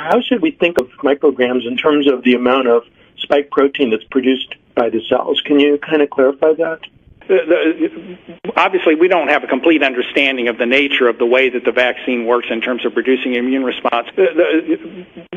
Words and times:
how 0.00 0.20
should 0.22 0.40
we 0.40 0.50
think 0.50 0.80
of 0.80 0.88
micrograms 1.02 1.66
in 1.66 1.76
terms 1.76 2.10
of 2.10 2.24
the 2.24 2.34
amount 2.34 2.68
of 2.68 2.84
spike 3.18 3.50
protein 3.50 3.90
that's 3.90 4.04
produced 4.04 4.54
by 4.74 4.88
the 4.88 5.00
cells? 5.08 5.42
Can 5.44 5.60
you 5.60 5.78
kind 5.78 6.00
of 6.02 6.10
clarify 6.10 6.54
that? 6.54 6.80
obviously 8.56 8.96
we 8.96 9.06
don't 9.06 9.28
have 9.28 9.44
a 9.44 9.46
complete 9.46 9.84
understanding 9.84 10.48
of 10.48 10.58
the 10.58 10.66
nature 10.66 11.06
of 11.06 11.16
the 11.18 11.26
way 11.26 11.48
that 11.48 11.64
the 11.64 11.70
vaccine 11.70 12.26
works 12.26 12.48
in 12.50 12.60
terms 12.60 12.84
of 12.84 12.92
producing 12.92 13.34
immune 13.34 13.62
response. 13.62 14.08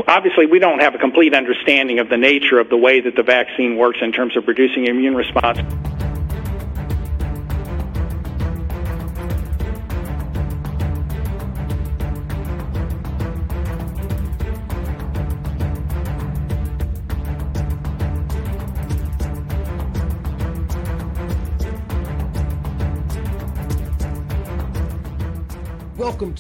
Obviously 0.07 0.47
we 0.47 0.57
don't 0.57 0.80
have 0.80 0.95
a 0.95 0.98
complete 0.98 1.36
understanding 1.36 2.00
of 2.00 2.09
the 2.09 2.18
nature 2.18 2.57
of 2.57 2.70
the 2.70 2.77
way 2.77 3.00
that 3.00 3.16
the 3.16 3.21
vaccine 3.21 3.77
works 3.77 4.00
in 4.02 4.11
terms 4.11 4.36
of 4.36 4.43
producing 4.43 4.88
immune 4.88 5.14
response. 5.14 5.59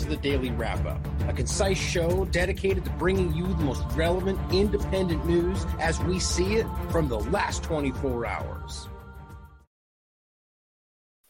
To 0.03 0.09
the 0.09 0.17
Daily 0.17 0.51
Wrap 0.51 0.85
Up, 0.85 0.99
a 1.27 1.33
concise 1.33 1.77
show 1.77 2.25
dedicated 2.25 2.83
to 2.85 2.91
bringing 2.91 3.33
you 3.33 3.47
the 3.47 3.63
most 3.63 3.83
relevant 3.95 4.39
independent 4.53 5.25
news 5.25 5.65
as 5.79 5.99
we 6.01 6.19
see 6.19 6.55
it 6.55 6.67
from 6.89 7.07
the 7.07 7.19
last 7.19 7.63
24 7.63 8.25
hours. 8.25 8.89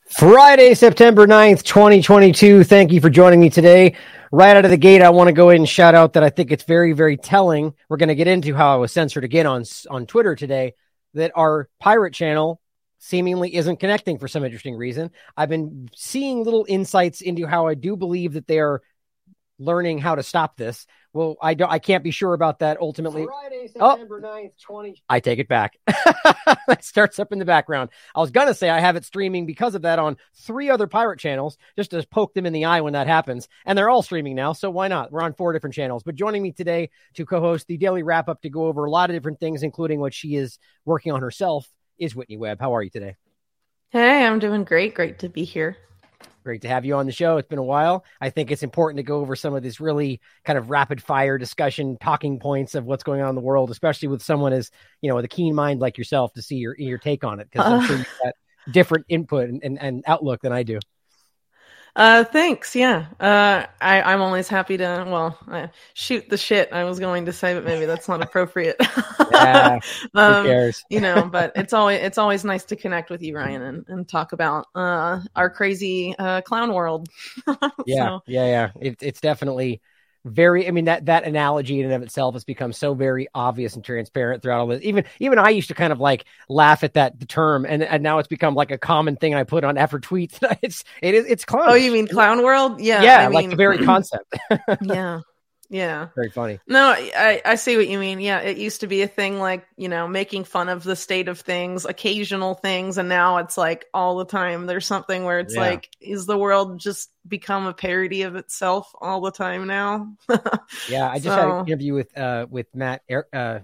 Friday, 0.09 0.73
September 0.73 1.25
9th, 1.25 1.63
2022. 1.63 2.63
Thank 2.63 2.91
you 2.91 3.01
for 3.01 3.09
joining 3.09 3.39
me 3.39 3.49
today. 3.49 3.95
Right 4.31 4.55
out 4.55 4.65
of 4.65 4.71
the 4.71 4.77
gate, 4.77 5.01
I 5.01 5.09
want 5.09 5.27
to 5.27 5.33
go 5.33 5.49
ahead 5.49 5.59
and 5.59 5.69
shout 5.69 5.95
out 5.95 6.13
that 6.13 6.23
I 6.23 6.29
think 6.29 6.51
it's 6.51 6.63
very, 6.63 6.93
very 6.93 7.17
telling. 7.17 7.73
We're 7.89 7.97
going 7.97 8.09
to 8.09 8.15
get 8.15 8.27
into 8.27 8.55
how 8.55 8.73
I 8.73 8.77
was 8.77 8.91
censored 8.91 9.23
again 9.23 9.45
on, 9.45 9.63
on 9.89 10.05
Twitter 10.07 10.35
today 10.35 10.73
that 11.13 11.31
our 11.35 11.69
pirate 11.79 12.13
channel 12.13 12.59
seemingly 13.03 13.53
isn't 13.53 13.81
connecting 13.81 14.17
for 14.17 14.29
some 14.29 14.45
interesting 14.45 14.77
reason. 14.77 15.11
I've 15.35 15.49
been 15.49 15.89
seeing 15.93 16.45
little 16.45 16.65
insights 16.69 17.19
into 17.19 17.45
how 17.45 17.67
I 17.67 17.73
do 17.73 17.97
believe 17.97 18.33
that 18.33 18.47
they 18.47 18.59
are 18.59 18.81
learning 19.59 19.97
how 19.97 20.15
to 20.15 20.23
stop 20.23 20.55
this. 20.55 20.87
Well, 21.11 21.35
I 21.41 21.53
don't 21.53 21.69
I 21.69 21.79
can't 21.79 22.03
be 22.03 22.11
sure 22.11 22.33
about 22.33 22.59
that 22.59 22.77
ultimately. 22.79 23.25
Friday, 23.25 23.69
oh, 23.77 23.91
September 23.91 24.21
oh, 24.23 24.27
9th, 24.27 24.57
20. 24.61 25.03
I 25.09 25.19
take 25.19 25.39
it 25.39 25.49
back. 25.49 25.77
that 25.85 26.79
starts 26.83 27.19
up 27.19 27.33
in 27.33 27.39
the 27.39 27.45
background. 27.45 27.89
I 28.15 28.21
was 28.21 28.31
gonna 28.31 28.53
say 28.53 28.69
I 28.69 28.79
have 28.79 28.95
it 28.95 29.03
streaming 29.03 29.45
because 29.45 29.75
of 29.75 29.81
that 29.81 29.99
on 29.99 30.15
three 30.37 30.69
other 30.69 30.87
pirate 30.87 31.19
channels, 31.19 31.57
just 31.75 31.91
to 31.91 32.07
poke 32.07 32.33
them 32.33 32.45
in 32.45 32.53
the 32.53 32.65
eye 32.65 32.81
when 32.81 32.93
that 32.93 33.07
happens. 33.07 33.49
And 33.65 33.77
they're 33.77 33.89
all 33.89 34.01
streaming 34.01 34.35
now, 34.35 34.53
so 34.53 34.71
why 34.71 34.87
not? 34.87 35.11
We're 35.11 35.21
on 35.23 35.33
four 35.33 35.51
different 35.51 35.75
channels. 35.75 36.03
But 36.03 36.15
joining 36.15 36.41
me 36.41 36.53
today 36.53 36.89
to 37.15 37.25
co-host 37.25 37.67
the 37.67 37.77
daily 37.77 38.01
wrap 38.01 38.29
up 38.29 38.41
to 38.43 38.49
go 38.49 38.67
over 38.67 38.85
a 38.85 38.89
lot 38.89 39.09
of 39.09 39.15
different 39.15 39.41
things, 39.41 39.61
including 39.61 39.99
what 39.99 40.13
she 40.13 40.35
is 40.35 40.57
working 40.85 41.11
on 41.11 41.21
herself 41.21 41.67
is 41.97 42.15
Whitney 42.15 42.37
Webb. 42.37 42.59
How 42.59 42.75
are 42.75 42.81
you 42.81 42.89
today? 42.89 43.15
Hey, 43.89 44.25
I'm 44.25 44.39
doing 44.39 44.63
great. 44.63 44.95
Great 44.95 45.19
to 45.19 45.29
be 45.29 45.43
here. 45.43 45.77
Great 46.43 46.63
to 46.63 46.67
have 46.67 46.83
you 46.83 46.95
on 46.95 47.05
the 47.05 47.11
show. 47.11 47.37
It's 47.37 47.47
been 47.47 47.59
a 47.59 47.63
while. 47.63 48.03
I 48.19 48.29
think 48.29 48.51
it's 48.51 48.63
important 48.63 48.97
to 48.97 49.03
go 49.03 49.19
over 49.19 49.35
some 49.35 49.55
of 49.55 49.63
this 49.63 49.79
really 49.79 50.19
kind 50.43 50.57
of 50.57 50.69
rapid 50.69 51.01
fire 51.01 51.37
discussion, 51.37 51.97
talking 52.01 52.39
points 52.39 52.75
of 52.75 52.85
what's 52.85 53.03
going 53.03 53.21
on 53.21 53.29
in 53.29 53.35
the 53.35 53.41
world, 53.41 53.71
especially 53.71 54.09
with 54.09 54.21
someone 54.21 54.51
as 54.51 54.69
you 55.01 55.09
know 55.09 55.15
with 55.15 55.25
a 55.25 55.29
keen 55.29 55.55
mind 55.55 55.79
like 55.79 55.97
yourself 55.97 56.33
to 56.33 56.41
see 56.41 56.55
your 56.55 56.75
your 56.77 56.97
take 56.97 57.23
on 57.23 57.39
it 57.39 57.49
because 57.49 57.65
I'm 57.65 57.79
uh. 57.79 57.85
sure 57.85 57.97
you've 57.97 58.19
got 58.23 58.33
different 58.71 59.05
input 59.09 59.49
and, 59.49 59.63
and, 59.63 59.79
and 59.79 60.03
outlook 60.05 60.41
than 60.41 60.51
I 60.51 60.63
do. 60.63 60.79
Uh, 61.95 62.23
thanks. 62.23 62.75
Yeah. 62.75 63.05
Uh, 63.19 63.65
I, 63.79 64.01
I'm 64.01 64.21
always 64.21 64.47
happy 64.47 64.77
to, 64.77 65.05
well, 65.07 65.37
uh, 65.47 65.67
shoot 65.93 66.27
the 66.27 66.37
shit 66.37 66.73
I 66.73 66.85
was 66.85 66.99
going 66.99 67.25
to 67.25 67.33
say, 67.33 67.53
but 67.53 67.65
maybe 67.65 67.85
that's 67.85 68.07
not 68.07 68.23
appropriate. 68.23 68.77
yeah, 69.31 69.79
um, 70.15 70.45
cares? 70.45 70.83
you 70.89 71.01
know, 71.01 71.29
but 71.31 71.51
it's 71.55 71.71
always, 71.71 72.01
it's 72.01 72.17
always 72.17 72.43
nice 72.43 72.65
to 72.65 72.75
connect 72.75 73.11
with 73.11 73.21
you, 73.21 73.35
Ryan, 73.35 73.61
and, 73.61 73.85
and 73.87 74.07
talk 74.07 74.33
about, 74.33 74.65
uh, 74.73 75.21
our 75.35 75.49
crazy, 75.51 76.15
uh, 76.17 76.41
clown 76.41 76.73
world. 76.73 77.07
yeah. 77.85 78.07
So. 78.07 78.21
Yeah. 78.25 78.45
Yeah. 78.45 78.71
It, 78.81 79.03
it's 79.03 79.21
definitely, 79.21 79.81
very 80.25 80.67
i 80.67 80.71
mean 80.71 80.85
that 80.85 81.05
that 81.05 81.25
analogy 81.25 81.79
in 81.79 81.85
and 81.85 81.93
of 81.93 82.01
itself 82.01 82.33
has 82.33 82.43
become 82.43 82.71
so 82.71 82.93
very 82.93 83.27
obvious 83.35 83.75
and 83.75 83.83
transparent 83.83 84.41
throughout 84.41 84.59
all 84.59 84.67
this. 84.67 84.81
Even 84.83 85.03
even 85.19 85.37
i 85.37 85.49
used 85.49 85.67
to 85.67 85.73
kind 85.73 85.91
of 85.91 85.99
like 85.99 86.25
laugh 86.47 86.83
at 86.83 86.93
that 86.93 87.27
term 87.27 87.65
and 87.65 87.83
and 87.83 88.01
now 88.01 88.19
it's 88.19 88.27
become 88.27 88.55
like 88.55 88.71
a 88.71 88.77
common 88.77 89.15
thing 89.15 89.35
i 89.35 89.43
put 89.43 89.63
on 89.63 89.77
effort 89.77 90.03
tweets 90.03 90.39
it's 90.61 90.83
it 91.01 91.13
is 91.13 91.25
it's 91.25 91.43
clown 91.45 91.65
oh 91.67 91.73
you 91.73 91.91
mean 91.91 92.07
clown 92.07 92.43
world? 92.43 92.79
Yeah 92.79 93.01
yeah 93.01 93.19
I 93.19 93.23
mean, 93.25 93.33
like 93.33 93.49
the 93.49 93.55
very 93.55 93.83
concept. 93.85 94.33
Yeah 94.81 95.21
yeah. 95.73 96.09
Very 96.13 96.29
funny. 96.29 96.59
No, 96.67 96.93
I, 96.95 97.41
I 97.43 97.55
see 97.55 97.75
what 97.77 97.87
you 97.87 97.97
mean. 97.97 98.19
Yeah. 98.19 98.41
It 98.41 98.57
used 98.57 98.81
to 98.81 98.87
be 98.87 99.01
a 99.01 99.07
thing 99.07 99.39
like, 99.39 99.65
you 99.75 99.89
know, 99.89 100.07
making 100.07 100.43
fun 100.43 100.69
of 100.69 100.83
the 100.83 100.95
state 100.95 101.27
of 101.27 101.39
things, 101.39 101.83
occasional 101.83 102.53
things. 102.53 102.99
And 102.99 103.09
now 103.09 103.37
it's 103.37 103.57
like 103.57 103.85
all 103.91 104.17
the 104.17 104.25
time. 104.25 104.67
There's 104.67 104.85
something 104.85 105.23
where 105.23 105.39
it's 105.39 105.55
yeah. 105.55 105.61
like, 105.61 105.89
is 105.99 106.27
the 106.27 106.37
world 106.37 106.79
just 106.79 107.09
become 107.27 107.65
a 107.65 107.73
parody 107.73 108.21
of 108.21 108.35
itself 108.35 108.93
all 109.01 109.21
the 109.21 109.31
time 109.31 109.65
now? 109.65 110.13
yeah. 110.87 111.09
I 111.09 111.15
just 111.15 111.35
so... 111.35 111.35
had 111.35 111.49
an 111.49 111.67
interview 111.67 111.95
with, 111.95 112.15
uh, 112.15 112.45
with 112.47 112.67
Matt, 112.75 113.01
uh, 113.33 113.59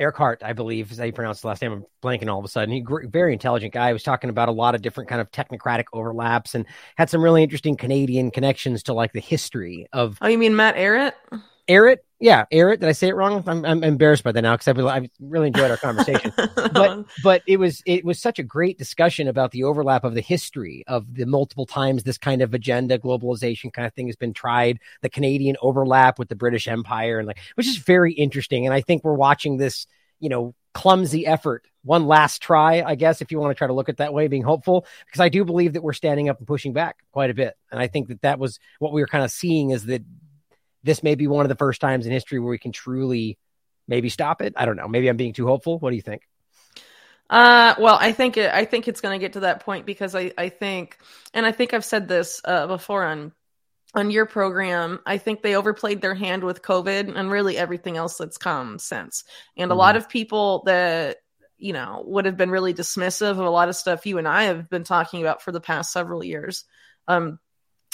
Erkart, 0.00 0.42
I 0.42 0.52
believe 0.52 0.90
is 0.90 0.98
how 0.98 1.04
you 1.04 1.12
pronounce 1.12 1.42
the 1.42 1.46
last 1.46 1.62
name. 1.62 1.72
I'm 1.72 1.86
blanking 2.02 2.28
all 2.28 2.40
of 2.40 2.44
a 2.44 2.48
sudden. 2.48 2.74
He 2.74 2.84
very 3.06 3.32
intelligent 3.32 3.72
guy. 3.72 3.88
He 3.88 3.92
was 3.92 4.02
talking 4.02 4.30
about 4.30 4.48
a 4.48 4.52
lot 4.52 4.74
of 4.74 4.82
different 4.82 5.08
kind 5.08 5.20
of 5.20 5.30
technocratic 5.30 5.84
overlaps 5.92 6.54
and 6.54 6.66
had 6.96 7.08
some 7.08 7.22
really 7.22 7.42
interesting 7.42 7.76
Canadian 7.76 8.32
connections 8.32 8.82
to 8.84 8.94
like 8.94 9.12
the 9.12 9.20
history 9.20 9.86
of. 9.92 10.18
Oh, 10.20 10.28
you 10.28 10.38
mean 10.38 10.56
Matt 10.56 10.76
Ehret, 11.68 11.98
yeah, 12.18 12.44
Ehret. 12.52 12.80
Did 12.80 12.88
I 12.88 12.92
say 12.92 13.08
it 13.08 13.14
wrong? 13.14 13.42
I'm, 13.46 13.64
I'm 13.64 13.84
embarrassed 13.84 14.24
by 14.24 14.32
that 14.32 14.42
now 14.42 14.56
because 14.56 14.68
I, 14.68 14.96
I 14.96 15.10
really 15.20 15.48
enjoyed 15.48 15.70
our 15.70 15.76
conversation. 15.76 16.32
but 16.72 17.04
but 17.22 17.42
it 17.46 17.58
was 17.58 17.82
it 17.86 18.04
was 18.04 18.20
such 18.20 18.38
a 18.38 18.42
great 18.42 18.78
discussion 18.78 19.28
about 19.28 19.50
the 19.50 19.64
overlap 19.64 20.04
of 20.04 20.14
the 20.14 20.20
history 20.20 20.84
of 20.86 21.14
the 21.14 21.26
multiple 21.26 21.66
times 21.66 22.02
this 22.02 22.18
kind 22.18 22.42
of 22.42 22.54
agenda, 22.54 22.98
globalization 22.98 23.72
kind 23.72 23.86
of 23.86 23.94
thing 23.94 24.06
has 24.06 24.16
been 24.16 24.32
tried. 24.32 24.78
The 25.02 25.10
Canadian 25.10 25.56
overlap 25.62 26.18
with 26.18 26.28
the 26.28 26.36
British 26.36 26.68
Empire 26.68 27.18
and 27.18 27.26
like, 27.26 27.38
which 27.54 27.66
is 27.66 27.76
very 27.76 28.12
interesting. 28.12 28.66
And 28.66 28.74
I 28.74 28.80
think 28.80 29.04
we're 29.04 29.14
watching 29.14 29.56
this, 29.56 29.86
you 30.20 30.28
know, 30.28 30.54
clumsy 30.74 31.26
effort, 31.26 31.66
one 31.84 32.06
last 32.06 32.40
try, 32.40 32.82
I 32.82 32.94
guess, 32.94 33.20
if 33.20 33.30
you 33.30 33.38
want 33.38 33.50
to 33.50 33.58
try 33.58 33.66
to 33.66 33.72
look 33.72 33.88
at 33.88 33.98
that 33.98 34.14
way, 34.14 34.28
being 34.28 34.42
hopeful, 34.42 34.86
because 35.06 35.20
I 35.20 35.28
do 35.28 35.44
believe 35.44 35.74
that 35.74 35.82
we're 35.82 35.92
standing 35.92 36.28
up 36.28 36.38
and 36.38 36.46
pushing 36.46 36.72
back 36.72 36.98
quite 37.12 37.30
a 37.30 37.34
bit. 37.34 37.56
And 37.70 37.80
I 37.80 37.88
think 37.88 38.08
that 38.08 38.22
that 38.22 38.38
was 38.38 38.58
what 38.78 38.92
we 38.92 39.00
were 39.00 39.06
kind 39.06 39.24
of 39.24 39.30
seeing 39.30 39.70
is 39.70 39.86
that 39.86 40.02
this 40.82 41.02
may 41.02 41.14
be 41.14 41.26
one 41.26 41.44
of 41.44 41.48
the 41.48 41.56
first 41.56 41.80
times 41.80 42.06
in 42.06 42.12
history 42.12 42.38
where 42.38 42.50
we 42.50 42.58
can 42.58 42.72
truly 42.72 43.38
maybe 43.86 44.08
stop 44.08 44.42
it. 44.42 44.54
I 44.56 44.66
don't 44.66 44.76
know. 44.76 44.88
Maybe 44.88 45.08
I'm 45.08 45.16
being 45.16 45.32
too 45.32 45.46
hopeful. 45.46 45.78
What 45.78 45.90
do 45.90 45.96
you 45.96 46.02
think? 46.02 46.22
Uh, 47.30 47.74
well, 47.78 47.96
I 47.98 48.12
think 48.12 48.36
it, 48.36 48.52
I 48.52 48.64
think 48.64 48.88
it's 48.88 49.00
going 49.00 49.18
to 49.18 49.24
get 49.24 49.34
to 49.34 49.40
that 49.40 49.64
point 49.64 49.86
because 49.86 50.14
I, 50.14 50.32
I 50.36 50.50
think, 50.50 50.98
and 51.32 51.46
I 51.46 51.52
think 51.52 51.72
I've 51.72 51.84
said 51.84 52.06
this 52.06 52.40
uh, 52.44 52.66
before 52.66 53.04
on 53.04 53.32
on 53.94 54.10
your 54.10 54.26
program. 54.26 55.00
I 55.04 55.18
think 55.18 55.42
they 55.42 55.56
overplayed 55.56 56.00
their 56.00 56.14
hand 56.14 56.44
with 56.44 56.62
COVID 56.62 57.14
and 57.14 57.30
really 57.30 57.58
everything 57.58 57.96
else 57.96 58.16
that's 58.16 58.38
come 58.38 58.78
since. 58.78 59.24
And 59.56 59.64
mm-hmm. 59.64 59.72
a 59.72 59.78
lot 59.78 59.96
of 59.96 60.08
people 60.08 60.62
that 60.66 61.18
you 61.58 61.72
know 61.72 62.02
would 62.06 62.26
have 62.26 62.36
been 62.36 62.50
really 62.50 62.74
dismissive 62.74 63.30
of 63.30 63.38
a 63.38 63.50
lot 63.50 63.68
of 63.68 63.76
stuff 63.76 64.06
you 64.06 64.18
and 64.18 64.28
I 64.28 64.44
have 64.44 64.68
been 64.68 64.84
talking 64.84 65.20
about 65.20 65.42
for 65.42 65.52
the 65.52 65.60
past 65.60 65.92
several 65.92 66.24
years. 66.24 66.64
Um, 67.08 67.38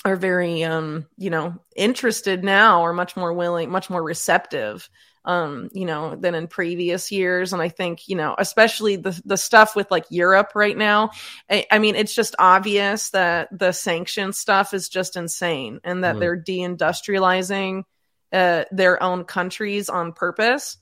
are 0.04 0.16
very 0.16 0.64
um 0.64 1.06
you 1.16 1.30
know 1.30 1.54
interested 1.76 2.44
now 2.44 2.82
or 2.82 2.92
much 2.92 3.16
more 3.16 3.32
willing 3.32 3.70
much 3.70 3.90
more 3.90 4.02
receptive 4.02 4.88
um 5.24 5.68
you 5.72 5.84
know 5.84 6.14
than 6.14 6.34
in 6.34 6.46
previous 6.46 7.10
years 7.10 7.52
and 7.52 7.60
i 7.60 7.68
think 7.68 8.08
you 8.08 8.16
know 8.16 8.34
especially 8.38 8.96
the 8.96 9.20
the 9.24 9.36
stuff 9.36 9.74
with 9.74 9.90
like 9.90 10.04
europe 10.08 10.52
right 10.54 10.76
now 10.76 11.10
i, 11.50 11.66
I 11.70 11.78
mean 11.78 11.96
it's 11.96 12.14
just 12.14 12.36
obvious 12.38 13.10
that 13.10 13.48
the 13.56 13.72
sanction 13.72 14.32
stuff 14.32 14.72
is 14.72 14.88
just 14.88 15.16
insane 15.16 15.80
and 15.82 16.04
that 16.04 16.16
mm. 16.16 16.20
they're 16.20 16.42
deindustrializing 16.42 17.82
uh, 18.30 18.64
their 18.70 19.02
own 19.02 19.24
countries 19.24 19.88
on 19.88 20.12
purpose 20.12 20.76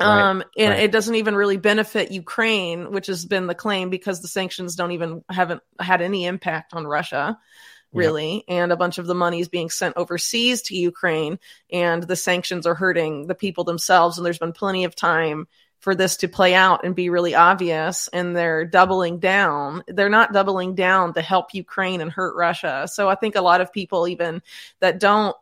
Right, 0.00 0.30
um, 0.30 0.42
and 0.56 0.70
right. 0.70 0.82
it 0.82 0.90
doesn't 0.90 1.14
even 1.14 1.36
really 1.36 1.58
benefit 1.58 2.10
Ukraine, 2.10 2.92
which 2.92 3.06
has 3.06 3.24
been 3.24 3.46
the 3.46 3.54
claim 3.54 3.90
because 3.90 4.20
the 4.20 4.26
sanctions 4.26 4.74
don't 4.74 4.92
even 4.92 5.22
haven't 5.28 5.62
had 5.78 6.00
any 6.00 6.24
impact 6.24 6.74
on 6.74 6.86
Russia 6.86 7.38
really 7.92 8.44
and 8.48 8.72
a 8.72 8.76
bunch 8.76 8.98
of 8.98 9.06
the 9.06 9.14
money 9.14 9.40
is 9.40 9.48
being 9.48 9.70
sent 9.70 9.96
overseas 9.96 10.62
to 10.62 10.76
Ukraine 10.76 11.38
and 11.70 12.02
the 12.02 12.16
sanctions 12.16 12.66
are 12.66 12.74
hurting 12.74 13.26
the 13.26 13.34
people 13.34 13.64
themselves 13.64 14.16
and 14.16 14.24
there's 14.24 14.38
been 14.38 14.52
plenty 14.52 14.84
of 14.84 14.94
time 14.94 15.46
for 15.82 15.96
this 15.96 16.18
to 16.18 16.28
play 16.28 16.54
out 16.54 16.84
and 16.84 16.94
be 16.94 17.10
really 17.10 17.34
obvious 17.34 18.08
and 18.12 18.36
they're 18.36 18.64
doubling 18.64 19.18
down. 19.18 19.82
They're 19.88 20.08
not 20.08 20.32
doubling 20.32 20.76
down 20.76 21.12
to 21.14 21.22
help 21.22 21.54
Ukraine 21.54 22.00
and 22.00 22.10
hurt 22.10 22.36
Russia. 22.36 22.86
So 22.90 23.08
I 23.08 23.16
think 23.16 23.34
a 23.34 23.40
lot 23.40 23.60
of 23.60 23.72
people 23.72 24.06
even 24.06 24.42
that 24.78 25.00
don't 25.00 25.36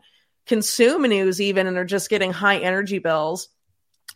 consume 0.47 1.03
news 1.03 1.43
even 1.43 1.67
and 1.67 1.77
are 1.77 1.85
just 1.85 2.09
getting 2.09 2.33
high 2.33 2.59
energy 2.59 2.99
bills 2.99 3.51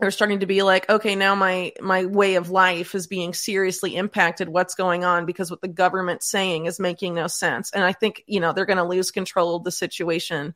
are 0.00 0.10
starting 0.10 0.40
to 0.40 0.46
be 0.46 0.62
like 0.62 0.90
okay 0.90 1.14
now 1.14 1.34
my 1.34 1.72
my 1.80 2.04
way 2.04 2.34
of 2.34 2.50
life 2.50 2.94
is 2.94 3.06
being 3.06 3.32
seriously 3.32 3.96
impacted. 3.96 4.48
What's 4.48 4.74
going 4.74 5.04
on? 5.04 5.24
Because 5.26 5.50
what 5.50 5.60
the 5.60 5.68
government's 5.68 6.28
saying 6.28 6.66
is 6.66 6.80
making 6.80 7.14
no 7.14 7.26
sense. 7.26 7.70
And 7.72 7.84
i 7.84 7.92
think 7.92 8.24
you 8.26 8.40
know 8.40 8.52
they're 8.52 8.66
going 8.66 8.78
to 8.78 8.84
lose 8.84 9.10
control 9.10 9.56
of 9.56 9.64
the 9.64 9.70
situation 9.70 10.54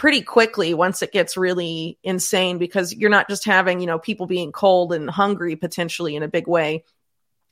pretty 0.00 0.22
quickly 0.22 0.72
once 0.72 1.02
it 1.02 1.12
gets 1.12 1.36
really 1.36 1.98
insane 2.02 2.56
because 2.56 2.94
you're 2.94 3.10
not 3.10 3.28
just 3.28 3.44
having, 3.44 3.80
you 3.80 3.86
know, 3.86 3.98
people 3.98 4.26
being 4.26 4.50
cold 4.50 4.94
and 4.94 5.10
hungry 5.10 5.56
potentially 5.56 6.16
in 6.16 6.22
a 6.22 6.28
big 6.28 6.48
way 6.48 6.84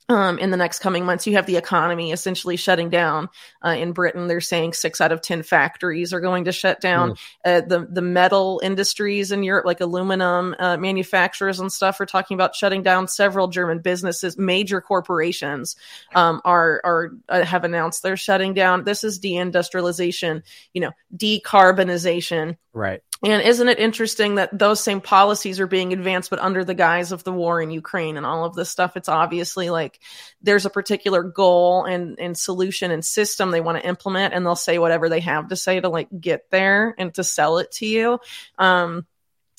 um, 0.09 0.39
in 0.39 0.49
the 0.49 0.57
next 0.57 0.79
coming 0.79 1.05
months. 1.05 1.27
You 1.27 1.33
have 1.33 1.45
the 1.45 1.57
economy 1.57 2.11
essentially 2.11 2.57
shutting 2.57 2.89
down. 2.89 3.29
Uh, 3.63 3.69
in 3.69 3.93
Britain, 3.93 4.27
they're 4.27 4.41
saying 4.41 4.73
six 4.73 4.99
out 4.99 5.11
of 5.11 5.21
ten 5.21 5.43
factories 5.43 6.11
are 6.13 6.19
going 6.19 6.45
to 6.45 6.51
shut 6.51 6.81
down. 6.81 7.11
Mm. 7.11 7.17
Uh, 7.45 7.61
the 7.61 7.87
the 7.89 8.01
metal 8.01 8.59
industries 8.63 9.31
in 9.31 9.43
Europe, 9.43 9.65
like 9.65 9.81
aluminum 9.81 10.55
uh, 10.59 10.77
manufacturers 10.77 11.59
and 11.59 11.71
stuff, 11.71 12.01
are 12.01 12.05
talking 12.05 12.35
about 12.35 12.55
shutting 12.55 12.83
down. 12.83 13.07
Several 13.07 13.47
German 13.47 13.79
businesses, 13.79 14.37
major 14.37 14.81
corporations, 14.81 15.75
um, 16.15 16.41
are 16.43 16.81
are 16.83 17.11
uh, 17.29 17.45
have 17.45 17.63
announced 17.63 18.03
they're 18.03 18.17
shutting 18.17 18.53
down. 18.53 18.83
This 18.83 19.03
is 19.03 19.19
deindustrialization, 19.19 20.43
you 20.73 20.81
know, 20.81 20.91
decarbonization. 21.15 22.57
Right. 22.73 23.01
And 23.21 23.41
isn't 23.43 23.67
it 23.67 23.79
interesting 23.79 24.35
that 24.35 24.57
those 24.57 24.81
same 24.81 25.01
policies 25.01 25.59
are 25.59 25.67
being 25.67 25.91
advanced, 25.91 26.29
but 26.29 26.39
under 26.39 26.63
the 26.63 26.73
guise 26.73 27.11
of 27.11 27.25
the 27.25 27.33
war 27.33 27.61
in 27.61 27.69
Ukraine 27.69 28.15
and 28.15 28.25
all 28.25 28.45
of 28.45 28.55
this 28.55 28.69
stuff? 28.69 28.95
It's 28.95 29.09
obviously 29.09 29.69
like 29.69 29.99
there's 30.41 30.65
a 30.65 30.69
particular 30.69 31.23
goal 31.23 31.83
and, 31.83 32.17
and 32.17 32.37
solution 32.37 32.91
and 32.91 33.03
system 33.03 33.51
they 33.51 33.59
want 33.59 33.77
to 33.77 33.87
implement, 33.87 34.33
and 34.33 34.45
they'll 34.45 34.55
say 34.55 34.79
whatever 34.79 35.09
they 35.09 35.19
have 35.19 35.49
to 35.49 35.57
say 35.57 35.81
to 35.81 35.89
like 35.89 36.07
get 36.17 36.49
there 36.49 36.95
and 36.97 37.13
to 37.15 37.23
sell 37.25 37.57
it 37.57 37.71
to 37.73 37.85
you. 37.85 38.19
Um, 38.57 39.05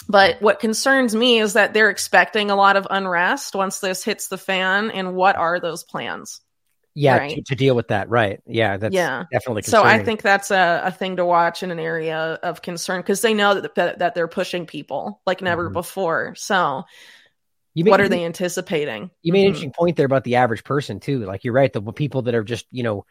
but 0.09 0.41
what 0.41 0.61
concerns 0.61 1.15
me 1.15 1.39
is 1.39 1.53
that 1.53 1.75
they're 1.75 1.91
expecting 1.91 2.51
a 2.51 2.57
lot 2.57 2.77
of 2.77 2.87
unrest 2.91 3.55
once 3.55 3.79
this 3.81 4.03
hits 4.03 4.29
the 4.29 4.39
fan. 4.39 4.91
And 4.91 5.15
what 5.15 5.37
are 5.37 5.61
those 5.61 5.85
plans? 5.85 6.41
Yeah 6.95 7.19
right? 7.19 7.37
to, 7.37 7.43
to, 7.43 7.55
deal 7.55 7.77
with 7.77 7.89
that 7.89 8.09
right 8.09 8.41
yeah 8.47 8.77
that's 8.77 8.95
yeah 8.95 9.25
definitely 9.33 9.63
concerning. 9.63 9.87
so 9.87 9.89
i 9.89 10.03
think 10.03 10.23
that's 10.23 10.51
a, 10.51 10.83
a 10.85 10.91
thing 10.91 11.17
to 11.17 11.25
watch 11.25 11.63
in 11.63 11.71
an 11.71 11.79
area 11.79 12.39
of 12.43 12.63
concern 12.63 13.01
because 13.01 13.21
they 13.21 13.35
know 13.35 13.61
that, 13.61 13.75
that, 13.77 13.99
that 14.01 14.15
they're 14.15 14.29
pushing 14.29 14.67
people 14.67 15.21
like 15.27 15.41
never 15.41 15.67
mm-hmm. 15.67 15.75
before 15.75 16.35
so 16.37 16.85
you 17.75 17.85
made, 17.85 17.91
what 17.91 18.01
are 18.01 18.09
they 18.09 18.25
anticipating 18.25 19.11
you 19.23 19.33
made 19.33 19.41
mm-hmm. 19.41 19.43
an 19.43 19.47
interesting 19.47 19.73
point 19.73 19.97
there 19.97 20.07
about 20.07 20.25
the 20.25 20.37
average 20.37 20.65
person 20.65 21.01
too 21.01 21.25
like 21.25 21.45
you're 21.45 21.55
right 21.55 21.73
the 21.73 21.81
people 21.93 22.23
that 22.23 22.35
are 22.35 22.45
just 22.45 22.67
you 22.71 22.83
know 22.83 23.05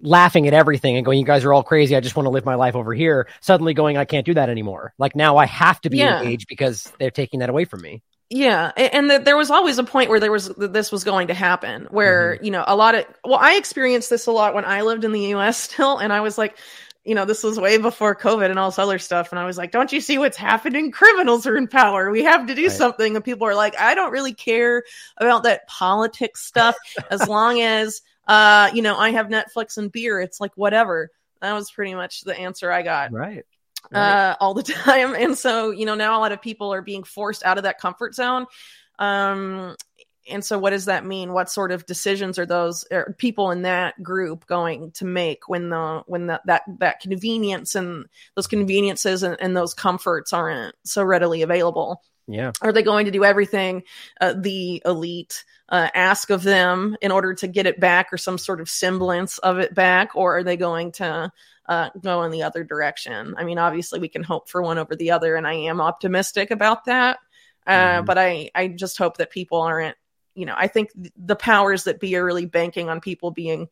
laughing 0.00 0.46
at 0.46 0.52
everything 0.52 0.96
and 0.96 1.04
going 1.04 1.18
you 1.18 1.24
guys 1.24 1.44
are 1.44 1.52
all 1.52 1.62
crazy 1.62 1.96
i 1.96 2.00
just 2.00 2.16
want 2.16 2.26
to 2.26 2.30
live 2.30 2.44
my 2.44 2.56
life 2.56 2.74
over 2.74 2.92
here 2.92 3.28
suddenly 3.40 3.72
going 3.72 3.96
i 3.96 4.04
can't 4.04 4.26
do 4.26 4.34
that 4.34 4.50
anymore 4.50 4.92
like 4.98 5.16
now 5.16 5.36
i 5.36 5.46
have 5.46 5.80
to 5.80 5.88
be 5.88 5.98
yeah. 5.98 6.20
engaged 6.20 6.46
because 6.48 6.92
they're 6.98 7.10
taking 7.10 7.40
that 7.40 7.48
away 7.48 7.64
from 7.64 7.80
me 7.80 8.02
yeah, 8.30 8.72
and 8.76 9.10
the, 9.10 9.18
there 9.18 9.36
was 9.36 9.50
always 9.50 9.78
a 9.78 9.84
point 9.84 10.08
where 10.08 10.18
there 10.18 10.32
was 10.32 10.48
this 10.48 10.90
was 10.90 11.04
going 11.04 11.28
to 11.28 11.34
happen, 11.34 11.86
where 11.90 12.34
mm-hmm. 12.34 12.44
you 12.44 12.50
know 12.50 12.64
a 12.66 12.74
lot 12.74 12.94
of 12.94 13.04
well, 13.22 13.38
I 13.40 13.54
experienced 13.54 14.10
this 14.10 14.26
a 14.26 14.32
lot 14.32 14.54
when 14.54 14.64
I 14.64 14.82
lived 14.82 15.04
in 15.04 15.12
the 15.12 15.20
U.S. 15.20 15.58
still, 15.58 15.98
and 15.98 16.12
I 16.12 16.20
was 16.20 16.38
like, 16.38 16.56
you 17.04 17.14
know, 17.14 17.26
this 17.26 17.42
was 17.42 17.60
way 17.60 17.76
before 17.76 18.16
COVID 18.16 18.48
and 18.48 18.58
all 18.58 18.70
this 18.70 18.78
other 18.78 18.98
stuff, 18.98 19.30
and 19.30 19.38
I 19.38 19.44
was 19.44 19.58
like, 19.58 19.72
don't 19.72 19.92
you 19.92 20.00
see 20.00 20.16
what's 20.16 20.38
happening? 20.38 20.90
Criminals 20.90 21.46
are 21.46 21.56
in 21.56 21.68
power. 21.68 22.10
We 22.10 22.24
have 22.24 22.46
to 22.46 22.54
do 22.54 22.62
right. 22.62 22.72
something, 22.72 23.14
and 23.14 23.24
people 23.24 23.46
are 23.46 23.54
like, 23.54 23.78
I 23.78 23.94
don't 23.94 24.10
really 24.10 24.34
care 24.34 24.84
about 25.18 25.42
that 25.42 25.68
politics 25.68 26.42
stuff 26.42 26.76
as 27.10 27.28
long 27.28 27.60
as 27.60 28.00
uh, 28.26 28.70
you 28.72 28.80
know, 28.80 28.96
I 28.96 29.10
have 29.10 29.26
Netflix 29.26 29.76
and 29.76 29.92
beer. 29.92 30.18
It's 30.18 30.40
like 30.40 30.52
whatever. 30.56 31.10
That 31.42 31.52
was 31.52 31.70
pretty 31.70 31.94
much 31.94 32.22
the 32.22 32.34
answer 32.34 32.72
I 32.72 32.82
got. 32.82 33.12
Right 33.12 33.44
right. 33.92 34.30
uh, 34.30 34.36
all 34.40 34.54
the 34.54 34.62
time. 34.84 35.14
And 35.14 35.36
so, 35.36 35.70
you 35.70 35.86
know, 35.86 35.94
now 35.94 36.18
a 36.18 36.20
lot 36.20 36.32
of 36.32 36.42
people 36.42 36.72
are 36.72 36.82
being 36.82 37.04
forced 37.04 37.44
out 37.44 37.58
of 37.58 37.64
that 37.64 37.78
comfort 37.78 38.14
zone. 38.14 38.46
Um, 38.98 39.76
and 40.28 40.44
so 40.44 40.58
what 40.58 40.70
does 40.70 40.86
that 40.86 41.04
mean 41.04 41.32
what 41.32 41.50
sort 41.50 41.72
of 41.72 41.84
decisions 41.86 42.38
are 42.38 42.46
those 42.46 42.84
are 42.90 43.14
people 43.18 43.50
in 43.50 43.62
that 43.62 44.00
group 44.02 44.46
going 44.46 44.90
to 44.92 45.04
make 45.04 45.48
when 45.48 45.68
the 45.68 46.02
when 46.06 46.26
the, 46.26 46.40
that 46.46 46.62
that 46.78 47.00
convenience 47.00 47.74
and 47.74 48.06
those 48.34 48.46
conveniences 48.46 49.22
and, 49.22 49.36
and 49.40 49.56
those 49.56 49.74
comforts 49.74 50.32
aren't 50.32 50.74
so 50.84 51.02
readily 51.02 51.42
available 51.42 52.02
yeah 52.26 52.52
are 52.62 52.72
they 52.72 52.82
going 52.82 53.04
to 53.04 53.10
do 53.10 53.24
everything 53.24 53.82
uh, 54.20 54.34
the 54.36 54.82
elite 54.84 55.44
uh, 55.68 55.88
ask 55.94 56.30
of 56.30 56.42
them 56.42 56.96
in 57.00 57.10
order 57.10 57.34
to 57.34 57.46
get 57.46 57.66
it 57.66 57.80
back 57.80 58.12
or 58.12 58.18
some 58.18 58.38
sort 58.38 58.60
of 58.60 58.68
semblance 58.68 59.38
of 59.38 59.58
it 59.58 59.74
back 59.74 60.14
or 60.14 60.38
are 60.38 60.44
they 60.44 60.56
going 60.56 60.92
to 60.92 61.30
uh, 61.66 61.90
go 62.00 62.22
in 62.24 62.30
the 62.30 62.42
other 62.42 62.62
direction. 62.64 63.34
I 63.38 63.44
mean, 63.44 63.58
obviously, 63.58 63.98
we 63.98 64.08
can 64.08 64.22
hope 64.22 64.48
for 64.48 64.62
one 64.62 64.78
over 64.78 64.94
the 64.94 65.12
other, 65.12 65.36
and 65.36 65.46
I 65.46 65.54
am 65.54 65.80
optimistic 65.80 66.50
about 66.50 66.84
that. 66.84 67.18
Uh, 67.66 67.72
mm-hmm. 67.72 68.04
But 68.04 68.18
I, 68.18 68.50
I 68.54 68.68
just 68.68 68.98
hope 68.98 69.16
that 69.16 69.30
people 69.30 69.62
aren't, 69.62 69.96
you 70.34 70.46
know, 70.46 70.54
I 70.56 70.66
think 70.66 70.90
the 71.16 71.36
powers 71.36 71.84
that 71.84 72.00
be 72.00 72.16
are 72.16 72.24
really 72.24 72.46
banking 72.46 72.88
on 72.90 73.00
people 73.00 73.30
being 73.30 73.68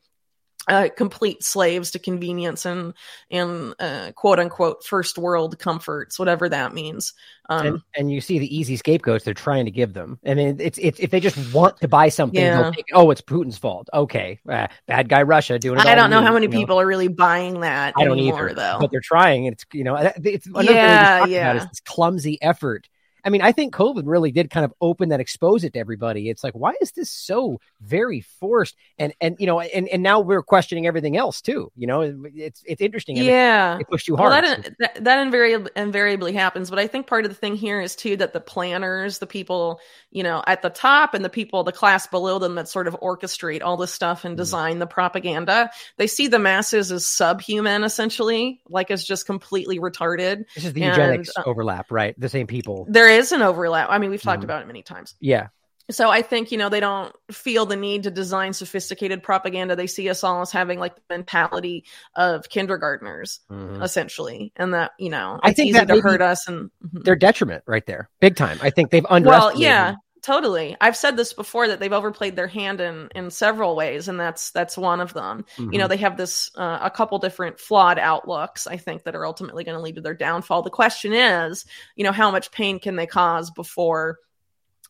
uh, 0.68 0.88
complete 0.96 1.42
slaves 1.42 1.90
to 1.90 1.98
convenience 1.98 2.64
and 2.64 2.94
and 3.30 3.74
uh, 3.80 4.12
quote 4.14 4.38
unquote 4.38 4.84
first 4.84 5.18
world 5.18 5.58
comforts, 5.58 6.18
whatever 6.18 6.48
that 6.48 6.72
means. 6.72 7.14
Um, 7.48 7.66
and, 7.66 7.82
and, 7.96 8.12
you 8.12 8.20
see 8.20 8.38
the 8.38 8.56
easy 8.56 8.76
scapegoats 8.76 9.24
they're 9.24 9.34
trying 9.34 9.64
to 9.64 9.72
give 9.72 9.92
them. 9.92 10.18
I 10.24 10.34
mean, 10.34 10.56
it's 10.60 10.78
it's 10.78 11.00
if 11.00 11.10
they 11.10 11.18
just 11.18 11.52
want 11.52 11.80
to 11.80 11.88
buy 11.88 12.08
something, 12.08 12.40
yeah. 12.40 12.70
Take, 12.70 12.86
oh, 12.94 13.10
it's 13.10 13.20
Putin's 13.20 13.58
fault. 13.58 13.88
Okay, 13.92 14.38
uh, 14.48 14.68
bad 14.86 15.08
guy 15.08 15.22
Russia 15.22 15.58
doing 15.58 15.80
it. 15.80 15.86
I 15.86 15.96
don't 15.96 16.10
know 16.10 16.22
how 16.22 16.32
many 16.32 16.46
people 16.46 16.76
know? 16.76 16.82
are 16.82 16.86
really 16.86 17.08
buying 17.08 17.60
that. 17.60 17.94
I 17.96 18.04
don't 18.04 18.18
anymore, 18.18 18.50
either, 18.50 18.54
though. 18.54 18.78
But 18.80 18.92
they're 18.92 19.00
trying. 19.00 19.46
It's 19.46 19.64
you 19.72 19.82
know, 19.82 19.96
it's 19.96 20.46
another 20.46 20.72
yeah, 20.72 21.24
yeah. 21.26 21.56
It's 21.56 21.66
this 21.66 21.80
clumsy 21.80 22.40
effort 22.40 22.88
I 23.24 23.30
mean, 23.30 23.42
I 23.42 23.52
think 23.52 23.74
COVID 23.74 24.02
really 24.06 24.32
did 24.32 24.50
kind 24.50 24.64
of 24.64 24.72
open 24.80 25.10
that, 25.10 25.20
expose 25.20 25.64
it 25.64 25.74
to 25.74 25.78
everybody. 25.78 26.28
It's 26.28 26.42
like, 26.42 26.54
why 26.54 26.74
is 26.80 26.92
this 26.92 27.10
so 27.10 27.60
very 27.80 28.20
forced? 28.20 28.76
And 28.98 29.14
and 29.20 29.36
you 29.38 29.46
know, 29.46 29.60
and 29.60 29.88
and 29.88 30.02
now 30.02 30.20
we're 30.20 30.42
questioning 30.42 30.86
everything 30.86 31.16
else 31.16 31.40
too. 31.40 31.70
You 31.76 31.86
know, 31.86 32.00
it's 32.34 32.62
it's 32.66 32.80
interesting. 32.80 33.16
Yeah, 33.16 33.76
it, 33.76 33.82
it 33.82 33.88
pushed 33.88 34.08
you 34.08 34.16
hard. 34.16 34.30
Well, 34.30 34.42
that, 34.42 34.74
that 34.78 35.04
that 35.04 35.18
invariably 35.20 35.70
invariably 35.76 36.32
happens. 36.32 36.70
But 36.70 36.78
I 36.78 36.86
think 36.86 37.06
part 37.06 37.24
of 37.24 37.30
the 37.30 37.36
thing 37.36 37.54
here 37.54 37.80
is 37.80 37.94
too 37.94 38.16
that 38.16 38.32
the 38.32 38.40
planners, 38.40 39.18
the 39.18 39.26
people 39.26 39.80
you 40.10 40.22
know 40.22 40.42
at 40.46 40.62
the 40.62 40.70
top, 40.70 41.14
and 41.14 41.24
the 41.24 41.30
people, 41.30 41.62
the 41.64 41.72
class 41.72 42.06
below 42.06 42.38
them 42.38 42.56
that 42.56 42.68
sort 42.68 42.88
of 42.88 42.96
orchestrate 43.00 43.62
all 43.62 43.76
this 43.76 43.92
stuff 43.92 44.24
and 44.24 44.32
mm-hmm. 44.32 44.38
design 44.38 44.72
mm-hmm. 44.72 44.80
the 44.80 44.86
propaganda, 44.86 45.70
they 45.96 46.06
see 46.06 46.26
the 46.26 46.38
masses 46.38 46.90
as 46.90 47.06
subhuman, 47.06 47.84
essentially, 47.84 48.60
like 48.68 48.90
as 48.90 49.04
just 49.04 49.26
completely 49.26 49.78
retarded. 49.78 50.44
This 50.54 50.64
is 50.64 50.72
the 50.72 50.82
and, 50.82 50.96
eugenics 50.96 51.30
uh, 51.36 51.42
overlap, 51.46 51.92
right? 51.92 52.18
The 52.18 52.28
same 52.28 52.46
people. 52.46 52.86
There 52.88 53.11
is 53.12 53.32
an 53.32 53.42
overlap. 53.42 53.88
I 53.90 53.98
mean, 53.98 54.10
we've 54.10 54.22
talked 54.22 54.42
mm 54.42 54.44
about 54.44 54.62
it 54.62 54.66
many 54.66 54.82
times. 54.82 55.14
Yeah. 55.20 55.48
So 55.90 56.10
I 56.10 56.22
think, 56.22 56.52
you 56.52 56.58
know, 56.58 56.68
they 56.68 56.80
don't 56.80 57.14
feel 57.30 57.66
the 57.66 57.76
need 57.76 58.04
to 58.04 58.10
design 58.10 58.52
sophisticated 58.52 59.22
propaganda. 59.22 59.76
They 59.76 59.88
see 59.88 60.08
us 60.08 60.22
all 60.24 60.40
as 60.40 60.52
having 60.52 60.78
like 60.78 60.94
the 60.94 61.02
mentality 61.10 61.84
of 62.14 62.48
kindergartners, 62.48 63.40
mm-hmm. 63.50 63.82
essentially. 63.82 64.52
And 64.56 64.74
that, 64.74 64.92
you 64.98 65.10
know, 65.10 65.40
I 65.42 65.52
think 65.52 65.74
that 65.74 65.88
to 65.88 66.00
hurt 66.00 66.22
us 66.22 66.46
and 66.48 66.70
mm-hmm. 66.84 67.02
their 67.02 67.16
detriment 67.16 67.64
right 67.66 67.84
there. 67.84 68.08
Big 68.20 68.36
time. 68.36 68.58
I 68.62 68.70
think 68.70 68.90
they've 68.90 69.06
underestimated. 69.08 69.54
Well, 69.54 69.60
yeah. 69.60 69.94
Totally. 70.22 70.76
I've 70.80 70.96
said 70.96 71.16
this 71.16 71.32
before 71.32 71.66
that 71.66 71.80
they've 71.80 71.92
overplayed 71.92 72.36
their 72.36 72.46
hand 72.46 72.80
in 72.80 73.08
in 73.14 73.30
several 73.30 73.74
ways 73.74 74.06
and 74.06 74.20
that's 74.20 74.52
that's 74.52 74.78
one 74.78 75.00
of 75.00 75.12
them. 75.14 75.44
Mm-hmm. 75.56 75.72
You 75.72 75.78
know, 75.78 75.84
mm-hmm. 75.84 75.90
they 75.90 75.96
have 75.96 76.16
this 76.16 76.50
uh, 76.56 76.78
a 76.80 76.90
couple 76.90 77.18
different 77.18 77.58
flawed 77.58 77.98
outlooks 77.98 78.68
I 78.68 78.76
think 78.76 79.02
that 79.02 79.16
are 79.16 79.26
ultimately 79.26 79.64
going 79.64 79.76
to 79.76 79.82
lead 79.82 79.96
to 79.96 80.00
their 80.00 80.14
downfall. 80.14 80.62
The 80.62 80.70
question 80.70 81.12
is, 81.12 81.64
you 81.96 82.04
know, 82.04 82.12
how 82.12 82.30
much 82.30 82.52
pain 82.52 82.78
can 82.78 82.94
they 82.94 83.06
cause 83.06 83.50
before 83.50 84.18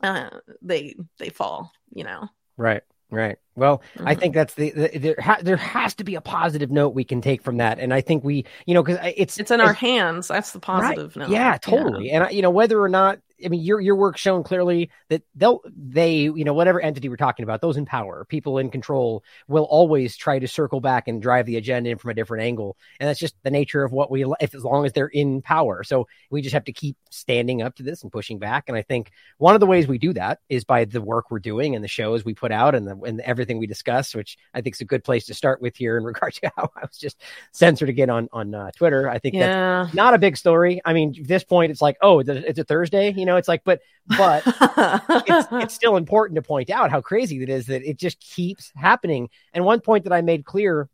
uh, 0.03 0.29
they 0.61 0.97
they 1.19 1.31
fall, 1.31 1.73
you 1.95 2.05
know. 2.05 2.29
Right. 2.59 2.83
Right. 3.11 3.37
Well, 3.57 3.83
mm-hmm. 3.95 4.09
I 4.09 4.15
think 4.15 4.35
that's 4.35 4.55
the, 4.55 4.71
the 4.71 4.99
there. 4.99 5.17
Ha, 5.21 5.39
there 5.43 5.59
has 5.59 5.95
to 5.97 6.05
be 6.05 6.15
a 6.15 6.23
positive 6.23 6.71
note 6.71 6.95
we 6.95 7.05
can 7.05 7.21
take 7.21 7.43
from 7.43 7.59
that, 7.59 7.79
and 7.79 7.93
I 7.93 8.01
think 8.01 8.25
we, 8.25 8.47
you 8.65 8.73
know, 8.73 8.83
because 8.83 8.99
it's 9.15 9.39
it's 9.39 9.51
in 9.51 9.61
our 9.61 9.75
hands. 9.75 10.29
That's 10.29 10.53
the 10.53 10.61
positive 10.61 11.15
right. 11.15 11.29
note. 11.29 11.31
Yeah, 11.31 11.59
totally. 11.59 12.07
Yeah. 12.07 12.25
And 12.25 12.35
you 12.35 12.41
know, 12.41 12.49
whether 12.49 12.81
or 12.81 12.89
not 12.89 13.19
I 13.45 13.49
mean, 13.49 13.63
your 13.63 13.81
your 13.81 13.97
work 13.97 14.17
shown 14.17 14.43
clearly 14.43 14.91
that 15.09 15.23
they'll 15.35 15.61
they 15.77 16.21
you 16.23 16.45
know 16.45 16.55
whatever 16.55 16.81
entity 16.81 17.09
we're 17.09 17.17
talking 17.17 17.45
about, 17.45 17.61
those 17.61 17.77
in 17.77 17.87
power, 17.87 18.25
people 18.29 18.59
in 18.59 18.71
control, 18.71 19.25
will 19.49 19.65
always 19.65 20.17
try 20.17 20.39
to 20.39 20.49
circle 20.49 20.81
back 20.81 21.09
and 21.09 21.21
drive 21.21 21.47
the 21.47 21.57
agenda 21.57 21.91
in 21.91 21.99
from 21.99 22.11
a 22.11 22.15
different 22.15 22.45
angle, 22.45 22.77
and 23.01 23.09
that's 23.09 23.21
just 23.21 23.35
the 23.43 23.51
nature 23.51 23.85
of 23.85 23.93
what 23.93 24.11
we 24.11 24.25
if 24.41 24.55
as 24.55 24.65
long 24.65 24.85
as 24.85 24.93
they're 24.93 25.07
in 25.07 25.43
power. 25.43 25.85
So 25.85 26.09
we 26.31 26.43
just 26.43 26.55
have 26.55 26.65
to 26.65 26.73
keep 26.73 26.97
standing 27.11 27.63
up 27.63 27.77
to 27.77 27.83
this 27.83 28.03
and 28.03 28.13
pushing 28.13 28.39
back. 28.39 28.65
And 28.69 28.77
I 28.77 28.83
think 28.83 29.13
one 29.39 29.55
of 29.55 29.61
the 29.61 29.67
ways 29.67 29.87
we 29.87 29.99
do 29.99 30.13
that 30.15 30.41
is 30.49 30.65
by 30.65 30.85
the 30.85 31.01
work 31.01 31.31
we're 31.31 31.39
doing 31.39 31.75
and 31.75 31.85
the 31.85 31.89
shows 31.89 32.25
we 32.25 32.35
put 32.35 32.53
out 32.53 32.75
and 32.75 32.87
the 32.87 32.97
and 33.03 33.21
everything 33.21 33.59
we 33.59 33.67
discuss, 33.67 34.15
which 34.15 34.39
I 34.55 34.61
think 34.61 34.77
is 34.77 34.81
a 34.81 34.87
good 34.87 35.05
place 35.05 35.27
to 35.27 35.35
start 35.35 35.61
with 35.61 35.77
here 35.77 35.97
in 35.97 36.05
regard 36.13 36.35
to 36.35 36.53
how 36.57 36.71
I 36.77 36.83
was 36.83 36.99
just 36.99 37.21
censored 37.53 37.89
again 37.89 38.11
on 38.11 38.29
on 38.33 38.55
uh, 38.55 38.71
Twitter. 38.73 39.09
I 39.09 39.19
think 39.19 39.35
yeah. 39.35 39.85
that's 39.85 39.95
not 39.95 40.15
a 40.15 40.19
big 40.19 40.37
story. 40.37 40.81
I 40.85 40.93
mean, 40.93 41.15
at 41.19 41.29
this 41.29 41.45
point, 41.45 41.71
it's 41.71 41.83
like, 41.83 41.97
oh, 42.01 42.21
it's 42.21 42.59
a 42.59 42.65
Thursday, 42.65 43.13
you 43.13 43.27
know. 43.27 43.32
It's 43.37 43.49
like, 43.49 43.62
but 43.65 43.81
but 44.17 44.43
it's, 44.47 45.49
it's 45.53 45.75
still 45.75 45.97
important 45.97 46.37
to 46.37 46.43
point 46.43 46.71
out 46.71 46.91
how 46.91 47.01
crazy 47.01 47.43
it 47.43 47.49
is 47.49 47.67
that 47.67 47.89
it 47.89 47.99
just 47.99 48.21
keeps 48.21 48.73
happening. 48.77 49.29
And 49.53 49.65
one 49.65 49.81
point 49.81 50.05
that 50.05 50.12
I 50.12 50.23
made 50.23 50.45
clear 50.45 50.89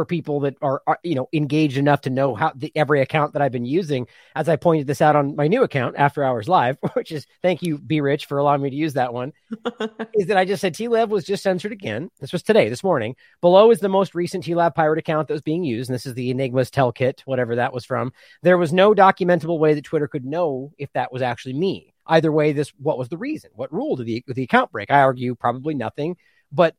for 0.00 0.06
people 0.06 0.40
that 0.40 0.56
are, 0.62 0.80
are, 0.86 0.98
you 1.02 1.14
know 1.14 1.28
engaged 1.34 1.76
enough 1.76 2.00
to 2.00 2.08
know 2.08 2.34
how 2.34 2.50
the, 2.56 2.72
every 2.74 3.02
account 3.02 3.34
that 3.34 3.42
I've 3.42 3.52
been 3.52 3.66
using. 3.66 4.06
As 4.34 4.48
I 4.48 4.56
pointed 4.56 4.86
this 4.86 5.02
out 5.02 5.14
on 5.14 5.36
my 5.36 5.46
new 5.46 5.62
account, 5.62 5.94
After 5.98 6.24
Hours 6.24 6.48
Live, 6.48 6.78
which 6.94 7.12
is 7.12 7.26
thank 7.42 7.60
you, 7.60 7.76
Be 7.76 8.00
Rich, 8.00 8.24
for 8.24 8.38
allowing 8.38 8.62
me 8.62 8.70
to 8.70 8.76
use 8.76 8.94
that 8.94 9.12
one. 9.12 9.34
is 10.14 10.28
that 10.28 10.38
I 10.38 10.46
just 10.46 10.62
said 10.62 10.74
TLAV 10.74 11.10
was 11.10 11.26
just 11.26 11.42
censored 11.42 11.72
again. 11.72 12.10
This 12.18 12.32
was 12.32 12.42
today, 12.42 12.70
this 12.70 12.82
morning. 12.82 13.14
Below 13.42 13.70
is 13.70 13.80
the 13.80 13.90
most 13.90 14.14
recent 14.14 14.42
TLAV 14.42 14.74
pirate 14.74 14.98
account 14.98 15.28
that 15.28 15.34
was 15.34 15.42
being 15.42 15.64
used, 15.64 15.90
and 15.90 15.94
this 15.94 16.06
is 16.06 16.14
the 16.14 16.30
Enigma's 16.30 16.70
Tell 16.70 16.92
Kit, 16.92 17.22
whatever 17.26 17.56
that 17.56 17.74
was 17.74 17.84
from. 17.84 18.10
There 18.42 18.56
was 18.56 18.72
no 18.72 18.94
documentable 18.94 19.58
way 19.58 19.74
that 19.74 19.84
Twitter 19.84 20.08
could 20.08 20.24
know 20.24 20.72
if 20.78 20.90
that 20.94 21.12
was 21.12 21.20
actually 21.20 21.54
me. 21.54 21.92
Either 22.06 22.32
way, 22.32 22.52
this 22.52 22.72
what 22.78 22.96
was 22.96 23.10
the 23.10 23.18
reason? 23.18 23.50
What 23.54 23.70
rule 23.70 23.96
did 23.96 24.06
the, 24.06 24.24
the 24.28 24.44
account 24.44 24.72
break? 24.72 24.90
I 24.90 25.02
argue 25.02 25.34
probably 25.34 25.74
nothing, 25.74 26.16
but 26.50 26.74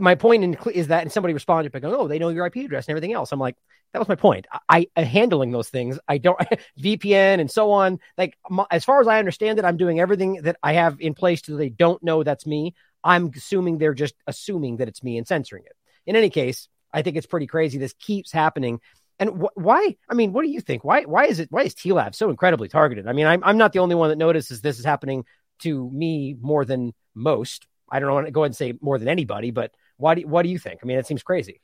my 0.00 0.14
point 0.14 0.44
in, 0.44 0.56
is 0.72 0.88
that 0.88 1.02
and 1.02 1.12
somebody 1.12 1.34
responded 1.34 1.72
by 1.72 1.80
going, 1.80 1.94
"Oh, 1.94 2.08
they 2.08 2.18
know 2.18 2.28
your 2.28 2.46
IP 2.46 2.56
address 2.56 2.86
and 2.86 2.92
everything 2.92 3.12
else." 3.12 3.32
I'm 3.32 3.38
like, 3.38 3.56
that 3.92 3.98
was 3.98 4.08
my 4.08 4.16
point. 4.16 4.46
I, 4.68 4.88
I 4.96 5.02
handling 5.02 5.50
those 5.50 5.68
things. 5.68 5.98
I 6.08 6.18
don't 6.18 6.38
VPN 6.80 7.40
and 7.40 7.50
so 7.50 7.70
on. 7.72 7.98
Like 8.16 8.36
my, 8.50 8.66
as 8.70 8.84
far 8.84 9.00
as 9.00 9.08
I 9.08 9.18
understand 9.18 9.58
it, 9.58 9.64
I'm 9.64 9.76
doing 9.76 10.00
everything 10.00 10.42
that 10.42 10.56
I 10.62 10.74
have 10.74 11.00
in 11.00 11.14
place 11.14 11.42
so 11.44 11.56
they 11.56 11.70
don't 11.70 12.02
know 12.02 12.22
that's 12.22 12.46
me. 12.46 12.74
I'm 13.02 13.30
assuming 13.34 13.78
they're 13.78 13.94
just 13.94 14.14
assuming 14.26 14.78
that 14.78 14.88
it's 14.88 15.02
me 15.02 15.16
and 15.16 15.26
censoring 15.26 15.64
it. 15.64 15.76
In 16.06 16.16
any 16.16 16.30
case, 16.30 16.68
I 16.92 17.02
think 17.02 17.16
it's 17.16 17.26
pretty 17.26 17.46
crazy. 17.46 17.78
This 17.78 17.94
keeps 17.94 18.32
happening. 18.32 18.80
And 19.18 19.30
wh- 19.30 19.56
why? 19.56 19.96
I 20.08 20.14
mean, 20.14 20.32
what 20.32 20.42
do 20.42 20.50
you 20.50 20.60
think? 20.60 20.84
Why? 20.84 21.02
Why 21.02 21.24
is 21.24 21.40
it? 21.40 21.48
Why 21.50 21.62
is 21.62 21.74
TLAV 21.74 22.14
so 22.14 22.30
incredibly 22.30 22.68
targeted? 22.68 23.06
I 23.06 23.12
mean, 23.12 23.26
I'm 23.26 23.42
I'm 23.42 23.58
not 23.58 23.72
the 23.72 23.78
only 23.80 23.94
one 23.94 24.10
that 24.10 24.18
notices 24.18 24.60
this 24.60 24.78
is 24.78 24.84
happening 24.84 25.24
to 25.60 25.90
me 25.90 26.36
more 26.40 26.64
than 26.64 26.92
most. 27.14 27.66
I 27.90 28.00
don't 28.00 28.12
want 28.12 28.26
to 28.26 28.32
go 28.32 28.42
ahead 28.42 28.50
and 28.50 28.56
say 28.56 28.74
more 28.80 28.98
than 28.98 29.08
anybody, 29.08 29.50
but 29.50 29.72
why 29.98 30.14
do 30.14 30.22
what 30.22 30.42
do 30.42 30.48
you 30.48 30.58
think? 30.58 30.80
I 30.82 30.86
mean, 30.86 30.98
it 30.98 31.06
seems 31.06 31.22
crazy. 31.22 31.60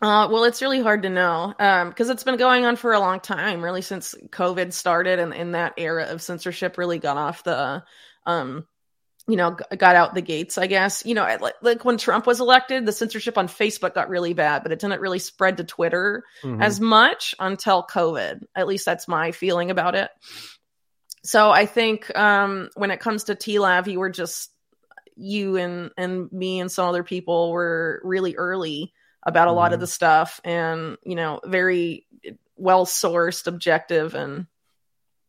Uh, 0.00 0.26
well, 0.30 0.44
it's 0.44 0.62
really 0.62 0.82
hard 0.82 1.02
to 1.02 1.08
know 1.08 1.54
because 1.56 2.08
um, 2.08 2.12
it's 2.12 2.24
been 2.24 2.36
going 2.36 2.64
on 2.64 2.74
for 2.74 2.92
a 2.92 2.98
long 2.98 3.20
time, 3.20 3.62
really 3.62 3.82
since 3.82 4.14
COVID 4.30 4.72
started, 4.72 5.18
and 5.18 5.32
in 5.32 5.52
that 5.52 5.74
era 5.76 6.06
of 6.06 6.20
censorship 6.22 6.76
really 6.76 6.98
got 6.98 7.16
off 7.16 7.44
the, 7.44 7.84
um, 8.26 8.66
you 9.28 9.36
know, 9.36 9.56
got 9.76 9.94
out 9.94 10.14
the 10.14 10.20
gates. 10.20 10.58
I 10.58 10.66
guess 10.66 11.06
you 11.06 11.14
know, 11.14 11.22
like, 11.40 11.54
like, 11.62 11.84
when 11.84 11.98
Trump 11.98 12.26
was 12.26 12.40
elected, 12.40 12.84
the 12.84 12.92
censorship 12.92 13.38
on 13.38 13.46
Facebook 13.46 13.94
got 13.94 14.08
really 14.08 14.34
bad, 14.34 14.64
but 14.64 14.72
it 14.72 14.80
didn't 14.80 15.00
really 15.00 15.20
spread 15.20 15.58
to 15.58 15.64
Twitter 15.64 16.24
mm-hmm. 16.42 16.60
as 16.60 16.80
much 16.80 17.36
until 17.38 17.84
COVID. 17.84 18.42
At 18.56 18.66
least 18.66 18.84
that's 18.84 19.06
my 19.06 19.30
feeling 19.30 19.70
about 19.70 19.94
it. 19.94 20.10
So 21.24 21.50
I 21.50 21.66
think 21.66 22.14
um, 22.18 22.70
when 22.74 22.90
it 22.90 22.98
comes 22.98 23.24
to 23.24 23.36
TLAV, 23.36 23.86
you 23.92 24.00
were 24.00 24.10
just 24.10 24.51
you 25.22 25.56
and 25.56 25.90
and 25.96 26.30
me 26.32 26.60
and 26.60 26.70
some 26.70 26.88
other 26.88 27.04
people 27.04 27.52
were 27.52 28.00
really 28.04 28.36
early 28.36 28.92
about 29.22 29.46
a 29.46 29.50
mm-hmm. 29.50 29.56
lot 29.56 29.72
of 29.72 29.76
mm-hmm. 29.76 29.82
the 29.82 29.86
stuff 29.86 30.40
and 30.44 30.98
you 31.04 31.14
know 31.14 31.40
very 31.44 32.06
well 32.56 32.84
sourced 32.84 33.46
objective 33.46 34.14
and 34.14 34.46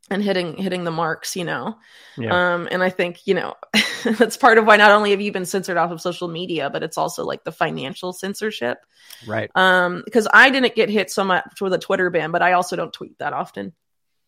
and 0.10 0.22
hitting 0.22 0.58
hitting 0.58 0.84
the 0.84 0.92
marks 0.92 1.36
you 1.36 1.46
know 1.46 1.78
yeah. 2.18 2.54
um 2.54 2.68
and 2.72 2.84
i 2.84 2.90
think 2.90 3.26
you 3.26 3.34
know 3.34 3.54
that's 4.04 4.36
part 4.36 4.58
of 4.58 4.66
why 4.66 4.76
not 4.76 4.92
only 4.92 5.12
have 5.12 5.22
you 5.22 5.32
been 5.32 5.46
censored 5.46 5.78
off 5.78 5.92
of 5.92 6.02
social 6.02 6.28
media 6.28 6.70
but 6.70 6.84
it's 6.84 6.98
also 6.98 7.24
like 7.24 7.44
the 7.44 7.52
financial 7.52 8.12
censorship 8.12 8.80
right 9.26 9.50
um 9.56 10.02
because 10.04 10.28
i 10.34 10.50
didn't 10.50 10.76
get 10.76 10.90
hit 10.90 11.10
so 11.10 11.24
much 11.24 11.62
with 11.62 11.74
a 11.74 11.78
twitter 11.78 12.10
ban 12.10 12.32
but 12.32 12.42
i 12.42 12.54
also 12.54 12.76
don't 12.76 12.94
tweet 12.94 13.18
that 13.20 13.32
often 13.32 13.74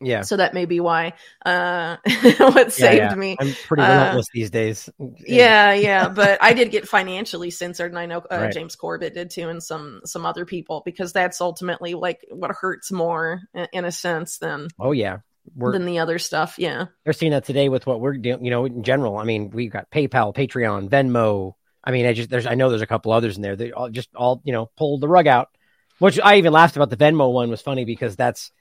yeah. 0.01 0.21
So 0.21 0.37
that 0.37 0.53
may 0.53 0.65
be 0.65 0.79
why 0.79 1.13
uh 1.45 1.97
what 2.37 2.71
saved 2.71 2.97
yeah. 2.97 3.15
me. 3.15 3.37
I'm 3.39 3.53
pretty 3.67 3.83
uh, 3.83 3.89
relentless 3.89 4.27
uh, 4.27 4.33
these 4.33 4.49
days. 4.49 4.89
Yeah, 5.25 5.73
yeah, 5.73 6.09
but 6.09 6.41
I 6.41 6.53
did 6.53 6.71
get 6.71 6.87
financially 6.87 7.49
censored 7.49 7.91
and 7.91 7.99
I 7.99 8.05
know 8.05 8.19
uh, 8.19 8.37
right. 8.37 8.53
James 8.53 8.75
Corbett 8.75 9.13
did 9.13 9.29
too 9.29 9.49
and 9.49 9.63
some 9.63 10.01
some 10.05 10.25
other 10.25 10.45
people 10.45 10.81
because 10.85 11.13
that's 11.13 11.41
ultimately 11.41 11.93
like 11.93 12.25
what 12.29 12.51
hurts 12.51 12.91
more 12.91 13.41
in, 13.53 13.67
in 13.71 13.85
a 13.85 13.91
sense 13.91 14.37
than 14.37 14.67
Oh 14.79 14.91
yeah. 14.91 15.19
We're, 15.55 15.73
than 15.73 15.85
the 15.85 15.99
other 15.99 16.17
stuff. 16.17 16.55
Yeah. 16.57 16.85
They're 17.03 17.13
seeing 17.13 17.31
that 17.31 17.45
today 17.45 17.69
with 17.69 17.85
what 17.85 17.99
we're 17.99 18.17
doing, 18.17 18.43
you 18.43 18.49
know, 18.49 18.65
in 18.65 18.83
general. 18.83 19.17
I 19.17 19.25
mean, 19.25 19.51
we've 19.51 19.71
got 19.71 19.91
PayPal, 19.91 20.33
Patreon, 20.33 20.89
Venmo. 20.89 21.53
I 21.83 21.91
mean, 21.91 22.07
I 22.07 22.13
just 22.13 22.29
there's 22.29 22.47
I 22.47 22.55
know 22.55 22.69
there's 22.69 22.81
a 22.81 22.87
couple 22.87 23.11
others 23.11 23.35
in 23.35 23.43
there. 23.43 23.55
They 23.55 23.71
all 23.71 23.89
just 23.89 24.09
all, 24.15 24.41
you 24.43 24.53
know, 24.53 24.71
pulled 24.75 25.01
the 25.01 25.07
rug 25.07 25.27
out. 25.27 25.49
Which 25.99 26.19
I 26.19 26.37
even 26.37 26.51
laughed 26.51 26.75
about 26.75 26.89
the 26.89 26.97
Venmo 26.97 27.31
one 27.31 27.49
was 27.49 27.61
funny 27.61 27.85
because 27.85 28.15
that's 28.15 28.51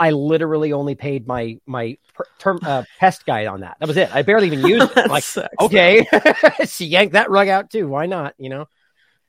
I 0.00 0.10
literally 0.10 0.72
only 0.72 0.94
paid 0.94 1.26
my 1.26 1.58
my 1.66 1.98
per, 2.14 2.24
term 2.38 2.60
uh, 2.62 2.84
pest 2.98 3.26
guide 3.26 3.46
on 3.46 3.60
that. 3.60 3.76
That 3.80 3.88
was 3.88 3.96
it. 3.96 4.14
I 4.14 4.22
barely 4.22 4.46
even 4.46 4.66
used 4.66 4.92
it. 4.96 5.08
like, 5.08 5.24
sucks. 5.24 5.54
okay, 5.60 6.06
she 6.66 6.86
yanked 6.86 7.14
that 7.14 7.30
rug 7.30 7.48
out 7.48 7.70
too. 7.70 7.88
Why 7.88 8.06
not? 8.06 8.34
You 8.38 8.50
know. 8.50 8.68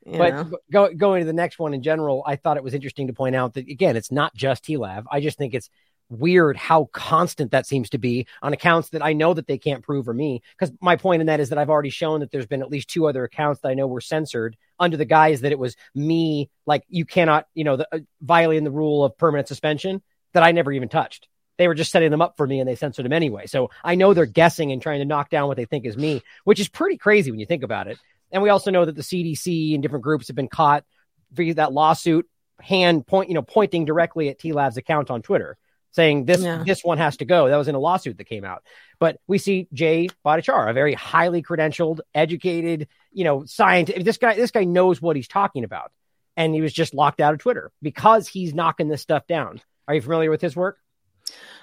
But 0.06 0.50
go, 0.72 0.92
going 0.94 1.20
to 1.20 1.26
the 1.26 1.32
next 1.32 1.58
one 1.58 1.74
in 1.74 1.82
general, 1.82 2.24
I 2.26 2.36
thought 2.36 2.56
it 2.56 2.64
was 2.64 2.74
interesting 2.74 3.08
to 3.08 3.12
point 3.12 3.36
out 3.36 3.54
that 3.54 3.68
again, 3.68 3.96
it's 3.96 4.10
not 4.10 4.34
just 4.34 4.64
TLAV. 4.64 5.04
I 5.10 5.20
just 5.20 5.36
think 5.36 5.54
it's 5.54 5.68
weird 6.08 6.56
how 6.56 6.86
constant 6.92 7.52
that 7.52 7.66
seems 7.66 7.90
to 7.90 7.98
be 7.98 8.26
on 8.42 8.52
accounts 8.52 8.88
that 8.90 9.04
I 9.04 9.12
know 9.12 9.32
that 9.32 9.46
they 9.46 9.58
can't 9.58 9.82
prove 9.82 10.08
or 10.08 10.14
me. 10.14 10.42
Because 10.58 10.74
my 10.80 10.96
point 10.96 11.20
in 11.20 11.26
that 11.28 11.40
is 11.40 11.50
that 11.50 11.58
I've 11.58 11.70
already 11.70 11.90
shown 11.90 12.20
that 12.20 12.30
there's 12.30 12.46
been 12.46 12.62
at 12.62 12.70
least 12.70 12.88
two 12.88 13.06
other 13.06 13.24
accounts 13.24 13.60
that 13.60 13.68
I 13.68 13.74
know 13.74 13.86
were 13.86 14.00
censored 14.00 14.56
under 14.78 14.96
the 14.96 15.04
guise 15.04 15.42
that 15.42 15.52
it 15.52 15.58
was 15.58 15.76
me, 15.94 16.50
like 16.66 16.84
you 16.88 17.04
cannot, 17.04 17.46
you 17.54 17.64
know, 17.64 17.76
the, 17.76 17.88
uh, 17.92 17.98
violating 18.20 18.64
the 18.64 18.70
rule 18.70 19.04
of 19.04 19.16
permanent 19.16 19.48
suspension 19.48 20.02
that 20.32 20.42
I 20.42 20.52
never 20.52 20.72
even 20.72 20.88
touched. 20.88 21.28
They 21.58 21.68
were 21.68 21.74
just 21.74 21.92
setting 21.92 22.10
them 22.10 22.22
up 22.22 22.36
for 22.36 22.46
me 22.46 22.60
and 22.60 22.68
they 22.68 22.74
censored 22.74 23.04
them 23.04 23.12
anyway. 23.12 23.46
So 23.46 23.70
I 23.84 23.94
know 23.94 24.14
they're 24.14 24.26
guessing 24.26 24.72
and 24.72 24.80
trying 24.80 25.00
to 25.00 25.04
knock 25.04 25.28
down 25.28 25.48
what 25.48 25.56
they 25.56 25.66
think 25.66 25.84
is 25.84 25.96
me, 25.96 26.22
which 26.44 26.60
is 26.60 26.68
pretty 26.68 26.96
crazy 26.96 27.30
when 27.30 27.40
you 27.40 27.46
think 27.46 27.62
about 27.62 27.86
it. 27.86 27.98
And 28.32 28.42
we 28.42 28.48
also 28.48 28.70
know 28.70 28.84
that 28.84 28.94
the 28.94 29.02
CDC 29.02 29.74
and 29.74 29.82
different 29.82 30.04
groups 30.04 30.28
have 30.28 30.36
been 30.36 30.48
caught 30.48 30.84
via 31.32 31.54
that 31.54 31.72
lawsuit 31.72 32.26
hand 32.60 33.06
point, 33.06 33.28
you 33.28 33.34
know, 33.34 33.42
pointing 33.42 33.84
directly 33.84 34.28
at 34.28 34.38
TLAV's 34.38 34.76
account 34.76 35.10
on 35.10 35.22
Twitter 35.22 35.58
saying 35.92 36.24
this 36.24 36.42
yeah. 36.42 36.62
this 36.64 36.84
one 36.84 36.98
has 36.98 37.16
to 37.18 37.24
go. 37.24 37.48
That 37.48 37.56
was 37.56 37.68
in 37.68 37.74
a 37.74 37.80
lawsuit 37.80 38.18
that 38.18 38.24
came 38.24 38.44
out. 38.44 38.64
But 38.98 39.18
we 39.26 39.38
see 39.38 39.68
Jay 39.72 40.08
Bhattacharya, 40.24 40.70
a 40.70 40.72
very 40.72 40.94
highly 40.94 41.42
credentialed, 41.42 42.00
educated, 42.14 42.88
you 43.12 43.24
know, 43.24 43.44
scientist. 43.44 44.04
This 44.04 44.18
guy 44.18 44.34
this 44.34 44.50
guy 44.50 44.64
knows 44.64 45.00
what 45.00 45.16
he's 45.16 45.28
talking 45.28 45.64
about, 45.64 45.92
and 46.36 46.54
he 46.54 46.60
was 46.60 46.72
just 46.72 46.94
locked 46.94 47.20
out 47.20 47.34
of 47.34 47.40
Twitter 47.40 47.72
because 47.82 48.28
he's 48.28 48.54
knocking 48.54 48.88
this 48.88 49.02
stuff 49.02 49.26
down. 49.26 49.60
Are 49.90 49.94
you 49.94 50.02
familiar 50.02 50.30
with 50.30 50.40
his 50.40 50.54
work? 50.54 50.78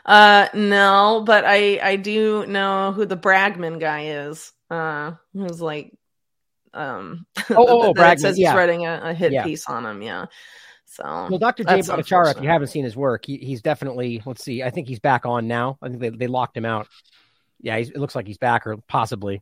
Uh, 0.05 0.49
no, 0.53 1.23
but 1.25 1.45
I 1.47 1.79
I 1.81 1.95
do 1.95 2.45
know 2.45 2.91
who 2.91 3.05
the 3.05 3.15
Bragman 3.15 3.79
guy 3.79 4.27
is. 4.27 4.51
Uh, 4.69 5.13
who's 5.31 5.61
like, 5.61 5.93
um, 6.73 7.25
oh, 7.51 7.55
oh, 7.55 7.81
oh 7.83 7.93
Bragman 7.93 8.19
says 8.19 8.37
yeah. 8.37 8.53
writing 8.53 8.85
a, 8.85 8.99
a 9.01 9.13
hit 9.13 9.31
yeah. 9.31 9.45
piece 9.45 9.65
on 9.67 9.85
him. 9.85 10.01
Yeah. 10.01 10.25
So 10.87 11.05
well, 11.05 11.39
Dr. 11.39 11.63
Jay 11.63 11.79
Bhattacharya, 11.79 12.35
if 12.35 12.43
you 12.43 12.49
haven't 12.49 12.67
seen 12.67 12.83
his 12.83 12.97
work, 12.97 13.25
he, 13.25 13.37
he's 13.37 13.61
definitely. 13.61 14.21
Let's 14.25 14.43
see. 14.43 14.61
I 14.61 14.71
think 14.71 14.89
he's 14.89 14.99
back 14.99 15.25
on 15.25 15.47
now. 15.47 15.77
I 15.81 15.87
think 15.87 16.01
they, 16.01 16.09
they 16.09 16.27
locked 16.27 16.57
him 16.57 16.65
out. 16.65 16.89
Yeah, 17.61 17.77
it 17.77 17.95
looks 17.95 18.13
like 18.13 18.27
he's 18.27 18.37
back, 18.37 18.67
or 18.67 18.75
possibly. 18.89 19.41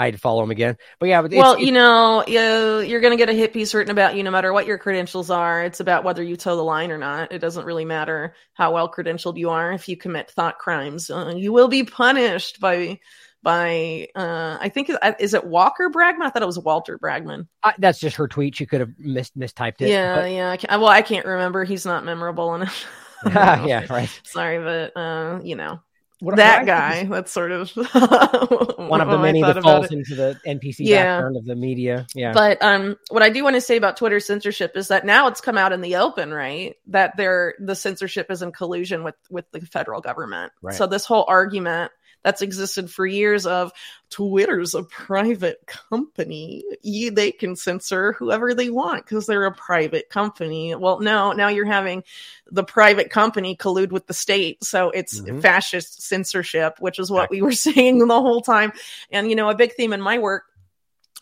I 0.00 0.06
had 0.06 0.14
to 0.14 0.20
follow 0.20 0.42
him 0.42 0.50
again. 0.50 0.78
But 0.98 1.10
yeah, 1.10 1.20
but 1.20 1.30
well, 1.32 1.58
you 1.58 1.72
know, 1.72 2.24
you, 2.26 2.80
you're 2.80 3.02
going 3.02 3.10
to 3.10 3.18
get 3.18 3.28
a 3.28 3.34
hit 3.34 3.52
piece 3.52 3.74
written 3.74 3.90
about 3.90 4.16
you 4.16 4.22
no 4.22 4.30
matter 4.30 4.50
what 4.50 4.64
your 4.64 4.78
credentials 4.78 5.28
are. 5.28 5.62
It's 5.62 5.80
about 5.80 6.04
whether 6.04 6.22
you 6.22 6.38
toe 6.38 6.56
the 6.56 6.64
line 6.64 6.90
or 6.90 6.96
not. 6.96 7.32
It 7.32 7.40
doesn't 7.40 7.66
really 7.66 7.84
matter 7.84 8.34
how 8.54 8.72
well 8.72 8.90
credentialed 8.90 9.36
you 9.36 9.50
are. 9.50 9.74
If 9.74 9.90
you 9.90 9.98
commit 9.98 10.30
thought 10.30 10.58
crimes, 10.58 11.10
uh, 11.10 11.34
you 11.36 11.52
will 11.52 11.68
be 11.68 11.84
punished 11.84 12.60
by 12.60 12.98
by 13.42 14.08
uh 14.14 14.56
I 14.58 14.70
think 14.70 14.90
uh, 14.90 15.12
is 15.20 15.34
it 15.34 15.44
Walker 15.44 15.90
Bragman? 15.90 16.22
I 16.22 16.30
thought 16.30 16.42
it 16.42 16.46
was 16.46 16.58
Walter 16.58 16.98
Bragman. 16.98 17.46
I, 17.62 17.74
that's 17.78 18.00
just 18.00 18.16
her 18.16 18.26
tweet. 18.26 18.56
She 18.56 18.64
could 18.64 18.80
have 18.80 18.92
mis- 18.98 19.32
mistyped 19.32 19.82
it. 19.82 19.90
Yeah, 19.90 20.22
but... 20.22 20.30
yeah. 20.30 20.50
I 20.50 20.56
can, 20.56 20.80
well, 20.80 20.88
I 20.88 21.02
can't 21.02 21.26
remember. 21.26 21.64
He's 21.64 21.84
not 21.84 22.06
memorable 22.06 22.54
enough. 22.54 22.86
yeah, 23.26 23.84
right. 23.90 24.20
Sorry, 24.24 24.58
but 24.58 24.98
uh, 24.98 25.40
you 25.42 25.56
know, 25.56 25.80
what, 26.20 26.36
that 26.36 26.66
guy. 26.66 27.04
That's 27.04 27.32
sort 27.32 27.52
of 27.52 27.70
one 27.70 29.00
of 29.00 29.08
the 29.08 29.18
many 29.18 29.42
that 29.42 29.62
falls 29.62 29.90
into 29.90 30.14
the 30.14 30.38
NPC 30.46 30.76
yeah. 30.80 31.16
background 31.16 31.36
of 31.36 31.44
the 31.44 31.56
media. 31.56 32.06
Yeah. 32.14 32.32
But 32.32 32.62
um, 32.62 32.96
what 33.10 33.22
I 33.22 33.30
do 33.30 33.42
want 33.42 33.56
to 33.56 33.60
say 33.60 33.76
about 33.76 33.96
Twitter 33.96 34.20
censorship 34.20 34.76
is 34.76 34.88
that 34.88 35.04
now 35.04 35.28
it's 35.28 35.40
come 35.40 35.58
out 35.58 35.72
in 35.72 35.80
the 35.80 35.96
open, 35.96 36.32
right? 36.32 36.76
That 36.86 37.16
there 37.16 37.54
the 37.58 37.74
censorship 37.74 38.30
is 38.30 38.42
in 38.42 38.52
collusion 38.52 39.02
with 39.02 39.16
with 39.30 39.50
the 39.50 39.60
federal 39.60 40.00
government. 40.00 40.52
Right. 40.62 40.74
So 40.74 40.86
this 40.86 41.04
whole 41.04 41.24
argument 41.26 41.92
that's 42.22 42.42
existed 42.42 42.90
for 42.90 43.06
years 43.06 43.46
of 43.46 43.72
Twitter's 44.10 44.74
a 44.74 44.82
private 44.82 45.64
company. 45.66 46.64
You, 46.82 47.12
they 47.12 47.30
can 47.30 47.54
censor 47.54 48.12
whoever 48.12 48.54
they 48.54 48.68
want 48.68 49.04
because 49.04 49.26
they're 49.26 49.46
a 49.46 49.54
private 49.54 50.08
company. 50.10 50.74
Well, 50.74 51.00
no, 51.00 51.32
now 51.32 51.48
you're 51.48 51.64
having 51.64 52.02
the 52.50 52.64
private 52.64 53.10
company 53.10 53.56
collude 53.56 53.92
with 53.92 54.06
the 54.06 54.14
state. 54.14 54.64
So 54.64 54.90
it's 54.90 55.20
mm-hmm. 55.20 55.38
fascist 55.40 56.02
censorship, 56.02 56.74
which 56.80 56.98
is 56.98 57.10
what 57.10 57.30
we 57.30 57.40
were 57.40 57.52
saying 57.52 58.06
the 58.06 58.20
whole 58.20 58.42
time. 58.42 58.72
And, 59.10 59.30
you 59.30 59.36
know, 59.36 59.48
a 59.48 59.54
big 59.54 59.74
theme 59.74 59.92
in 59.92 60.00
my 60.00 60.18
work 60.18 60.44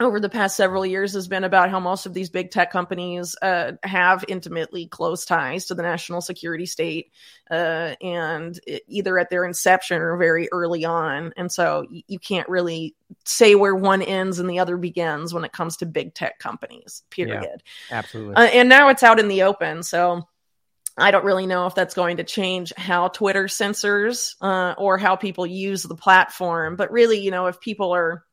over 0.00 0.21
the 0.21 0.28
past 0.28 0.57
several 0.57 0.87
years 0.87 1.12
has 1.14 1.26
been 1.26 1.43
about 1.43 1.71
how 1.71 1.81
most 1.81 2.07
of 2.07 2.14
these 2.14 2.31
big 2.31 2.52
tech 2.52 2.71
companies 2.71 3.35
uh, 3.43 3.73
have 3.83 4.25
intimately 4.28 4.87
close 4.87 5.25
ties 5.25 5.67
to 5.67 5.75
the 5.75 5.83
national 5.83 6.21
security 6.21 6.67
state, 6.67 7.11
uh, 7.50 7.95
and 8.00 8.61
it, 8.64 8.83
either 8.87 9.19
at 9.19 9.28
their 9.28 9.45
inception 9.45 10.00
or 10.00 10.17
very 10.17 10.49
early 10.52 10.85
on. 10.85 11.33
And 11.37 11.50
so 11.50 11.85
y- 11.90 12.05
you 12.07 12.21
can't 12.21 12.49
really 12.49 12.95
say 13.25 13.57
where 13.57 13.75
one 13.75 14.02
ends 14.02 14.38
and 14.38 14.49
the 14.49 14.61
other 14.61 14.76
begins 14.76 15.35
when 15.35 15.45
it 15.45 15.52
comes 15.52 15.78
to 15.78 15.87
big 15.87 16.14
tech 16.14 16.38
companies. 16.38 17.02
Period. 17.11 17.62
Yeah, 17.90 17.99
absolutely. 17.99 18.37
Uh, 18.37 18.43
and 18.43 18.69
now 18.69 18.90
it's 18.90 19.02
out 19.02 19.19
in 19.21 19.28
the 19.28 19.43
open, 19.43 19.83
so. 19.83 20.28
I 21.00 21.12
don't 21.12 21.25
really 21.25 21.47
know 21.47 21.67
if 21.67 21.76
that's 21.76 21.95
going 21.95 22.17
to 22.17 22.25
change 22.25 22.73
how 22.76 23.07
Twitter 23.07 23.47
censors 23.47 24.35
uh, 24.40 24.75
or 24.76 24.99
how 24.99 25.14
people 25.14 25.47
use 25.47 25.85
the 25.85 25.95
platform. 25.95 26.75
But 26.75 26.90
really, 26.90 27.21
you 27.21 27.31
know, 27.31 27.47
if 27.47 27.61
people 27.61 27.95
are 27.95 28.25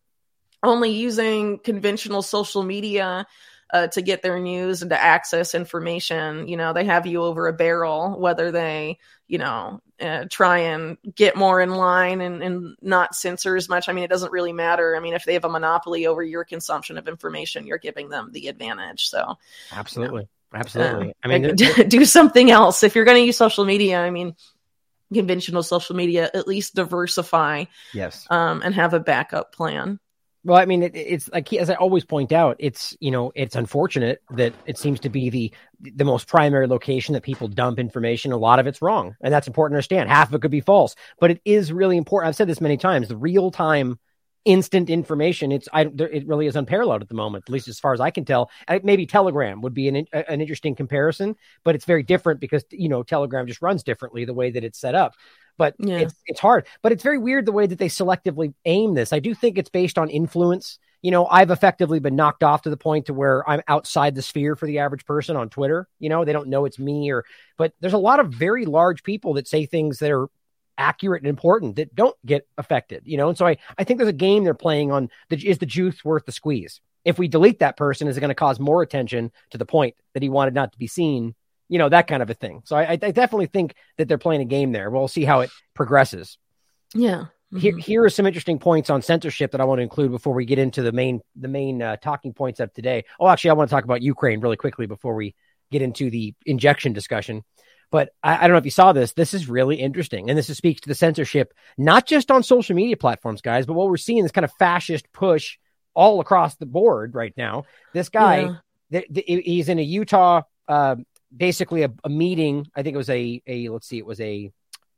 only 0.67 0.91
using 0.91 1.60
conventional 1.60 2.22
social 2.22 2.63
media 2.63 3.25
uh, 3.74 3.88
to 3.88 4.01
get 4.01 4.22
their 4.22 4.39
news 4.39 4.81
and 4.81 4.91
to 4.91 5.01
access 5.01 5.55
information. 5.55 6.48
You 6.48 6.57
know, 6.57 6.74
they 6.74 6.86
have 6.86 7.07
you 7.07 7.24
over 7.24 7.48
a 7.48 7.53
barrel, 7.53 8.19
whether 8.19 8.51
they, 8.51 9.00
you 9.27 9.38
know, 9.38 9.81
uh, 10.00 10.25
try 10.29 10.60
and 10.60 10.98
get 11.15 11.36
more 11.36 11.62
in 11.62 11.72
line 11.72 12.22
and, 12.22 12.43
and 12.43 12.75
not 12.81 13.15
censor 13.15 13.55
as 13.55 13.67
much. 13.67 13.89
I 13.89 13.93
mean, 13.93 14.03
it 14.03 14.10
doesn't 14.10 14.31
really 14.31 14.53
matter. 14.53 14.95
I 14.95 15.00
mean, 15.00 15.13
if 15.13 15.25
they 15.25 15.34
have 15.34 15.45
a 15.45 15.50
monopoly 15.50 16.05
over 16.05 16.22
your 16.22 16.43
consumption 16.43 16.98
of 16.98 17.07
information, 17.07 17.65
you're 17.65 17.77
giving 17.77 18.10
them 18.10 18.29
the 18.31 18.48
advantage. 18.48 19.10
So, 19.10 19.38
absolutely. 19.72 20.22
You 20.22 20.22
know, 20.22 20.29
Absolutely. 20.53 21.10
uh, 21.10 21.13
I 21.24 21.27
mean, 21.27 21.55
do 21.88 22.05
something 22.05 22.50
else. 22.50 22.84
If 22.84 22.95
you're 22.95 23.05
going 23.05 23.17
to 23.17 23.25
use 23.25 23.38
social 23.38 23.65
media, 23.65 24.00
I 24.00 24.10
mean, 24.10 24.36
conventional 25.13 25.63
social 25.63 25.95
media, 25.95 26.29
at 26.34 26.48
least 26.48 26.75
diversify. 26.75 27.65
Yes. 27.93 28.25
Um, 28.29 28.62
and 28.63 28.74
have 28.74 28.93
a 28.93 29.00
backup 29.00 29.53
plan. 29.53 30.00
Well, 30.45 30.59
I 30.59 30.65
mean, 30.65 30.83
it, 30.83 30.95
it's 30.95 31.27
like 31.33 31.51
as 31.53 31.71
I 31.71 31.73
always 31.73 32.05
point 32.05 32.31
out, 32.31 32.55
it's 32.59 32.95
you 32.99 33.09
know, 33.09 33.31
it's 33.35 33.55
unfortunate 33.55 34.21
that 34.29 34.53
it 34.67 34.77
seems 34.77 34.99
to 35.01 35.09
be 35.09 35.29
the 35.31 35.51
the 35.81 36.05
most 36.05 36.27
primary 36.27 36.67
location 36.67 37.13
that 37.13 37.23
people 37.23 37.47
dump 37.47 37.79
information. 37.79 38.31
A 38.31 38.37
lot 38.37 38.59
of 38.59 38.67
it's 38.67 38.81
wrong, 38.81 39.15
and 39.21 39.33
that's 39.33 39.47
important 39.47 39.73
to 39.73 39.77
understand. 39.77 40.07
Half 40.07 40.29
of 40.29 40.35
it 40.35 40.41
could 40.43 40.51
be 40.51 40.61
false, 40.61 40.95
but 41.19 41.31
it 41.31 41.41
is 41.45 41.73
really 41.73 41.97
important. 41.97 42.29
I've 42.29 42.35
said 42.35 42.47
this 42.47 42.61
many 42.61 42.77
times: 42.77 43.07
the 43.07 43.17
real 43.17 43.49
time, 43.49 43.97
instant 44.45 44.91
information. 44.91 45.51
It's 45.51 45.67
I, 45.73 45.81
it 45.97 46.27
really 46.27 46.45
is 46.45 46.55
unparalleled 46.55 47.01
at 47.01 47.09
the 47.09 47.15
moment, 47.15 47.45
at 47.47 47.51
least 47.51 47.67
as 47.67 47.79
far 47.79 47.93
as 47.93 47.99
I 47.99 48.11
can 48.11 48.23
tell. 48.23 48.51
Uh, 48.67 48.77
maybe 48.83 49.07
Telegram 49.07 49.61
would 49.61 49.73
be 49.73 49.87
an 49.87 50.05
uh, 50.13 50.23
an 50.29 50.41
interesting 50.41 50.75
comparison, 50.75 51.35
but 51.63 51.73
it's 51.73 51.85
very 51.85 52.03
different 52.03 52.39
because 52.39 52.63
you 52.69 52.87
know 52.87 53.01
Telegram 53.01 53.47
just 53.47 53.63
runs 53.63 53.81
differently 53.81 54.25
the 54.25 54.33
way 54.35 54.51
that 54.51 54.63
it's 54.63 54.79
set 54.79 54.93
up 54.93 55.15
but 55.57 55.75
yeah. 55.79 56.00
it's 56.00 56.15
it's 56.25 56.39
hard. 56.39 56.67
But 56.81 56.91
it's 56.91 57.03
very 57.03 57.17
weird 57.17 57.45
the 57.45 57.51
way 57.51 57.67
that 57.67 57.79
they 57.79 57.89
selectively 57.89 58.53
aim 58.65 58.93
this. 58.93 59.13
I 59.13 59.19
do 59.19 59.33
think 59.33 59.57
it's 59.57 59.69
based 59.69 59.97
on 59.97 60.09
influence. 60.09 60.79
You 61.01 61.12
know, 61.12 61.27
I've 61.27 61.51
effectively 61.51 62.00
been 62.00 62.15
knocked 62.15 62.43
off 62.43 62.63
to 62.63 62.69
the 62.69 62.77
point 62.77 63.05
to 63.07 63.13
where 63.13 63.47
I'm 63.47 63.62
outside 63.67 64.15
the 64.15 64.24
sphere 64.24 64.55
for 64.55 64.65
the 64.65 64.79
average 64.79 65.05
person 65.05 65.35
on 65.35 65.50
Twitter. 65.50 65.88
You 66.00 66.09
know, 66.09 66.25
they 66.25 66.33
don't 66.33 66.50
know 66.50 66.65
it's 66.65 66.79
me 66.79 67.12
or 67.12 67.25
but 67.57 67.74
there's 67.79 67.93
a 67.93 67.97
lot 67.97 68.19
of 68.19 68.33
very 68.33 68.65
large 68.65 69.03
people 69.03 69.33
that 69.35 69.47
say 69.47 69.65
things 69.65 70.00
that 70.00 70.12
are 70.12 70.29
accurate 70.77 71.21
and 71.21 71.29
important 71.29 71.75
that 71.77 71.95
don't 71.95 72.15
get 72.25 72.47
affected, 72.57 73.03
you 73.05 73.17
know? 73.17 73.29
And 73.29 73.38
so 73.38 73.47
I, 73.47 73.57
I 73.77 73.83
think 73.83 73.97
there's 73.97 74.09
a 74.09 74.13
game 74.13 74.43
they're 74.43 74.53
playing 74.53 74.91
on 74.91 75.09
the, 75.29 75.47
is 75.47 75.57
the 75.57 75.65
juice 75.65 76.03
worth 76.03 76.25
the 76.25 76.31
squeeze? 76.31 76.81
If 77.03 77.19
we 77.19 77.27
delete 77.27 77.59
that 77.59 77.77
person, 77.77 78.07
is 78.07 78.17
it 78.17 78.19
going 78.19 78.29
to 78.29 78.35
cause 78.35 78.59
more 78.59 78.81
attention 78.81 79.31
to 79.51 79.57
the 79.57 79.65
point 79.65 79.95
that 80.13 80.24
he 80.24 80.29
wanted 80.29 80.53
not 80.53 80.71
to 80.71 80.79
be 80.79 80.88
seen 80.88 81.35
you 81.67 81.79
know 81.79 81.89
that 81.89 82.07
kind 82.07 82.22
of 82.22 82.29
a 82.29 82.34
thing. 82.34 82.62
So 82.65 82.75
I, 82.75 82.91
I 82.91 82.95
definitely 82.95 83.48
think 83.48 83.75
that 83.98 84.07
they're 84.07 84.17
playing 84.17 84.41
a 84.41 84.45
game 84.45 84.72
there. 84.72 84.89
We'll 84.89 85.07
see 85.07 85.25
how 85.25 85.41
it 85.41 85.50
progresses. 85.74 86.38
Yeah. 86.93 87.25
Mm-hmm. 87.53 87.57
Here, 87.60 87.77
here 87.77 88.03
are 88.03 88.10
some 88.10 88.25
interesting 88.25 88.60
points 88.60 88.89
on 88.89 89.01
censorship 89.01 89.51
that 89.51 89.62
I 89.62 89.65
want 89.65 89.79
to 89.79 89.84
include 89.84 90.12
before 90.12 90.34
we 90.34 90.45
get 90.45 90.60
into 90.60 90.81
the 90.81 90.91
main 90.91 91.22
the 91.36 91.48
main 91.48 91.81
uh, 91.81 91.98
talking 91.98 92.34
points 92.34 92.60
of 92.60 92.74
today. 92.74 93.05
Oh, 93.19 93.27
actually, 93.27 93.51
I 93.51 93.53
want 93.53 93.69
to 93.69 93.75
talk 93.75 93.84
about 93.84 94.01
Ukraine 94.01 94.41
really 94.41 94.57
quickly 94.57 94.88
before 94.88 95.15
we 95.15 95.36
get 95.72 95.81
into 95.81 96.10
the 96.10 96.34
injection 96.45 96.93
discussion. 96.93 97.43
But 97.91 98.10
I, 98.24 98.38
I 98.38 98.41
don't 98.41 98.51
know 98.51 98.57
if 98.57 98.65
you 98.65 98.72
saw 98.72 98.93
this. 98.93 99.13
This 99.13 99.34
is 99.34 99.48
really 99.48 99.75
interesting, 99.75 100.29
and 100.29 100.38
this 100.38 100.48
speaks 100.48 100.81
to 100.81 100.88
the 100.88 100.95
censorship 100.95 101.53
not 101.77 102.07
just 102.07 102.31
on 102.31 102.41
social 102.41 102.75
media 102.75 102.98
platforms, 102.98 103.41
guys, 103.41 103.65
but 103.65 103.74
what 103.74 103.89
we're 103.89 103.98
seeing 103.98 104.25
is 104.25 104.31
kind 104.31 104.45
of 104.45 104.51
fascist 104.57 105.12
push 105.13 105.57
all 105.93 106.19
across 106.19 106.55
the 106.55 106.65
board 106.65 107.13
right 107.13 107.34
now. 107.38 107.65
This 107.93 108.10
guy, 108.10 108.39
yeah. 108.39 108.55
the, 108.89 109.05
the, 109.10 109.41
he's 109.45 109.69
in 109.69 109.79
a 109.79 109.84
Utah. 109.84 110.41
Uh, 110.67 110.95
basically 111.36 111.84
a, 111.84 111.91
a, 112.03 112.10
meeting. 112.10 112.67
I 112.75 112.84
think 112.84 112.96
it 112.96 112.98
was 112.98 113.10
a 113.10 113.41
a 113.48 113.70
let's 113.70 113.88
see, 113.88 113.98
it 113.98 114.05
was 114.05 114.22
a 114.22 114.51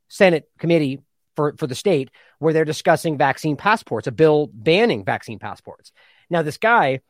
Senate 0.08 0.50
committee 0.60 1.00
for 1.36 1.56
for 1.58 1.68
the 1.68 1.76
state 1.76 2.10
where 2.40 2.54
they're 2.54 2.66
discussing 2.66 3.18
vaccine 3.18 3.58
passports, 3.58 4.08
a 4.08 4.12
bill 4.12 4.50
banning 4.54 5.04
vaccine 5.04 5.40
passports. 5.40 5.92
Now 6.30 6.42
this 6.42 6.58
guy 6.58 7.02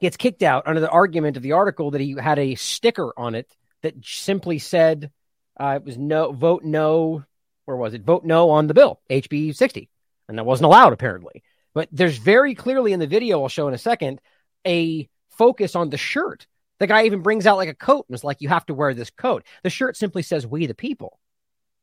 gets 0.00 0.16
kicked 0.16 0.42
out 0.42 0.66
under 0.66 0.80
the 0.80 0.90
argument 0.90 1.36
of 1.36 1.42
the 1.42 1.52
article 1.52 1.92
that 1.92 2.00
he 2.00 2.16
had 2.20 2.38
a 2.38 2.56
sticker 2.56 3.12
on 3.16 3.34
it 3.34 3.54
that 3.82 3.94
simply 4.04 4.58
said 4.58 5.10
uh, 5.58 5.78
it 5.80 5.84
was 5.84 5.98
no 5.98 6.32
vote 6.32 6.64
no. 6.64 7.24
Where 7.64 7.76
was 7.76 7.94
it? 7.94 8.02
Vote 8.02 8.24
no 8.24 8.50
on 8.50 8.66
the 8.66 8.74
bill, 8.74 9.00
HB 9.08 9.54
60. 9.54 9.88
And 10.28 10.38
that 10.38 10.44
wasn't 10.44 10.66
allowed, 10.66 10.92
apparently. 10.92 11.44
But 11.74 11.88
there's 11.92 12.18
very 12.18 12.54
clearly 12.54 12.92
in 12.92 13.00
the 13.00 13.06
video 13.06 13.42
I'll 13.42 13.48
show 13.48 13.68
in 13.68 13.74
a 13.74 13.78
second 13.78 14.20
a 14.66 15.08
focus 15.30 15.76
on 15.76 15.90
the 15.90 15.96
shirt 15.96 16.46
the 16.82 16.88
guy 16.88 17.04
even 17.04 17.22
brings 17.22 17.46
out 17.46 17.58
like 17.58 17.68
a 17.68 17.74
coat 17.74 18.06
and 18.08 18.14
is 18.16 18.24
like, 18.24 18.40
you 18.40 18.48
have 18.48 18.66
to 18.66 18.74
wear 18.74 18.92
this 18.92 19.08
coat. 19.08 19.44
The 19.62 19.70
shirt 19.70 19.96
simply 19.96 20.22
says, 20.22 20.44
we 20.44 20.66
the 20.66 20.74
people, 20.74 21.20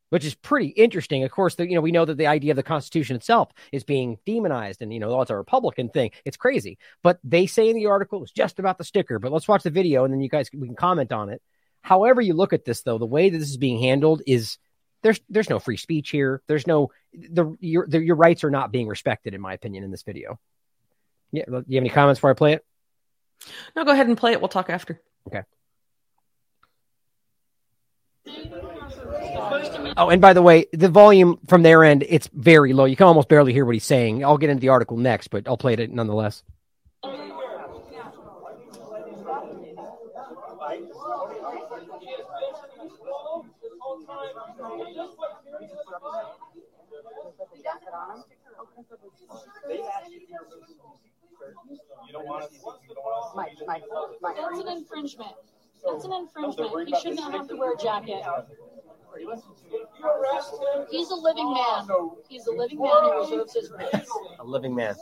which 0.09 0.25
is 0.25 0.35
pretty 0.35 0.67
interesting. 0.67 1.23
Of 1.23 1.31
course, 1.31 1.55
the, 1.55 1.65
you 1.65 1.75
know, 1.75 1.79
we 1.81 1.93
know 1.93 2.03
that 2.03 2.17
the 2.17 2.27
idea 2.27 2.51
of 2.51 2.57
the 2.57 2.63
Constitution 2.63 3.15
itself 3.15 3.49
is 3.71 3.85
being 3.85 4.17
demonized 4.25 4.81
and, 4.81 4.93
you 4.93 4.99
know, 4.99 5.21
it's 5.21 5.31
a 5.31 5.37
Republican 5.37 5.87
thing. 5.87 6.11
It's 6.25 6.35
crazy. 6.35 6.77
But 7.01 7.17
they 7.23 7.47
say 7.47 7.69
in 7.69 7.77
the 7.77 7.85
article 7.85 8.21
it's 8.23 8.33
just 8.33 8.59
about 8.59 8.77
the 8.77 8.83
sticker. 8.83 9.19
But 9.19 9.31
let's 9.31 9.47
watch 9.47 9.63
the 9.63 9.69
video 9.69 10.03
and 10.03 10.13
then 10.13 10.19
you 10.19 10.27
guys, 10.27 10.49
we 10.53 10.67
can 10.67 10.75
comment 10.75 11.13
on 11.13 11.29
it. 11.29 11.41
However 11.81 12.19
you 12.19 12.33
look 12.33 12.51
at 12.51 12.65
this, 12.65 12.81
though, 12.81 12.97
the 12.97 13.05
way 13.05 13.29
that 13.29 13.37
this 13.37 13.49
is 13.49 13.55
being 13.55 13.79
handled 13.79 14.21
is 14.27 14.57
there's 15.01 15.21
there's 15.29 15.49
no 15.49 15.59
free 15.59 15.77
speech 15.77 16.09
here. 16.09 16.41
There's 16.47 16.67
no 16.67 16.91
the 17.13 17.55
your 17.61 17.87
the, 17.87 18.03
your 18.03 18.17
rights 18.17 18.43
are 18.43 18.51
not 18.51 18.73
being 18.73 18.89
respected, 18.89 19.33
in 19.33 19.39
my 19.39 19.53
opinion, 19.53 19.85
in 19.85 19.91
this 19.91 20.03
video. 20.03 20.41
Yeah, 21.31 21.45
do 21.45 21.63
you 21.67 21.77
have 21.77 21.83
any 21.83 21.89
comments 21.89 22.19
before 22.19 22.31
I 22.31 22.33
play 22.33 22.51
it? 22.51 22.65
No, 23.75 23.85
go 23.85 23.91
ahead 23.91 24.07
and 24.07 24.17
play 24.17 24.31
it. 24.33 24.41
We'll 24.41 24.49
talk 24.49 24.69
after. 24.69 24.99
Okay. 25.27 25.43
Oh, 29.97 30.09
and 30.09 30.21
by 30.21 30.33
the 30.33 30.41
way, 30.41 30.65
the 30.71 30.89
volume 30.89 31.39
from 31.47 31.63
their 31.63 31.83
end, 31.83 32.05
it's 32.07 32.29
very 32.33 32.73
low. 32.73 32.85
You 32.85 32.95
can 32.95 33.07
almost 33.07 33.27
barely 33.27 33.53
hear 33.53 33.65
what 33.65 33.75
he's 33.75 33.83
saying. 33.83 34.23
I'll 34.23 34.37
get 34.37 34.49
into 34.49 34.61
the 34.61 34.69
article 34.69 34.97
next, 34.97 35.29
but 35.29 35.47
I'll 35.47 35.57
play 35.57 35.73
it 35.73 35.91
nonetheless. 35.91 36.43
You 52.09 52.13
don't 52.13 52.25
want 52.25 52.51
to. 52.51 52.57
My, 53.35 53.49
my, 53.67 53.79
my 54.19 54.33
That's 54.33 54.59
an 54.59 54.67
infringement. 54.77 55.29
That's 55.85 56.05
an 56.05 56.13
infringement. 56.13 56.89
He 56.89 56.99
should 56.99 57.15
not 57.15 57.33
have 57.33 57.47
to 57.49 57.55
wear 57.55 57.73
a 57.73 57.77
jacket. 57.77 58.23
He's 60.89 61.11
a 61.11 61.15
living 61.15 61.53
man. 61.53 61.87
He's 62.27 62.47
a 62.47 62.51
living 62.51 62.81
man 62.81 62.91
who 62.91 63.19
reserves 63.21 63.53
his 63.53 63.71
rights. 63.71 64.09
A 64.39 64.43
living 64.43 64.73
man. 64.73 64.95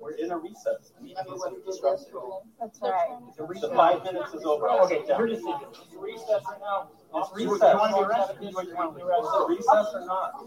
We're 0.00 0.12
in 0.12 0.30
a 0.30 0.38
recess. 0.38 0.92
That's 2.58 2.80
right. 2.80 3.18
The 3.36 3.72
five 3.74 4.02
minutes 4.02 4.32
is 4.32 4.44
over. 4.44 4.70
Okay, 4.70 5.02
you're 5.06 5.28
just 5.28 5.44
recess 5.98 6.42
right 6.48 6.60
now. 6.60 6.88
It's 7.16 7.30
recess. 7.34 7.60
You 7.60 7.76
want 7.76 8.94
to 8.94 8.96
be 8.96 9.02
arrested? 9.02 9.46
Recess 9.48 9.94
or 9.94 10.06
not? 10.06 10.46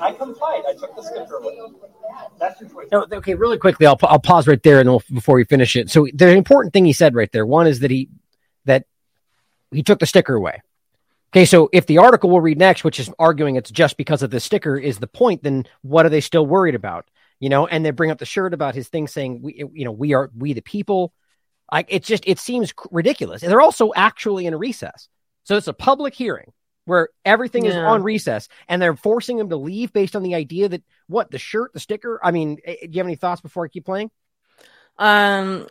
I 0.00 0.12
complied. 0.12 0.62
I 0.68 0.74
took 0.74 0.96
the 0.96 1.02
sticker 1.02 1.36
away. 1.36 1.58
That's 2.40 2.60
your 2.60 2.70
choice. 2.70 2.88
No, 2.90 3.06
okay, 3.12 3.34
really 3.34 3.58
quickly, 3.58 3.86
I'll, 3.86 3.98
I'll 4.02 4.18
pause 4.18 4.48
right 4.48 4.62
there 4.62 4.80
and 4.80 4.88
we'll, 4.88 5.02
before 5.12 5.36
we 5.36 5.44
finish 5.44 5.76
it. 5.76 5.88
So 5.88 6.08
the 6.12 6.30
important 6.30 6.72
thing 6.72 6.84
he 6.84 6.92
said 6.92 7.14
right 7.14 7.30
there, 7.30 7.46
one 7.46 7.66
is 7.66 7.80
that 7.80 7.90
he 7.90 8.08
that 8.64 8.86
he 9.70 9.82
took 9.82 10.00
the 10.00 10.06
sticker 10.06 10.34
away. 10.34 10.60
Okay, 11.32 11.46
so 11.46 11.70
if 11.72 11.86
the 11.86 11.96
article 11.98 12.28
we'll 12.28 12.42
read 12.42 12.58
next, 12.58 12.84
which 12.84 13.00
is 13.00 13.10
arguing 13.18 13.56
it's 13.56 13.70
just 13.70 13.96
because 13.96 14.22
of 14.22 14.30
the 14.30 14.38
sticker, 14.38 14.76
is 14.76 14.98
the 14.98 15.06
point, 15.06 15.42
then 15.42 15.64
what 15.80 16.04
are 16.04 16.10
they 16.10 16.20
still 16.20 16.44
worried 16.44 16.74
about? 16.74 17.08
You 17.40 17.48
know, 17.48 17.66
and 17.66 17.84
they 17.84 17.90
bring 17.90 18.10
up 18.10 18.18
the 18.18 18.26
shirt 18.26 18.52
about 18.52 18.74
his 18.74 18.88
thing 18.88 19.08
saying, 19.08 19.40
"We, 19.40 19.64
you 19.72 19.84
know, 19.86 19.92
we 19.92 20.12
are 20.12 20.30
we 20.36 20.52
the 20.52 20.60
people." 20.60 21.12
Like 21.72 21.86
it's 21.88 22.06
just 22.06 22.24
it 22.26 22.38
seems 22.38 22.74
ridiculous. 22.90 23.42
And 23.42 23.50
they're 23.50 23.62
also 23.62 23.92
actually 23.96 24.44
in 24.44 24.52
a 24.52 24.58
recess, 24.58 25.08
so 25.44 25.56
it's 25.56 25.68
a 25.68 25.72
public 25.72 26.14
hearing 26.14 26.52
where 26.84 27.08
everything 27.24 27.64
yeah. 27.64 27.70
is 27.70 27.76
on 27.76 28.02
recess, 28.02 28.48
and 28.68 28.82
they're 28.82 28.94
forcing 28.94 29.38
him 29.38 29.48
to 29.48 29.56
leave 29.56 29.92
based 29.92 30.14
on 30.14 30.22
the 30.22 30.34
idea 30.34 30.68
that 30.68 30.82
what 31.06 31.30
the 31.30 31.38
shirt, 31.38 31.72
the 31.72 31.80
sticker. 31.80 32.20
I 32.22 32.30
mean, 32.30 32.58
eh, 32.64 32.74
do 32.82 32.88
you 32.90 32.98
have 32.98 33.06
any 33.06 33.16
thoughts 33.16 33.40
before 33.40 33.64
I 33.64 33.68
keep 33.68 33.86
playing? 33.86 34.10
Um. 34.98 35.66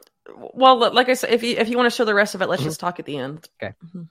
Well, 0.54 0.92
like 0.92 1.10
I 1.10 1.14
said, 1.14 1.30
if 1.32 1.44
you 1.44 1.56
if 1.58 1.70
you 1.70 1.78
want 1.78 1.92
to 1.92 1.96
show 1.96 2.06
the 2.06 2.16
rest 2.16 2.34
of 2.34 2.42
it, 2.42 2.50
let's 2.50 2.62
mm-hmm. 2.62 2.70
just 2.70 2.80
talk 2.80 3.00
at 3.00 3.06
the 3.06 3.18
end. 3.18 3.48
Okay. 3.62 3.74
Mm-hmm. 3.86 4.04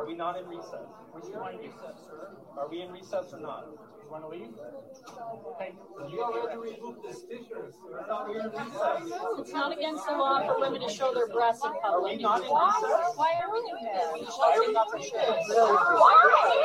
Are 0.00 0.06
we 0.06 0.09
not 0.20 0.38
in 0.38 0.46
recess? 0.48 0.84
you 1.24 1.32
want 1.32 1.56
to 1.56 1.62
recess, 1.64 1.96
sir? 2.04 2.28
Are 2.58 2.68
we 2.68 2.82
in 2.82 2.92
recess 2.92 3.32
or 3.32 3.40
not? 3.40 3.68
You 4.04 4.10
want 4.10 4.24
to 4.24 4.28
leave? 4.28 4.52
Okay. 4.52 5.72
You 6.12 6.22
already 6.22 6.58
removed 6.76 7.00
the 7.08 7.14
stickers. 7.14 7.72
I 7.98 8.02
thought 8.06 8.28
we 8.28 8.34
were 8.34 8.42
in 8.42 8.50
recess. 8.52 9.08
It's 9.40 9.52
not 9.54 9.72
against 9.72 10.06
the 10.06 10.12
law 10.12 10.44
for 10.44 10.60
women 10.60 10.82
to 10.82 10.92
show 10.92 11.14
their 11.14 11.26
breasts 11.28 11.64
in 11.64 11.72
Are 11.72 12.02
we 12.04 12.16
not 12.16 12.42
in 12.42 12.50
Why? 12.50 12.68
recess? 12.84 13.16
Why 13.16 13.32
are 13.40 13.50
we 13.50 13.60
doing 13.64 13.88
that? 13.94 14.12
We 14.12 14.26
show 14.28 14.62
them 14.62 14.74
not 14.74 14.90
for 14.90 15.00
sure. 15.00 15.20
Charity. 15.24 16.60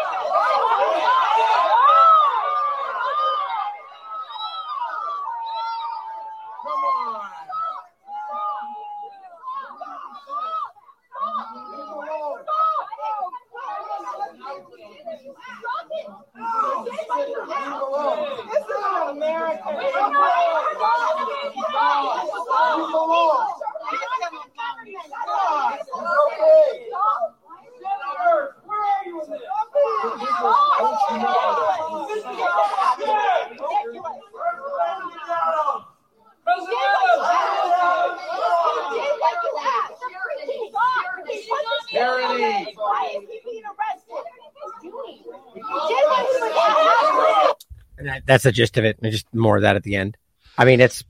That's 48.26 48.44
the 48.44 48.52
gist 48.52 48.78
of 48.78 48.86
it. 48.86 48.98
And 49.02 49.12
just 49.12 49.34
more 49.34 49.58
of 49.58 49.64
that 49.64 49.76
at 49.76 49.84
the 49.84 49.96
end. 49.96 50.18
I 50.58 50.66
mean, 50.66 50.80
it's 50.82 51.04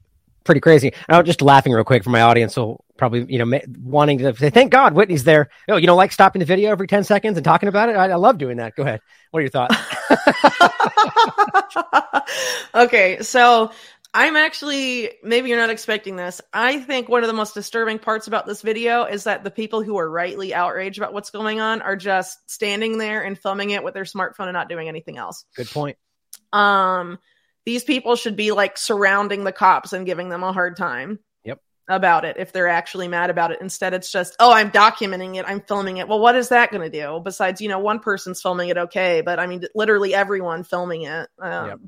pretty 0.43 0.61
crazy. 0.61 0.93
And 1.07 1.17
I'm 1.17 1.25
just 1.25 1.41
laughing 1.41 1.73
real 1.73 1.83
quick 1.83 2.03
for 2.03 2.09
my 2.11 2.21
audience. 2.21 2.53
So 2.53 2.79
probably, 2.97 3.25
you 3.27 3.39
know, 3.39 3.45
ma- 3.45 3.59
wanting 3.83 4.19
to 4.19 4.35
say, 4.35 4.49
thank 4.49 4.71
God 4.71 4.93
Whitney's 4.93 5.23
there. 5.23 5.49
Oh, 5.67 5.75
you 5.75 5.87
don't 5.87 5.97
like 5.97 6.11
stopping 6.11 6.39
the 6.39 6.45
video 6.45 6.71
every 6.71 6.87
10 6.87 7.03
seconds 7.03 7.37
and 7.37 7.43
talking 7.43 7.67
about 7.67 7.89
it. 7.89 7.95
I, 7.95 8.09
I 8.09 8.15
love 8.15 8.37
doing 8.37 8.57
that. 8.57 8.75
Go 8.75 8.83
ahead. 8.83 9.01
What 9.31 9.39
are 9.39 9.41
your 9.41 9.49
thoughts? 9.49 9.75
okay, 12.75 13.21
so 13.21 13.71
I'm 14.13 14.37
actually 14.37 15.11
maybe 15.23 15.49
you're 15.49 15.57
not 15.57 15.71
expecting 15.71 16.15
this. 16.15 16.41
I 16.53 16.79
think 16.79 17.09
one 17.09 17.23
of 17.23 17.27
the 17.27 17.33
most 17.33 17.53
disturbing 17.53 17.99
parts 17.99 18.27
about 18.27 18.45
this 18.45 18.61
video 18.61 19.03
is 19.03 19.25
that 19.25 19.43
the 19.43 19.51
people 19.51 19.83
who 19.83 19.97
are 19.97 20.09
rightly 20.09 20.53
outraged 20.53 20.97
about 20.97 21.11
what's 21.11 21.31
going 21.31 21.59
on 21.59 21.81
are 21.81 21.97
just 21.97 22.49
standing 22.49 22.97
there 22.97 23.23
and 23.23 23.37
filming 23.37 23.71
it 23.71 23.83
with 23.83 23.93
their 23.93 24.05
smartphone 24.05 24.45
and 24.45 24.53
not 24.53 24.69
doing 24.69 24.87
anything 24.87 25.17
else. 25.17 25.43
Good 25.55 25.69
point. 25.69 25.97
Um 26.55 27.19
these 27.65 27.83
people 27.83 28.15
should 28.15 28.35
be 28.35 28.51
like 28.51 28.77
surrounding 28.77 29.43
the 29.43 29.51
cops 29.51 29.91
and 29.93 30.05
giving 30.05 30.29
them 30.29 30.43
a 30.43 30.53
hard 30.53 30.77
time. 30.77 31.19
Yep. 31.43 31.59
About 31.87 32.25
it 32.25 32.37
if 32.37 32.53
they're 32.53 32.67
actually 32.67 33.07
mad 33.07 33.29
about 33.29 33.51
it. 33.51 33.59
Instead 33.61 33.93
it's 33.93 34.11
just, 34.11 34.35
"Oh, 34.39 34.51
I'm 34.53 34.71
documenting 34.71 35.35
it. 35.35 35.45
I'm 35.47 35.61
filming 35.61 35.97
it." 35.97 36.07
Well, 36.07 36.19
what 36.19 36.35
is 36.35 36.49
that 36.49 36.71
going 36.71 36.89
to 36.89 37.01
do? 37.01 37.21
Besides, 37.23 37.61
you 37.61 37.69
know, 37.69 37.79
one 37.79 37.99
person's 37.99 38.41
filming 38.41 38.69
it 38.69 38.77
okay, 38.77 39.21
but 39.21 39.39
I 39.39 39.47
mean 39.47 39.63
literally 39.75 40.13
everyone 40.13 40.63
filming 40.63 41.03
it. 41.03 41.27
Um 41.39 41.67
Yep. 41.67 41.79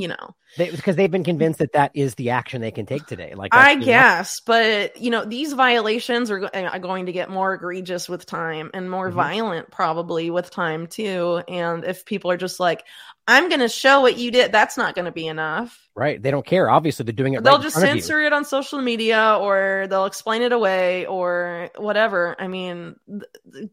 You 0.00 0.08
know. 0.08 0.34
Because 0.56 0.96
they've 0.96 1.10
been 1.10 1.24
convinced 1.24 1.58
that 1.58 1.72
that 1.72 1.90
is 1.94 2.14
the 2.14 2.30
action 2.30 2.60
they 2.60 2.70
can 2.70 2.86
take 2.86 3.06
today. 3.06 3.34
Like, 3.34 3.54
I 3.54 3.74
guess, 3.74 4.40
but 4.40 4.96
you 4.96 5.10
know, 5.10 5.24
these 5.24 5.52
violations 5.52 6.30
are, 6.30 6.48
are 6.54 6.78
going 6.78 7.06
to 7.06 7.12
get 7.12 7.28
more 7.30 7.54
egregious 7.54 8.08
with 8.08 8.24
time 8.26 8.70
and 8.74 8.90
more 8.90 9.10
Mhm. 9.10 9.14
violent 9.14 9.70
probably 9.70 10.30
with 10.30 10.50
time 10.50 10.86
too. 10.86 11.42
And 11.48 11.84
if 11.84 12.04
people 12.04 12.30
are 12.30 12.36
just 12.38 12.58
like, 12.60 12.84
I'm 13.26 13.48
going 13.48 13.60
to 13.60 13.68
show 13.68 14.00
what 14.00 14.16
you 14.16 14.30
did, 14.30 14.52
that's 14.52 14.76
not 14.78 14.94
going 14.94 15.04
to 15.04 15.12
be 15.12 15.26
enough. 15.26 15.78
right. 15.94 16.22
They 16.22 16.30
don't 16.30 16.46
care. 16.46 16.70
Obviously, 16.70 17.04
they're 17.04 17.12
doing 17.12 17.34
it. 17.34 17.42
They'll 17.44 17.54
right 17.56 17.62
just 17.62 17.74
front 17.74 17.90
of 17.90 17.96
you. 17.96 18.00
censor 18.02 18.20
it 18.20 18.32
on 18.32 18.44
social 18.44 18.80
media 18.80 19.36
or 19.40 19.86
they'll 19.90 20.06
explain 20.06 20.42
it 20.42 20.52
away 20.52 21.04
or 21.06 21.70
whatever. 21.76 22.36
I 22.38 22.48
mean, 22.48 22.96
th- 23.52 23.68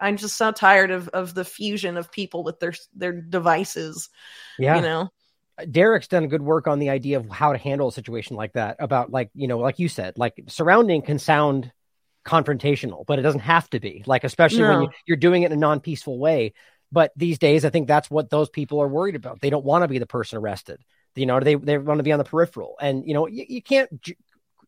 I'm 0.00 0.16
just 0.18 0.36
so 0.36 0.52
tired 0.52 0.90
of, 0.90 1.08
of 1.08 1.32
the 1.34 1.44
fusion 1.44 1.96
of 1.96 2.12
people 2.12 2.44
with 2.44 2.60
their 2.60 2.74
their 2.94 3.12
devices. 3.12 4.10
Yeah. 4.58 4.76
You 4.76 4.82
know, 4.82 5.08
Derek's 5.70 6.08
done 6.08 6.28
good 6.28 6.42
work 6.42 6.66
on 6.66 6.78
the 6.78 6.90
idea 6.90 7.18
of 7.18 7.28
how 7.28 7.52
to 7.52 7.58
handle 7.58 7.88
a 7.88 7.92
situation 7.92 8.36
like 8.36 8.52
that. 8.54 8.76
About 8.78 9.10
like 9.10 9.30
you 9.34 9.48
know, 9.48 9.58
like 9.58 9.78
you 9.78 9.88
said, 9.88 10.18
like 10.18 10.34
surrounding 10.48 11.02
can 11.02 11.18
sound 11.18 11.72
confrontational, 12.24 13.04
but 13.06 13.18
it 13.18 13.22
doesn't 13.22 13.40
have 13.40 13.68
to 13.70 13.80
be. 13.80 14.02
Like 14.06 14.24
especially 14.24 14.64
when 14.64 14.80
No. 14.80 14.82
you, 14.82 14.88
you're 15.06 15.16
doing 15.16 15.42
it 15.42 15.46
in 15.46 15.52
a 15.52 15.56
non-peaceful 15.60 16.18
way. 16.18 16.52
But 16.90 17.12
these 17.16 17.38
days, 17.38 17.64
I 17.64 17.70
think 17.70 17.86
that's 17.86 18.10
what 18.10 18.30
those 18.30 18.48
people 18.48 18.80
are 18.80 18.88
worried 18.88 19.14
about. 19.14 19.40
They 19.40 19.50
don't 19.50 19.64
want 19.64 19.82
to 19.82 19.88
be 19.88 19.98
the 19.98 20.06
person 20.06 20.38
arrested. 20.38 20.80
You 21.14 21.26
know, 21.26 21.40
they 21.40 21.54
they 21.56 21.78
want 21.78 21.98
to 21.98 22.04
be 22.04 22.12
on 22.12 22.18
the 22.18 22.24
peripheral, 22.24 22.76
and 22.80 23.06
you 23.06 23.14
know, 23.14 23.26
you, 23.26 23.44
you 23.48 23.62
can't. 23.62 24.00
ju- 24.00 24.14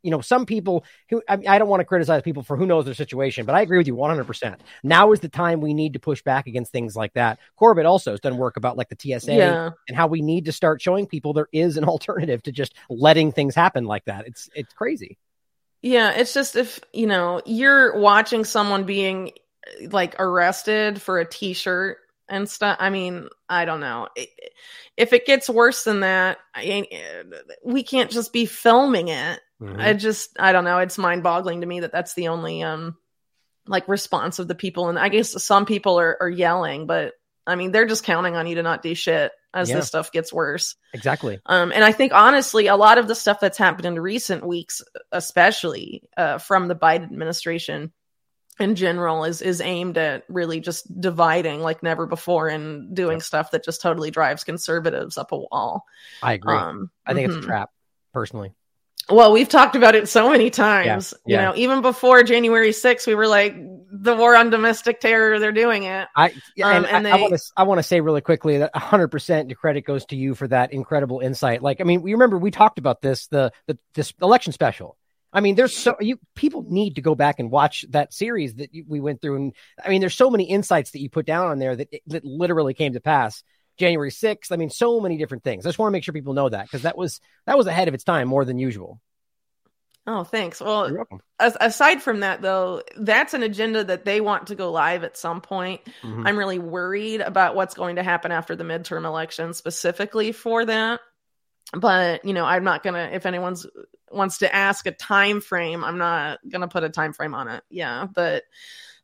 You 0.02 0.10
know, 0.10 0.20
some 0.20 0.46
people 0.46 0.84
who 1.08 1.22
I, 1.28 1.38
I 1.46 1.58
don't 1.58 1.68
want 1.68 1.80
to 1.80 1.84
criticize 1.84 2.22
people 2.22 2.42
for 2.42 2.56
who 2.56 2.66
knows 2.66 2.84
their 2.84 2.94
situation, 2.94 3.46
but 3.46 3.54
I 3.54 3.62
agree 3.62 3.78
with 3.78 3.86
you 3.86 3.94
100%. 3.94 4.56
Now 4.82 5.12
is 5.12 5.20
the 5.20 5.28
time 5.28 5.60
we 5.60 5.74
need 5.74 5.94
to 5.94 5.98
push 5.98 6.22
back 6.22 6.46
against 6.46 6.72
things 6.72 6.96
like 6.96 7.12
that. 7.14 7.38
Corbett 7.56 7.86
also 7.86 8.12
has 8.12 8.20
done 8.20 8.36
work 8.36 8.56
about 8.56 8.76
like 8.76 8.88
the 8.88 8.96
TSA 8.98 9.34
yeah. 9.34 9.70
and 9.88 9.96
how 9.96 10.06
we 10.06 10.22
need 10.22 10.46
to 10.46 10.52
start 10.52 10.80
showing 10.80 11.06
people 11.06 11.32
there 11.32 11.48
is 11.52 11.76
an 11.76 11.84
alternative 11.90 12.42
to 12.44 12.52
just 12.52 12.74
letting 12.88 13.32
things 13.32 13.54
happen 13.54 13.84
like 13.84 14.04
that. 14.06 14.26
It's 14.26 14.48
it's 14.54 14.72
crazy. 14.72 15.18
Yeah, 15.82 16.12
it's 16.12 16.34
just 16.34 16.56
if, 16.56 16.80
you 16.92 17.06
know, 17.06 17.40
you're 17.46 17.98
watching 17.98 18.44
someone 18.44 18.84
being 18.84 19.32
like 19.88 20.16
arrested 20.18 21.00
for 21.00 21.18
a 21.18 21.24
t-shirt 21.24 21.98
and 22.30 22.48
stuff. 22.48 22.76
I 22.80 22.88
mean, 22.90 23.28
I 23.48 23.64
don't 23.64 23.80
know. 23.80 24.08
It- 24.16 24.30
If 24.96 25.12
it 25.12 25.26
gets 25.26 25.48
worse 25.48 25.84
than 25.84 26.00
that, 26.00 26.38
I 26.54 26.62
ain't, 26.62 26.88
we 27.64 27.82
can't 27.82 28.10
just 28.10 28.32
be 28.32 28.46
filming 28.46 29.08
it. 29.08 29.40
Mm-hmm. 29.60 29.80
I 29.80 29.92
just, 29.94 30.30
I 30.38 30.52
don't 30.52 30.64
know. 30.64 30.78
It's 30.78 30.98
mind 30.98 31.22
boggling 31.22 31.60
to 31.62 31.66
me 31.66 31.80
that 31.80 31.92
that's 31.92 32.14
the 32.14 32.28
only, 32.28 32.62
um, 32.62 32.96
like 33.66 33.88
response 33.88 34.38
of 34.38 34.48
the 34.48 34.54
people. 34.54 34.88
And 34.88 34.98
I 34.98 35.08
guess 35.08 35.42
some 35.42 35.64
people 35.66 35.98
are, 36.00 36.16
are 36.20 36.28
yelling, 36.30 36.86
but 36.86 37.12
I 37.46 37.56
mean, 37.56 37.72
they're 37.72 37.86
just 37.86 38.04
counting 38.04 38.36
on 38.36 38.46
you 38.46 38.56
to 38.56 38.62
not 38.62 38.82
do 38.82 38.94
shit 38.94 39.32
as 39.52 39.68
Yeah. 39.70 39.76
this 39.76 39.88
stuff 39.88 40.12
gets 40.12 40.32
worse. 40.32 40.76
Exactly. 40.92 41.40
Um, 41.46 41.72
and 41.72 41.82
I 41.82 41.92
think 41.92 42.12
honestly, 42.12 42.66
a 42.68 42.76
lot 42.76 42.98
of 42.98 43.08
the 43.08 43.14
stuff 43.14 43.40
that's 43.40 43.58
happened 43.58 43.86
in 43.86 43.98
recent 43.98 44.46
weeks, 44.46 44.82
especially 45.12 46.08
uh, 46.16 46.38
from 46.38 46.68
the 46.68 46.76
Biden 46.76 47.04
administration 47.04 47.92
in 48.60 48.74
general, 48.74 49.24
is 49.24 49.42
is 49.42 49.60
aimed 49.60 49.98
at 49.98 50.24
really 50.28 50.60
just 50.60 51.00
dividing 51.00 51.60
like 51.60 51.82
never 51.82 52.06
before 52.06 52.48
and 52.48 52.94
doing 52.94 53.16
Yep. 53.18 53.22
stuff 53.22 53.50
that 53.52 53.64
just 53.64 53.80
totally 53.82 54.10
drives 54.10 54.44
conservatives 54.44 55.16
up 55.18 55.32
a 55.32 55.38
wall. 55.38 55.84
I 56.22 56.34
agree. 56.34 56.54
Um, 56.56 56.90
I 57.06 57.14
think 57.14 57.28
it's 57.28 57.36
mhm. 57.36 57.42
a 57.42 57.46
trap, 57.46 57.70
personally. 58.12 58.52
Well, 59.08 59.32
we've 59.32 59.48
talked 59.48 59.74
about 59.74 59.96
it 59.96 60.08
so 60.08 60.30
many 60.30 60.50
times. 60.50 61.14
Yeah, 61.26 61.36
yeah. 61.36 61.40
You 61.40 61.46
know, 61.48 61.56
even 61.56 61.82
before 61.82 62.22
January 62.22 62.70
6th, 62.70 63.08
we 63.08 63.16
were 63.16 63.26
like, 63.26 63.56
the 63.92 64.14
war 64.14 64.36
on 64.36 64.50
domestic 64.50 65.00
terror, 65.00 65.40
they're 65.40 65.50
doing 65.50 65.82
it. 65.82 66.06
I 66.14 66.32
yeah, 66.54 66.68
Um, 66.68 66.76
and, 66.84 66.86
and 66.86 67.08
I- 67.08 67.16
they- 67.16 67.22
want 67.22 67.34
to 67.34 67.40
I 67.56 67.62
want 67.64 67.78
to 67.78 67.82
say 67.82 68.00
really 68.00 68.20
quickly 68.20 68.58
that 68.58 68.70
100 68.72 69.08
percent 69.08 69.48
the 69.48 69.56
credit 69.56 69.84
goes 69.84 70.04
to 70.06 70.16
you 70.16 70.36
for 70.36 70.46
that 70.48 70.72
incredible 70.72 71.18
insight. 71.18 71.60
Like 71.60 71.80
I 71.80 71.84
mean, 71.84 72.02
we 72.02 72.12
remember 72.12 72.38
we 72.38 72.52
talked 72.52 72.78
about 72.78 73.02
this 73.02 73.26
the 73.28 73.50
the 73.66 73.76
this 73.94 74.12
election 74.22 74.52
special. 74.52 74.96
I 75.32 75.40
mean, 75.40 75.54
there's 75.54 75.76
so 75.76 75.96
you 76.00 76.18
people 76.34 76.64
need 76.68 76.96
to 76.96 77.02
go 77.02 77.14
back 77.14 77.38
and 77.38 77.50
watch 77.50 77.84
that 77.90 78.12
series 78.12 78.54
that 78.56 78.74
you, 78.74 78.84
we 78.88 79.00
went 79.00 79.22
through, 79.22 79.36
and 79.36 79.52
I 79.84 79.88
mean, 79.88 80.00
there's 80.00 80.14
so 80.14 80.30
many 80.30 80.44
insights 80.44 80.90
that 80.92 81.00
you 81.00 81.08
put 81.08 81.26
down 81.26 81.46
on 81.46 81.58
there 81.58 81.76
that 81.76 81.88
that 82.08 82.24
literally 82.24 82.74
came 82.74 82.94
to 82.94 83.00
pass. 83.00 83.42
January 83.78 84.10
6th. 84.10 84.52
I 84.52 84.56
mean, 84.56 84.68
so 84.68 85.00
many 85.00 85.16
different 85.16 85.42
things. 85.42 85.64
I 85.64 85.70
just 85.70 85.78
want 85.78 85.88
to 85.88 85.92
make 85.92 86.04
sure 86.04 86.12
people 86.12 86.34
know 86.34 86.50
that 86.50 86.64
because 86.66 86.82
that 86.82 86.98
was 86.98 87.18
that 87.46 87.56
was 87.56 87.66
ahead 87.66 87.88
of 87.88 87.94
its 87.94 88.04
time 88.04 88.28
more 88.28 88.44
than 88.44 88.58
usual. 88.58 89.00
Oh, 90.06 90.24
thanks. 90.24 90.60
Well, 90.60 91.06
as, 91.38 91.56
aside 91.60 92.02
from 92.02 92.20
that, 92.20 92.42
though, 92.42 92.82
that's 92.96 93.34
an 93.34 93.42
agenda 93.42 93.84
that 93.84 94.04
they 94.04 94.20
want 94.20 94.48
to 94.48 94.54
go 94.54 94.72
live 94.72 95.04
at 95.04 95.16
some 95.16 95.40
point. 95.40 95.82
Mhm. 96.02 96.26
I'm 96.26 96.38
really 96.38 96.58
worried 96.58 97.20
about 97.20 97.54
what's 97.54 97.74
going 97.74 97.96
to 97.96 98.02
happen 98.02 98.32
after 98.32 98.56
the 98.56 98.64
midterm 98.64 99.04
election 99.04 99.52
specifically 99.54 100.32
for 100.32 100.64
that. 100.64 101.00
But 101.72 102.24
you 102.24 102.32
know, 102.32 102.44
I'm 102.44 102.64
not 102.64 102.82
gonna. 102.82 103.10
If 103.12 103.26
anyone's 103.26 103.66
wants 104.10 104.38
to 104.38 104.52
ask 104.54 104.86
a 104.86 104.92
time 104.92 105.40
frame, 105.40 105.84
I'm 105.84 105.98
not 105.98 106.40
gonna 106.48 106.68
put 106.68 106.84
a 106.84 106.88
time 106.90 107.12
frame 107.12 107.34
on 107.34 107.48
it. 107.48 107.62
Yeah, 107.70 108.06
but 108.12 108.42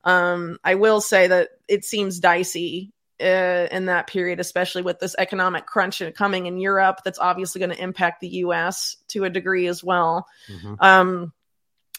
um, 0.05 0.59
I 0.65 0.75
will 0.75 1.01
say 1.01 1.29
that 1.29 1.51
it 1.69 1.85
seems 1.85 2.19
dicey 2.21 2.93
uh, 3.21 3.69
in 3.71 3.87
that 3.87 4.09
period, 4.09 4.41
especially 4.41 4.83
with 4.83 4.99
this 4.99 5.15
economic 5.19 5.67
crunch 5.67 6.03
coming 6.15 6.47
in 6.47 6.59
Europe. 6.59 7.01
That's 7.05 7.19
obviously 7.19 7.61
going 7.61 7.71
to 7.71 7.83
impact 7.83 8.21
the 8.21 8.29
U.S. 8.29 8.97
to 9.09 9.25
a 9.25 9.31
degree 9.31 9.67
as 9.69 9.83
well 9.83 10.27
Mhm. 10.51 10.77
um 10.81 11.33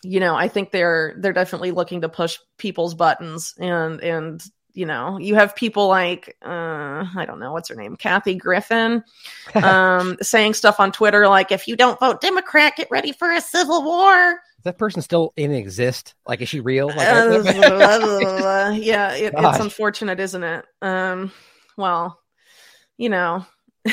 you 0.03 0.19
know 0.19 0.35
i 0.35 0.47
think 0.47 0.69
they're 0.69 1.15
they're 1.17 1.33
definitely 1.33 1.71
looking 1.71 2.01
to 2.01 2.09
push 2.09 2.37
people's 2.59 2.93
buttons 2.93 3.55
and 3.57 3.99
and 4.01 4.43
you 4.77 4.85
know 4.85 5.17
you 5.17 5.33
have 5.35 5.55
people 5.55 5.87
like 5.87 6.37
uh 6.45 7.03
i 7.15 7.23
don't 7.25 7.39
know 7.39 7.51
what's 7.51 7.67
her 7.69 7.75
name 7.75 7.95
kathy 7.95 8.35
griffin 8.35 9.03
um 9.55 10.15
saying 10.21 10.53
stuff 10.53 10.79
on 10.79 10.91
twitter 10.91 11.27
like 11.27 11.51
if 11.51 11.67
you 11.67 11.75
don't 11.75 11.99
vote 11.99 12.21
democrat 12.21 12.73
get 12.77 12.87
ready 12.91 13.11
for 13.11 13.31
a 13.31 13.41
civil 13.41 13.83
war 13.83 14.39
that 14.63 14.77
person 14.77 15.01
still 15.01 15.31
in 15.37 15.51
exist? 15.53 16.13
Like, 16.27 16.41
is 16.41 16.49
she 16.49 16.59
real? 16.59 16.87
Like, 16.87 16.97
Uh, 17.07 18.71
yeah, 18.77 19.13
it, 19.13 19.33
it's 19.37 19.59
unfortunate, 19.59 20.19
isn't 20.19 20.43
it? 20.43 20.65
Um, 20.81 21.31
well, 21.77 22.19
you 22.97 23.07
know, 23.07 23.45
I 23.85 23.87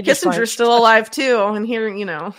just 0.00 0.22
find- 0.22 0.36
Kissinger's 0.36 0.52
still 0.52 0.74
alive 0.74 1.10
too, 1.10 1.42
and 1.42 1.66
here, 1.66 1.86
you 1.88 2.06
know, 2.06 2.34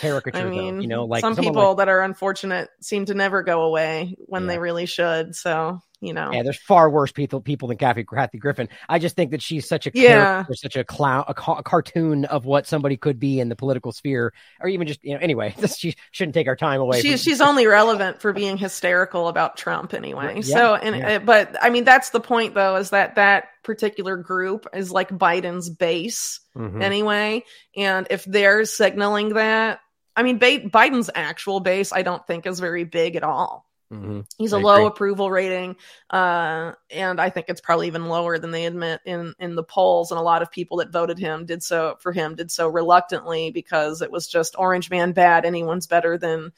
caricature, 0.00 0.38
I 0.38 0.42
though, 0.44 0.48
mean, 0.50 0.80
you 0.80 0.88
know, 0.88 1.04
like 1.04 1.20
some 1.20 1.36
people 1.36 1.68
like- 1.70 1.76
that 1.78 1.88
are 1.90 2.00
unfortunate 2.02 2.70
seem 2.80 3.04
to 3.06 3.14
never 3.14 3.42
go 3.42 3.62
away 3.62 4.16
when 4.20 4.42
Yeah. 4.44 4.48
they 4.48 4.58
really 4.58 4.86
should. 4.86 5.34
So, 5.34 5.80
you 6.00 6.12
know, 6.12 6.30
Yeah, 6.32 6.42
there's 6.44 6.60
far 6.62 6.88
worse 6.90 7.10
people 7.10 7.40
people 7.40 7.68
than 7.68 7.76
Kathy, 7.76 8.04
Kathy 8.04 8.38
Griffin. 8.38 8.68
I 8.88 8.98
just 8.98 9.16
think 9.16 9.32
that 9.32 9.42
she's 9.42 9.68
such 9.68 9.86
a 9.86 9.90
Yeah. 9.92 10.44
character, 10.44 10.54
such 10.54 10.76
a 10.76 10.84
clown, 10.84 11.24
a, 11.26 11.34
ca- 11.34 11.56
a 11.58 11.62
cartoon 11.62 12.24
of 12.26 12.44
what 12.44 12.66
somebody 12.66 12.96
could 12.96 13.18
be 13.18 13.40
in 13.40 13.48
the 13.48 13.56
political 13.56 13.90
sphere, 13.92 14.32
or 14.60 14.68
even 14.68 14.86
just 14.86 15.02
you 15.02 15.14
know. 15.14 15.20
Anyway, 15.20 15.54
she 15.76 15.94
shouldn't 16.12 16.34
take 16.34 16.46
our 16.46 16.56
time 16.56 16.80
away. 16.80 17.00
she, 17.00 17.10
from- 17.10 17.16
she's 17.18 17.40
only 17.40 17.66
relevant 17.66 18.20
for 18.20 18.32
being 18.32 18.56
hysterical 18.56 19.28
about 19.28 19.56
Trump 19.56 19.92
anyway. 19.94 20.36
Yeah, 20.36 20.56
so, 20.56 20.74
and 20.76 20.96
yeah. 20.96 21.08
uh, 21.16 21.18
but 21.18 21.56
I 21.60 21.70
mean, 21.70 21.84
that's 21.84 22.10
the 22.10 22.20
point 22.20 22.54
though, 22.54 22.76
is 22.76 22.90
that 22.90 23.16
that 23.16 23.48
particular 23.64 24.16
group 24.16 24.66
is 24.72 24.90
like 24.92 25.10
Biden's 25.10 25.68
base 25.68 26.40
Mhm. 26.56 26.82
anyway, 26.82 27.44
and 27.76 28.06
if 28.10 28.24
they're 28.24 28.64
signaling 28.64 29.30
that, 29.34 29.80
I 30.16 30.22
mean, 30.22 30.38
ba- 30.38 30.60
Biden's 30.68 31.10
actual 31.14 31.60
base, 31.60 31.92
I 31.92 32.02
don't 32.02 32.26
think 32.26 32.46
is 32.46 32.60
very 32.60 32.84
big 32.84 33.14
at 33.16 33.22
all. 33.22 33.67
Mhm. 33.92 34.26
He's 34.36 34.52
a 34.52 34.58
low 34.58 34.84
agree. 34.84 34.86
approval 34.86 35.30
rating, 35.30 35.76
uh, 36.10 36.72
and 36.90 37.18
I 37.18 37.30
think 37.30 37.46
it's 37.48 37.62
probably 37.62 37.86
even 37.86 38.06
lower 38.08 38.38
than 38.38 38.50
they 38.50 38.66
admit 38.66 39.00
in 39.06 39.34
in 39.38 39.54
the 39.54 39.62
polls. 39.62 40.10
And 40.10 40.18
a 40.20 40.22
lot 40.22 40.42
of 40.42 40.50
people 40.50 40.76
that 40.78 40.92
voted 40.92 41.18
him 41.18 41.46
did 41.46 41.62
so 41.62 41.96
for 42.00 42.12
him 42.12 42.34
did 42.34 42.50
so 42.50 42.68
reluctantly 42.68 43.50
because 43.50 44.02
it 44.02 44.10
was 44.10 44.26
just 44.28 44.56
Orange 44.58 44.90
Man 44.90 45.12
bad. 45.12 45.46
Anyone's 45.46 45.86
better 45.86 46.18
than 46.18 46.52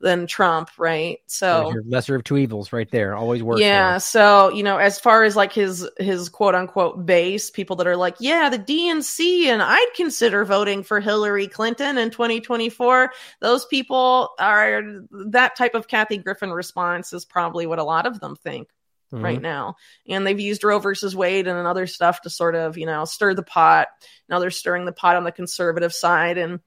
than 0.00 0.26
Trump, 0.26 0.68
right? 0.78 1.18
So 1.26 1.72
lesser 1.86 2.14
of 2.16 2.24
two 2.24 2.36
evils, 2.36 2.72
right 2.72 2.90
there. 2.90 3.16
Always 3.16 3.42
works. 3.42 3.60
yeah 3.62 3.96
so 3.98 4.50
you 4.50 4.62
know 4.62 4.76
as 4.76 4.98
far 5.00 5.24
as 5.24 5.36
like 5.36 5.52
his 5.52 5.88
his 5.98 6.28
quote 6.28 6.54
unquote 6.54 7.06
base 7.06 7.50
people 7.50 7.76
that 7.76 7.86
are 7.86 7.96
like 7.96 8.16
yeah 8.20 8.48
the 8.50 8.58
dnc 8.58 9.44
and 9.46 9.62
i'd 9.62 9.90
consider 9.96 10.44
voting 10.44 10.82
for 10.82 11.00
hillary 11.00 11.46
clinton 11.48 11.96
in 11.96 12.10
2024 12.10 13.10
those 13.40 13.64
people 13.66 14.30
are 14.38 14.82
that 15.10 15.56
type 15.56 15.74
of 15.74 15.88
kathy 15.88 16.18
griffin 16.18 16.50
response 16.50 17.12
is 17.12 17.24
probably 17.24 17.66
what 17.66 17.78
a 17.78 17.84
lot 17.84 18.06
of 18.06 18.20
them 18.20 18.36
think 18.36 18.68
Mhm. 19.12 19.22
right 19.22 19.40
now 19.40 19.76
and 20.08 20.26
they've 20.26 20.40
used 20.40 20.64
roe 20.64 20.80
versus 20.80 21.14
wade 21.14 21.46
and 21.46 21.66
other 21.66 21.86
stuff 21.86 22.20
to 22.22 22.30
sort 22.30 22.56
of 22.56 22.76
you 22.76 22.86
know 22.86 23.04
stir 23.04 23.34
the 23.34 23.42
pot 23.44 23.86
now 24.28 24.40
they're 24.40 24.50
stirring 24.50 24.84
the 24.84 24.92
pot 24.92 25.14
on 25.16 25.22
the 25.24 25.30
conservative 25.32 25.94
side 25.94 26.38
and 26.38 26.58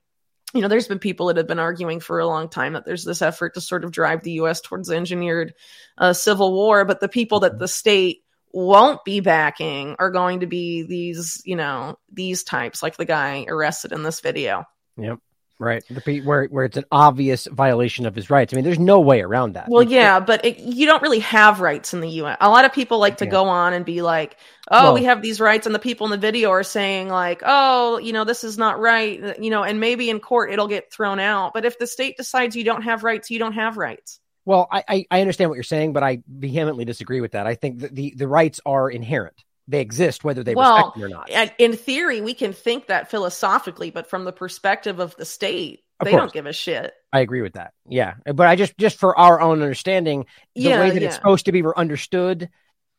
you 0.53 0.61
know, 0.61 0.67
there's 0.67 0.87
been 0.87 0.99
people 0.99 1.27
that 1.27 1.37
have 1.37 1.47
been 1.47 1.59
arguing 1.59 1.99
for 1.99 2.19
a 2.19 2.27
long 2.27 2.49
time 2.49 2.73
that 2.73 2.85
there's 2.85 3.05
this 3.05 3.21
effort 3.21 3.53
to 3.53 3.61
sort 3.61 3.83
of 3.83 3.91
drive 3.91 4.23
the 4.23 4.33
U.S. 4.33 4.61
towards 4.61 4.89
engineered 4.89 5.53
uh, 5.97 6.13
civil 6.13 6.53
war, 6.53 6.85
but 6.85 6.99
the 6.99 7.09
people 7.09 7.41
that 7.41 7.59
the 7.59 7.67
state 7.67 8.23
won't 8.51 9.03
be 9.05 9.19
backing 9.19 9.95
are 9.99 10.09
going 10.09 10.39
to 10.39 10.47
be 10.47 10.83
these, 10.83 11.41
you 11.45 11.55
know, 11.55 11.99
these 12.11 12.43
types, 12.43 12.81
like 12.81 12.97
the 12.97 13.05
guy 13.05 13.45
arrested 13.47 13.91
in 13.91 14.01
this 14.01 14.21
video. 14.21 14.65
Yep. 14.97 15.19
Right. 15.59 15.83
The 15.89 16.21
where 16.21 16.45
where 16.45 16.63
it's 16.63 16.77
an 16.77 16.85
obvious 16.89 17.45
violation 17.51 18.05
of 18.05 18.15
his 18.15 18.29
rights. 18.29 18.53
I 18.53 18.55
mean, 18.55 18.63
there's 18.63 18.79
no 18.79 19.01
way 19.01 19.21
around 19.21 19.55
that. 19.55 19.67
Well, 19.67 19.83
You- 19.83 19.97
yeah, 19.97 20.21
but 20.21 20.45
it, 20.45 20.59
you 20.59 20.85
don't 20.85 21.01
really 21.03 21.19
have 21.19 21.59
rights 21.59 21.93
in 21.93 21.99
the 21.99 22.07
UN. 22.07 22.37
A 22.39 22.47
lot 22.49 22.63
of 22.63 22.71
people 22.71 22.97
like 22.97 23.17
to 23.17 23.25
Yeah. 23.25 23.31
go 23.31 23.49
on 23.49 23.73
and 23.73 23.83
be 23.83 24.01
like, 24.01 24.37
"Oh, 24.71 24.83
Well- 24.85 24.93
we 24.93 25.03
have 25.03 25.21
these 25.21 25.41
rights," 25.41 25.65
and 25.65 25.75
the 25.75 25.79
people 25.79 26.07
in 26.07 26.11
the 26.11 26.17
video 26.17 26.49
are 26.51 26.63
saying 26.63 27.09
like, 27.09 27.43
"Oh, 27.45 27.97
you 27.97 28.13
know, 28.13 28.23
this 28.23 28.45
is 28.45 28.57
not 28.57 28.79
right," 28.79 29.21
uh, 29.21 29.33
you 29.37 29.49
know, 29.49 29.63
and 29.63 29.81
maybe 29.81 30.09
in 30.09 30.21
court 30.21 30.49
it'll 30.53 30.69
get 30.69 30.93
thrown 30.93 31.19
out. 31.19 31.53
But 31.53 31.65
if 31.65 31.77
the 31.77 31.87
state 31.87 32.15
decides 32.15 32.55
you 32.55 32.63
don't 32.63 32.83
have 32.83 33.03
rights, 33.03 33.29
you 33.29 33.37
don't 33.37 33.53
have 33.53 33.75
rights. 33.77 34.21
Well, 34.45 34.65
I, 34.71 34.83
I 34.87 35.05
I 35.11 35.19
understand 35.21 35.49
what 35.49 35.55
you're 35.55 35.63
saying, 35.63 35.91
but 35.91 36.03
I 36.03 36.23
vehemently 36.25 36.85
disagree 36.85 37.19
with 37.19 37.33
that. 37.33 37.47
I 37.47 37.55
think 37.55 37.79
that 37.79 37.93
the 37.93 38.13
the 38.15 38.29
rights 38.29 38.61
are 38.65 38.89
inherent. 38.89 39.43
They 39.69 39.81
exist 39.81 40.23
whether 40.23 40.43
they 40.43 40.55
Well, 40.55 40.75
respect 40.75 40.95
them 40.95 41.03
or 41.05 41.09
not. 41.09 41.29
And 41.29 41.53
in 41.59 41.75
theory, 41.75 42.21
we 42.21 42.33
can 42.33 42.53
think 42.53 42.87
that 42.87 43.09
philosophically, 43.09 43.91
but 43.91 44.09
from 44.09 44.25
the 44.25 44.31
perspective 44.33 44.99
of 44.99 45.15
the 45.15 45.25
state, 45.25 45.83
Of 45.99 46.05
they 46.05 46.11
course. 46.11 46.21
don't 46.21 46.33
give 46.33 46.45
a 46.47 46.53
shit. 46.53 46.91
I 47.13 47.19
agree 47.21 47.41
with 47.41 47.53
that. 47.53 47.73
Yeah, 47.87 48.15
but 48.25 48.47
I 48.47 48.55
just 48.55 48.77
just 48.77 48.97
for 48.97 49.17
our 49.17 49.39
own 49.41 49.61
understanding, 49.61 50.25
the 50.55 50.61
Yeah, 50.61 50.79
way 50.79 50.89
that 50.91 51.01
yeah. 51.01 51.07
it's 51.07 51.15
supposed 51.15 51.45
to 51.45 51.51
be 51.51 51.63
understood, 51.75 52.49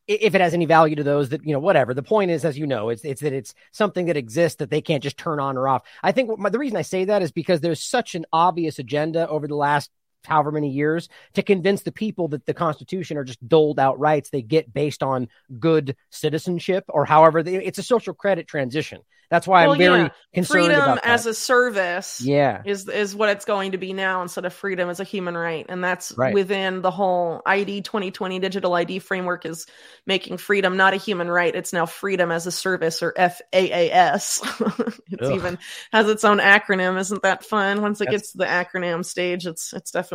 if 0.09 0.35
it 0.35 0.41
has 0.41 0.55
any 0.55 0.67
value 0.67 0.97
to 0.97 1.05
those 1.05 1.29
that 1.29 1.45
you 1.45 1.53
know, 1.53 1.61
whatever. 1.61 1.95
The 1.95 2.03
point 2.03 2.31
is, 2.33 2.45
as 2.45 2.59
you 2.59 2.67
know, 2.67 2.89
it's 2.89 3.05
it's 3.05 3.21
that 3.23 3.33
it's 3.33 3.55
something 3.73 4.07
that 4.07 4.17
exists 4.17 4.59
that 4.59 4.71
they 4.71 4.81
can't 4.81 5.03
just 5.03 5.17
turn 5.17 5.39
on 5.39 5.57
or 5.57 5.69
off. 5.69 5.83
I 6.03 6.13
think 6.13 6.29
what 6.29 6.39
my, 6.39 6.49
the 6.51 6.59
reason 6.59 6.77
I 6.77 6.83
say 6.83 7.05
that 7.05 7.23
is 7.23 7.33
because 7.33 7.61
there's 7.61 7.83
such 7.83 8.15
an 8.15 8.27
obvious 8.33 8.79
agenda 8.79 9.29
over 9.29 9.47
the 9.47 9.55
last 9.57 9.91
however 10.25 10.53
many 10.53 10.71
years 10.71 11.09
to 11.35 11.43
convince 11.43 11.83
the 11.83 11.93
people 11.93 12.29
that 12.29 12.47
the 12.47 12.55
Constitution 12.55 13.17
are 13.17 13.25
just 13.25 13.47
doled 13.49 13.79
out 13.79 13.99
rights 13.99 14.31
they 14.31 14.43
get 14.43 14.73
based 14.73 15.03
on 15.03 15.29
good 15.59 15.97
citizenship 16.11 16.85
or 16.89 17.05
however 17.05 17.43
they, 17.43 17.57
it's 17.65 17.79
a 17.79 17.83
social 17.83 18.15
credit 18.15 18.47
transition. 18.47 19.01
That's 19.31 19.47
why 19.47 19.63
Well, 19.63 19.75
I'm 19.75 19.79
very 19.79 20.01
yeah. 20.01 20.09
concerned 20.35 20.65
Freedom 20.67 20.83
about 20.83 20.95
that. 21.05 21.07
as 21.09 21.25
a 21.25 21.33
service. 21.33 22.21
yeah. 22.21 22.63
is 22.65 22.89
is 22.89 23.15
what 23.15 23.29
it's 23.29 23.45
going 23.45 23.71
to 23.73 23.79
be 23.79 23.93
now 23.93 24.23
instead 24.23 24.45
of 24.45 24.53
freedom 24.53 24.91
as 24.91 24.99
a 24.99 25.05
human 25.05 25.37
right 25.37 25.65
and 25.69 25.85
that's 25.85 26.11
Right. 26.19 26.35
within 26.35 26.83
the 26.83 26.91
whole 26.91 27.41
id 27.47 27.83
2020 27.83 28.41
digital 28.41 28.75
id 28.75 28.99
framework 28.99 29.47
is 29.47 29.67
making 30.05 30.39
freedom 30.39 30.77
not 30.77 30.95
a 30.95 30.97
human 30.97 31.29
right 31.31 31.55
it's 31.55 31.73
now 31.73 31.87
freedom 31.87 32.33
as 32.33 32.49
a 32.49 32.51
service 32.53 33.05
or 33.05 33.15
faas 33.17 33.41
it's 33.53 35.23
Ugh. 35.23 35.33
even 35.35 35.59
has 35.93 36.09
its 36.09 36.25
own 36.25 36.39
acronym 36.39 36.99
isn't 36.99 37.23
that 37.23 37.45
fun 37.45 37.83
once 37.83 38.01
it 38.01 38.07
That's- 38.07 38.23
gets 38.23 38.33
to 38.33 38.39
the 38.39 38.47
acronym 38.47 39.05
stage 39.05 39.47
it's 39.47 39.73
it's 39.73 39.93
definitely 39.93 40.10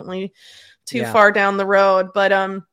too 0.86 1.00
Yeah. 1.00 1.12
far 1.12 1.32
down 1.32 1.58
the 1.58 1.66
road 1.66 2.10
but 2.14 2.32
um 2.32 2.66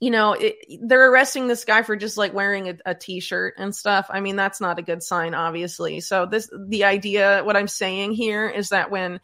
you 0.00 0.10
know, 0.10 0.34
it, 0.34 0.54
they're 0.82 1.10
arresting 1.10 1.48
this 1.48 1.64
guy 1.64 1.82
for 1.82 1.96
just 1.96 2.16
like 2.16 2.32
wearing 2.32 2.68
a, 2.68 2.78
a 2.86 2.94
t-shirt 2.94 3.54
and 3.58 3.74
stuff. 3.74 4.06
I 4.10 4.20
mean, 4.20 4.36
that's 4.36 4.60
not 4.60 4.78
a 4.78 4.82
good 4.82 5.02
sign, 5.02 5.34
obviously. 5.34 5.98
So 5.98 6.24
this, 6.24 6.48
the 6.56 6.84
idea, 6.84 7.42
what 7.42 7.56
I'm 7.56 7.66
saying 7.66 8.12
here 8.12 8.48
is 8.48 8.68
that 8.68 8.92
when 8.92 9.20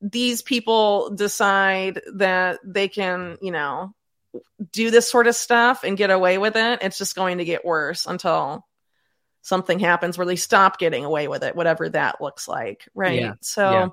these 0.00 0.40
people 0.40 1.10
decide 1.10 2.00
that 2.14 2.60
they 2.64 2.88
can, 2.88 3.36
you 3.42 3.50
know, 3.52 3.94
do 4.72 4.90
this 4.90 5.10
sort 5.10 5.26
of 5.26 5.36
stuff 5.36 5.84
and 5.84 5.96
get 5.96 6.10
away 6.10 6.38
with 6.38 6.56
it, 6.56 6.78
it's 6.82 6.96
just 6.96 7.14
going 7.14 7.36
to 7.38 7.44
get 7.44 7.64
worse 7.64 8.06
until 8.06 8.66
something 9.42 9.78
happens 9.78 10.16
where 10.16 10.26
they 10.26 10.36
stop 10.36 10.78
getting 10.78 11.04
away 11.04 11.28
with 11.28 11.44
it, 11.44 11.54
whatever 11.54 11.90
that 11.90 12.22
looks 12.22 12.48
like. 12.48 12.88
Right. 12.94 13.20
Yeah. 13.20 13.34
So 13.42 13.70
Yeah. 13.70 13.88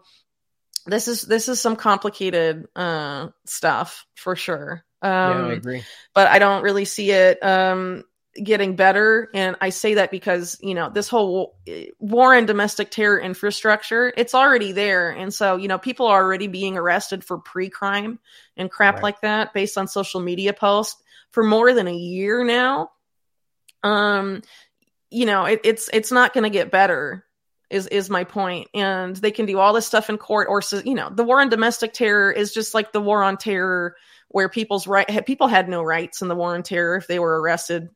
This 0.86 1.08
is, 1.08 1.22
this 1.22 1.50
is 1.50 1.60
some 1.60 1.76
complicated, 1.76 2.67
uh, 2.76 3.30
stuff 3.46 4.06
for 4.15 4.36
sure. 4.36 4.84
Um, 5.02 5.10
yeah, 5.12 5.46
I 5.46 5.54
agree. 5.54 5.84
but 6.13 6.28
I 6.28 6.39
don't 6.39 6.63
really 6.63 6.86
see 6.86 7.12
it 7.12 7.44
um, 7.44 8.04
getting 8.41 8.76
better. 8.76 9.30
And 9.34 9.56
I 9.60 9.70
say 9.70 9.96
that 9.96 10.12
because, 10.12 10.58
you 10.62 10.74
know, 10.74 10.89
this 10.89 11.10
whole 11.10 11.58
eh, 11.67 11.88
war 12.00 12.34
and 12.34 12.48
domestic 12.48 12.91
terror 12.91 13.20
infrastructure, 13.20 14.13
it's 14.15 14.36
already 14.36 14.72
there. 14.72 15.10
And 15.12 15.34
so, 15.34 15.58
you 15.58 15.67
know, 15.67 15.78
people 15.78 16.06
are 16.08 16.24
already 16.24 16.48
being 16.48 16.78
arrested 16.78 17.24
for 17.24 17.39
pre 17.39 17.70
crime 17.70 18.20
and 18.56 18.70
crap 18.70 18.96
Right. 18.96 19.04
like 19.04 19.22
that 19.22 19.54
based 19.54 19.78
on 19.78 19.88
social 19.88 20.20
media 20.22 20.54
posts 20.54 21.02
for 21.32 21.44
more 21.44 21.74
than 21.74 21.88
a 21.88 21.96
year 21.96 22.44
now. 22.44 22.91
Um, 23.84 24.44
you 25.10 25.26
know, 25.26 25.46
it, 25.46 25.62
it's 25.63 25.89
it's 25.91 26.12
not 26.12 26.34
going 26.34 26.44
to 26.44 26.50
get 26.50 26.72
better. 26.72 27.26
Is 27.71 27.88
is 27.88 28.10
my 28.10 28.25
point, 28.25 28.67
and 28.73 29.15
they 29.15 29.31
can 29.31 29.45
do 29.45 29.57
all 29.60 29.73
this 29.73 29.88
stuff 29.88 30.10
in 30.10 30.17
court, 30.17 30.47
or 30.49 30.62
you 30.84 30.93
know, 30.93 31.10
the 31.10 31.23
war 31.23 31.39
on 31.39 31.49
domestic 31.49 31.93
terror 31.93 32.31
is 32.31 32.53
just 32.53 32.73
like 32.73 32.91
the 32.91 33.01
war 33.01 33.23
on 33.23 33.38
terror 33.38 33.95
where 34.27 34.49
people's 34.49 34.88
right 34.88 35.25
people 35.25 35.47
had 35.47 35.69
no 35.69 35.81
rights 35.84 36.21
in 36.21 36.27
the 36.27 36.36
war 36.36 36.53
on 36.55 36.63
terror 36.63 36.95
if 36.97 37.07
they 37.07 37.19
were 37.19 37.41
arrested 37.41 37.89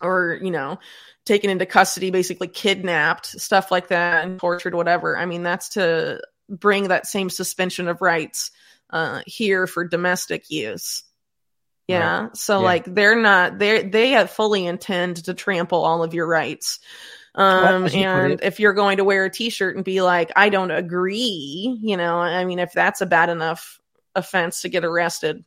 or 0.00 0.38
you 0.42 0.50
know 0.50 0.78
taken 1.26 1.50
into 1.50 1.66
custody 1.66 2.10
basically 2.10 2.48
kidnapped 2.48 3.26
stuff 3.26 3.70
like 3.70 3.88
that 3.88 4.24
and 4.24 4.38
tortured 4.40 4.74
whatever. 4.74 5.16
I 5.16 5.26
mean 5.26 5.42
that's 5.42 5.70
to 5.70 6.20
bring 6.48 6.88
that 6.88 7.06
same 7.06 7.28
suspension 7.30 7.88
of 7.88 8.00
rights 8.00 8.50
uh 8.90 9.20
here 9.26 9.66
for 9.66 9.86
domestic 9.86 10.48
use. 10.50 11.04
Yeah. 11.88 12.28
So 12.34 12.60
Yeah. 12.60 12.64
like 12.64 12.84
they're 12.86 13.20
not 13.20 13.58
they 13.58 13.82
they 13.82 14.10
have 14.10 14.30
fully 14.30 14.66
intend 14.66 15.24
to 15.24 15.34
trample 15.34 15.84
all 15.84 16.02
of 16.02 16.14
your 16.14 16.26
rights 16.26 16.80
um 17.38 17.84
as 17.84 17.94
you 17.94 18.02
put 18.02 18.30
and 18.30 18.40
if 18.42 18.60
you're 18.60 18.72
going 18.72 18.98
to 18.98 19.04
wear 19.04 19.24
a 19.24 19.30
t-shirt 19.30 19.76
and 19.76 19.84
be 19.84 20.02
like 20.02 20.30
i 20.36 20.48
don't 20.48 20.70
agree 20.70 21.78
you 21.80 21.96
know 21.96 22.18
i 22.18 22.44
mean 22.44 22.58
if 22.58 22.72
that's 22.72 23.00
a 23.00 23.06
bad 23.06 23.30
enough 23.30 23.80
offense 24.14 24.62
to 24.62 24.68
get 24.68 24.84
arrested 24.84 25.44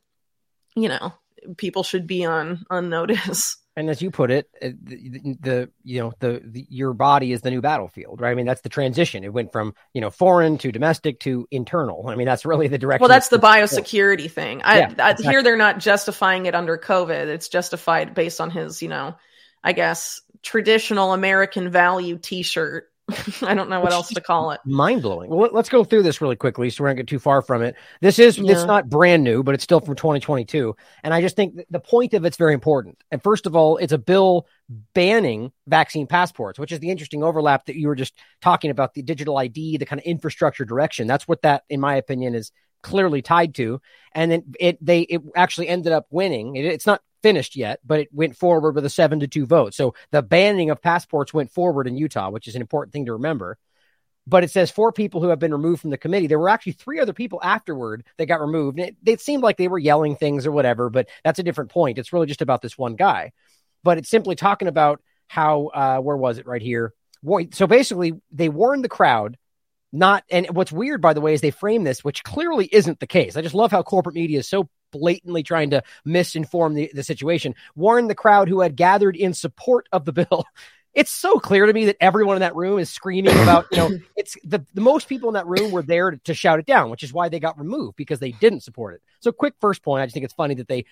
you 0.74 0.88
know 0.88 1.12
people 1.56 1.82
should 1.82 2.06
be 2.06 2.24
on 2.24 2.64
on 2.70 2.88
notice 2.88 3.56
and 3.76 3.88
as 3.88 4.02
you 4.02 4.10
put 4.10 4.30
it, 4.30 4.50
uh, 4.62 4.68
the, 4.82 5.36
the 5.40 5.70
you 5.82 6.00
know 6.00 6.12
the, 6.20 6.42
the 6.44 6.66
your 6.68 6.92
body 6.92 7.32
is 7.32 7.40
the 7.40 7.50
new 7.50 7.62
battlefield, 7.62 8.20
right? 8.20 8.30
I 8.30 8.34
mean, 8.34 8.44
that's 8.44 8.60
the 8.60 8.68
transition. 8.68 9.24
It 9.24 9.32
went 9.32 9.50
from 9.50 9.74
you 9.94 10.02
know 10.02 10.10
foreign 10.10 10.58
to 10.58 10.70
domestic 10.70 11.20
to 11.20 11.48
internal. 11.50 12.06
I 12.08 12.14
mean, 12.16 12.26
that's 12.26 12.44
really 12.44 12.68
the 12.68 12.76
direction. 12.76 13.00
well 13.02 13.08
that's 13.08 13.28
the 13.28 13.38
biosecurity 13.38 14.30
thing 14.30 14.60
i, 14.64 14.78
Yeah, 14.78 14.84
I 14.84 14.90
exactly. 14.90 15.26
here 15.26 15.42
they're 15.42 15.56
not 15.56 15.78
justifying 15.78 16.46
it 16.46 16.54
under 16.54 16.76
covid 16.76 17.26
it's 17.28 17.48
justified 17.48 18.14
based 18.14 18.40
on 18.40 18.50
his 18.50 18.82
you 18.82 18.88
know 18.88 19.16
i 19.64 19.72
guess 19.72 20.20
traditional 20.42 21.12
american 21.12 21.70
value 21.70 22.18
t-shirt 22.18 22.88
I 23.42 23.54
don't 23.54 23.68
know 23.68 23.80
what 23.80 23.92
else 23.92 24.08
to 24.10 24.20
call 24.20 24.52
it. 24.52 24.60
Mind 24.64 25.02
blowing. 25.02 25.28
Well, 25.28 25.50
let's 25.52 25.68
go 25.68 25.82
through 25.82 26.04
this 26.04 26.20
really 26.20 26.36
quickly 26.36 26.70
so 26.70 26.84
we 26.84 26.88
don't 26.88 26.96
get 26.96 27.08
too 27.08 27.18
far 27.18 27.42
from 27.42 27.60
it. 27.62 27.74
This 28.00 28.18
is 28.18 28.38
Yeah. 28.38 28.52
it's 28.52 28.64
not 28.64 28.88
brand 28.88 29.24
new, 29.24 29.42
but 29.42 29.54
it's 29.54 29.64
still 29.64 29.80
from 29.80 29.96
2022, 29.96 30.74
and 31.02 31.12
I 31.12 31.20
just 31.20 31.34
think 31.34 31.60
the 31.68 31.80
point 31.80 32.14
of 32.14 32.24
it's 32.24 32.36
very 32.36 32.54
important. 32.54 33.02
And 33.10 33.22
first 33.22 33.46
of 33.46 33.56
all, 33.56 33.76
it's 33.78 33.92
a 33.92 33.98
bill 33.98 34.46
banning 34.94 35.52
vaccine 35.66 36.06
passports, 36.06 36.58
which 36.58 36.72
is 36.72 36.78
the 36.78 36.90
interesting 36.90 37.22
overlap 37.24 37.66
that 37.66 37.76
you 37.76 37.88
were 37.88 37.96
just 37.96 38.14
talking 38.40 38.70
about 38.70 38.94
the 38.94 39.02
digital 39.02 39.36
ID, 39.36 39.78
the 39.78 39.86
kind 39.86 40.00
of 40.00 40.04
infrastructure 40.06 40.64
direction. 40.64 41.06
That's 41.08 41.26
what 41.26 41.42
that, 41.42 41.64
in 41.68 41.80
my 41.80 41.96
opinion, 41.96 42.34
is 42.36 42.52
clearly 42.82 43.20
tied 43.20 43.54
to. 43.56 43.80
And 44.12 44.30
then 44.30 44.44
it 44.60 44.78
they 44.84 45.00
it 45.02 45.22
actually 45.34 45.68
ended 45.68 45.92
up 45.92 46.06
winning. 46.10 46.54
It, 46.56 46.64
it's 46.66 46.86
not 46.86 47.02
finished 47.22 47.56
yet, 47.56 47.80
but 47.84 48.00
it 48.00 48.08
went 48.12 48.36
forward 48.36 48.74
with 48.74 48.84
a 48.84 48.90
seven 48.90 49.20
to 49.20 49.28
two 49.28 49.46
vote. 49.46 49.74
So 49.74 49.94
the 50.10 50.22
banning 50.22 50.70
of 50.70 50.82
passports 50.82 51.32
went 51.32 51.50
forward 51.50 51.86
in 51.86 51.96
Utah, 51.96 52.30
which 52.30 52.48
is 52.48 52.54
an 52.54 52.60
important 52.60 52.92
thing 52.92 53.06
to 53.06 53.12
remember. 53.12 53.58
But 54.26 54.44
it 54.44 54.50
says 54.50 54.70
four 54.70 54.92
people 54.92 55.20
who 55.20 55.28
have 55.28 55.40
been 55.40 55.52
removed 55.52 55.80
from 55.80 55.90
the 55.90 55.98
committee. 55.98 56.28
There 56.28 56.38
were 56.38 56.48
actually 56.48 56.72
three 56.72 57.00
other 57.00 57.12
people 57.12 57.40
afterward 57.42 58.04
that 58.18 58.26
got 58.26 58.40
removed. 58.40 58.78
It, 58.78 58.96
it 59.04 59.20
seemed 59.20 59.42
like 59.42 59.56
they 59.56 59.68
were 59.68 59.78
yelling 59.78 60.14
things 60.14 60.46
or 60.46 60.52
whatever, 60.52 60.90
but 60.90 61.08
that's 61.24 61.40
a 61.40 61.42
different 61.42 61.72
point. 61.72 61.98
It's 61.98 62.12
really 62.12 62.26
just 62.26 62.42
about 62.42 62.62
this 62.62 62.78
one 62.78 62.94
guy. 62.94 63.32
But 63.82 63.98
it's 63.98 64.10
simply 64.10 64.36
talking 64.36 64.68
about 64.68 65.02
how, 65.26 65.66
uh, 65.68 65.98
where 65.98 66.16
was 66.16 66.38
it 66.38 66.46
right 66.46 66.62
here? 66.62 66.94
So 67.52 67.66
basically, 67.66 68.12
they 68.30 68.48
warned 68.48 68.84
the 68.84 68.88
crowd 68.88 69.38
not, 69.92 70.24
and 70.30 70.46
what's 70.50 70.72
weird, 70.72 71.02
by 71.02 71.12
the 71.12 71.20
way, 71.20 71.34
is 71.34 71.40
they 71.40 71.50
frame 71.50 71.84
this, 71.84 72.02
which 72.02 72.24
clearly 72.24 72.66
isn't 72.72 73.00
the 73.00 73.06
case. 73.06 73.36
I 73.36 73.42
just 73.42 73.54
love 73.54 73.70
how 73.70 73.82
corporate 73.82 74.14
media 74.14 74.38
is 74.38 74.48
so 74.48 74.68
blatantly 74.92 75.42
trying 75.42 75.70
to 75.70 75.82
misinform 76.06 76.74
the, 76.74 76.90
the 76.94 77.02
situation. 77.02 77.54
Warned 77.74 78.08
the 78.08 78.14
crowd 78.14 78.48
who 78.48 78.60
had 78.60 78.76
gathered 78.76 79.16
in 79.16 79.34
support 79.34 79.88
of 79.92 80.04
the 80.04 80.12
bill. 80.12 80.44
It's 80.94 81.10
so 81.10 81.38
clear 81.38 81.64
to 81.64 81.72
me 81.72 81.86
that 81.86 81.96
everyone 82.02 82.36
in 82.36 82.40
that 82.40 82.54
room 82.54 82.78
is 82.78 82.90
screaming 82.90 83.32
about, 83.32 83.64
you 83.72 83.78
know, 83.78 83.90
it's 84.14 84.36
the, 84.44 84.62
the 84.74 84.82
most 84.82 85.08
people 85.08 85.30
in 85.30 85.36
that 85.36 85.46
room 85.46 85.70
were 85.70 85.80
there 85.80 86.10
to, 86.10 86.18
to 86.24 86.34
shout 86.34 86.58
it 86.58 86.66
down, 86.66 86.90
which 86.90 87.02
is 87.02 87.14
why 87.14 87.30
they 87.30 87.40
got 87.40 87.58
removed 87.58 87.96
because 87.96 88.18
they 88.18 88.32
didn't 88.32 88.60
support 88.60 88.92
it. 88.92 89.02
So, 89.20 89.32
quick 89.32 89.54
first 89.58 89.82
point. 89.82 90.02
I 90.02 90.04
just 90.04 90.12
think 90.12 90.24
it's 90.24 90.34
funny 90.34 90.56
that 90.56 90.68
they 90.68 90.84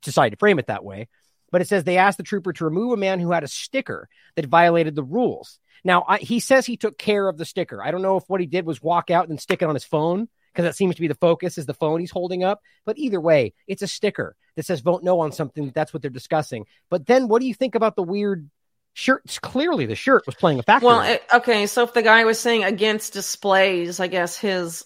decided 0.00 0.30
to 0.30 0.38
frame 0.38 0.58
it 0.58 0.68
that 0.68 0.84
way. 0.84 1.06
But 1.50 1.60
it 1.60 1.68
says 1.68 1.84
they 1.84 1.98
asked 1.98 2.16
the 2.16 2.24
trooper 2.24 2.54
to 2.54 2.64
remove 2.64 2.92
a 2.92 2.96
man 2.96 3.20
who 3.20 3.30
had 3.30 3.44
a 3.44 3.48
sticker 3.48 4.08
that 4.36 4.46
violated 4.46 4.94
the 4.94 5.02
rules. 5.02 5.58
Now, 5.84 6.04
I, 6.08 6.16
he 6.16 6.40
says 6.40 6.64
he 6.64 6.78
took 6.78 6.96
care 6.96 7.28
of 7.28 7.36
the 7.36 7.44
sticker. 7.44 7.82
I 7.82 7.90
don't 7.90 8.00
know 8.00 8.16
if 8.16 8.24
what 8.28 8.40
he 8.40 8.46
did 8.46 8.64
was 8.64 8.82
walk 8.82 9.10
out 9.10 9.28
and 9.28 9.38
stick 9.38 9.60
it 9.60 9.68
on 9.68 9.74
his 9.74 9.84
phone 9.84 10.28
because 10.52 10.64
that 10.64 10.76
seems 10.76 10.94
to 10.94 11.00
be 11.00 11.08
the 11.08 11.14
focus 11.14 11.58
is 11.58 11.66
the 11.66 11.74
phone 11.74 12.00
he's 12.00 12.10
holding 12.10 12.44
up. 12.44 12.60
But 12.84 12.98
either 12.98 13.20
way, 13.20 13.54
it's 13.66 13.82
a 13.82 13.88
sticker 13.88 14.36
that 14.56 14.64
says 14.64 14.80
vote 14.80 15.02
no 15.02 15.20
on 15.20 15.32
something. 15.32 15.72
That's 15.74 15.92
what 15.92 16.02
they're 16.02 16.10
discussing. 16.10 16.66
But 16.90 17.06
then 17.06 17.28
what 17.28 17.40
do 17.40 17.48
you 17.48 17.54
think 17.54 17.74
about 17.74 17.96
the 17.96 18.02
weird 18.02 18.48
shirts? 18.92 19.38
Clearly, 19.38 19.86
the 19.86 19.94
shirt 19.94 20.24
was 20.26 20.34
playing 20.34 20.58
a 20.58 20.62
factor. 20.62 20.86
Well, 20.86 21.00
it. 21.02 21.22
okay, 21.32 21.66
so 21.66 21.84
if 21.84 21.94
the 21.94 22.02
guy 22.02 22.24
was 22.24 22.38
saying 22.38 22.64
against 22.64 23.12
displays, 23.12 24.00
I 24.00 24.06
guess 24.08 24.36
his 24.36 24.84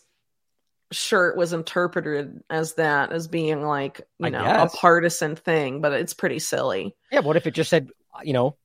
shirt 0.93 1.37
was 1.37 1.53
interpreted 1.53 2.43
as 2.49 2.75
that 2.75 3.11
as 3.11 3.27
being 3.27 3.63
like 3.63 4.03
you 4.19 4.27
I 4.27 4.31
know 4.31 4.45
guess. 4.45 4.73
a 4.73 4.77
partisan 4.77 5.35
thing, 5.35 5.81
but 5.81 5.93
it's 5.93 6.15
pretty 6.15 6.39
silly. 6.39 6.95
Yeah, 7.11 7.21
what 7.21 7.37
if 7.37 7.47
it 7.47 7.55
just 7.55 7.71
said, 7.71 7.89
you 8.23 8.33
know, 8.33 8.57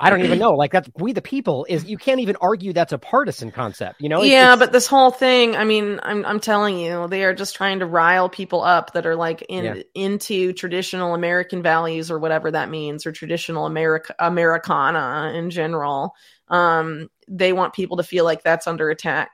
I 0.00 0.10
don't 0.10 0.22
even 0.24 0.38
know. 0.44 0.54
Like 0.54 0.72
that's 0.72 0.88
we 0.96 1.12
the 1.12 1.22
people 1.22 1.66
is 1.68 1.84
you 1.84 1.98
can't 1.98 2.20
even 2.20 2.36
argue 2.40 2.72
that's 2.72 2.92
a 2.92 2.98
partisan 2.98 3.50
concept. 3.50 4.00
You 4.00 4.08
know? 4.08 4.18
It's- 4.18 4.30
yeah, 4.30 4.52
it's- 4.52 4.58
but 4.58 4.72
this 4.72 4.86
whole 4.86 5.10
thing, 5.10 5.56
I 5.56 5.64
mean, 5.64 6.00
I'm 6.02 6.24
I'm 6.24 6.40
telling 6.40 6.78
you, 6.78 7.06
they 7.08 7.24
are 7.24 7.34
just 7.34 7.56
trying 7.56 7.80
to 7.80 7.86
rile 7.86 8.28
people 8.28 8.62
up 8.62 8.92
that 8.92 9.06
are 9.06 9.16
like 9.16 9.42
in 9.48 9.64
Yeah. 9.64 9.74
into 9.94 10.52
traditional 10.52 11.14
American 11.14 11.62
values 11.62 12.10
or 12.10 12.18
whatever 12.18 12.50
that 12.50 12.70
means, 12.70 13.06
or 13.06 13.12
traditional 13.12 13.66
America 13.66 14.14
Americana 14.18 15.32
in 15.34 15.50
general. 15.50 16.14
Um, 16.48 17.08
they 17.28 17.52
want 17.52 17.74
people 17.74 17.98
to 17.98 18.02
feel 18.02 18.24
like 18.24 18.42
that's 18.42 18.66
under 18.66 18.88
attack, 18.90 19.30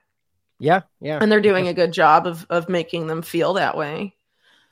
yeah, 0.59 0.81
yeah. 1.01 1.19
and 1.21 1.31
they're 1.31 1.41
doing 1.41 1.69
a 1.69 1.75
good 1.75 1.93
job 1.93 2.27
of 2.27 2.45
of 2.51 2.69
making 2.69 3.07
them 3.07 3.23
feel 3.23 3.55
that 3.55 3.77
way. 3.77 4.17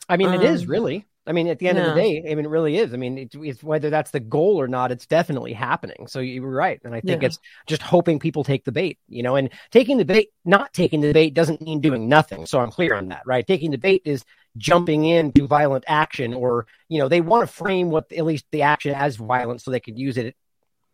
I 0.08 0.16
mean, 0.16 0.32
it 0.34 0.42
is 0.42 0.62
um, 0.64 0.68
really. 0.70 1.06
I 1.24 1.30
mean, 1.30 1.46
at 1.46 1.60
the 1.60 1.68
end 1.68 1.78
of 1.78 1.84
the 1.94 2.00
day, 2.00 2.18
I 2.28 2.34
mean, 2.34 2.44
it 2.44 2.48
really 2.48 2.76
is. 2.76 2.92
I 2.92 2.96
mean, 2.96 3.16
it's, 3.16 3.36
it's 3.38 3.62
whether 3.62 3.90
that's 3.90 4.10
the 4.10 4.18
goal 4.18 4.60
or 4.60 4.66
not, 4.66 4.90
it's 4.90 5.06
definitely 5.06 5.52
happening. 5.52 6.08
So 6.08 6.18
you 6.18 6.42
were 6.42 6.50
right, 6.50 6.80
and 6.84 6.94
I 6.94 7.00
think 7.00 7.22
Yeah. 7.22 7.26
it's 7.26 7.38
just 7.66 7.80
hoping 7.80 8.18
people 8.18 8.42
take 8.42 8.64
the 8.64 8.72
bait, 8.72 8.98
you 9.08 9.22
know. 9.22 9.36
And 9.36 9.50
taking 9.70 9.98
the 9.98 10.04
bait, 10.04 10.30
not 10.44 10.72
taking 10.72 11.00
the 11.00 11.12
bait, 11.12 11.32
doesn't 11.32 11.60
mean 11.62 11.80
doing 11.80 12.08
nothing. 12.08 12.46
So 12.46 12.58
I'm 12.58 12.72
clear 12.72 12.96
on 12.96 13.08
that, 13.08 13.22
right? 13.24 13.46
Taking 13.46 13.70
the 13.70 13.78
bait 13.78 14.02
is 14.04 14.24
jumping 14.56 15.04
into 15.04 15.46
violent 15.46 15.84
action, 15.86 16.34
or 16.34 16.66
you 16.88 16.98
know, 16.98 17.08
they 17.08 17.20
want 17.20 17.48
to 17.48 17.54
frame 17.54 17.90
what 17.90 18.10
at 18.12 18.24
least 18.24 18.46
the 18.50 18.62
action 18.62 18.92
as 18.92 19.14
violent, 19.14 19.60
so 19.62 19.70
they 19.70 19.80
could 19.80 19.98
use 19.98 20.16
it 20.18 20.34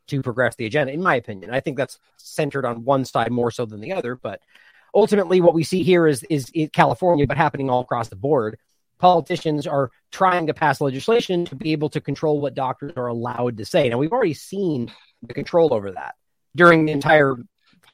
to 0.09 0.21
progress 0.23 0.57
the 0.57 0.67
agenda. 0.67 0.93
In 0.93 1.03
my 1.03 1.17
opinion, 1.17 1.51
I 1.53 1.61
think 1.61 1.79
that's 1.79 1.99
centered 2.19 2.67
on 2.67 2.85
one 2.85 3.07
side 3.07 3.33
more 3.33 3.51
so 3.51 3.64
than 3.64 3.81
the 3.81 3.93
other, 3.93 4.14
but 4.14 4.41
ultimately 4.95 5.41
what 5.41 5.55
we 5.55 5.64
see 5.64 5.83
here 5.83 6.07
is 6.07 6.23
is 6.25 6.51
in 6.53 6.69
California, 6.69 7.27
but 7.27 7.38
happening 7.38 7.71
all 7.71 7.81
across 7.81 8.09
the 8.09 8.17
board. 8.17 8.59
Politicians 8.99 9.67
are 9.67 9.91
trying 10.11 10.47
to 10.49 10.55
pass 10.55 10.81
legislation 10.81 11.45
to 11.47 11.57
be 11.57 11.73
able 11.73 11.89
to 11.91 12.01
control 12.01 12.41
what 12.41 12.55
doctors 12.55 12.93
are 12.97 13.07
allowed 13.07 13.59
to 13.59 13.65
say. 13.65 13.89
Now 13.89 13.99
we've 13.99 14.13
already 14.13 14.35
seen 14.35 14.93
the 15.23 15.35
control 15.35 15.73
over 15.73 15.93
that 15.93 16.15
during 16.57 16.85
the 16.87 16.93
entire 16.93 17.37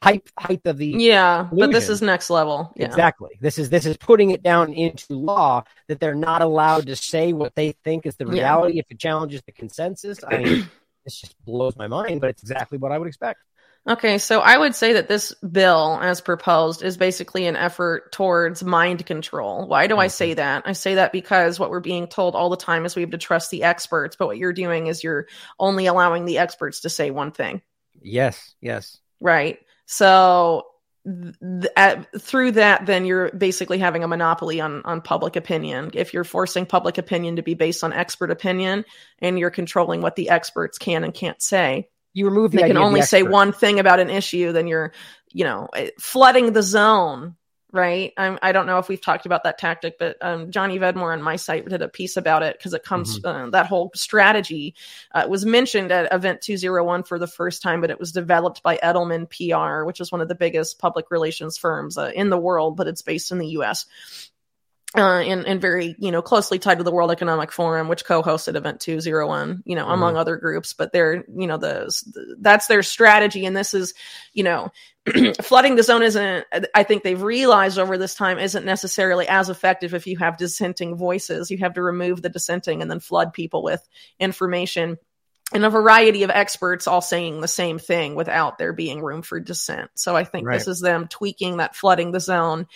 height 0.01 0.27
height 0.37 0.61
of 0.65 0.77
the 0.77 0.87
Yeah, 0.87 1.47
but 1.51 1.71
this 1.71 1.89
is 1.89 2.01
next 2.01 2.29
level. 2.29 2.71
Yeah. 2.75 2.85
Exactly. 2.85 3.37
This 3.39 3.57
is 3.57 3.69
this 3.69 3.85
is 3.85 3.97
putting 3.97 4.31
it 4.31 4.43
down 4.43 4.73
into 4.73 5.13
law 5.13 5.63
that 5.87 5.99
they're 5.99 6.15
not 6.15 6.41
allowed 6.41 6.87
to 6.87 6.95
say 6.95 7.33
what 7.33 7.55
they 7.55 7.73
think 7.83 8.05
is 8.05 8.15
the 8.15 8.25
Yeah. 8.25 8.31
reality 8.33 8.79
if 8.79 8.85
it 8.89 8.99
challenges 8.99 9.41
the 9.45 9.51
consensus. 9.51 10.19
I 10.27 10.37
mean, 10.37 10.69
this 11.05 11.19
just 11.21 11.35
blows 11.45 11.75
my 11.75 11.87
mind, 11.87 12.21
but 12.21 12.29
it's 12.29 12.41
exactly 12.41 12.77
what 12.77 12.91
I 12.91 12.97
would 12.97 13.07
expect. 13.07 13.39
Okay, 13.87 14.17
so 14.17 14.39
I 14.39 14.57
would 14.57 14.73
say 14.73 14.93
that 14.93 15.07
this 15.07 15.31
bill, 15.35 15.99
as 16.01 16.19
proposed, 16.19 16.81
is 16.81 16.97
basically 16.97 17.45
an 17.45 17.55
effort 17.55 18.11
towards 18.11 18.63
mind 18.63 19.05
control. 19.05 19.67
Why 19.67 19.85
do 19.85 19.97
I 19.97 20.07
say 20.07 20.31
mm-hmm. 20.31 20.37
that? 20.37 20.63
I 20.65 20.73
say 20.73 20.95
that 20.95 21.11
because 21.11 21.59
what 21.59 21.69
we're 21.69 21.81
being 21.81 22.07
told 22.07 22.35
all 22.35 22.49
the 22.49 22.57
time 22.57 22.85
is 22.85 22.95
we 22.95 23.03
have 23.03 23.11
to 23.11 23.19
trust 23.19 23.51
the 23.51 23.61
experts, 23.61 24.15
but 24.15 24.25
what 24.25 24.39
you're 24.39 24.53
doing 24.53 24.87
is 24.87 25.03
you're 25.03 25.27
only 25.59 25.85
allowing 25.85 26.25
the 26.25 26.39
experts 26.39 26.81
to 26.81 26.89
say 26.89 27.11
one 27.11 27.31
thing, 27.31 27.61
Yes, 28.01 28.55
yes. 28.59 28.97
right? 29.19 29.59
So 29.85 30.65
th- 31.05 31.71
at, 31.77 32.19
through 32.19 32.53
that, 32.53 32.87
then 32.87 33.05
you're 33.05 33.29
basically 33.33 33.77
having 33.77 34.03
a 34.03 34.07
monopoly 34.07 34.61
on 34.61 34.81
on 34.83 35.01
public 35.01 35.35
opinion. 35.35 35.91
If 35.93 36.11
you're 36.11 36.23
forcing 36.23 36.65
public 36.65 36.97
opinion 36.97 37.35
to 37.35 37.43
be 37.43 37.53
based 37.53 37.83
on 37.83 37.93
expert 37.93 38.31
opinion, 38.31 38.83
and 39.19 39.37
you're 39.37 39.51
controlling 39.51 40.01
what 40.01 40.15
the 40.15 40.29
experts 40.29 40.79
can 40.79 41.03
and 41.03 41.13
can't 41.13 41.39
say, 41.39 41.87
You 42.15 42.27
remove 42.27 42.51
the 42.51 42.61
they 42.61 42.67
can 42.67 42.77
only 42.77 43.01
the 43.01 43.07
say 43.07 43.23
one 43.23 43.51
thing 43.51 43.79
about 43.79 43.99
an 43.99 44.09
issue, 44.09 44.53
then 44.53 44.67
you're, 44.67 44.93
you 45.33 45.43
know, 45.43 45.67
eh, 45.75 45.89
flooding 45.99 46.53
the 46.53 46.63
zone, 46.63 47.35
right? 47.73 48.13
I'm, 48.15 48.39
I 48.41 48.53
don't 48.53 48.67
know 48.67 48.77
if 48.77 48.87
we've 48.87 49.01
talked 49.01 49.25
about 49.25 49.43
that 49.43 49.57
tactic, 49.57 49.99
but 49.99 50.15
um, 50.21 50.49
Johnny 50.49 50.79
Vedmore 50.79 51.11
on 51.11 51.21
my 51.21 51.35
site 51.35 51.67
did 51.67 51.81
a 51.81 51.89
piece 51.89 52.15
about 52.15 52.41
it 52.41 52.57
because 52.57 52.73
it 52.73 52.85
comes, 52.85 53.19
Mm-hmm. 53.19 53.47
uh, 53.47 53.49
that 53.49 53.65
whole 53.65 53.91
strategy 53.93 54.75
uh, 55.13 55.25
was 55.27 55.45
mentioned 55.45 55.91
at 55.91 56.13
Event 56.13 56.39
201 56.39 57.03
for 57.03 57.19
the 57.19 57.27
first 57.27 57.61
time, 57.61 57.81
but 57.81 57.89
it 57.89 57.99
was 57.99 58.13
developed 58.13 58.63
by 58.63 58.77
Edelman 58.77 59.29
PR, 59.29 59.85
which 59.85 59.99
is 59.99 60.09
one 60.09 60.21
of 60.21 60.29
the 60.29 60.35
biggest 60.35 60.79
public 60.79 61.11
relations 61.11 61.57
firms 61.57 61.97
uh, 61.97 62.11
in 62.15 62.29
the 62.29 62.37
world, 62.37 62.77
but 62.77 62.87
it's 62.87 63.01
based 63.01 63.31
in 63.33 63.39
the 63.39 63.49
US 63.59 63.85
uh, 64.97 65.19
and, 65.19 65.45
and 65.45 65.61
very, 65.61 65.95
you 65.99 66.11
know, 66.11 66.21
closely 66.21 66.59
tied 66.59 66.77
to 66.77 66.83
the 66.83 66.91
World 66.91 67.11
Economic 67.11 67.51
Forum, 67.51 67.87
which 67.87 68.05
co-hosted 68.05 68.55
Event 68.55 68.79
201, 68.79 69.63
you 69.65 69.75
know, 69.75 69.87
among 69.87 70.15
other 70.17 70.37
groups, 70.37 70.73
but 70.73 70.91
they're, 70.91 71.25
you 71.35 71.47
know, 71.47 71.57
the, 71.57 71.91
that's 72.39 72.67
their 72.67 72.83
strategy. 72.83 73.45
And 73.45 73.55
this 73.55 73.73
is, 73.73 73.93
you 74.33 74.43
know, 74.43 74.71
flooding 75.41 75.75
the 75.75 75.83
zone 75.83 76.01
isn't, 76.01 76.45
I 76.73 76.83
think 76.83 77.03
they've 77.03 77.21
realized 77.21 77.77
over 77.77 77.97
this 77.97 78.15
time 78.15 78.39
isn't 78.39 78.65
necessarily 78.65 79.27
as 79.27 79.49
effective 79.49 79.93
if 79.93 80.07
you 80.07 80.17
have 80.17 80.37
dissenting 80.37 80.95
voices. 80.95 81.51
You 81.51 81.57
have 81.59 81.73
to 81.73 81.83
remove 81.83 82.21
the 82.21 82.29
dissenting 82.29 82.81
and 82.81 82.89
then 82.89 82.99
flood 82.99 83.33
people 83.33 83.63
with 83.63 83.87
information 84.19 84.97
and 85.53 85.63
a 85.63 85.69
variety 85.69 86.23
of 86.23 86.31
experts 86.31 86.87
all 86.87 87.01
saying 87.01 87.39
the 87.39 87.47
same 87.47 87.77
thing 87.77 88.15
without 88.15 88.57
there 88.57 88.73
being 88.73 89.01
room 89.01 89.21
for 89.21 89.39
dissent. 89.39 89.91
So 89.93 90.15
I 90.15 90.23
think 90.23 90.47
Right. 90.47 90.57
this 90.57 90.67
is 90.67 90.79
them 90.79 91.07
tweaking 91.07 91.57
that 91.57 91.75
flooding 91.75 92.11
the 92.11 92.19
zone 92.19 92.67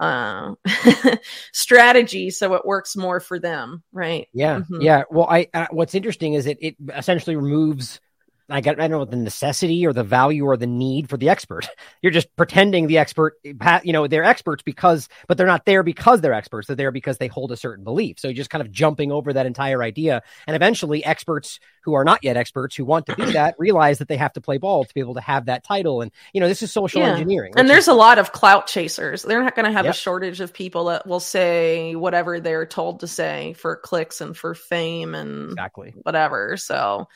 uh, 0.00 0.54
strategy 1.52 2.30
so 2.30 2.54
it 2.54 2.64
works 2.66 2.96
more 2.96 3.20
for 3.20 3.38
them, 3.38 3.82
right? 3.92 4.28
Yeah, 4.32 4.60
Mhm. 4.60 4.82
yeah. 4.82 5.02
Well, 5.10 5.26
I 5.28 5.48
uh, 5.54 5.66
what's 5.70 5.94
interesting 5.94 6.34
is 6.34 6.46
it 6.46 6.58
it 6.60 6.76
essentially 6.94 7.36
removes. 7.36 8.00
I 8.48 8.60
got 8.60 8.78
I 8.80 8.86
don't 8.86 8.98
know 9.00 9.04
the 9.04 9.16
necessity 9.16 9.84
or 9.86 9.92
the 9.92 10.04
value 10.04 10.44
or 10.44 10.56
the 10.56 10.66
need 10.68 11.08
for 11.08 11.16
the 11.16 11.28
expert. 11.28 11.68
You're 12.02 12.12
just 12.12 12.34
pretending 12.36 12.86
the 12.86 12.98
expert, 12.98 13.34
you 13.42 13.92
know, 13.92 14.06
they're 14.06 14.22
experts 14.24 14.62
because, 14.62 15.08
but 15.26 15.36
they're 15.36 15.46
not 15.48 15.64
there 15.64 15.82
because 15.82 16.20
they're 16.20 16.32
experts. 16.32 16.68
They're 16.68 16.76
there 16.76 16.92
because 16.92 17.18
they 17.18 17.26
hold 17.26 17.50
a 17.50 17.56
certain 17.56 17.82
belief. 17.82 18.20
So 18.20 18.28
you're 18.28 18.34
just 18.36 18.50
kind 18.50 18.62
of 18.62 18.70
jumping 18.70 19.10
over 19.10 19.32
that 19.32 19.46
entire 19.46 19.82
idea. 19.82 20.22
And 20.46 20.54
eventually, 20.54 21.04
experts 21.04 21.58
who 21.82 21.94
are 21.94 22.04
not 22.04 22.22
yet 22.22 22.36
experts 22.36 22.76
who 22.76 22.84
want 22.84 23.06
to 23.06 23.16
be 23.16 23.32
that 23.32 23.54
realize 23.58 23.98
that 23.98 24.08
they 24.08 24.16
have 24.16 24.32
to 24.34 24.40
play 24.40 24.58
ball 24.58 24.84
to 24.84 24.94
be 24.94 25.00
able 25.00 25.14
to 25.14 25.20
have 25.20 25.46
that 25.46 25.64
title. 25.64 26.00
And 26.00 26.12
you 26.32 26.40
know, 26.40 26.48
this 26.48 26.62
is 26.62 26.72
social 26.72 27.00
Yeah. 27.00 27.12
engineering. 27.12 27.52
And 27.56 27.68
there's 27.68 27.84
is- 27.84 27.88
a 27.88 27.94
lot 27.94 28.18
of 28.18 28.32
clout 28.32 28.66
chasers. 28.68 29.22
They're 29.22 29.42
not 29.42 29.56
going 29.56 29.66
to 29.66 29.72
have 29.72 29.86
Yep. 29.86 29.94
a 29.94 29.96
shortage 29.96 30.40
of 30.40 30.52
people 30.52 30.84
that 30.86 31.06
will 31.06 31.20
say 31.20 31.94
whatever 31.96 32.38
they're 32.40 32.66
told 32.66 33.00
to 33.00 33.08
say 33.08 33.54
for 33.54 33.74
clicks 33.76 34.20
and 34.20 34.36
for 34.36 34.54
fame 34.54 35.14
and 35.14 35.50
exactly. 35.52 35.94
whatever. 36.02 36.56
So 36.56 37.08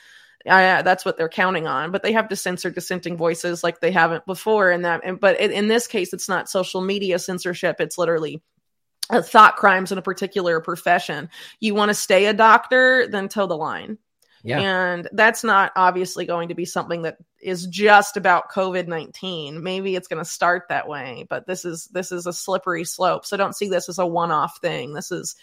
I, 0.47 0.81
that's 0.81 1.05
what 1.05 1.17
they're 1.17 1.29
counting 1.29 1.67
on. 1.67 1.91
But 1.91 2.03
they 2.03 2.13
have 2.13 2.29
to 2.29 2.35
censor 2.35 2.69
dissenting 2.69 3.17
voices 3.17 3.63
like 3.63 3.79
they 3.79 3.91
haven't 3.91 4.25
before. 4.25 4.71
And 4.71 4.85
that, 4.85 5.01
and, 5.03 5.19
but 5.19 5.39
in, 5.39 5.51
in 5.51 5.67
this 5.67 5.87
case, 5.87 6.13
it's 6.13 6.29
not 6.29 6.49
social 6.49 6.81
media 6.81 7.19
censorship. 7.19 7.77
It's 7.79 7.97
literally 7.97 8.41
thought 9.11 9.57
crimes 9.57 9.91
in 9.91 9.97
a 9.97 10.01
particular 10.01 10.61
profession. 10.61 11.29
You 11.59 11.75
want 11.75 11.89
to 11.89 11.95
stay 11.95 12.27
a 12.27 12.33
doctor, 12.33 13.07
then 13.07 13.27
toe 13.29 13.47
the 13.47 13.57
line. 13.57 13.97
Yeah. 14.43 14.59
And 14.59 15.07
that's 15.11 15.43
not 15.43 15.71
obviously 15.75 16.25
going 16.25 16.49
to 16.49 16.55
be 16.55 16.65
something 16.65 17.03
that 17.03 17.17
is 17.41 17.67
just 17.67 18.17
about 18.17 18.51
COVID-19. 18.51 19.61
Maybe 19.61 19.95
it's 19.95 20.07
going 20.07 20.23
to 20.23 20.29
start 20.29 20.63
that 20.69 20.87
way, 20.87 21.27
but 21.29 21.45
this 21.45 21.63
is 21.63 21.87
this 21.91 22.11
is 22.11 22.25
a 22.25 22.33
slippery 22.33 22.83
slope. 22.83 23.25
So 23.25 23.37
don't 23.37 23.55
see 23.55 23.69
this 23.69 23.87
as 23.87 23.99
a 23.99 24.05
one-off 24.05 24.57
thing. 24.59 24.93
This 24.93 25.11
is 25.11 25.35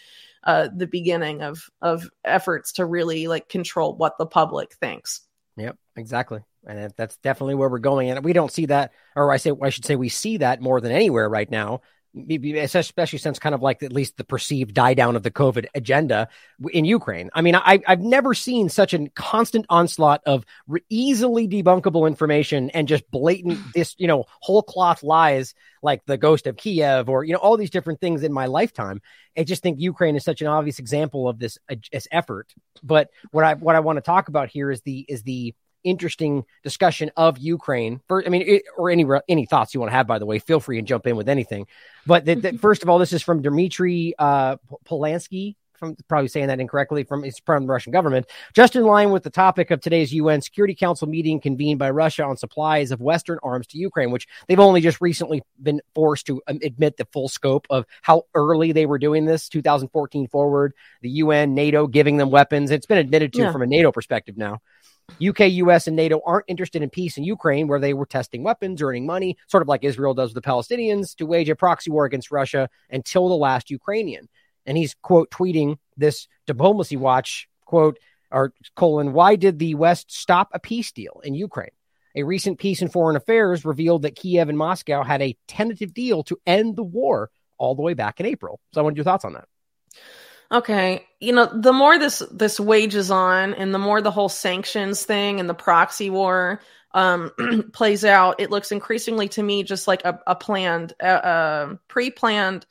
uh, 0.43 0.69
the 0.73 0.87
beginning 0.87 1.41
of 1.41 1.69
of 1.81 2.09
efforts 2.23 2.73
to 2.73 2.85
really 2.85 3.27
like 3.27 3.49
control 3.49 3.95
what 3.95 4.17
the 4.17 4.25
public 4.25 4.73
thinks. 4.75 5.21
Yep, 5.57 5.77
exactly. 5.95 6.41
And 6.67 6.93
that's 6.97 7.17
definitely 7.17 7.55
where 7.55 7.69
we're 7.69 7.79
going. 7.79 8.09
And 8.09 8.23
we 8.23 8.33
don't 8.33 8.51
see 8.51 8.65
that, 8.67 8.91
or 9.15 9.31
I 9.31 9.37
say, 9.37 9.51
I 9.61 9.69
should 9.69 9.85
say, 9.85 9.95
we 9.95 10.09
see 10.09 10.37
that 10.37 10.61
more 10.61 10.81
than 10.81 10.91
anywhere 10.91 11.29
right 11.29 11.49
now 11.49 11.81
especially 12.15 13.19
since 13.19 13.39
kind 13.39 13.53
of 13.53 13.61
like 13.61 13.83
at 13.83 13.93
least 13.93 14.17
the 14.17 14.23
perceived 14.23 14.73
die 14.73 14.93
down 14.93 15.15
of 15.15 15.23
the 15.23 15.31
COVID 15.31 15.67
agenda 15.75 16.27
in 16.71 16.85
Ukraine. 16.85 17.29
I 17.33 17.41
mean, 17.41 17.55
I, 17.55 17.79
I've 17.87 18.01
never 18.01 18.33
seen 18.33 18.69
such 18.69 18.93
a 18.93 19.09
constant 19.09 19.65
onslaught 19.69 20.21
of 20.25 20.45
re- 20.67 20.83
easily 20.89 21.47
debunkable 21.47 22.07
information 22.07 22.71
and 22.71 22.87
just 22.87 23.09
blatant 23.11 23.59
this, 23.75 23.95
you 23.97 24.07
know, 24.07 24.25
whole 24.39 24.63
cloth 24.63 25.03
lies 25.03 25.53
like 25.83 26.05
the 26.05 26.17
ghost 26.17 26.47
of 26.47 26.57
Kiev 26.57 27.09
or, 27.09 27.23
you 27.23 27.33
know, 27.33 27.39
all 27.39 27.57
these 27.57 27.69
different 27.69 28.01
things 28.01 28.23
in 28.23 28.33
my 28.33 28.47
lifetime. 28.47 29.01
I 29.37 29.43
just 29.43 29.61
think 29.61 29.79
Ukraine 29.79 30.15
is 30.15 30.23
such 30.23 30.41
an 30.41 30.47
obvious 30.47 30.79
example 30.79 31.29
of 31.29 31.39
this, 31.39 31.57
uh, 31.69 31.75
this 31.91 32.07
effort. 32.11 32.53
But 32.81 33.09
what 33.31 33.45
I, 33.45 33.53
what 33.53 33.75
I 33.75 33.81
want 33.81 33.97
to 33.97 34.01
talk 34.01 34.29
about 34.29 34.49
here 34.49 34.71
is 34.71 34.81
the, 34.81 35.05
is 35.07 35.23
the, 35.23 35.53
interesting 35.83 36.45
discussion 36.63 37.11
of 37.15 37.37
Ukraine. 37.37 38.01
For, 38.07 38.25
I 38.25 38.29
mean, 38.29 38.43
it, 38.45 38.63
or 38.77 38.89
any 38.89 39.05
any 39.27 39.45
thoughts 39.45 39.73
you 39.73 39.79
want 39.79 39.91
to 39.91 39.95
have, 39.95 40.07
by 40.07 40.19
the 40.19 40.25
way, 40.25 40.39
feel 40.39 40.59
free 40.59 40.77
and 40.77 40.87
jump 40.87 41.07
in 41.07 41.15
with 41.15 41.29
anything. 41.29 41.67
But 42.05 42.25
the, 42.25 42.57
first 42.61 42.83
of 42.83 42.89
all, 42.89 42.99
this 42.99 43.13
is 43.13 43.21
from 43.21 43.41
Dmitry 43.41 44.13
uh, 44.17 44.57
Polyanskiy. 44.85 45.55
From 45.77 45.95
probably 46.09 46.27
saying 46.27 46.47
that 46.47 46.59
incorrectly, 46.59 47.05
from 47.05 47.23
it's 47.23 47.39
from 47.39 47.65
the 47.65 47.71
Russian 47.71 47.93
government, 47.93 48.25
just 48.53 48.75
in 48.75 48.83
line 48.83 49.11
with 49.11 49.23
the 49.23 49.29
topic 49.29 49.71
of 49.71 49.79
today's 49.79 50.11
UN 50.11 50.41
Security 50.41 50.75
Council 50.75 51.07
meeting 51.07 51.39
convened 51.39 51.79
by 51.79 51.89
Russia 51.89 52.25
on 52.25 52.35
supplies 52.35 52.91
of 52.91 52.99
Western 52.99 53.39
arms 53.43 53.65
to 53.67 53.77
Ukraine, 53.77 54.11
which 54.11 54.27
they've 54.49 54.59
only 54.59 54.81
just 54.81 54.99
recently 54.99 55.41
been 55.63 55.79
forced 55.95 56.25
to 56.25 56.41
um, 56.47 56.59
admit 56.63 56.97
the 56.97 57.07
full 57.13 57.29
scope 57.29 57.65
of 57.69 57.85
how 58.01 58.23
early 58.35 58.73
they 58.73 58.85
were 58.85 58.99
doing 58.99 59.23
this. 59.23 59.47
2014 59.47 60.27
forward, 60.27 60.73
the 60.99 61.11
UN, 61.11 61.53
NATO 61.53 61.87
giving 61.87 62.17
them 62.17 62.29
weapons. 62.29 62.71
It's 62.71 62.85
been 62.85 62.97
admitted 62.97 63.31
to 63.31 63.43
yeah. 63.43 63.51
from 63.53 63.61
a 63.61 63.65
NATO 63.65 63.93
perspective 63.93 64.35
now. 64.35 64.59
UK, 65.25 65.41
US, 65.51 65.87
and 65.87 65.95
NATO 65.95 66.21
aren't 66.25 66.45
interested 66.47 66.81
in 66.81 66.89
peace 66.89 67.17
in 67.17 67.23
Ukraine, 67.23 67.67
where 67.67 67.79
they 67.79 67.93
were 67.93 68.05
testing 68.05 68.43
weapons, 68.43 68.81
earning 68.81 69.05
money, 69.05 69.37
sort 69.47 69.61
of 69.61 69.67
like 69.67 69.83
Israel 69.83 70.13
does 70.13 70.33
with 70.33 70.43
the 70.43 70.49
Palestinians, 70.49 71.15
to 71.15 71.25
wage 71.25 71.49
a 71.49 71.55
proxy 71.55 71.91
war 71.91 72.05
against 72.05 72.31
Russia 72.31 72.69
until 72.89 73.29
the 73.29 73.35
last 73.35 73.69
Ukrainian. 73.69 74.27
And 74.65 74.77
he's, 74.77 74.95
quote, 75.01 75.31
tweeting 75.31 75.77
this 75.97 76.27
diplomacy 76.45 76.97
watch, 76.97 77.49
quote, 77.65 77.97
or 78.31 78.53
colon, 78.75 79.13
why 79.13 79.35
did 79.35 79.59
the 79.59 79.75
West 79.75 80.11
stop 80.11 80.49
a 80.53 80.59
peace 80.59 80.91
deal 80.91 81.21
in 81.23 81.33
Ukraine? 81.33 81.71
A 82.15 82.23
recent 82.23 82.59
piece 82.59 82.81
in 82.81 82.89
Foreign 82.89 83.15
Affairs 83.15 83.65
revealed 83.65 84.03
that 84.03 84.15
Kiev 84.15 84.49
and 84.49 84.57
Moscow 84.57 85.03
had 85.03 85.21
a 85.21 85.37
tentative 85.47 85.93
deal 85.93 86.23
to 86.23 86.39
end 86.45 86.75
the 86.75 86.83
war 86.83 87.29
all 87.57 87.75
the 87.75 87.81
way 87.81 87.93
back 87.93 88.19
in 88.19 88.25
April. 88.25 88.59
So 88.73 88.81
I 88.81 88.83
want 88.83 88.97
your 88.97 89.03
thoughts 89.03 89.25
on 89.25 89.33
that. 89.33 89.47
Okay, 90.51 91.05
you 91.19 91.31
know, 91.33 91.45
the 91.45 91.73
more 91.73 91.99
this 91.99 92.23
this 92.31 92.59
wages 92.59 93.11
on, 93.11 93.53
and 93.53 93.73
the 93.73 93.79
more 93.79 94.01
the 94.01 94.11
whole 94.11 94.29
sanctions 94.29 95.03
thing 95.03 95.39
and 95.39 95.47
the 95.47 95.53
proxy 95.53 96.09
war 96.09 96.61
um, 96.93 97.31
plays 97.73 98.03
out, 98.03 98.39
it 98.39 98.49
looks 98.49 98.71
increasingly 98.71 99.27
to 99.29 99.43
me 99.43 99.63
just 99.63 99.87
like 99.87 100.03
a, 100.05 100.19
a 100.25 100.35
planned, 100.35 100.93
uh, 101.01 101.05
uh, 101.05 101.75
pre-planned, 101.87 102.65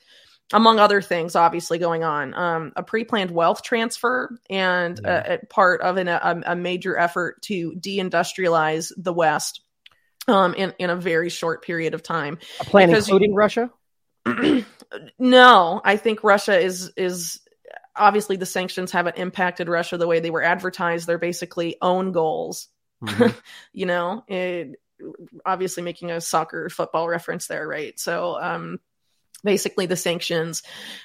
among 0.52 0.80
other 0.80 1.00
things, 1.00 1.36
obviously 1.36 1.78
going 1.78 2.02
on, 2.02 2.34
um, 2.34 2.72
a 2.74 2.82
pre-planned 2.82 3.30
wealth 3.30 3.62
transfer 3.62 4.36
and 4.50 5.00
yeah. 5.04 5.22
a, 5.26 5.34
a 5.34 5.46
part 5.46 5.80
of 5.82 5.98
an, 5.98 6.08
a, 6.08 6.42
a 6.46 6.56
major 6.56 6.98
effort 6.98 7.40
to 7.42 7.72
deindustrialize 7.74 8.90
the 8.96 9.12
West 9.12 9.60
um, 10.26 10.54
in 10.54 10.74
in 10.78 10.90
a 10.90 10.96
very 10.96 11.28
short 11.28 11.62
period 11.62 11.94
of 11.94 12.02
time. 12.02 12.38
A 12.60 12.64
plan 12.64 12.88
because 12.88 13.08
including 13.08 13.30
you, 13.30 13.36
Russia. 13.36 13.70
no, 15.18 15.80
I 15.84 15.96
think 15.96 16.24
Russia 16.24 16.58
is 16.58 16.92
is 16.96 17.40
obviously 17.98 18.36
the 18.36 18.46
sanctions 18.46 18.92
haven't 18.92 19.18
impacted 19.18 19.68
Russia 19.68 19.98
the 19.98 20.06
way 20.06 20.20
they 20.20 20.30
were 20.30 20.42
advertised. 20.42 21.06
They're 21.06 21.18
basically 21.18 21.76
own 21.80 22.12
goals. 22.12 22.68
Mm-hmm. 23.02 23.36
you 23.72 23.86
know, 23.86 24.24
it, 24.28 24.80
obviously 25.44 25.82
making 25.82 26.10
a 26.10 26.20
soccer 26.20 26.68
football 26.68 27.08
reference 27.08 27.46
there, 27.46 27.66
right? 27.66 27.98
So, 27.98 28.40
um, 28.40 28.80
basically 29.44 29.86
the 29.86 29.96
sanctions 29.96 30.62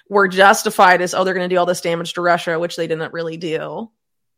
were 0.09 0.27
justified 0.27 1.01
as 1.01 1.13
oh 1.13 1.23
they're 1.23 1.33
going 1.33 1.47
to 1.49 1.53
do 1.53 1.59
all 1.59 1.65
this 1.65 1.81
damage 1.81 2.13
to 2.13 2.21
Russia, 2.21 2.59
which 2.59 2.75
they 2.75 2.87
didn't 2.87 3.13
really 3.13 3.37
do, 3.37 3.91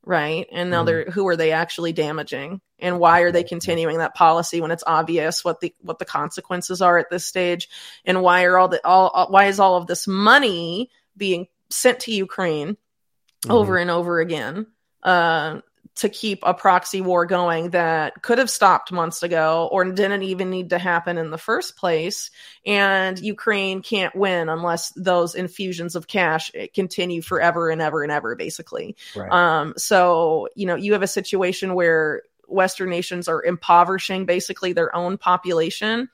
right? 0.04 0.48
And 0.52 0.70
now 0.70 0.80
mm-hmm. 0.80 0.86
they're 0.86 1.06
who 1.06 1.28
are 1.28 1.38
they 1.38 1.52
actually 1.52 1.94
damaging, 1.94 2.62
and 2.80 3.00
why 3.00 3.22
are 3.22 3.32
they 3.32 3.44
continuing 3.44 4.00
that 4.00 4.16
policy 4.16 4.62
when 4.62 4.72
it's 4.72 4.84
obvious 4.86 5.44
what 5.44 5.60
the 5.60 5.74
what 5.82 6.00
the 6.00 6.06
consequences 6.06 6.82
are 6.82 6.98
at 6.98 7.10
this 7.10 7.26
stage, 7.26 7.70
and 8.06 8.22
why 8.22 8.44
are 8.44 8.58
all 8.58 8.68
the 8.68 8.86
all 8.86 9.28
why 9.30 9.46
is 9.46 9.60
all 9.60 9.78
of 9.78 9.88
this 9.88 10.08
money 10.08 10.90
being 11.18 11.48
sent 11.70 12.02
to 12.02 12.12
Ukraine 12.12 12.70
mm-hmm. 12.70 13.52
over 13.52 13.78
and 13.78 13.90
over 13.90 14.20
again 14.20 14.68
uh, 15.04 15.62
to 15.96 16.10
keep 16.10 16.40
a 16.44 16.54
proxy 16.54 17.00
war 17.00 17.26
going 17.26 17.70
that 17.70 18.22
could 18.22 18.38
have 18.38 18.50
stopped 18.50 18.92
months 18.92 19.24
ago 19.24 19.70
or 19.72 19.86
didn't 19.86 20.24
even 20.24 20.50
need 20.50 20.72
to 20.72 20.78
happen 20.78 21.18
in 21.18 21.32
the 21.32 21.38
first 21.38 21.78
place. 21.78 22.32
And 22.66 23.18
Ukraine 23.18 23.82
can't 23.82 24.14
win 24.16 24.50
unless 24.50 24.92
those 24.92 25.36
infusions 25.36 25.96
of 25.96 26.08
cash 26.08 26.52
continue 26.74 27.22
forever 27.22 27.70
and 27.70 27.82
ever 27.82 28.04
and 28.04 28.12
ever, 28.12 28.36
basically. 28.36 28.98
Right. 29.16 29.32
Um, 29.32 29.74
so, 29.78 30.50
you 30.56 30.66
know, 30.66 30.76
you 30.76 30.94
have 30.94 31.04
a 31.04 31.08
situation 31.08 31.76
where 31.76 32.24
Western 32.48 32.90
nations 32.90 33.28
are 33.28 33.44
impoverishing 33.44 34.26
basically 34.26 34.74
their 34.74 34.94
own 34.96 35.18
population 35.18 36.10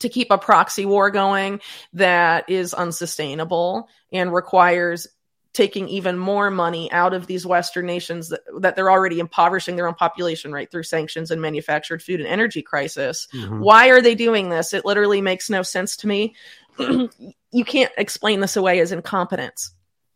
to 0.00 0.08
keep 0.08 0.30
a 0.30 0.38
proxy 0.38 0.86
war 0.86 1.10
going 1.10 1.60
that 1.92 2.48
is 2.48 2.74
unsustainable 2.74 3.88
and 4.12 4.32
requires 4.32 5.08
taking 5.52 5.86
even 5.88 6.18
more 6.18 6.50
money 6.50 6.90
out 6.92 7.12
of 7.12 7.26
these 7.26 7.44
Western 7.44 7.84
nations 7.84 8.30
that, 8.30 8.40
that 8.60 8.74
they're 8.74 8.90
already 8.90 9.20
impoverishing 9.20 9.76
their 9.76 9.86
own 9.86 9.94
population, 9.94 10.50
right, 10.50 10.70
through 10.70 10.82
sanctions 10.82 11.30
and 11.30 11.42
manufactured 11.42 12.02
food 12.02 12.20
and 12.20 12.28
energy 12.28 12.62
crisis. 12.62 13.28
Mm-hmm. 13.34 13.60
Why 13.60 13.88
are 13.88 14.00
they 14.00 14.14
doing 14.14 14.48
this? 14.48 14.72
It 14.72 14.84
literally 14.84 15.20
makes 15.20 15.50
no 15.50 15.62
sense 15.62 15.96
to 15.98 16.08
me. 16.08 16.34
you 16.78 17.64
can't 17.66 17.92
explain 17.98 18.40
this 18.40 18.56
away 18.56 18.80
as 18.80 18.92
incompetence. 18.92 19.72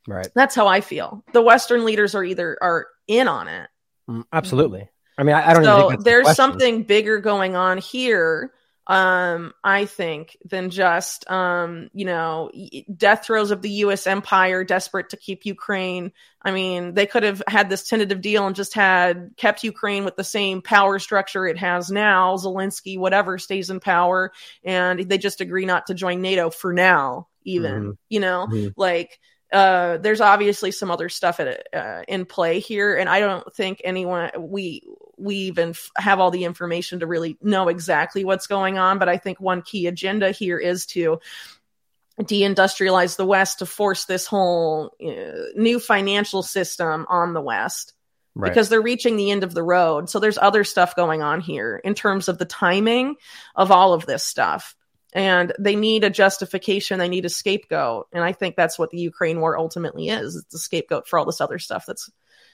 Right. 0.09 0.29
That's 0.35 0.55
how 0.55 0.69
I 0.69 0.81
feel. 0.81 1.23
The 1.33 1.43
Western 1.43 1.85
leaders 1.85 2.15
are 2.15 2.25
either 2.25 2.57
are 2.63 2.87
in 3.07 3.29
on 3.29 3.49
it. 3.49 3.69
Mm, 4.09 4.25
absolutely. 4.33 4.89
I 5.19 5.23
mean, 5.23 5.35
I, 5.35 5.51
I 5.51 5.55
don't. 5.55 5.65
So 5.65 5.97
there's 6.03 6.29
the 6.29 6.35
something 6.35 6.85
bigger 6.85 7.19
going 7.19 7.57
on 7.57 7.79
here 7.79 8.53
um 8.89 9.53
i 9.65 9.85
think 9.85 10.37
than 10.45 10.71
just 10.71 11.29
um 11.31 11.91
you 11.93 12.05
know 12.05 12.51
death 12.97 13.27
throes 13.27 13.51
of 13.51 13.61
the 13.61 13.71
us 13.71 14.07
empire 14.07 14.63
desperate 14.63 15.11
to 15.11 15.17
keep 15.17 15.45
ukraine 15.45 16.13
i 16.43 16.53
mean 16.53 16.95
they 16.95 17.07
could 17.07 17.25
have 17.25 17.43
had 17.49 17.69
this 17.69 17.89
tentative 17.89 18.21
deal 18.21 18.47
and 18.47 18.55
just 18.55 18.75
had 18.75 19.31
kept 19.37 19.65
ukraine 19.65 20.05
with 20.05 20.15
the 20.15 20.23
same 20.23 20.63
power 20.63 21.01
structure 21.01 21.47
it 21.47 21.59
has 21.59 21.91
now 21.91 22.37
zelensky 22.37 22.97
whatever 22.97 23.39
stays 23.39 23.71
in 23.71 23.81
power 23.81 24.33
and 24.63 25.01
they 25.01 25.19
just 25.19 25.41
agree 25.41 25.67
not 25.67 25.87
to 25.87 25.95
join 25.95 26.23
nato 26.23 26.49
for 26.49 26.73
now 26.73 27.27
even 27.45 27.83
mm-hmm. 27.83 27.91
you 28.09 28.21
know 28.21 28.47
mm-hmm. 28.49 28.69
like 28.77 29.19
uh, 29.57 29.97
there's 29.97 30.21
obviously 30.21 30.71
some 30.71 30.91
other 30.91 31.09
stuff 31.09 31.41
at, 31.41 31.75
uh, 31.75 32.03
in 32.07 32.27
play 32.27 32.59
here, 32.59 32.95
and 32.95 33.09
I 33.09 33.21
don't 33.21 33.55
think 33.55 33.81
anyone 33.85 34.31
we 34.39 34.83
we 35.17 35.37
even 35.37 35.71
f- 35.71 35.91
have 35.97 36.21
all 36.21 36.31
the 36.31 36.45
information 36.45 37.01
to 37.01 37.07
really 37.07 37.39
know 37.41 37.69
exactly 37.69 38.23
what's 38.23 38.47
going 38.47 38.77
on. 38.77 38.99
But 38.99 39.09
I 39.09 39.17
think 39.17 39.41
one 39.41 39.63
key 39.63 39.87
agenda 39.87 40.31
here 40.31 40.59
is 40.59 40.85
to 40.87 41.21
deindustrialize 42.21 43.17
the 43.17 43.25
West 43.25 43.61
to 43.61 43.67
force 43.67 44.05
this 44.05 44.27
whole 44.27 44.95
uh, 45.03 45.57
new 45.57 45.81
financial 45.81 46.43
system 46.43 47.07
on 47.09 47.33
the 47.33 47.41
West. 47.41 47.95
Right. 48.35 48.51
Because 48.51 48.69
they're 48.69 48.83
reaching 48.83 49.17
the 49.17 49.31
end 49.31 49.43
of 49.43 49.55
the 49.55 49.63
road. 49.63 50.11
So 50.11 50.21
there's 50.21 50.37
other 50.37 50.65
stuff 50.65 50.95
going 50.95 51.23
on 51.23 51.41
here 51.41 51.81
in 51.83 51.95
terms 51.95 52.29
of 52.29 52.37
the 52.37 52.45
timing 52.45 53.17
of 53.55 53.71
all 53.71 53.95
of 53.95 54.05
this 54.05 54.23
stuff 54.23 54.77
and 55.17 55.55
they 55.59 55.77
need 55.77 56.05
a 56.05 56.11
justification. 56.11 56.99
They 56.99 57.09
need 57.09 57.25
a 57.25 57.31
scapegoat. 57.31 58.09
And 58.13 58.23
i 58.23 58.33
think 58.33 58.55
that's 58.55 58.79
what 58.79 58.91
the 58.91 58.99
ukraine 58.99 59.41
war 59.41 59.59
ultimately 59.59 60.11
is. 60.11 60.37
It's 60.37 60.55
a 60.55 60.59
scapegoat 60.59 61.09
for 61.09 61.19
all 61.19 61.25
this 61.25 61.41
other 61.41 61.59
stuff 61.59 61.85
that's 61.87 62.09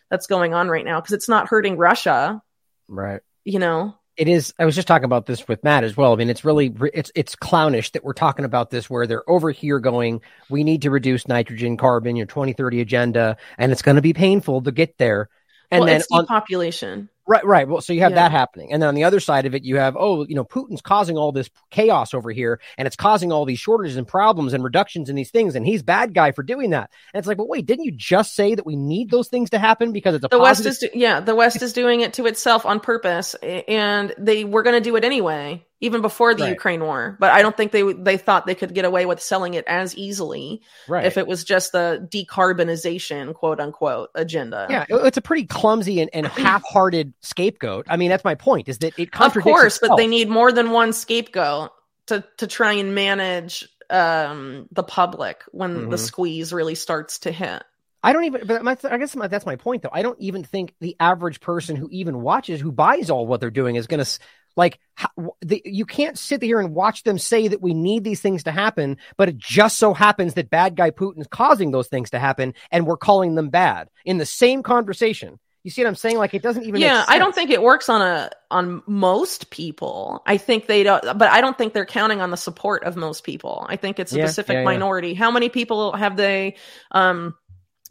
that's 0.08 0.26
going 0.26 0.54
on 0.54 0.68
right 0.68 0.84
now 0.84 1.00
because 1.00 1.12
it's 1.12 1.28
not 1.28 1.48
hurting 1.48 1.76
russia 1.76 2.40
right. 2.88 3.20
you 3.44 3.58
know? 3.58 3.96
It 4.16 4.28
is 4.28 4.54
i 4.58 4.64
was 4.64 4.76
just 4.76 4.86
talking 4.86 5.06
about 5.06 5.26
this 5.26 5.48
with 5.48 5.64
matt 5.64 5.84
as 5.84 5.96
well. 5.96 6.12
I 6.12 6.16
mean 6.16 6.30
it's 6.30 6.44
really 6.44 6.72
it's 6.94 7.10
it's 7.14 7.34
clownish 7.34 7.90
that 7.92 8.04
we're 8.04 8.12
talking 8.12 8.44
about 8.44 8.70
this 8.70 8.88
where 8.88 9.06
they're 9.06 9.28
over 9.28 9.50
here 9.50 9.80
going 9.80 10.20
we 10.48 10.62
need 10.62 10.82
to 10.82 10.90
reduce 10.90 11.26
nitrogen 11.26 11.76
carbon 11.76 12.14
your 12.14 12.26
2030 12.26 12.80
agenda 12.80 13.36
and 13.58 13.72
it's 13.72 13.82
going 13.82 13.96
to 13.96 14.02
be 14.02 14.12
painful 14.12 14.62
to 14.62 14.70
get 14.70 14.98
there. 14.98 15.28
And 15.70 15.80
well, 15.80 15.86
then 15.86 16.02
on, 16.12 16.26
population 16.26 17.08
Right, 17.32 17.46
right. 17.46 17.66
Well, 17.66 17.80
so 17.80 17.94
you 17.94 18.00
have 18.00 18.10
Yeah. 18.10 18.16
that 18.16 18.30
happening, 18.30 18.72
and 18.74 18.82
then 18.82 18.88
on 18.88 18.94
the 18.94 19.04
other 19.04 19.18
side 19.18 19.46
of 19.46 19.54
it, 19.54 19.64
you 19.64 19.76
have 19.76 19.96
oh, 19.98 20.26
you 20.26 20.34
know, 20.34 20.44
Putin's 20.44 20.82
causing 20.82 21.16
all 21.16 21.32
this 21.32 21.48
chaos 21.70 22.12
over 22.12 22.30
here, 22.30 22.60
and 22.76 22.86
it's 22.86 22.94
causing 22.94 23.32
all 23.32 23.46
these 23.46 23.58
shortages 23.58 23.96
and 23.96 24.06
problems 24.06 24.52
and 24.52 24.62
reductions 24.62 25.08
in 25.08 25.16
these 25.16 25.30
things, 25.30 25.54
and 25.54 25.64
he's 25.66 25.82
bad 25.82 26.12
guy 26.12 26.32
for 26.32 26.42
doing 26.42 26.70
that. 26.70 26.90
And 27.14 27.18
it's 27.18 27.26
like, 27.26 27.38
but 27.38 27.48
wait, 27.48 27.64
didn't 27.64 27.86
you 27.86 27.92
just 27.92 28.34
say 28.34 28.54
that 28.54 28.66
we 28.66 28.76
need 28.76 29.10
those 29.10 29.28
things 29.28 29.48
to 29.50 29.58
happen 29.58 29.92
because 29.92 30.14
it's 30.14 30.24
a 30.26 30.28
the 30.28 30.38
West 30.38 30.66
is 30.66 30.78
do- 30.78 30.90
yeah, 30.92 31.20
the 31.20 31.34
West 31.34 31.62
is 31.62 31.72
doing 31.72 32.02
it 32.02 32.12
to 32.14 32.26
itself 32.26 32.66
on 32.66 32.80
purpose, 32.80 33.34
and 33.66 34.14
they 34.18 34.44
were 34.44 34.62
going 34.62 34.76
to 34.76 34.80
do 34.80 34.94
it 34.96 35.04
anyway, 35.04 35.64
even 35.82 36.00
before 36.00 36.32
the 36.34 36.44
Right. 36.44 36.50
Ukraine 36.50 36.80
war. 36.82 37.16
But 37.20 37.32
I 37.32 37.42
don't 37.42 37.54
think 37.56 37.72
they 37.72 37.82
they 37.92 38.16
thought 38.16 38.46
they 38.46 38.54
could 38.54 38.72
get 38.72 38.86
away 38.86 39.04
with 39.04 39.20
selling 39.20 39.52
it 39.54 39.64
as 39.66 39.94
easily 39.96 40.62
right? 40.88 41.04
if 41.04 41.18
it 41.18 41.26
was 41.26 41.44
just 41.44 41.72
the 41.72 42.08
decarbonization 42.10 43.34
quote 43.34 43.60
unquote 43.60 44.10
agenda. 44.14 44.66
yeah, 44.70 44.86
it's 44.88 45.16
a 45.18 45.22
pretty 45.22 45.44
clumsy 45.46 46.00
and, 46.00 46.10
and 46.14 46.26
half-hearted 46.46 47.12
scapegoat. 47.20 47.86
I 47.88 47.96
mean, 47.96 48.08
that's 48.10 48.24
my 48.24 48.34
point. 48.36 48.68
Is 48.68 48.78
that 48.78 48.94
it 48.98 49.08
of 49.08 49.10
contradicts 49.10 49.44
course, 49.60 49.78
but 49.78 49.86
itself. 49.86 49.98
they 49.98 50.06
need 50.06 50.28
more 50.28 50.52
than 50.52 50.70
one 50.70 50.92
scapegoat 50.92 51.70
to 52.06 52.24
to 52.38 52.46
try 52.46 52.72
and 52.74 52.94
manage 52.94 53.68
um 53.90 54.68
the 54.72 54.82
public 54.82 55.42
when 55.50 55.90
the 55.90 55.96
Mhm. 55.96 56.00
squeeze 56.00 56.52
really 56.52 56.74
starts 56.76 57.18
to 57.20 57.32
hit. 57.32 57.62
I 58.04 58.12
don't 58.12 58.24
even, 58.24 58.46
but 58.48 58.64
my, 58.64 58.76
I 58.90 58.98
guess 58.98 59.14
my, 59.14 59.28
that's 59.28 59.46
my 59.46 59.54
point 59.54 59.82
though. 59.82 59.90
I 59.92 60.02
don't 60.02 60.18
even 60.20 60.42
think 60.42 60.74
the 60.80 60.96
average 60.98 61.38
person 61.40 61.76
who 61.76 61.88
even 61.92 62.20
watches, 62.20 62.60
who 62.60 62.72
buys 62.72 63.10
all 63.10 63.28
what 63.28 63.38
they're 63.40 63.50
doing 63.50 63.76
is 63.76 63.86
going 63.86 64.04
to 64.04 64.18
like, 64.56 64.78
how, 64.94 65.08
the, 65.40 65.62
you 65.64 65.84
can't 65.86 66.18
sit 66.18 66.42
here 66.42 66.60
and 66.60 66.74
watch 66.74 67.02
them 67.02 67.18
say 67.18 67.48
that 67.48 67.62
we 67.62 67.74
need 67.74 68.04
these 68.04 68.20
things 68.20 68.44
to 68.44 68.52
happen, 68.52 68.98
but 69.16 69.28
it 69.28 69.38
just 69.38 69.78
so 69.78 69.94
happens 69.94 70.34
that 70.34 70.50
bad 70.50 70.76
guy 70.76 70.90
Putin's 70.90 71.26
causing 71.26 71.70
those 71.70 71.88
things 71.88 72.10
to 72.10 72.18
happen 72.18 72.54
and 72.70 72.86
we're 72.86 72.96
calling 72.96 73.34
them 73.34 73.48
bad 73.48 73.88
in 74.04 74.18
the 74.18 74.26
same 74.26 74.62
conversation. 74.62 75.38
You 75.64 75.70
see 75.70 75.82
what 75.82 75.88
I'm 75.88 75.94
saying? 75.94 76.18
Like 76.18 76.34
it 76.34 76.42
doesn't 76.42 76.64
even. 76.64 76.80
yeah 76.80 77.04
i 77.06 77.18
don't 77.18 77.34
think 77.34 77.50
it 77.50 77.62
works 77.62 77.88
on 77.88 78.02
a 78.02 78.30
on 78.50 78.82
most 78.88 79.50
people 79.50 80.20
i 80.26 80.36
think 80.36 80.66
they 80.66 80.82
don't 80.82 81.02
but 81.16 81.30
i 81.30 81.40
don't 81.40 81.56
think 81.56 81.72
they're 81.72 81.86
counting 81.86 82.20
on 82.20 82.30
the 82.32 82.36
support 82.36 82.82
of 82.82 82.96
most 82.96 83.22
people 83.22 83.64
i 83.68 83.76
think 83.76 84.00
it's 84.00 84.12
a 84.12 84.16
Yeah, 84.16 84.26
specific 84.26 84.54
yeah, 84.54 84.58
yeah. 84.60 84.64
minority 84.64 85.14
how 85.14 85.30
many 85.30 85.48
people 85.48 85.92
have 85.92 86.16
they 86.16 86.56
um 86.90 87.34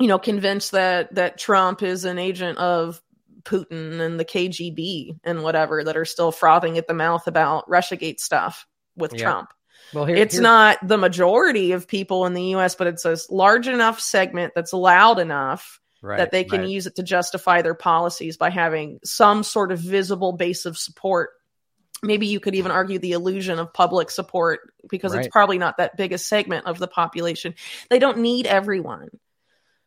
you 0.02 0.08
know 0.08 0.20
convinced 0.20 0.72
that 0.74 1.16
that 1.16 1.38
trump 1.38 1.82
is 1.82 2.04
an 2.04 2.20
agent 2.20 2.58
of 2.58 3.02
putin 3.44 4.00
and 4.00 4.20
the 4.20 4.26
kgb 4.26 5.18
and 5.24 5.44
whatever 5.44 5.84
that 5.84 5.98
are 5.98 6.06
still 6.06 6.32
frothing 6.32 6.78
at 6.78 6.88
the 6.88 6.94
mouth 6.94 7.28
about 7.28 7.68
russiagate 7.70 8.20
stuff 8.20 8.66
with 8.96 9.14
Yeah. 9.14 9.24
trump 9.24 9.54
Well, 9.94 10.06
here, 10.06 10.16
it's 10.16 10.36
here's- 10.36 10.44
not 10.44 10.78
the 10.88 10.98
majority 10.98 11.72
of 11.74 11.88
people 11.88 12.26
in 12.26 12.34
the 12.34 12.44
us 12.56 12.76
but 12.76 12.88
it's 12.88 13.06
a 13.06 13.18
large 13.30 13.68
enough 13.68 14.00
segment 14.00 14.54
that's 14.56 14.74
loud 14.74 15.20
enough 15.20 15.80
right, 16.02 16.18
that 16.18 16.32
they 16.32 16.44
can 16.44 16.62
right. 16.62 16.70
use 16.70 16.88
it 16.88 16.96
to 16.96 17.04
justify 17.04 17.62
their 17.62 17.76
policies 17.76 18.38
by 18.38 18.50
having 18.50 19.00
some 19.04 19.44
sort 19.44 19.72
of 19.72 19.80
visible 19.80 20.34
base 20.34 20.66
of 20.66 20.78
support. 20.78 21.30
Maybe 22.04 22.26
you 22.26 22.40
could 22.40 22.56
even 22.56 22.72
argue 22.72 22.98
the 22.98 23.12
illusion 23.12 23.60
of 23.60 23.72
public 23.72 24.10
support 24.10 24.62
because 24.90 25.14
Right. 25.14 25.24
it's 25.26 25.32
probably 25.32 25.60
not 25.60 25.78
that 25.78 25.96
big 25.98 26.12
a 26.14 26.18
segment 26.18 26.66
of 26.66 26.80
the 26.80 26.88
population. 26.88 27.54
They 27.92 28.00
don't 28.00 28.18
need 28.18 28.48
everyone. 28.48 29.10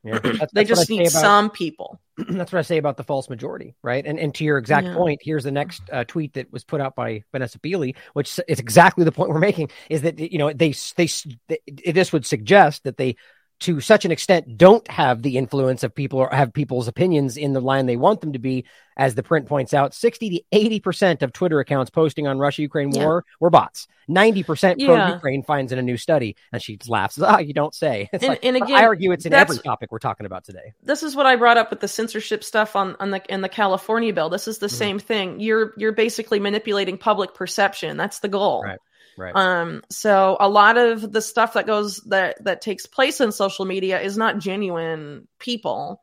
Yeah, 0.05 0.19
that's- 0.23 0.33
They 0.33 0.39
that's 0.39 0.53
what 0.53 0.61
I 0.61 0.65
just 0.65 0.91
need 0.91 1.01
about- 1.01 1.11
some 1.11 1.51
people. 1.51 2.01
that's 2.29 2.53
what 2.53 2.61
I 2.61 2.63
say 2.63 2.79
about 2.79 2.97
the 2.97 3.03
false 3.03 3.29
majority, 3.29 3.75
right? 3.83 4.07
And 4.07 4.21
and 4.21 4.33
to 4.37 4.45
your 4.45 4.57
exact 4.59 4.87
Yeah. 4.87 4.95
point, 4.95 5.21
here's 5.23 5.43
the 5.45 5.51
next 5.51 5.83
uh, 5.91 6.05
tweet 6.05 6.35
that 6.35 6.53
was 6.53 6.63
put 6.63 6.81
out 6.81 6.95
by 6.95 7.25
Vanessa 7.33 7.59
Beeley, 7.59 7.97
which 8.13 8.39
is 8.47 8.61
exactly 8.61 9.05
the 9.05 9.11
point 9.11 9.31
we're 9.31 9.41
making: 9.41 9.71
is 9.91 10.03
that 10.03 10.21
you 10.21 10.39
know 10.39 10.53
they 10.53 10.75
they, 10.97 11.09
they 11.49 11.93
this 11.93 12.13
would 12.13 12.25
suggest 12.25 12.85
that 12.85 12.99
they 12.99 13.17
to 13.61 13.81
such 13.81 14.05
an 14.05 14.11
extent 14.11 14.59
don't 14.59 14.87
have 14.91 15.23
the 15.23 15.37
influence 15.39 15.83
of 15.85 15.95
people 15.95 16.19
or 16.19 16.29
have 16.31 16.53
people's 16.53 16.89
opinions 16.89 17.37
in 17.37 17.53
the 17.53 17.61
line 17.61 17.87
they 17.87 17.97
want 17.97 18.21
them 18.21 18.33
to 18.33 18.39
be 18.39 18.65
as 18.97 19.15
the 19.15 19.23
print 19.23 19.47
points 19.47 19.73
out 19.73 19.95
60 19.95 20.31
to 20.31 20.43
80% 20.81 21.23
of 21.23 21.33
twitter 21.33 21.61
accounts 21.61 21.91
posting 21.91 22.27
on 22.27 22.39
russia 22.39 22.63
ukraine 22.63 22.91
Yeah. 22.93 23.05
war 23.05 23.25
were 23.41 23.51
bots 23.51 23.87
90% 24.09 24.75
Yeah. 24.79 24.87
pro 24.87 25.15
ukraine 25.15 25.43
finds 25.43 25.73
in 25.73 25.79
a 25.79 25.83
new 25.83 25.97
study 25.97 26.37
and 26.53 26.61
she 26.61 26.79
laughs 26.89 27.19
ah 27.23 27.39
you 27.39 27.55
don't 27.55 27.75
say 27.75 28.09
it's 28.13 28.23
And- 28.25 28.31
like, 28.31 28.45
and 28.45 28.57
again, 28.57 28.77
i 28.77 28.85
argue 28.85 29.13
it's 29.13 29.25
in 29.25 29.33
every 29.33 29.59
topic 29.59 29.91
we're 29.93 29.99
talking 29.99 30.27
about 30.27 30.45
today 30.45 30.73
This 30.83 31.03
is 31.03 31.15
what 31.17 31.27
I 31.27 31.37
brought 31.37 31.57
up 31.57 31.71
with 31.71 31.81
the 31.81 31.89
censorship 31.89 32.43
stuff 32.45 32.77
on, 32.77 32.97
on 33.01 33.11
the 33.11 33.23
in 33.33 33.41
the 33.41 33.49
California 33.49 34.13
bill. 34.13 34.29
This 34.31 34.47
is 34.49 34.59
the 34.59 34.67
Mhm. 34.67 34.71
same 34.73 34.99
thing. 34.99 35.41
You're 35.41 35.73
you're 35.77 35.93
basically 35.93 36.41
manipulating 36.41 36.99
public 36.99 37.35
perception. 37.35 37.97
That's 37.97 38.19
the 38.21 38.29
goal. 38.29 38.63
Right. 38.63 38.79
Right 39.17 39.35
Um, 39.35 39.83
so 39.91 40.37
a 40.41 40.49
lot 40.49 40.77
of 40.77 41.12
the 41.12 41.21
stuff 41.21 41.53
that 41.55 41.67
goes 41.67 41.99
that 42.09 42.43
that 42.45 42.61
takes 42.61 42.87
place 42.87 43.21
in 43.21 43.33
social 43.33 43.65
media 43.65 44.01
is 44.01 44.17
not 44.17 44.39
genuine 44.39 45.29
people. 45.39 46.03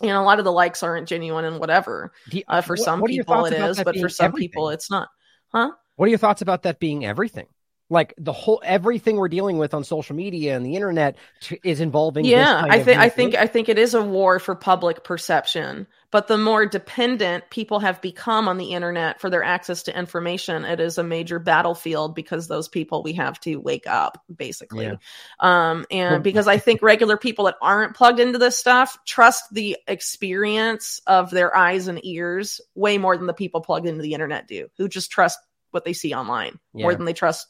You 0.00 0.08
know, 0.08 0.22
a 0.22 0.24
lot 0.24 0.38
of 0.38 0.44
the 0.44 0.52
likes 0.52 0.82
aren't 0.82 1.08
genuine 1.08 1.44
and 1.44 1.58
whatever. 1.58 2.12
You- 2.30 2.44
Uh, 2.46 2.60
for 2.60 2.74
what- 2.74 2.84
some 2.84 3.00
what 3.00 3.10
people 3.10 3.44
it 3.46 3.52
is, 3.54 3.82
but 3.82 3.96
for 3.98 4.08
some 4.08 4.26
everything? 4.26 4.48
people 4.50 4.70
it's 4.70 4.90
not. 4.90 5.08
Huh? 5.52 5.72
What 5.96 6.06
are 6.06 6.10
your 6.10 6.18
thoughts 6.18 6.42
about 6.42 6.62
that 6.62 6.78
being 6.78 7.04
everything? 7.04 7.48
Like 7.90 8.12
the 8.18 8.32
whole 8.32 8.60
everything 8.64 9.16
we're 9.16 9.28
dealing 9.28 9.56
with 9.56 9.72
on 9.72 9.82
social 9.82 10.14
media 10.14 10.54
and 10.54 10.64
the 10.64 10.74
internet 10.74 11.16
t- 11.40 11.58
is 11.64 11.80
involving. 11.80 12.24
this 12.24 12.32
Yeah, 12.32 12.62
I 12.68 12.82
think 12.82 13.00
I 13.00 13.08
think. 13.08 13.34
I 13.34 13.46
think 13.46 13.70
it 13.70 13.78
is 13.78 13.94
a 13.94 14.02
war 14.02 14.38
for 14.38 14.54
public 14.54 15.04
perception. 15.04 15.86
But 16.10 16.26
the 16.26 16.38
more 16.38 16.64
dependent 16.64 17.50
people 17.50 17.80
have 17.80 18.00
become 18.00 18.48
on 18.48 18.56
the 18.56 18.72
internet 18.72 19.20
for 19.20 19.28
their 19.28 19.42
access 19.42 19.82
to 19.84 19.98
information, 19.98 20.64
it 20.64 20.80
is 20.80 20.96
a 20.96 21.02
major 21.02 21.38
battlefield 21.38 22.14
because 22.14 22.48
those 22.48 22.66
people 22.66 23.02
we 23.02 23.12
have 23.14 23.38
to 23.40 23.56
wake 23.56 23.86
up, 23.86 24.22
basically. 24.34 24.86
Yeah. 24.86 24.96
Um, 25.38 25.84
and 25.90 26.12
Well- 26.12 26.20
because 26.20 26.48
I 26.48 26.56
think 26.58 26.80
regular 26.82 27.18
people 27.18 27.44
that 27.44 27.56
aren't 27.60 27.94
plugged 27.94 28.20
into 28.20 28.38
this 28.38 28.56
stuff 28.56 28.98
trust 29.06 29.52
the 29.52 29.76
experience 29.86 31.00
of 31.06 31.30
their 31.30 31.54
eyes 31.56 31.88
and 31.88 32.02
ears 32.04 32.60
way 32.74 32.96
more 32.98 33.16
than 33.16 33.26
the 33.26 33.34
people 33.34 33.60
plugged 33.60 33.86
into 33.86 34.02
the 34.02 34.14
internet 34.14 34.48
do, 34.48 34.68
who 34.78 34.88
just 34.88 35.10
trust 35.10 35.38
what 35.72 35.84
they 35.84 35.92
see 35.92 36.14
online 36.14 36.58
more 36.72 36.94
than 36.94 37.04
they 37.04 37.12
trust, 37.12 37.48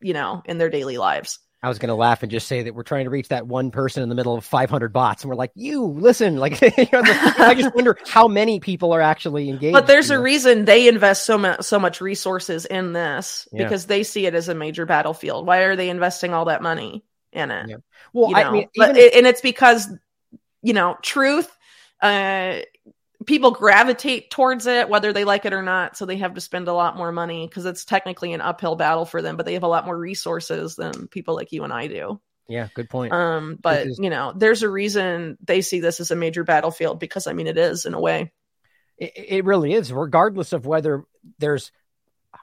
you 0.00 0.12
know, 0.12 0.42
in 0.44 0.58
their 0.58 0.70
daily 0.70 0.98
lives. 0.98 1.38
I 1.62 1.68
was 1.68 1.78
going 1.78 1.88
to 1.90 1.94
laugh 1.94 2.22
and 2.22 2.32
just 2.32 2.48
say 2.48 2.62
that 2.62 2.74
we're 2.74 2.84
trying 2.84 3.04
to 3.04 3.10
reach 3.10 3.28
that 3.28 3.46
one 3.46 3.70
person 3.70 4.02
in 4.02 4.08
the 4.08 4.14
middle 4.14 4.34
of 4.34 4.46
500 4.46 4.94
bots, 4.94 5.22
and 5.22 5.28
we're 5.28 5.36
like, 5.36 5.52
"You 5.54 5.84
listen!" 5.84 6.36
Like, 6.40 6.58
you 6.62 6.68
know, 6.90 7.02
the- 7.02 7.34
I 7.38 7.54
just 7.54 7.74
wonder 7.74 7.98
how 8.06 8.28
many 8.28 8.60
people 8.60 8.92
are 8.94 9.02
actually 9.02 9.50
engaged. 9.50 9.74
But 9.74 9.86
there's 9.86 10.10
a 10.10 10.14
know? 10.14 10.22
reason 10.22 10.64
they 10.64 10.88
invest 10.88 11.26
so 11.26 11.36
much 11.36 11.62
so 11.62 11.78
much 11.78 12.00
resources 12.00 12.64
in 12.64 12.94
this 12.94 13.46
Yeah. 13.52 13.64
because 13.64 13.84
they 13.86 14.04
see 14.04 14.24
it 14.24 14.34
as 14.34 14.48
a 14.48 14.54
major 14.54 14.86
battlefield. 14.86 15.46
Why 15.46 15.58
are 15.58 15.76
they 15.76 15.90
investing 15.90 16.32
all 16.32 16.46
that 16.46 16.62
money 16.62 17.04
in 17.30 17.50
it? 17.50 17.68
Yeah. 17.68 17.76
Well, 18.14 18.30
you 18.30 18.36
I 18.36 18.42
know? 18.44 18.52
mean, 18.52 18.68
but 18.74 18.96
it, 18.96 19.14
and 19.14 19.26
it's 19.26 19.42
because 19.42 19.86
you 20.62 20.72
know 20.72 20.96
truth. 21.02 21.54
Uh, 22.00 22.60
people 23.26 23.50
gravitate 23.50 24.30
towards 24.30 24.66
it 24.66 24.88
whether 24.88 25.12
they 25.12 25.24
like 25.24 25.44
it 25.44 25.52
or 25.52 25.62
not. 25.62 25.96
So 25.96 26.06
they 26.06 26.16
have 26.18 26.34
to 26.34 26.40
spend 26.40 26.68
a 26.68 26.72
lot 26.72 26.96
more 26.96 27.12
money 27.12 27.46
because 27.46 27.66
it's 27.66 27.84
technically 27.84 28.32
an 28.32 28.40
uphill 28.40 28.76
battle 28.76 29.04
for 29.04 29.20
them. 29.22 29.36
But 29.36 29.46
they 29.46 29.54
have 29.54 29.62
a 29.62 29.68
lot 29.68 29.84
more 29.86 29.96
resources 29.96 30.76
than 30.76 31.08
people 31.08 31.34
like 31.34 31.52
you 31.52 31.64
and 31.64 31.72
I 31.72 31.86
do. 31.86 32.20
yeah, 32.48 32.68
good 32.74 32.88
point. 32.90 33.12
Um, 33.12 33.58
but 33.60 33.86
is- 33.86 33.98
you 34.02 34.10
know, 34.10 34.32
there's 34.34 34.62
a 34.62 34.68
reason 34.68 35.36
they 35.42 35.60
see 35.60 35.80
this 35.80 36.00
as 36.00 36.10
a 36.10 36.16
major 36.16 36.44
battlefield 36.44 36.98
because 36.98 37.26
I 37.26 37.32
mean 37.32 37.46
it 37.46 37.58
is 37.58 37.84
in 37.86 37.94
a 37.94 38.00
way. 38.00 38.32
It, 38.98 39.12
it 39.16 39.44
really 39.44 39.72
is, 39.72 39.92
regardless 39.92 40.52
of 40.52 40.66
whether 40.66 41.04
there's 41.38 41.72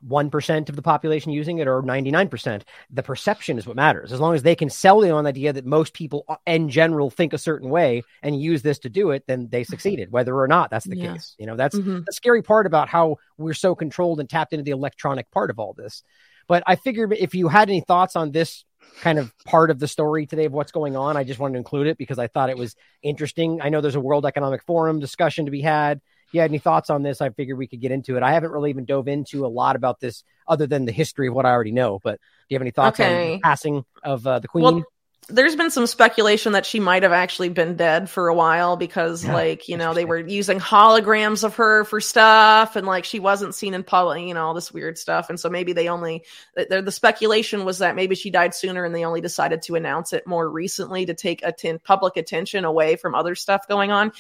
one 0.02 0.30
percent 0.30 0.70
of 0.70 0.76
the 0.76 0.82
population 0.82 1.32
using 1.32 1.58
it 1.60 1.68
or 1.68 1.82
ninety 1.82 2.12
nine 2.12 2.30
percent. 2.30 2.66
The 2.90 3.04
perception 3.04 3.58
is 3.58 3.66
what 3.68 3.76
matters. 3.76 4.12
As 4.12 4.20
long 4.20 4.36
as 4.36 4.44
they 4.44 4.56
can 4.56 4.70
sell 4.70 5.06
you 5.06 5.14
on 5.14 5.24
the 5.24 5.30
idea 5.30 5.54
that 5.54 5.66
most 5.66 5.94
people 5.94 6.26
in 6.46 6.70
general 6.70 7.10
think 7.10 7.34
a 7.34 7.38
certain 7.38 7.70
way 7.70 8.04
and 8.22 8.40
use 8.42 8.62
this 8.62 8.80
to 8.80 8.90
do 8.90 9.12
it, 9.12 9.24
then 9.28 9.48
they 9.50 9.64
succeeded, 9.64 10.12
whether 10.12 10.38
or 10.38 10.48
not 10.48 10.70
that's 10.70 10.86
the 10.86 10.98
Yeah. 10.98 11.14
case. 11.14 11.36
You 11.38 11.46
know, 11.46 11.56
that's 11.56 11.78
Mhm. 11.78 12.06
the 12.06 12.14
scary 12.14 12.42
part 12.42 12.66
about 12.66 12.90
how 12.90 13.18
we're 13.38 13.54
so 13.54 13.76
controlled 13.76 14.20
and 14.20 14.30
tapped 14.30 14.54
into 14.54 14.64
the 14.64 14.72
electronic 14.72 15.30
part 15.32 15.50
of 15.50 15.60
all 15.60 15.74
this. 15.74 16.04
But 16.48 16.64
I 16.66 16.76
figured 16.76 17.14
if 17.14 17.36
you 17.36 17.48
had 17.50 17.70
any 17.70 17.82
thoughts 17.82 18.16
on 18.16 18.32
this 18.32 18.64
kind 19.02 19.20
of 19.20 19.32
part 19.46 19.70
of 19.70 19.80
the 19.80 19.88
story 19.88 20.26
today 20.26 20.46
of 20.46 20.54
what's 20.54 20.72
going 20.72 20.96
on, 20.96 21.18
I 21.18 21.24
just 21.24 21.40
wanted 21.40 21.54
to 21.54 21.58
include 21.60 21.88
it 21.88 21.98
because 21.98 22.20
I 22.20 22.28
thought 22.28 22.50
it 22.50 22.58
was 22.58 22.76
interesting. 23.04 23.62
I 23.62 23.70
know 23.70 23.82
there's 23.82 23.96
a 23.96 24.00
World 24.00 24.26
Economic 24.26 24.64
Forum 24.64 25.00
discussion 25.00 25.46
to 25.46 25.52
be 25.52 25.62
had. 25.62 26.02
You 26.32 26.42
had 26.42 26.52
any 26.52 26.60
thoughts 26.60 26.90
on 26.90 27.04
this, 27.04 27.22
I 27.22 27.30
figured 27.30 27.58
we 27.58 27.68
could 27.68 27.82
get 27.82 27.92
into 27.92 28.18
it. 28.18 28.24
I 28.24 28.34
haven't 28.34 28.52
really 28.52 28.70
even 28.70 28.86
dove 28.86 29.08
into 29.08 29.46
a 29.46 29.48
lot 29.48 29.76
about 29.76 30.00
this 30.00 30.24
other 30.48 30.68
than 30.68 30.86
the 30.86 30.92
history 30.92 31.28
of 31.28 31.34
what 31.34 31.46
I 31.46 31.52
already 31.52 31.72
know. 31.72 32.00
But 32.04 32.20
do 32.20 32.46
you 32.50 32.56
have 32.56 32.62
any 32.62 32.72
thoughts 32.72 33.00
on 33.00 33.10
the 33.10 33.40
passing 33.44 33.86
of 34.04 34.26
uh, 34.28 34.40
the 34.40 34.48
Queen? 34.48 34.64
Well, 34.64 34.84
there's 35.30 35.58
been 35.58 35.72
some 35.72 35.88
speculation 35.88 36.54
that 36.54 36.66
she 36.66 36.80
might 36.80 37.04
have 37.04 37.12
actually 37.12 37.50
been 37.50 37.76
dead 37.76 38.10
for 38.10 38.30
a 38.30 38.34
while 38.34 38.78
because, 38.78 39.26
Yeah, 39.26 39.34
like, 39.34 39.68
you 39.68 39.76
know, 39.76 39.94
they 39.94 40.06
were 40.06 40.20
using 40.20 40.58
holograms 40.58 41.44
of 41.44 41.56
her 41.56 41.84
for 41.84 42.00
stuff 42.00 42.78
and, 42.78 42.88
like, 42.88 43.04
she 43.04 43.20
wasn't 43.20 43.54
seen 43.54 43.74
in 43.74 43.84
public, 43.84 44.22
you 44.22 44.34
know, 44.34 44.46
all 44.46 44.54
this 44.54 44.72
weird 44.72 44.98
stuff. 44.98 45.30
And 45.30 45.38
so 45.38 45.50
maybe 45.50 45.74
they 45.74 45.90
only, 45.90 46.24
the, 46.56 46.82
the 46.82 46.94
speculation 46.94 47.66
was 47.66 47.80
that 47.80 47.96
maybe 47.98 48.16
she 48.16 48.30
died 48.30 48.56
sooner 48.56 48.86
and 48.86 48.96
they 48.96 49.04
only 49.04 49.20
decided 49.20 49.64
to 49.64 49.76
announce 49.76 50.14
it 50.14 50.26
more 50.26 50.50
recently 50.50 51.06
to 51.08 51.14
take 51.14 51.44
atten- 51.44 51.80
public 51.80 52.16
attention 52.16 52.64
away 52.64 52.96
from 52.96 53.14
other 53.14 53.36
stuff 53.36 53.68
going 53.68 53.92
on. 53.92 54.14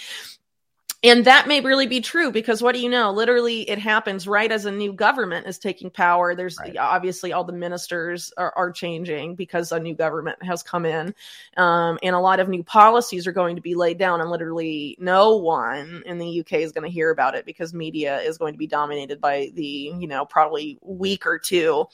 And 1.03 1.25
that 1.25 1.47
may 1.47 1.61
really 1.61 1.85
be 1.85 2.01
true 2.01 2.31
because 2.31 2.61
what 2.61 2.73
do 2.73 2.81
you 2.81 2.89
know? 2.89 3.11
Literally 3.11 3.69
it 3.69 3.77
happens 3.77 4.27
right 4.27 4.51
as 4.51 4.65
a 4.65 4.71
new 4.71 4.91
government 4.91 5.45
is 5.45 5.59
taking 5.59 5.89
power. 5.91 6.33
There's 6.33 6.57
Right. 6.59 6.75
obviously 6.75 7.33
all 7.33 7.43
the 7.43 7.53
ministers 7.53 8.33
are, 8.35 8.51
are 8.57 8.71
changing 8.71 9.35
because 9.35 9.71
a 9.71 9.79
new 9.79 9.93
government 9.93 10.41
has 10.43 10.63
come 10.63 10.85
in 10.85 11.13
um, 11.55 11.99
and 12.01 12.15
a 12.15 12.19
lot 12.19 12.39
of 12.39 12.49
new 12.49 12.63
policies 12.63 13.27
are 13.27 13.31
going 13.31 13.55
to 13.55 13.61
be 13.61 13.75
laid 13.75 13.99
down 13.99 14.21
and 14.21 14.29
literally 14.31 14.97
no 14.99 15.37
one 15.37 16.01
in 16.05 16.17
the 16.17 16.39
uk 16.39 16.51
is 16.53 16.71
going 16.71 16.83
to 16.83 16.89
hear 16.93 17.11
about 17.11 17.35
it 17.35 17.45
because 17.45 17.73
media 17.73 18.19
is 18.21 18.37
going 18.37 18.53
to 18.53 18.57
be 18.57 18.67
dominated 18.67 19.21
by 19.21 19.51
the 19.53 19.93
you 19.99 20.07
know 20.07 20.25
probably 20.25 20.79
week 20.81 21.27
or 21.27 21.37
two 21.37 21.85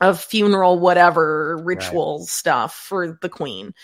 of 0.00 0.20
funeral 0.20 0.78
whatever 0.78 1.58
ritual 1.58 2.20
stuff 2.20 2.74
for 2.74 3.18
the 3.20 3.28
queen 3.28 3.74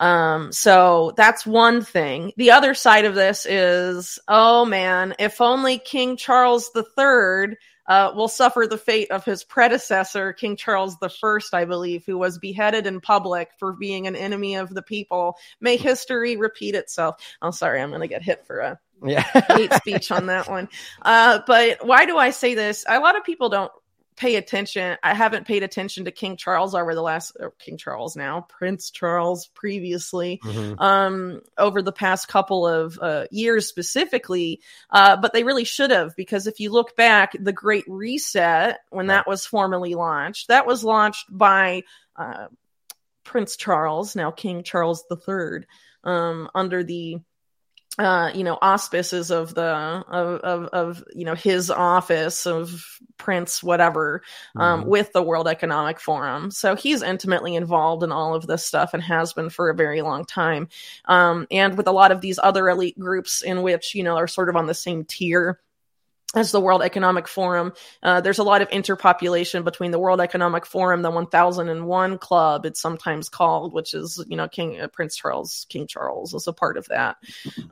um, 0.00 0.52
so 0.52 1.12
that's 1.16 1.46
one 1.46 1.82
thing. 1.82 2.32
The 2.36 2.50
other 2.50 2.74
side 2.74 3.04
of 3.04 3.14
this 3.14 3.46
is, 3.46 4.18
oh 4.28 4.64
man, 4.64 5.14
if 5.18 5.40
only 5.40 5.78
King 5.78 6.16
Charles 6.16 6.70
III 6.76 7.56
uh, 7.86 8.12
will 8.14 8.28
suffer 8.28 8.66
the 8.68 8.78
fate 8.78 9.10
of 9.10 9.24
his 9.24 9.44
predecessor, 9.44 10.32
King 10.32 10.56
Charles 10.56 10.96
I, 11.02 11.38
I 11.52 11.64
believe, 11.64 12.04
who 12.06 12.18
was 12.18 12.38
beheaded 12.38 12.86
in 12.86 13.00
public 13.00 13.50
for 13.58 13.72
being 13.74 14.06
an 14.06 14.16
enemy 14.16 14.56
of 14.56 14.72
the 14.72 14.82
people. 14.82 15.36
May 15.60 15.76
history 15.76 16.36
repeat 16.36 16.74
itself. 16.74 17.16
Oh, 17.42 17.50
sorry, 17.50 17.80
I'm 17.80 17.90
going 17.90 18.00
to 18.00 18.08
get 18.08 18.22
hit 18.22 18.46
for 18.46 18.58
a 18.60 18.80
Yeah. 19.04 19.22
hate 19.48 19.72
speech 19.74 20.10
on 20.10 20.26
that 20.26 20.48
one. 20.48 20.68
Uh, 21.02 21.40
but 21.46 21.84
why 21.86 22.06
do 22.06 22.16
I 22.16 22.30
say 22.30 22.54
this? 22.54 22.84
A 22.88 22.98
lot 23.00 23.16
of 23.16 23.24
people 23.24 23.48
don't 23.50 23.72
pay 24.16 24.36
attention. 24.36 24.96
I 25.02 25.14
haven't 25.14 25.46
paid 25.46 25.62
attention 25.62 26.04
to 26.04 26.10
King 26.12 26.36
Charles 26.36 26.74
over 26.74 26.94
the 26.94 27.02
last 27.02 27.36
King 27.58 27.76
Charles 27.76 28.14
now, 28.16 28.42
Prince 28.48 28.90
Charles 28.90 29.48
previously 29.48 30.40
Mhm. 30.44 30.80
um, 30.80 31.40
over 31.58 31.82
the 31.82 31.92
past 31.92 32.28
couple 32.28 32.66
of 32.66 32.98
uh, 33.02 33.26
years 33.30 33.66
specifically, 33.66 34.60
uh, 34.90 35.16
but 35.16 35.32
they 35.32 35.42
really 35.42 35.64
should 35.64 35.90
have 35.90 36.14
because 36.16 36.46
if 36.46 36.60
you 36.60 36.70
look 36.70 36.94
back, 36.96 37.32
the 37.38 37.52
Great 37.52 37.84
Reset, 37.88 38.78
when 38.90 39.08
that 39.08 39.26
was 39.26 39.44
formally 39.46 39.94
launched, 39.94 40.48
that 40.48 40.66
was 40.66 40.84
launched 40.84 41.26
by 41.28 41.82
uh, 42.16 42.46
Prince 43.24 43.56
Charles, 43.56 44.14
now 44.14 44.30
King 44.30 44.62
Charles 44.62 45.04
III, 45.10 45.66
um, 46.04 46.48
under 46.54 46.84
the 46.84 47.18
uh, 47.98 48.30
you 48.34 48.42
know, 48.42 48.58
auspices 48.60 49.30
of 49.30 49.54
the 49.54 49.62
of, 49.64 50.40
of 50.40 50.64
of 50.72 51.04
you 51.14 51.24
know 51.24 51.34
his 51.34 51.70
office 51.70 52.46
of 52.46 52.98
Prince 53.18 53.62
whatever 53.62 54.22
um, 54.58 54.84
Mhm. 54.84 54.86
with 54.86 55.12
the 55.12 55.22
World 55.22 55.46
Economic 55.46 56.00
Forum. 56.00 56.50
So 56.50 56.74
he's 56.74 57.02
intimately 57.02 57.54
involved 57.54 58.02
in 58.02 58.10
all 58.10 58.34
of 58.34 58.46
this 58.46 58.64
stuff 58.64 58.94
and 58.94 59.02
has 59.02 59.32
been 59.32 59.48
for 59.50 59.70
a 59.70 59.74
very 59.74 60.02
long 60.02 60.24
time. 60.24 60.68
Um, 61.04 61.46
and 61.50 61.76
with 61.76 61.86
a 61.86 61.92
lot 61.92 62.10
of 62.10 62.20
these 62.20 62.40
other 62.42 62.68
elite 62.68 62.98
groups 62.98 63.42
in 63.42 63.62
which, 63.62 63.94
you 63.94 64.02
know, 64.02 64.16
are 64.16 64.26
sort 64.26 64.48
of 64.48 64.56
on 64.56 64.66
the 64.66 64.74
same 64.74 65.04
tier 65.04 65.60
as 66.34 66.52
the 66.52 66.60
World 66.60 66.82
Economic 66.82 67.28
Forum. 67.28 67.72
Uh, 68.02 68.20
there's 68.20 68.38
a 68.38 68.44
lot 68.44 68.62
of 68.62 68.68
interpopulation 68.68 69.64
between 69.64 69.90
the 69.90 69.98
World 69.98 70.20
Economic 70.20 70.66
Forum, 70.66 71.02
the 71.02 71.10
1001 71.10 72.18
Club, 72.18 72.66
it's 72.66 72.80
sometimes 72.80 73.28
called, 73.28 73.72
which 73.72 73.94
is, 73.94 74.22
you 74.28 74.36
know, 74.36 74.48
King 74.48 74.80
uh, 74.80 74.88
Prince 74.88 75.16
Charles, 75.16 75.66
King 75.68 75.86
Charles 75.86 76.34
is 76.34 76.46
a 76.46 76.52
part 76.52 76.76
of 76.76 76.86
that. 76.86 77.16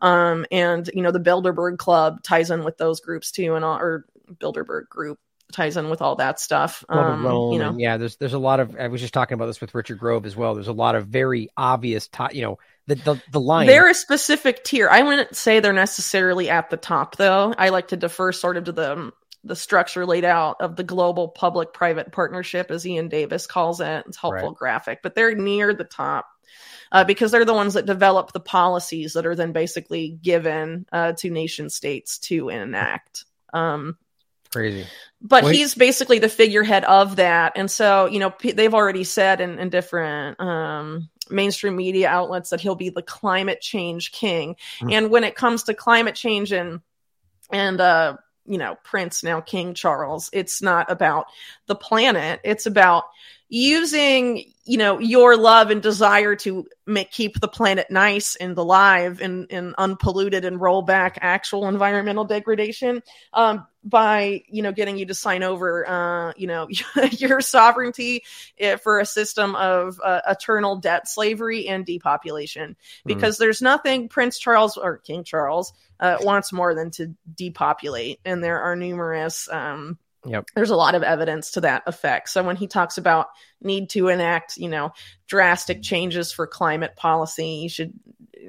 Um, 0.01 0.47
and, 0.51 0.89
you 0.95 1.03
know, 1.03 1.13
the 1.13 1.21
Bilderberg 1.21 1.79
Club 1.79 2.23
ties 2.23 2.51
in 2.51 2.65
with 2.65 2.79
those 2.79 3.01
groups 3.01 3.31
too, 3.31 3.55
and 3.55 3.65
all, 3.65 3.79
or 3.79 4.07
Bilderberg 4.33 4.89
group 4.89 5.19
ties 5.53 5.77
in 5.77 5.91
with 5.91 6.03
all 6.03 6.17
that 6.17 6.41
stuff. 6.41 6.85
Um, 6.89 7.25
Rome, 7.25 7.53
you 7.53 7.59
know, 7.59 7.75
yeah, 7.77 7.97
there's 7.97 8.17
there's 8.17 8.33
a 8.33 8.39
lot 8.39 8.61
of. 8.61 8.77
I 8.77 8.89
was 8.89 9.01
just 9.01 9.15
talking 9.15 9.35
about 9.35 9.47
this 9.47 9.61
with 9.61 9.75
Richard 9.75 9.99
Grove 9.99 10.27
as 10.27 10.37
well. 10.37 10.55
There's 10.55 10.69
a 10.69 10.73
lot 10.73 10.95
of 10.95 11.07
very 11.07 11.49
obvious, 11.57 12.09
ti 12.09 12.25
you 12.33 12.43
know, 12.43 12.59
the 12.87 12.97
the, 12.97 13.17
the 13.31 13.41
line. 13.41 13.67
They're 13.67 13.89
a 13.91 13.95
specific 13.95 14.65
tier. 14.65 14.89
I 14.89 15.03
wouldn't 15.03 15.37
say 15.37 15.61
they're 15.61 15.73
necessarily 15.73 16.51
at 16.51 16.71
the 16.71 16.77
top, 16.77 17.17
though. 17.17 17.55
I 17.57 17.69
like 17.69 17.89
to 17.89 17.97
defer 17.97 18.33
sort 18.33 18.57
of 18.57 18.65
to 18.65 18.73
the 18.73 19.13
the 19.45 19.57
structure 19.57 20.07
laid 20.07 20.25
out 20.25 20.57
of 20.61 20.77
the 20.77 20.85
global 20.85 21.29
public 21.29 21.73
private 21.73 22.13
partnership, 22.13 22.71
as 22.71 22.87
Iain 22.87 23.09
Davis 23.09 23.47
calls 23.47 23.81
it. 23.81 24.05
It's 24.07 24.17
helpful 24.17 24.51
Right. 24.51 24.57
graphic, 24.57 25.01
but 25.03 25.15
they're 25.15 25.35
near 25.35 25.75
the 25.75 25.85
top. 25.85 26.29
Uh, 26.93 27.05
because 27.05 27.31
they're 27.33 27.47
the 27.47 27.55
ones 27.55 27.73
that 27.73 27.87
develop 27.87 28.33
the 28.33 28.41
policies 28.41 29.15
that 29.15 29.25
are 29.25 29.35
then 29.35 29.53
basically 29.53 30.11
given 30.11 30.85
uh, 30.93 31.13
to 31.13 31.31
nation 31.31 31.71
states 31.71 32.19
to 32.19 32.51
enact. 32.51 33.25
Um, 33.55 33.97
crazy. 34.53 34.87
but 35.21 35.43
Well, 35.45 35.53
he- 35.53 35.59
he's 35.59 35.75
basically 35.75 36.19
the 36.19 36.29
figurehead 36.29 36.85
of 36.85 37.17
that. 37.17 37.53
And 37.57 37.71
so 37.71 38.07
you 38.07 38.19
know 38.19 38.31
p- 38.31 38.53
they've 38.53 38.75
already 38.75 39.05
said 39.05 39.41
in, 39.41 39.59
in 39.59 39.69
different 39.71 40.39
um 40.41 41.09
mainstream 41.31 41.77
media 41.77 42.09
outlets 42.09 42.51
that 42.51 42.61
he'll 42.61 42.75
be 42.75 42.91
the 42.91 43.03
climate 43.03 43.61
change 43.61 44.13
king. 44.13 44.57
Mm. 44.81 44.93
and 44.93 45.11
when 45.11 45.25
it 45.25 45.35
comes 45.35 45.63
to 45.65 45.75
climate 45.75 46.15
change 46.15 46.53
and 46.53 46.81
and 47.51 47.81
uh 47.81 48.17
you 48.45 48.59
know 48.59 48.77
prince 48.85 49.23
now 49.23 49.41
king 49.41 49.73
charles 49.73 50.29
it's 50.33 50.61
not 50.61 50.91
about 50.91 51.27
the 51.67 51.75
planet. 51.77 52.41
It's 52.45 52.67
about 52.67 53.05
using 53.49 54.45
you 54.65 54.79
know 54.79 54.99
your 54.99 55.37
love 55.37 55.71
and 55.71 55.83
desire 55.83 56.35
to 56.37 56.67
make 56.87 57.11
keep 57.11 57.39
the 57.41 57.49
planet 57.49 57.91
nice 57.91 58.35
and 58.37 58.57
alive 58.57 59.21
and, 59.21 59.47
and 59.51 59.75
unpolluted 59.79 60.45
and 60.45 60.61
roll 60.61 60.83
back 60.83 61.19
actual 61.21 61.69
environmental 61.69 62.25
degradation. 62.25 63.03
Um, 63.33 63.67
by 63.85 64.43
you 64.49 64.63
know 64.63 64.73
getting 64.73 64.97
you 64.97 65.07
to 65.07 65.15
sign 65.15 65.43
over 65.43 65.89
uh, 65.89 66.33
you 66.37 66.47
know 66.47 66.69
your 67.11 67.41
sovereignty 67.41 68.25
eh, 68.59 68.77
for 68.77 69.01
a 69.01 69.07
system 69.07 69.55
of 69.57 70.01
uh, 70.03 70.21
eternal 70.29 70.77
debt 70.77 71.09
slavery 71.09 71.69
and 71.69 71.85
depopulation. 71.85 72.77
Because 73.05 73.39
there's 73.39 73.63
nothing 73.63 74.09
prince 74.09 74.39
charles 74.39 74.77
or 74.77 74.99
king 74.99 75.25
charles 75.25 75.73
uh, 76.01 76.19
wants 76.21 76.53
more 76.53 76.75
than 76.75 76.91
to 76.93 77.15
depopulate 77.35 78.21
and 78.25 78.43
there 78.43 78.61
are 78.61 78.77
numerous 78.77 79.49
um, 79.51 79.99
Yep. 80.25 80.51
there's 80.55 80.71
a 80.71 80.77
lot 80.77 80.95
of 80.95 81.03
evidence 81.03 81.53
to 81.53 81.63
that 81.63 81.83
effect. 81.87 82.29
So 82.29 82.45
when 82.45 82.55
he 82.55 82.69
talks 82.69 82.97
about 82.97 83.31
need 83.61 83.91
to 83.91 84.07
enact 84.07 84.57
you 84.57 84.69
know 84.69 84.93
drastic 85.27 85.83
changes 85.83 86.31
for 86.31 86.47
climate 86.47 86.95
policy 86.95 87.47
you 87.63 87.69
should 87.69 87.93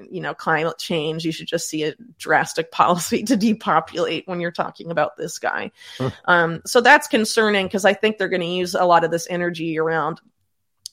you 0.10 0.22
know 0.22 0.34
climate 0.34 0.78
change 0.78 1.24
you 1.24 1.32
should 1.32 1.48
just 1.48 1.68
see 1.68 1.84
a 1.84 1.94
drastic 2.18 2.72
policy 2.72 3.24
to 3.24 3.36
depopulate 3.36 4.28
when 4.28 4.40
you're 4.40 4.52
talking 4.52 4.92
about 4.92 5.18
this 5.18 5.40
guy 5.40 5.72
Hmm. 5.98 6.08
um, 6.26 6.62
so 6.66 6.82
that's 6.82 7.08
concerning 7.08 7.66
because 7.66 7.86
i 7.86 7.94
think 7.94 8.18
they're 8.18 8.30
going 8.30 8.42
to 8.42 8.48
use 8.48 8.76
a 8.76 8.86
lot 8.86 9.04
of 9.04 9.12
this 9.12 9.28
energy 9.30 9.78
around 9.78 10.22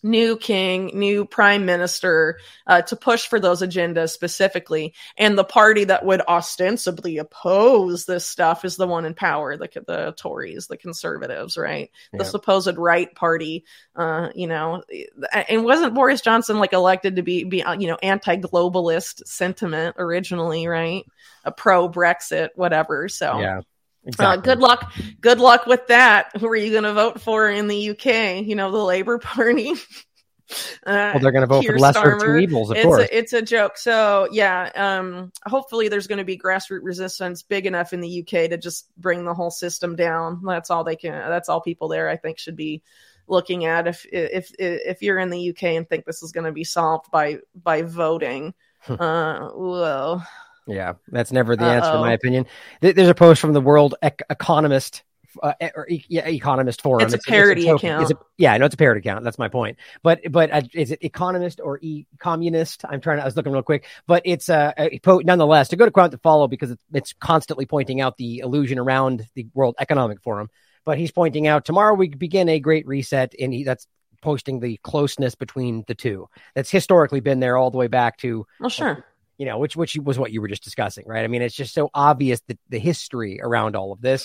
new 0.02 0.36
king 0.36 0.90
new 0.94 1.24
prime 1.24 1.66
minister 1.66 2.38
uh, 2.66 2.82
to 2.82 2.96
push 2.96 3.26
for 3.26 3.40
those 3.40 3.62
agendas 3.62 4.10
specifically. 4.10 4.94
And 5.16 5.36
the 5.36 5.44
party 5.44 5.84
that 5.84 6.04
would 6.04 6.20
ostensibly 6.22 7.18
oppose 7.18 8.06
this 8.06 8.26
stuff 8.26 8.64
is 8.64 8.76
the 8.76 8.86
one 8.86 9.04
in 9.04 9.14
power 9.14 9.56
the, 9.56 9.68
the 9.86 10.14
tories 10.16 10.66
the 10.66 10.76
conservatives 10.76 11.56
right? 11.56 11.90
The 12.12 12.24
supposed 12.24 12.76
right 12.76 13.14
party 13.14 13.64
uh, 13.96 14.30
you 14.34 14.46
know 14.46 14.82
and 15.48 15.64
wasn't 15.64 15.94
boris 15.94 16.20
johnson 16.20 16.58
like 16.58 16.72
elected 16.72 17.16
to 17.16 17.22
be 17.22 17.44
be 17.44 17.62
uh, 17.62 17.74
you 17.74 17.88
know 17.88 17.98
anti-globalist 18.02 19.26
sentiment 19.26 19.96
originally 19.98 20.66
right? 20.66 21.04
A 21.44 21.52
pro 21.52 21.88
brexit 21.88 22.50
whatever 22.54 23.08
so 23.08 23.38
Yeah. 23.38 23.60
Uh, 24.18 24.36
good 24.36 24.58
luck. 24.60 24.92
Good 25.20 25.40
luck 25.40 25.66
with 25.66 25.86
that. 25.88 26.30
Who 26.38 26.46
are 26.48 26.56
you 26.56 26.70
going 26.70 26.84
to 26.84 26.94
vote 26.94 27.20
for 27.20 27.48
in 27.48 27.68
the 27.68 27.90
UK? 27.90 28.44
You 28.46 28.54
know, 28.56 28.70
the 28.70 28.78
Labour 28.78 29.18
Party. 29.22 29.72
Uh, 30.84 31.12
Well, 31.14 31.18
they're 31.20 31.30
going 31.32 31.42
to 31.42 31.46
vote 31.46 31.60
for 31.64 31.68
Keir 31.68 31.76
the 31.76 31.82
lesser 31.82 32.12
of 32.12 32.22
two 32.22 32.36
evils, 32.36 32.70
of 32.70 32.76
it's 32.76 32.84
course. 32.84 33.02
a, 33.02 33.16
it's 33.16 33.32
a 33.32 33.42
joke. 33.42 33.76
So 33.76 34.26
yeah, 34.32 34.70
um, 34.74 35.30
hopefully 35.46 35.88
there's 35.88 36.06
going 36.08 36.18
to 36.18 36.24
be 36.24 36.36
grassroots 36.36 36.80
resistance 36.82 37.42
big 37.42 37.66
enough 37.66 37.92
in 37.92 38.00
the 38.00 38.20
UK 38.20 38.50
to 38.50 38.56
just 38.56 38.88
bring 38.96 39.24
the 39.24 39.34
whole 39.34 39.50
system 39.52 39.94
down. 39.94 40.42
That's 40.44 40.70
all 40.70 40.82
they 40.82 40.96
can. 40.96 41.12
That's 41.12 41.48
all 41.48 41.60
people 41.60 41.88
there 41.88 42.08
I 42.08 42.16
think 42.16 42.38
should 42.38 42.56
be 42.56 42.82
looking 43.28 43.64
at. 43.64 43.86
If 43.86 44.04
if 44.12 44.52
if 44.58 45.02
you're 45.02 45.18
in 45.18 45.30
the 45.30 45.50
UK 45.50 45.62
and 45.64 45.88
think 45.88 46.04
this 46.04 46.22
is 46.22 46.32
going 46.32 46.46
to 46.46 46.52
be 46.52 46.64
solved 46.64 47.10
by 47.12 47.38
by 47.62 47.82
voting, 47.82 48.52
uh, 48.88 49.50
well, 49.54 50.26
Yeah, 50.70 50.94
that's 51.08 51.32
never 51.32 51.56
the 51.56 51.64
answer, 51.64 51.92
in 51.94 52.00
my 52.00 52.12
opinion. 52.12 52.46
There's 52.80 53.08
a 53.08 53.14
post 53.14 53.40
from 53.40 53.52
the 53.52 53.60
World 53.60 53.94
Ec- 54.02 54.22
Economist. 54.30 55.02
Uh, 55.40 55.52
or 55.76 55.88
e- 55.88 56.04
yeah, 56.08 56.26
Economist 56.26 56.82
Forum. 56.82 57.04
It's 57.04 57.14
a 57.14 57.18
parody 57.30 57.64
token- 57.64 57.88
account. 57.90 58.02
it's 58.02 58.10
a- 58.10 58.24
yeah, 58.36 58.52
I 58.52 58.58
know 58.58 58.64
it's 58.66 58.74
a 58.74 58.78
parody 58.78 58.98
account. 58.98 59.22
That's 59.22 59.38
my 59.38 59.46
point. 59.46 59.78
But 60.02 60.20
but 60.28 60.50
uh, 60.50 60.62
is 60.74 60.90
it 60.90 61.04
Economist 61.04 61.60
or 61.62 61.78
e 61.82 62.04
Communist? 62.18 62.84
I'm 62.84 63.00
trying. 63.00 63.18
To, 63.18 63.22
I 63.22 63.26
was 63.26 63.36
looking 63.36 63.52
real 63.52 63.62
quick, 63.62 63.86
but 64.08 64.22
it's 64.24 64.48
uh, 64.48 64.72
a 64.76 64.98
po- 64.98 65.20
nonetheless 65.24 65.72
a 65.72 65.76
good 65.76 65.86
account 65.86 66.10
to 66.12 66.18
follow 66.18 66.48
because 66.48 66.72
it's, 66.72 66.82
it's 66.92 67.12
constantly 67.12 67.64
pointing 67.64 68.00
out 68.00 68.16
the 68.16 68.38
illusion 68.40 68.76
around 68.80 69.24
the 69.34 69.46
World 69.54 69.76
Economic 69.78 70.20
Forum. 70.20 70.50
But 70.84 70.98
he's 70.98 71.12
pointing 71.12 71.46
out 71.46 71.64
tomorrow 71.64 71.94
we 71.94 72.08
begin 72.08 72.48
a 72.48 72.58
great 72.58 72.88
reset, 72.88 73.32
and 73.38 73.52
he, 73.54 73.62
that's 73.62 73.86
posting 74.22 74.58
the 74.58 74.78
closeness 74.82 75.36
between 75.36 75.84
the 75.86 75.94
two. 75.94 76.28
That's 76.56 76.70
historically 76.70 77.20
been 77.20 77.38
there 77.38 77.56
all 77.56 77.70
the 77.70 77.78
way 77.78 77.86
back 77.86 78.18
to 78.18 78.46
well, 78.58 78.68
sure. 78.68 79.04
You 79.40 79.46
know, 79.48 79.58
which 79.62 79.76
which 79.80 79.96
was 80.08 80.18
what 80.18 80.32
you 80.32 80.40
were 80.42 80.52
just 80.54 80.64
discussing, 80.68 81.04
right? 81.12 81.24
I 81.24 81.28
mean, 81.32 81.42
it's 81.42 81.56
just 81.62 81.74
so 81.74 81.88
obvious 81.94 82.40
that 82.48 82.58
the 82.68 82.78
history 82.90 83.40
around 83.48 83.74
all 83.76 83.90
of 83.92 84.00
this, 84.02 84.22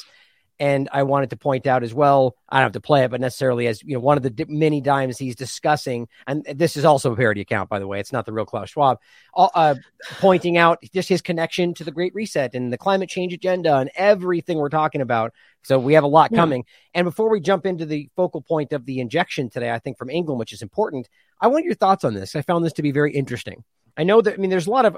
And 0.58 0.88
I 0.94 1.04
wanted 1.04 1.32
to 1.32 1.38
point 1.38 1.68
out 1.68 1.84
as 1.84 1.94
well, 1.94 2.36
I 2.48 2.58
don't 2.58 2.68
have 2.68 2.72
to 2.74 2.80
play 2.82 3.04
it, 3.04 3.12
but 3.12 3.20
necessarily 3.20 3.68
as 3.68 3.84
you 3.84 3.96
know, 3.96 4.00
one 4.00 4.16
of 4.16 4.24
the 4.24 4.30
di- 4.30 4.46
many 4.48 4.80
dimes 4.80 5.18
he's 5.18 5.36
discussing, 5.36 6.08
and 6.28 6.46
this 6.46 6.78
is 6.78 6.86
also 6.86 7.12
a 7.12 7.16
parody 7.16 7.42
account, 7.42 7.70
by 7.70 7.80
the 7.80 7.88
way, 7.88 8.00
it's 8.00 8.14
not 8.14 8.26
the 8.26 8.32
real 8.32 8.46
Klaus 8.46 8.70
Schwab, 8.70 9.00
uh, 9.36 9.76
pointing 10.20 10.56
out 10.58 10.82
just 10.94 11.10
his 11.10 11.22
connection 11.22 11.74
to 11.74 11.84
the 11.84 11.92
Great 11.92 12.16
Reset 12.16 12.56
and 12.56 12.72
the 12.72 12.78
climate 12.78 13.10
change 13.10 13.34
agenda 13.34 13.76
and 13.76 13.92
everything 13.96 14.58
we're 14.58 14.70
talking 14.70 15.02
about. 15.02 15.34
So 15.64 15.78
we 15.78 15.94
have 15.96 16.06
a 16.06 16.08
lot 16.08 16.32
coming. 16.34 16.64
And 16.94 17.04
before 17.04 17.30
we 17.30 17.42
jump 17.42 17.66
into 17.66 17.86
the 17.86 18.10
focal 18.16 18.42
point 18.42 18.72
of 18.72 18.86
the 18.86 19.00
injection 19.00 19.50
today, 19.50 19.72
I 19.72 19.80
think 19.80 19.98
from 19.98 20.10
England, 20.10 20.40
which 20.40 20.54
is 20.54 20.62
important, 20.62 21.10
I 21.42 21.48
want 21.48 21.66
your 21.66 21.74
thoughts 21.74 22.06
on 22.06 22.14
this. 22.14 22.36
I 22.36 22.44
found 22.44 22.64
this 22.64 22.74
to 22.74 22.82
be 22.82 22.92
very 22.92 23.14
interesting. 23.14 23.64
I 23.98 24.04
know 24.04 24.22
that, 24.22 24.34
I 24.34 24.38
mean, 24.38 24.50
there's 24.50 24.68
a 24.68 24.72
lot 24.72 24.86
of 24.86 24.98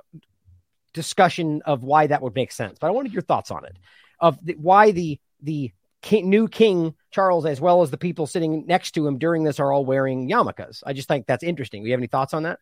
discussion 0.93 1.61
of 1.65 1.83
why 1.83 2.07
that 2.07 2.21
would 2.21 2.35
make 2.35 2.51
sense, 2.51 2.77
but 2.79 2.87
I 2.87 2.91
wanted 2.91 3.13
your 3.13 3.21
thoughts 3.21 3.51
on 3.51 3.65
it 3.65 3.75
of 4.19 4.43
the, 4.43 4.53
why 4.53 4.91
the 4.91 5.19
the 5.41 5.71
king, 6.01 6.29
new 6.29 6.47
king 6.47 6.95
Charles, 7.11 7.45
as 7.45 7.61
well 7.61 7.83
as 7.83 7.91
the 7.91 7.97
people 7.97 8.25
sitting 8.25 8.65
next 8.65 8.91
to 8.91 9.05
him 9.05 9.19
during 9.19 9.43
this, 9.43 9.59
are 9.59 9.71
all 9.71 9.85
wearing 9.85 10.29
yarmulkes. 10.29 10.81
I 10.85 10.93
just 10.93 11.07
think 11.07 11.27
that's 11.27 11.43
interesting. 11.43 11.83
Do 11.83 11.87
you 11.87 11.93
have 11.93 11.99
any 11.99 12.07
thoughts 12.07 12.33
on 12.33 12.43
that? 12.43 12.59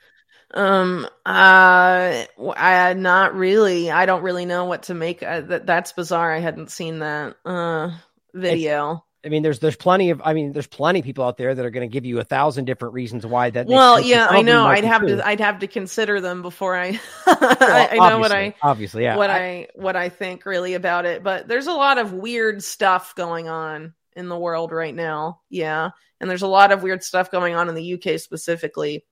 Um, 0.53 1.07
uh, 1.25 2.25
I 2.57 2.93
not 2.97 3.35
really. 3.35 3.89
I 3.89 4.05
don't 4.05 4.23
really 4.23 4.45
know 4.45 4.65
what 4.65 4.83
to 4.83 4.93
make. 4.93 5.23
Uh, 5.23 5.41
that 5.41 5.65
that's 5.65 5.93
bizarre. 5.93 6.33
I 6.33 6.39
hadn't 6.39 6.71
seen 6.71 6.99
that 6.99 7.37
uh 7.45 7.91
video. 8.33 9.04
I 9.25 9.29
mean, 9.29 9.41
there's 9.41 9.59
there's 9.59 9.75
plenty 9.75 10.11
of 10.11 10.21
I 10.23 10.33
mean, 10.33 10.53
there's 10.53 10.67
plenty 10.67 10.99
of 10.99 11.05
people 11.05 11.25
out 11.25 11.37
there 11.37 11.55
that 11.55 11.65
are 11.65 11.71
going 11.71 11.89
to 11.89 11.91
give 11.91 12.05
you 12.05 12.19
a 12.19 12.23
thousand 12.23 12.65
different 12.65 12.93
reasons 12.93 13.25
why 13.25 13.49
that. 13.49 13.65
Well, 13.65 13.99
yeah, 13.99 14.27
I 14.29 14.43
know. 14.43 14.67
I'd 14.67 14.83
have 14.83 15.01
true. 15.01 15.15
to 15.15 15.27
I'd 15.27 15.39
have 15.39 15.59
to 15.59 15.67
consider 15.67 16.21
them 16.21 16.43
before 16.43 16.75
I 16.75 16.91
well, 17.25 17.37
I, 17.41 17.89
I 17.99 18.09
know 18.09 18.19
what 18.19 18.31
I 18.31 18.53
obviously 18.61 19.03
yeah 19.03 19.17
what 19.17 19.31
I, 19.31 19.37
I 19.37 19.67
what 19.73 19.95
I 19.95 20.09
think 20.09 20.45
really 20.45 20.75
about 20.75 21.05
it. 21.05 21.23
But 21.23 21.47
there's 21.47 21.67
a 21.67 21.73
lot 21.73 21.97
of 21.97 22.13
weird 22.13 22.63
stuff 22.63 23.15
going 23.15 23.49
on 23.49 23.95
in 24.15 24.29
the 24.29 24.37
world 24.37 24.71
right 24.71 24.93
now. 24.93 25.41
Yeah, 25.49 25.89
and 26.19 26.29
there's 26.29 26.43
a 26.43 26.47
lot 26.47 26.71
of 26.71 26.83
weird 26.83 27.03
stuff 27.03 27.31
going 27.31 27.55
on 27.55 27.67
in 27.67 27.73
the 27.73 27.95
UK 27.95 28.19
specifically. 28.19 29.05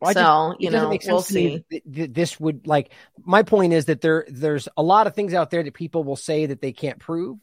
Well, 0.00 0.12
so 0.12 0.50
just, 0.52 0.60
you 0.60 0.70
know, 0.70 0.96
we'll 1.06 1.22
see. 1.22 1.64
This 1.86 2.38
would 2.38 2.66
like 2.66 2.92
my 3.22 3.42
point 3.42 3.72
is 3.72 3.86
that 3.86 4.02
there 4.02 4.26
there's 4.28 4.68
a 4.76 4.82
lot 4.82 5.06
of 5.06 5.14
things 5.14 5.32
out 5.32 5.50
there 5.50 5.62
that 5.62 5.74
people 5.74 6.04
will 6.04 6.16
say 6.16 6.46
that 6.46 6.60
they 6.60 6.72
can't 6.72 6.98
prove 6.98 7.38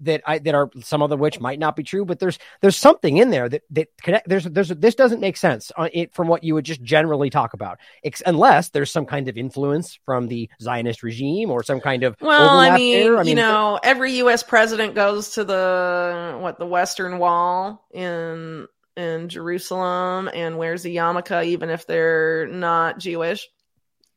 that 0.00 0.22
I 0.26 0.38
that 0.38 0.54
are 0.54 0.70
some 0.80 1.02
of 1.02 1.10
the 1.10 1.16
which 1.16 1.40
might 1.40 1.58
not 1.58 1.76
be 1.76 1.82
true, 1.82 2.04
but 2.04 2.18
there's 2.18 2.38
there's 2.60 2.76
something 2.76 3.16
in 3.16 3.30
there 3.30 3.48
that 3.48 3.62
that 3.70 3.88
connect. 4.02 4.28
There's 4.28 4.44
there's 4.44 4.68
this 4.68 4.94
doesn't 4.94 5.20
make 5.20 5.36
sense 5.36 5.72
on 5.76 5.90
it 5.92 6.14
from 6.14 6.28
what 6.28 6.44
you 6.44 6.54
would 6.54 6.64
just 6.64 6.82
generally 6.82 7.30
talk 7.30 7.54
about, 7.54 7.78
Ex- 8.04 8.22
unless 8.26 8.70
there's 8.70 8.90
some 8.90 9.06
kind 9.06 9.28
of 9.28 9.36
influence 9.36 9.98
from 10.04 10.28
the 10.28 10.48
Zionist 10.60 11.02
regime 11.02 11.50
or 11.50 11.62
some 11.62 11.80
kind 11.80 12.02
of 12.02 12.16
well, 12.20 12.58
I 12.58 12.76
mean, 12.76 13.14
I 13.14 13.18
mean, 13.18 13.26
you 13.26 13.34
know, 13.34 13.78
every 13.82 14.12
U.S. 14.18 14.42
president 14.42 14.94
goes 14.94 15.30
to 15.30 15.44
the 15.44 16.38
what 16.40 16.58
the 16.58 16.66
Western 16.66 17.18
Wall 17.18 17.86
in 17.92 18.66
in 18.96 19.28
Jerusalem 19.28 20.28
and 20.34 20.58
wears 20.58 20.84
a 20.84 20.88
yarmulke, 20.88 21.46
even 21.46 21.70
if 21.70 21.86
they're 21.86 22.48
not 22.48 22.98
Jewish. 22.98 23.48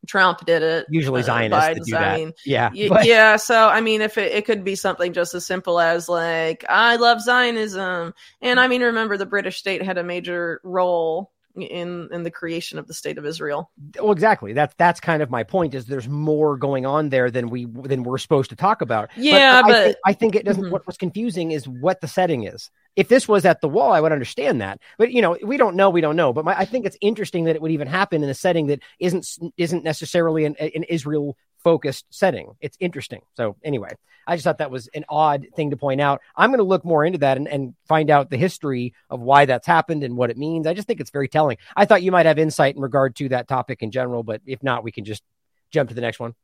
Trump 0.08 0.46
did 0.46 0.64
it. 0.64 0.88
Usually 0.90 1.22
uh, 1.22 1.26
Zionists 1.26 1.70
uh, 1.70 1.74
do 1.74 1.92
that. 1.92 2.04
I 2.04 2.16
mean, 2.18 2.34
yeah, 2.46 2.70
y- 2.74 3.04
yeah. 3.04 3.36
So 3.36 3.68
I 3.68 3.82
mean, 3.82 4.02
if 4.02 4.18
it, 4.18 4.32
it 4.32 4.46
could 4.46 4.64
be 4.64 4.76
something 4.76 5.14
just 5.14 5.34
as 5.36 5.46
simple 5.46 5.80
as 5.80 6.10
like, 6.10 6.66
I 6.68 6.96
love 6.96 7.22
Zionism, 7.22 8.14
and 8.42 8.60
I 8.60 8.68
mean, 8.68 8.82
remember 8.82 9.18
the 9.18 9.26
British 9.26 9.58
state 9.58 9.82
had 9.84 9.98
a 9.98 10.04
major 10.04 10.60
role 10.64 11.32
in 11.56 12.10
in 12.12 12.24
the 12.24 12.32
creation 12.32 12.80
of 12.80 12.88
the 12.88 12.94
state 12.94 13.18
of 13.18 13.26
Israel. 13.26 13.72
Well, 14.00 14.12
exactly. 14.12 14.54
That's 14.54 14.74
that's 14.78 15.00
kind 15.00 15.22
of 15.22 15.30
my 15.30 15.44
point. 15.44 15.74
Is 15.74 15.86
there's 15.86 16.08
more 16.08 16.58
going 16.58 16.86
on 16.86 17.10
there 17.10 17.32
than 17.32 17.50
we 17.50 17.66
than 17.66 18.04
we're 18.04 18.18
supposed 18.18 18.50
to 18.52 18.56
talk 18.56 18.82
about. 18.82 19.10
Yeah, 19.16 19.62
but, 19.62 19.68
but 19.68 19.76
I, 19.76 19.84
th- 19.84 19.96
I, 20.06 20.14
think 20.14 20.36
it 20.36 20.46
doesn't. 20.46 20.64
Mm-hmm. 20.64 20.72
What 20.72 20.88
was 20.88 20.98
confusing 20.98 21.52
is 21.52 21.68
what 21.68 22.02
the 22.02 22.08
setting 22.08 22.44
is. 22.44 22.70
If 22.96 23.08
this 23.08 23.28
was 23.28 23.46
at 23.46 23.62
the 23.62 23.70
wall, 23.70 23.92
I 23.94 24.02
would 24.02 24.12
understand 24.12 24.62
that. 24.62 24.80
But 24.98 25.12
you 25.12 25.22
know, 25.22 25.38
we 25.44 25.58
don't 25.58 25.76
know. 25.76 25.90
We 25.90 26.02
don't 26.02 26.16
know. 26.16 26.34
But 26.34 26.46
my, 26.46 26.58
I 26.58 26.66
think 26.66 26.86
it's 26.86 26.98
interesting 27.02 27.46
that 27.46 27.56
it 27.56 27.62
would 27.62 27.72
even 27.72 27.88
happen 27.88 28.24
in 28.24 28.30
a 28.30 28.34
setting 28.34 28.68
that 28.68 28.82
isn't 29.00 29.28
isn't 29.58 29.84
necessarily 29.84 30.46
an, 30.46 30.56
an 30.58 30.84
Israel 30.84 31.38
focused 31.64 32.06
setting. 32.10 32.56
It's 32.60 32.78
interesting. 32.80 33.22
So 33.36 33.56
anyway, 33.64 33.90
I 34.28 34.36
just 34.36 34.44
thought 34.44 34.60
that 34.60 34.72
was 34.72 34.88
an 34.94 35.06
odd 35.10 35.48
thing 35.56 35.72
to 35.72 35.78
point 35.78 36.02
out. 36.02 36.22
I'm 36.36 36.50
going 36.50 36.60
to 36.60 36.64
look 36.64 36.86
more 36.86 37.06
into 37.06 37.20
that 37.20 37.38
and, 37.38 37.48
and 37.48 37.74
find 37.88 38.10
out 38.10 38.30
the 38.30 38.38
history 38.38 38.94
of 39.10 39.20
why 39.20 39.46
that's 39.46 39.68
happened 39.68 40.04
and 40.04 40.16
what 40.16 40.30
it 40.30 40.38
means. 40.38 40.68
I 40.68 40.74
just 40.74 40.88
think 40.88 41.00
it's 41.00 41.12
very 41.12 41.28
telling. 41.28 41.58
I 41.76 41.86
thought 41.86 42.04
you 42.04 42.12
might 42.12 42.26
have 42.26 42.40
insight 42.40 42.76
in 42.76 42.82
regard 42.82 43.16
to 43.18 43.30
that 43.30 43.48
topic 43.48 43.82
in 43.82 43.92
general, 43.92 44.24
but 44.24 44.42
if 44.46 44.62
not, 44.64 44.84
we 44.84 44.92
can 44.92 45.06
just 45.06 45.24
jump 45.72 45.90
to 45.90 45.96
the 45.96 46.02
next 46.02 46.20
one. 46.20 46.36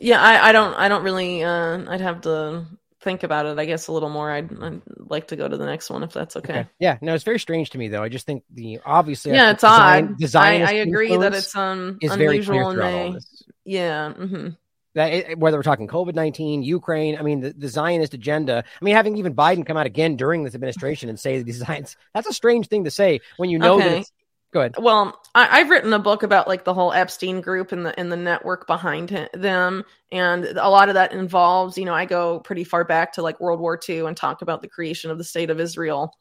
Yeah, 0.00 0.20
I, 0.20 0.48
I 0.48 0.52
don't, 0.52 0.74
I 0.74 0.88
don't 0.88 1.04
really, 1.04 1.42
uh, 1.44 1.84
I'd 1.88 2.00
have 2.00 2.20
to 2.22 2.66
think 3.04 3.22
about 3.22 3.46
it, 3.46 3.58
I 3.58 3.66
guess, 3.66 3.86
a 3.86 3.92
little 3.92 4.08
more. 4.08 4.30
I'd, 4.30 4.50
I'd, 4.60 4.80
like 5.06 5.28
to 5.28 5.36
go 5.36 5.46
to 5.46 5.56
the 5.56 5.66
next 5.66 5.90
one 5.90 6.02
if 6.02 6.12
that's 6.12 6.34
okay. 6.36 6.60
okay. 6.60 6.68
Yeah, 6.80 6.98
no, 7.02 7.14
it's 7.14 7.22
very 7.22 7.38
strange 7.38 7.70
to 7.70 7.78
me 7.78 7.88
though. 7.88 8.02
I 8.02 8.08
just 8.08 8.26
think 8.26 8.42
the 8.50 8.80
obviously, 8.84 9.32
yeah, 9.32 9.50
it's 9.50 9.60
design, 9.60 10.08
odd. 10.08 10.18
Design 10.18 10.62
I, 10.62 10.70
I 10.70 10.72
agree 10.72 11.14
that 11.16 11.34
it's 11.34 11.54
um 11.54 11.98
unusual 12.02 12.70
and 12.70 12.80
they, 12.80 13.18
yeah. 13.64 14.12
Mm-hmm. 14.16 14.48
That 14.94 15.38
whether 15.38 15.58
we're 15.58 15.62
talking 15.62 15.86
COVID 15.86 16.14
nineteen, 16.14 16.62
Ukraine, 16.62 17.18
I 17.18 17.22
mean 17.22 17.40
the, 17.40 17.52
the 17.52 17.68
Zionist 17.68 18.14
agenda. 18.14 18.64
I 18.80 18.84
mean 18.84 18.94
having 18.94 19.16
even 19.18 19.34
Biden 19.34 19.66
come 19.66 19.76
out 19.76 19.86
again 19.86 20.16
during 20.16 20.44
this 20.44 20.54
administration 20.54 21.08
and 21.08 21.20
say 21.20 21.42
the 21.42 21.52
Zionists. 21.52 21.96
That's 22.14 22.28
a 22.28 22.32
strange 22.32 22.68
thing 22.68 22.84
to 22.84 22.90
say 22.90 23.20
when 23.36 23.50
you 23.50 23.58
know 23.58 23.76
okay. 23.76 24.00
that 24.00 24.10
Go 24.54 24.60
ahead. 24.60 24.76
Well, 24.78 25.20
I, 25.34 25.58
have 25.58 25.68
written 25.68 25.92
a 25.92 25.98
book 25.98 26.22
about 26.22 26.46
like 26.46 26.62
the 26.62 26.72
whole 26.72 26.92
Epstein 26.92 27.40
group 27.40 27.72
and 27.72 27.84
the 27.84 27.98
and 27.98 28.10
the 28.10 28.16
network 28.16 28.68
behind 28.68 29.28
them, 29.34 29.84
and 30.12 30.44
a 30.44 30.68
lot 30.68 30.88
of 30.88 30.94
that 30.94 31.12
involves, 31.12 31.76
you 31.76 31.84
know, 31.84 31.92
I 31.92 32.04
go 32.04 32.38
pretty 32.38 32.62
far 32.62 32.84
back 32.84 33.14
to 33.14 33.22
like 33.22 33.40
World 33.40 33.58
War 33.58 33.80
II 33.88 34.06
and 34.06 34.16
talk 34.16 34.42
about 34.42 34.62
the 34.62 34.68
creation 34.68 35.10
of 35.10 35.18
the 35.18 35.24
state 35.24 35.50
of 35.50 35.58
Israel, 35.58 36.16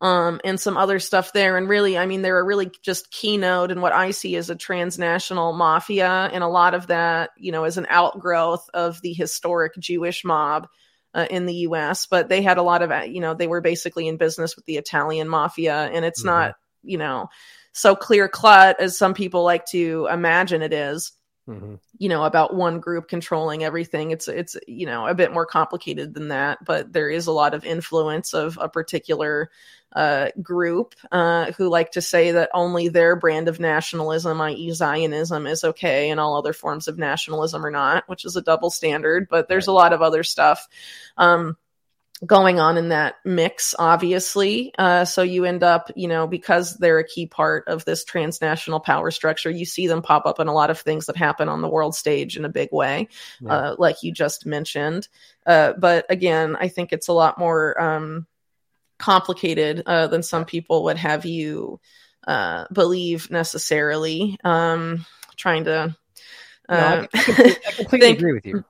um, 0.00 0.40
and 0.44 0.58
some 0.58 0.78
other 0.78 0.98
stuff 0.98 1.34
there. 1.34 1.58
And 1.58 1.68
really, 1.68 1.98
I 1.98 2.06
mean, 2.06 2.22
they're 2.22 2.38
a 2.38 2.42
really 2.42 2.70
just 2.82 3.10
keynote 3.10 3.70
and 3.70 3.82
what 3.82 3.92
I 3.92 4.12
see 4.12 4.34
as 4.36 4.48
a 4.48 4.56
transnational 4.56 5.52
mafia, 5.52 6.30
and 6.32 6.42
a 6.42 6.48
lot 6.48 6.72
of 6.72 6.86
that, 6.86 7.32
you 7.36 7.52
know, 7.52 7.64
is 7.64 7.76
an 7.76 7.86
outgrowth 7.90 8.66
of 8.72 8.98
the 9.02 9.12
historic 9.12 9.74
Jewish 9.78 10.24
mob. 10.24 10.68
Uh, 11.12 11.26
in 11.28 11.44
the 11.44 11.54
US, 11.66 12.06
but 12.06 12.28
they 12.28 12.40
had 12.40 12.56
a 12.56 12.62
lot 12.62 12.82
of, 12.82 13.08
you 13.08 13.20
know, 13.20 13.34
they 13.34 13.48
were 13.48 13.60
basically 13.60 14.06
in 14.06 14.16
business 14.16 14.54
with 14.54 14.64
the 14.66 14.76
Italian 14.76 15.28
mafia, 15.28 15.90
and 15.92 16.04
it's 16.04 16.20
mm-hmm. 16.20 16.28
not 16.28 16.54
you 16.82 16.98
know, 16.98 17.28
so 17.72 17.94
clear 17.94 18.28
cut 18.28 18.80
as 18.80 18.96
some 18.96 19.14
people 19.14 19.44
like 19.44 19.66
to 19.66 20.08
imagine 20.10 20.62
it 20.62 20.72
is. 20.72 21.12
Mm-hmm. 21.48 21.76
You 21.98 22.08
know, 22.08 22.24
about 22.24 22.54
one 22.54 22.80
group 22.80 23.08
controlling 23.08 23.64
everything. 23.64 24.12
It's 24.12 24.28
it's 24.28 24.56
you 24.68 24.86
know 24.86 25.06
a 25.06 25.14
bit 25.14 25.32
more 25.32 25.46
complicated 25.46 26.14
than 26.14 26.28
that, 26.28 26.64
but 26.64 26.92
there 26.92 27.10
is 27.10 27.26
a 27.26 27.32
lot 27.32 27.54
of 27.54 27.64
influence 27.64 28.34
of 28.34 28.58
a 28.60 28.68
particular 28.68 29.50
uh, 29.92 30.28
group 30.40 30.94
uh, 31.10 31.50
who 31.52 31.68
like 31.68 31.92
to 31.92 32.02
say 32.02 32.32
that 32.32 32.50
only 32.54 32.88
their 32.88 33.16
brand 33.16 33.48
of 33.48 33.58
nationalism, 33.58 34.40
i.e., 34.40 34.70
Zionism, 34.70 35.46
is 35.46 35.64
okay, 35.64 36.10
and 36.10 36.20
all 36.20 36.36
other 36.36 36.52
forms 36.52 36.86
of 36.86 36.98
nationalism 36.98 37.64
are 37.66 37.70
not, 37.70 38.08
which 38.08 38.24
is 38.24 38.36
a 38.36 38.42
double 38.42 38.70
standard. 38.70 39.26
But 39.28 39.48
there's 39.48 39.66
right. 39.66 39.72
a 39.72 39.74
lot 39.74 39.92
of 39.92 40.02
other 40.02 40.22
stuff. 40.22 40.68
Um, 41.16 41.56
going 42.24 42.60
on 42.60 42.76
in 42.76 42.90
that 42.90 43.16
mix, 43.24 43.74
obviously. 43.78 44.72
Uh, 44.78 45.04
so 45.04 45.22
you 45.22 45.46
end 45.46 45.62
up, 45.62 45.90
you 45.96 46.06
know, 46.06 46.26
because 46.26 46.76
they're 46.76 46.98
a 46.98 47.06
key 47.06 47.26
part 47.26 47.66
of 47.66 47.84
this 47.84 48.04
transnational 48.04 48.80
power 48.80 49.10
structure, 49.10 49.50
you 49.50 49.64
see 49.64 49.86
them 49.86 50.02
pop 50.02 50.26
up 50.26 50.38
in 50.38 50.46
a 50.46 50.52
lot 50.52 50.70
of 50.70 50.78
things 50.78 51.06
that 51.06 51.16
happen 51.16 51.48
on 51.48 51.62
the 51.62 51.68
world 51.68 51.94
stage 51.94 52.36
in 52.36 52.44
a 52.44 52.50
big 52.50 52.68
way, 52.72 53.08
yeah. 53.40 53.52
uh, 53.52 53.76
like 53.78 54.02
you 54.02 54.12
just 54.12 54.44
mentioned. 54.44 55.08
Uh, 55.46 55.72
but 55.78 56.04
again, 56.10 56.56
I 56.56 56.68
think 56.68 56.92
it's 56.92 57.08
a 57.08 57.14
lot 57.14 57.38
more 57.38 57.80
um, 57.80 58.26
complicated 58.98 59.82
uh, 59.86 60.06
than 60.08 60.22
some 60.22 60.44
people 60.44 60.84
would 60.84 60.98
have 60.98 61.24
you 61.24 61.80
uh, 62.26 62.66
believe 62.70 63.30
necessarily. 63.30 64.38
Um, 64.44 65.06
trying 65.36 65.64
to. 65.64 65.96
No, 66.68 66.76
I, 66.76 66.98
uh, 66.98 67.06
I 67.14 67.22
completely, 67.22 67.56
I 67.66 67.70
completely 67.72 67.98
think, 68.00 68.18
agree 68.18 68.32
with 68.32 68.46
you. 68.46 68.64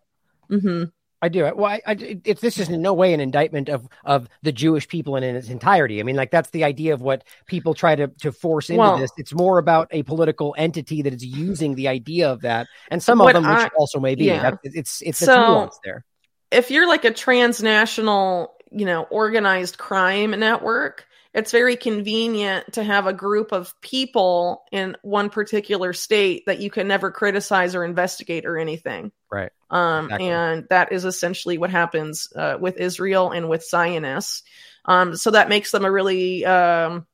Mm-hmm. 0.50 0.84
I 1.22 1.28
do. 1.28 1.50
Well, 1.54 1.66
I, 1.66 1.80
I, 1.86 1.94
this 1.94 2.58
is 2.58 2.68
in 2.68 2.80
no 2.80 2.94
way 2.94 3.12
an 3.12 3.20
indictment 3.20 3.68
of 3.68 3.86
of 4.04 4.28
the 4.42 4.52
Jewish 4.52 4.88
people 4.88 5.16
in, 5.16 5.22
in 5.22 5.36
its 5.36 5.48
entirety. 5.48 6.00
I 6.00 6.02
mean, 6.02 6.16
like 6.16 6.30
that's 6.30 6.50
the 6.50 6.64
idea 6.64 6.94
of 6.94 7.02
what 7.02 7.24
people 7.46 7.74
try 7.74 7.94
to 7.94 8.08
to 8.08 8.32
force 8.32 8.70
into 8.70 8.80
well, 8.80 8.98
this. 8.98 9.10
It's 9.18 9.34
more 9.34 9.58
about 9.58 9.88
a 9.90 10.02
political 10.02 10.54
entity 10.56 11.02
that 11.02 11.12
is 11.12 11.24
using 11.24 11.74
the 11.74 11.88
idea 11.88 12.30
of 12.30 12.40
that, 12.40 12.68
and 12.90 13.02
some 13.02 13.20
of 13.20 13.32
them, 13.32 13.44
I, 13.44 13.64
which 13.64 13.72
also 13.76 14.00
may 14.00 14.14
be. 14.14 14.24
Yeah. 14.24 14.50
That, 14.50 14.58
it's 14.62 15.02
it's 15.02 15.18
so, 15.18 15.36
nuance 15.36 15.78
there. 15.84 16.04
If 16.50 16.70
you're 16.70 16.88
like 16.88 17.04
a 17.04 17.12
transnational, 17.12 18.54
you 18.70 18.86
know, 18.86 19.02
organized 19.02 19.76
crime 19.76 20.30
network, 20.30 21.06
it's 21.32 21.52
very 21.52 21.76
convenient 21.76 22.72
to 22.72 22.82
have 22.82 23.06
a 23.06 23.12
group 23.12 23.52
of 23.52 23.72
people 23.80 24.64
in 24.72 24.96
one 25.02 25.30
particular 25.30 25.92
state 25.92 26.44
that 26.46 26.60
you 26.60 26.70
can 26.70 26.88
never 26.88 27.10
criticize 27.10 27.74
or 27.74 27.84
investigate 27.84 28.46
or 28.46 28.58
anything. 28.58 29.12
Right. 29.30 29.52
Um, 29.70 30.06
exactly. 30.06 30.28
And 30.28 30.66
that 30.70 30.92
is 30.92 31.04
essentially 31.04 31.56
what 31.56 31.70
happens 31.70 32.28
uh, 32.34 32.56
with 32.60 32.78
Israel 32.78 33.30
and 33.30 33.48
with 33.48 33.64
Zionists. 33.64 34.42
Um, 34.84 35.14
so 35.14 35.30
that 35.30 35.48
makes 35.48 35.70
them 35.70 35.84
a 35.84 35.92
really 35.92 36.44
um, 36.44 37.06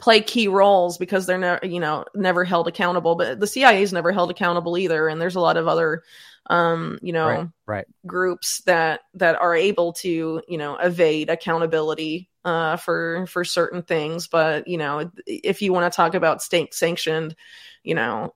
play 0.00 0.20
key 0.20 0.48
roles 0.48 0.98
because 0.98 1.26
they're 1.26 1.38
never 1.38 1.64
you 1.64 1.78
know 1.78 2.04
never 2.14 2.44
held 2.44 2.66
accountable 2.66 3.14
but 3.14 3.38
the 3.38 3.46
cia 3.46 3.82
is 3.82 3.92
never 3.92 4.12
held 4.12 4.30
accountable 4.30 4.76
either 4.78 5.08
and 5.08 5.20
there's 5.20 5.36
a 5.36 5.40
lot 5.40 5.56
of 5.56 5.68
other 5.68 6.02
um 6.48 6.98
you 7.02 7.12
know 7.12 7.28
Right. 7.28 7.48
Right. 7.66 7.86
groups 8.06 8.62
that 8.62 9.00
that 9.14 9.36
are 9.36 9.54
able 9.54 9.92
to 9.94 10.42
you 10.48 10.58
know 10.58 10.76
evade 10.76 11.28
accountability 11.28 12.30
uh 12.44 12.76
for 12.76 13.26
for 13.26 13.44
certain 13.44 13.82
things 13.82 14.28
but 14.28 14.68
you 14.68 14.76
know 14.76 15.10
if 15.26 15.62
you 15.62 15.72
want 15.72 15.90
to 15.90 15.96
talk 15.96 16.14
about 16.14 16.42
state 16.42 16.74
sanctioned 16.74 17.34
you 17.82 17.94
know 17.94 18.34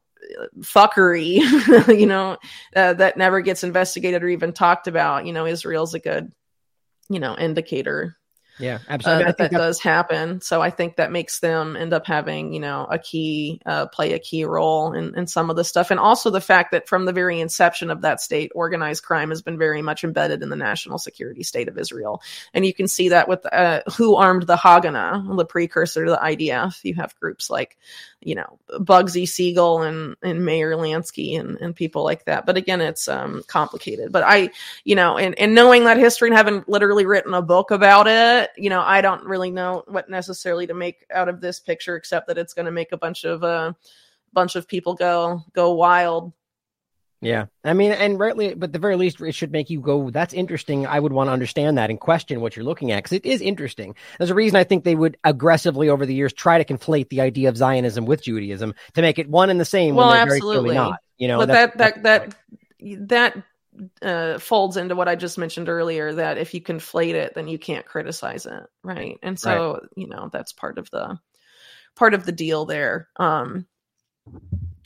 fuckery 0.60 1.38
you 1.98 2.06
know 2.06 2.36
uh, 2.74 2.92
that 2.94 3.16
never 3.16 3.40
gets 3.40 3.64
investigated 3.64 4.22
or 4.22 4.28
even 4.28 4.52
talked 4.52 4.86
about 4.88 5.26
you 5.26 5.32
know 5.32 5.46
israel's 5.46 5.94
a 5.94 5.98
good 5.98 6.32
you 7.08 7.20
know 7.20 7.36
indicator 7.36 8.16
Yeah. 8.58 8.76
uh, 8.76 8.78
Absolutely. 8.88 9.24
I 9.24 9.26
that, 9.26 9.36
think 9.38 9.50
that 9.52 9.58
does 9.58 9.80
happen. 9.80 10.40
So 10.40 10.60
I 10.60 10.70
think 10.70 10.96
that 10.96 11.12
makes 11.12 11.40
them 11.40 11.76
end 11.76 11.92
up 11.92 12.06
having, 12.06 12.52
you 12.52 12.60
know, 12.60 12.86
a 12.90 12.98
key, 12.98 13.60
uh, 13.66 13.86
play 13.86 14.12
a 14.12 14.18
key 14.18 14.44
role 14.44 14.92
in, 14.92 15.16
in 15.16 15.26
some 15.26 15.50
of 15.50 15.56
the 15.56 15.64
stuff. 15.64 15.90
And 15.90 16.00
also 16.00 16.30
the 16.30 16.40
fact 16.40 16.72
that 16.72 16.88
from 16.88 17.04
the 17.04 17.12
very 17.12 17.40
inception 17.40 17.90
of 17.90 18.02
that 18.02 18.20
state, 18.20 18.52
organized 18.54 19.02
crime 19.04 19.30
has 19.30 19.42
been 19.42 19.58
very 19.58 19.82
much 19.82 20.04
embedded 20.04 20.42
in 20.42 20.48
the 20.48 20.56
national 20.56 20.98
security 20.98 21.42
state 21.42 21.68
of 21.68 21.78
Israel. 21.78 22.22
And 22.52 22.66
you 22.66 22.74
can 22.74 22.88
see 22.88 23.10
that 23.10 23.28
with 23.28 23.46
uh, 23.52 23.82
who 23.96 24.16
armed 24.16 24.46
the 24.46 24.56
Haganah, 24.56 25.36
the 25.36 25.44
precursor 25.44 26.04
to 26.04 26.10
the 26.10 26.16
IDF. 26.16 26.84
You 26.84 26.94
have 26.96 27.18
groups 27.20 27.50
like, 27.50 27.76
you 28.20 28.34
know, 28.34 28.58
Bugsy 28.80 29.28
Siegel 29.28 29.82
and, 29.82 30.16
and 30.22 30.44
Meyer 30.44 30.74
Lansky 30.74 31.38
and, 31.38 31.56
and 31.60 31.74
people 31.74 32.02
like 32.02 32.24
that. 32.24 32.46
But 32.46 32.56
again, 32.56 32.80
it's 32.80 33.06
um, 33.06 33.42
complicated. 33.46 34.10
But 34.10 34.24
I, 34.26 34.50
you 34.84 34.96
know, 34.96 35.18
and, 35.18 35.38
and 35.38 35.54
knowing 35.54 35.84
that 35.84 35.98
history 35.98 36.28
and 36.28 36.36
having 36.36 36.64
literally 36.66 37.06
written 37.06 37.34
a 37.34 37.42
book 37.42 37.70
about 37.70 38.08
it, 38.08 38.50
you 38.56 38.70
know, 38.70 38.80
I 38.80 39.00
don't 39.00 39.24
really 39.24 39.50
know 39.50 39.84
what 39.86 40.10
necessarily 40.10 40.66
to 40.66 40.74
make 40.74 41.06
out 41.12 41.28
of 41.28 41.40
this 41.40 41.60
picture, 41.60 41.96
except 41.96 42.26
that 42.26 42.38
it's 42.38 42.54
going 42.54 42.66
to 42.66 42.72
make 42.72 42.92
a 42.92 42.98
bunch 42.98 43.24
of 43.24 43.44
uh, 43.44 43.72
bunch 44.32 44.56
of 44.56 44.66
people 44.66 44.94
go 44.94 45.42
go 45.52 45.74
wild. 45.74 46.32
Yeah. 47.20 47.46
I 47.64 47.72
mean, 47.72 47.90
and 47.92 48.18
rightly, 48.18 48.54
but 48.54 48.68
at 48.68 48.72
the 48.72 48.78
very 48.78 48.94
least, 48.96 49.20
it 49.20 49.32
should 49.34 49.50
make 49.50 49.70
you 49.70 49.80
go, 49.80 50.10
that's 50.10 50.32
interesting. 50.32 50.86
I 50.86 51.00
would 51.00 51.12
want 51.12 51.28
to 51.28 51.32
understand 51.32 51.76
that 51.76 51.90
and 51.90 51.98
question 51.98 52.40
what 52.40 52.54
you're 52.54 52.64
looking 52.64 52.92
at 52.92 52.98
because 53.02 53.12
it 53.16 53.26
is 53.26 53.40
interesting. 53.40 53.96
There's 54.18 54.30
a 54.30 54.34
reason 54.34 54.56
I 54.56 54.64
think 54.64 54.84
they 54.84 54.94
would 54.94 55.16
aggressively 55.24 55.88
over 55.88 56.06
the 56.06 56.14
years 56.14 56.32
try 56.32 56.62
to 56.62 56.64
conflate 56.74 57.08
the 57.08 57.20
idea 57.20 57.48
of 57.48 57.56
Zionism 57.56 58.04
with 58.06 58.22
Judaism 58.22 58.74
to 58.94 59.02
make 59.02 59.18
it 59.18 59.28
one 59.28 59.50
and 59.50 59.60
the 59.60 59.64
same 59.64 59.96
Well, 59.96 60.08
when 60.08 60.16
they're 60.16 60.26
very 60.26 60.36
absolutely. 60.38 60.60
clearly 60.70 60.74
not. 60.76 61.00
You 61.16 61.28
know, 61.28 61.38
but 61.38 61.48
that's- 61.48 61.76
that 61.76 62.02
that 62.04 62.34
that 62.80 63.42
that 63.42 63.42
uh, 64.02 64.38
folds 64.38 64.76
into 64.76 64.94
what 64.94 65.08
I 65.08 65.16
just 65.16 65.38
mentioned 65.38 65.68
earlier. 65.68 66.14
That 66.14 66.38
if 66.38 66.54
you 66.54 66.60
conflate 66.60 67.14
it, 67.14 67.34
then 67.34 67.48
you 67.48 67.58
can't 67.58 67.84
criticize 67.84 68.46
it, 68.46 68.62
right? 68.84 69.18
And 69.22 69.38
so 69.38 69.80
you 69.96 70.06
know 70.06 70.30
that's 70.32 70.52
part 70.52 70.78
of 70.78 70.88
the 70.90 71.18
part 71.96 72.14
of 72.14 72.24
the 72.24 72.32
deal 72.32 72.64
there. 72.64 73.08
Um, 73.16 73.66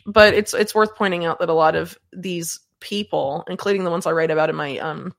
but 0.06 0.34
it's 0.34 0.54
it's 0.54 0.74
worth 0.74 0.94
pointing 0.96 1.24
out 1.24 1.38
that 1.40 1.48
a 1.48 1.54
lot 1.54 1.74
of 1.74 1.98
these 2.12 2.60
people, 2.80 3.44
including 3.48 3.84
the 3.84 3.90
ones 3.90 4.06
I 4.06 4.12
write 4.12 4.30
about 4.30 4.50
in 4.50 4.56
my 4.56 4.78
um, 4.78 5.14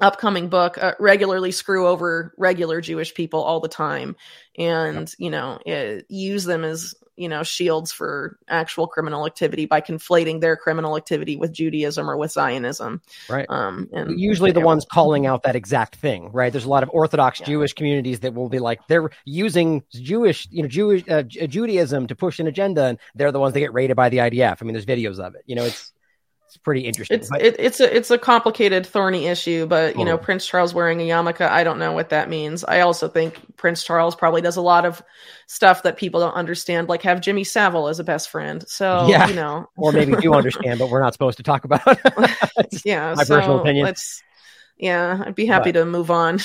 upcoming 0.00 0.48
book, 0.48 0.78
uh, 0.78 0.94
regularly 0.98 1.52
screw 1.52 1.86
over 1.86 2.32
regular 2.38 2.80
Jewish 2.80 3.14
people 3.14 3.42
all 3.42 3.60
the 3.60 3.68
time, 3.68 4.16
and 4.58 5.12
you 5.18 5.30
know 5.30 5.58
it, 5.66 6.06
use 6.08 6.44
them 6.44 6.64
as 6.64 6.94
you 7.20 7.28
know 7.28 7.42
shields 7.42 7.92
for 7.92 8.38
actual 8.48 8.86
criminal 8.86 9.26
activity 9.26 9.66
by 9.66 9.82
conflating 9.82 10.40
their 10.40 10.56
criminal 10.56 10.96
activity 10.96 11.36
with 11.36 11.52
Judaism 11.52 12.08
or 12.08 12.16
with 12.16 12.32
Zionism. 12.32 13.02
Right. 13.28 13.44
Um, 13.50 13.90
and 13.92 14.18
usually 14.18 14.52
the 14.52 14.60
ones 14.60 14.86
calling 14.90 15.26
out 15.26 15.42
that 15.42 15.54
exact 15.54 15.96
thing, 15.96 16.32
right? 16.32 16.50
There's 16.50 16.64
a 16.64 16.70
lot 16.70 16.82
of 16.82 16.88
Orthodox 16.94 17.38
Yeah. 17.40 17.46
Jewish 17.46 17.74
communities 17.74 18.20
that 18.20 18.32
will 18.32 18.48
be 18.48 18.58
like 18.58 18.80
they're 18.88 19.10
using 19.26 19.82
Jewish, 19.92 20.48
you 20.50 20.62
know, 20.62 20.68
Jewish 20.68 21.04
uh, 21.10 21.22
Judaism 21.22 22.06
to 22.06 22.16
push 22.16 22.38
an 22.38 22.46
agenda, 22.46 22.84
and 22.84 22.98
they're 23.14 23.32
the 23.32 23.38
ones 23.38 23.52
that 23.52 23.60
get 23.60 23.74
raided 23.74 23.96
by 23.96 24.08
the 24.08 24.16
IDF. 24.16 24.56
I 24.60 24.64
mean, 24.64 24.72
there's 24.72 24.86
videos 24.86 25.18
of 25.18 25.34
it. 25.34 25.42
You 25.44 25.56
know, 25.56 25.64
it's 25.64 25.92
it's 26.50 26.56
pretty 26.56 26.80
interesting. 26.80 27.16
It's 27.20 27.30
But- 27.30 27.42
it, 27.42 27.56
it's 27.60 27.78
a 27.78 27.96
it's 27.96 28.10
a 28.10 28.18
complicated, 28.18 28.84
thorny 28.84 29.28
issue, 29.28 29.66
but 29.66 29.96
you 29.96 30.04
know, 30.04 30.18
Prince 30.18 30.44
Charles 30.44 30.74
wearing 30.74 31.00
a 31.00 31.04
yarmulke, 31.08 31.48
I 31.48 31.62
don't 31.62 31.78
know 31.78 31.92
what 31.92 32.08
that 32.08 32.28
means. 32.28 32.64
I 32.64 32.80
also 32.80 33.06
think 33.06 33.38
Prince 33.56 33.84
Charles 33.84 34.16
probably 34.16 34.40
does 34.40 34.56
a 34.56 34.60
lot 34.60 34.84
of 34.84 35.00
stuff 35.46 35.84
that 35.84 35.96
people 35.96 36.18
don't 36.18 36.34
understand, 36.34 36.88
like 36.88 37.02
have 37.02 37.20
Jimmy 37.20 37.44
Savile 37.44 37.86
as 37.86 38.00
a 38.00 38.04
best 38.04 38.30
friend. 38.30 38.64
So 38.66 39.06
Yeah. 39.08 39.28
you 39.28 39.34
know, 39.34 39.68
or 39.76 39.92
maybe 39.92 40.16
do 40.16 40.34
understand, 40.34 40.80
but 40.80 40.90
we're 40.90 41.00
not 41.02 41.12
supposed 41.12 41.36
to 41.36 41.44
talk 41.44 41.64
about. 41.64 41.82
it. 41.86 42.84
yeah, 42.84 43.14
my 43.16 43.22
so 43.22 43.36
personal 43.36 43.60
opinion. 43.60 43.84
Let's, 43.86 44.20
yeah, 44.76 45.22
I'd 45.24 45.36
be 45.36 45.46
happy 45.46 45.70
to 45.70 45.84
move 45.84 46.10
on 46.10 46.40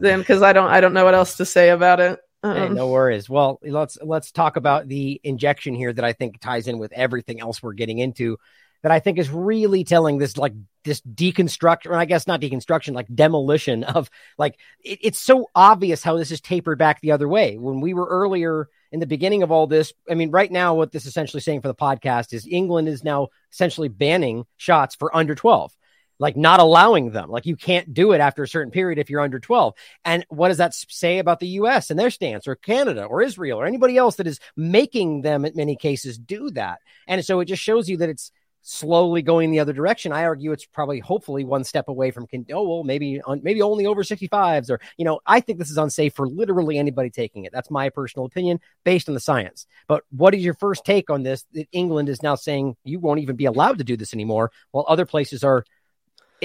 then 0.00 0.18
because 0.20 0.42
I 0.42 0.52
don't 0.52 0.68
I 0.68 0.80
don't 0.82 0.92
know 0.92 1.04
what 1.06 1.14
else 1.14 1.38
to 1.38 1.46
say 1.46 1.70
about 1.70 2.00
it. 2.00 2.20
Hey, 2.42 2.66
Um, 2.66 2.74
no 2.74 2.88
worries. 2.88 3.28
Well, 3.28 3.58
let's 3.62 3.98
let's 4.02 4.32
talk 4.32 4.56
about 4.56 4.88
the 4.88 5.20
injection 5.22 5.74
here 5.74 5.92
that 5.92 6.04
I 6.04 6.12
think 6.12 6.40
ties 6.40 6.68
in 6.68 6.78
with 6.78 6.92
everything 6.92 7.40
else 7.40 7.62
we're 7.62 7.74
getting 7.74 7.98
into. 7.98 8.38
That 8.82 8.92
I 8.92 8.98
think 9.00 9.18
is 9.18 9.28
really 9.28 9.84
telling 9.84 10.16
this 10.16 10.38
like 10.38 10.54
this 10.84 11.02
deconstruction, 11.02 11.90
or 11.90 11.96
I 11.96 12.06
guess 12.06 12.26
not 12.26 12.40
deconstruction, 12.40 12.94
like 12.94 13.14
demolition 13.14 13.84
of 13.96 14.08
like 14.38 14.58
it, 14.82 15.00
it's 15.02 15.20
so 15.20 15.50
obvious 15.54 16.02
how 16.02 16.16
this 16.16 16.30
is 16.30 16.40
tapered 16.40 16.78
back 16.78 17.00
the 17.00 17.12
other 17.12 17.28
way. 17.28 17.58
When 17.58 17.80
we 17.82 17.92
were 17.92 18.06
earlier 18.06 18.68
in 18.90 19.00
the 19.00 19.06
beginning 19.06 19.42
of 19.42 19.50
all 19.52 19.66
this, 19.66 19.92
I 20.10 20.14
mean, 20.14 20.30
right 20.30 20.50
now, 20.50 20.74
what 20.74 20.92
this 20.92 21.02
is 21.02 21.08
essentially 21.08 21.42
saying 21.42 21.60
for 21.60 21.68
the 21.68 21.74
podcast 21.74 22.32
is 22.32 22.46
England 22.46 22.88
is 22.88 23.04
now 23.04 23.28
essentially 23.52 23.88
banning 23.88 24.46
shots 24.56 24.94
for 24.94 25.14
under 25.14 25.34
twelve 25.34 25.76
like 26.20 26.36
not 26.36 26.60
allowing 26.60 27.10
them. 27.10 27.30
Like 27.30 27.46
you 27.46 27.56
can't 27.56 27.92
do 27.92 28.12
it 28.12 28.20
after 28.20 28.44
a 28.44 28.48
certain 28.48 28.70
period 28.70 28.98
if 28.98 29.10
you're 29.10 29.20
under 29.20 29.40
12. 29.40 29.74
And 30.04 30.24
what 30.28 30.48
does 30.48 30.58
that 30.58 30.74
say 30.74 31.18
about 31.18 31.40
the 31.40 31.48
US 31.48 31.90
and 31.90 31.98
their 31.98 32.10
stance 32.10 32.46
or 32.46 32.54
Canada 32.54 33.04
or 33.04 33.22
Israel 33.22 33.60
or 33.60 33.66
anybody 33.66 33.96
else 33.96 34.16
that 34.16 34.28
is 34.28 34.38
making 34.56 35.22
them 35.22 35.44
in 35.44 35.56
many 35.56 35.74
cases 35.74 36.18
do 36.18 36.50
that? 36.50 36.78
And 37.08 37.24
so 37.24 37.40
it 37.40 37.46
just 37.46 37.62
shows 37.62 37.88
you 37.88 37.96
that 37.96 38.10
it's 38.10 38.30
slowly 38.62 39.22
going 39.22 39.50
the 39.50 39.60
other 39.60 39.72
direction. 39.72 40.12
I 40.12 40.24
argue 40.24 40.52
it's 40.52 40.66
probably 40.66 41.00
hopefully 41.00 41.44
one 41.44 41.64
step 41.64 41.88
away 41.88 42.10
from 42.10 42.26
oh 42.52 42.68
well 42.68 42.84
maybe 42.84 43.20
on, 43.22 43.40
maybe 43.42 43.62
only 43.62 43.86
over 43.86 44.02
65s 44.02 44.70
or 44.70 44.80
you 44.98 45.04
know 45.06 45.20
I 45.26 45.40
think 45.40 45.58
this 45.58 45.70
is 45.70 45.78
unsafe 45.78 46.14
for 46.14 46.28
literally 46.28 46.78
anybody 46.78 47.10
taking 47.10 47.44
it. 47.44 47.52
That's 47.52 47.70
my 47.70 47.88
personal 47.88 48.26
opinion 48.26 48.60
based 48.84 49.08
on 49.08 49.14
the 49.14 49.20
science. 49.20 49.66
But 49.88 50.04
what 50.10 50.34
is 50.34 50.44
your 50.44 50.54
first 50.54 50.84
take 50.84 51.08
on 51.08 51.22
this 51.22 51.44
that 51.54 51.68
England 51.72 52.08
is 52.08 52.22
now 52.22 52.34
saying 52.34 52.76
you 52.84 53.00
won't 53.00 53.20
even 53.20 53.36
be 53.36 53.46
allowed 53.46 53.78
to 53.78 53.84
do 53.84 53.96
this 53.96 54.12
anymore 54.12 54.52
while 54.72 54.84
other 54.86 55.06
places 55.06 55.42
are 55.42 55.64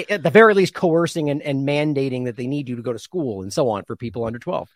at 0.10 0.24
the 0.24 0.30
very 0.30 0.54
least 0.54 0.74
coercing 0.74 1.30
and, 1.30 1.42
and 1.42 1.68
mandating 1.68 2.26
that 2.26 2.36
they 2.36 2.48
need 2.48 2.70
you 2.70 2.76
to 2.76 2.82
go 2.82 2.94
to 2.94 3.00
school 3.00 3.42
and 3.42 3.52
so 3.54 3.70
on 3.70 3.84
for 3.84 3.96
people 3.96 4.26
under 4.26 4.40
12 4.40 4.70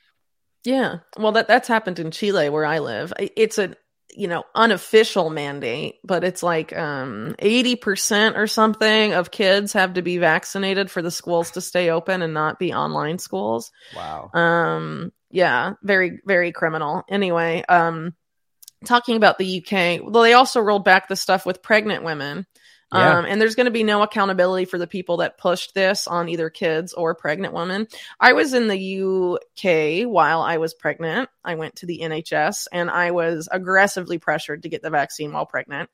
Yeah. 0.63 0.99
Well, 1.17 1.34
that 1.34 1.47
that's 1.47 1.67
happened 1.67 1.99
in 1.99 2.11
Chile 2.11 2.49
where 2.49 2.65
I 2.65 2.80
live. 2.80 3.13
It's 3.17 3.57
a 3.57 3.76
you 4.15 4.28
know 4.28 4.43
unofficial 4.55 5.30
mandate, 5.30 5.95
but 6.03 6.24
it's 6.24 6.43
like 6.43 6.76
um 6.76 7.36
80% 7.39 8.36
or 8.36 8.47
something 8.47 9.13
of 9.13 9.32
kids 9.32 9.74
have 9.74 9.93
to 9.93 10.01
be 10.01 10.17
vaccinated 10.17 10.89
for 10.89 11.01
the 11.01 11.11
schools 11.11 11.51
to 11.51 11.61
stay 11.61 11.89
open 11.89 12.22
and 12.22 12.34
not 12.34 12.59
be 12.59 12.74
online 12.74 13.20
schools. 13.20 13.72
wow 13.95 14.30
Um 14.34 15.11
yeah, 15.32 15.74
very 15.84 16.20
very 16.26 16.51
criminal. 16.51 17.03
Anyway, 17.09 17.63
um 17.70 18.15
talking 18.86 19.15
about 19.15 19.38
the 19.38 19.61
UK, 19.63 20.01
well 20.01 20.24
they 20.24 20.34
also 20.34 20.59
rolled 20.59 20.86
back 20.86 21.07
the 21.07 21.15
stuff 21.15 21.45
with 21.45 21.61
pregnant 21.61 22.03
women. 22.03 22.45
Yeah. 22.91 23.19
Um, 23.19 23.25
and 23.25 23.39
there's 23.39 23.55
going 23.55 23.65
to 23.65 23.71
be 23.71 23.83
no 23.83 24.01
accountability 24.01 24.65
for 24.65 24.79
the 24.79 24.87
people 24.87 25.17
that 25.17 25.37
pushed 25.37 25.75
this 25.75 26.07
on 26.07 26.27
either 26.27 26.49
kids 26.49 26.93
or 26.93 27.13
pregnant 27.13 27.53
women. 27.53 27.87
I 28.19 28.33
was 28.33 28.53
in 28.53 28.67
the 28.67 29.03
UK 29.03 30.07
while 30.09 30.41
I 30.41 30.57
was 30.57 30.73
pregnant. 30.73 31.29
I 31.43 31.55
went 31.55 31.77
to 31.77 31.85
the 31.85 31.99
NHS 31.99 32.67
and 32.71 32.89
I 32.89 33.11
was 33.11 33.47
aggressively 33.51 34.17
pressured 34.17 34.63
to 34.63 34.69
get 34.69 34.81
the 34.81 34.89
vaccine 34.89 35.31
while 35.31 35.45
pregnant. 35.45 35.89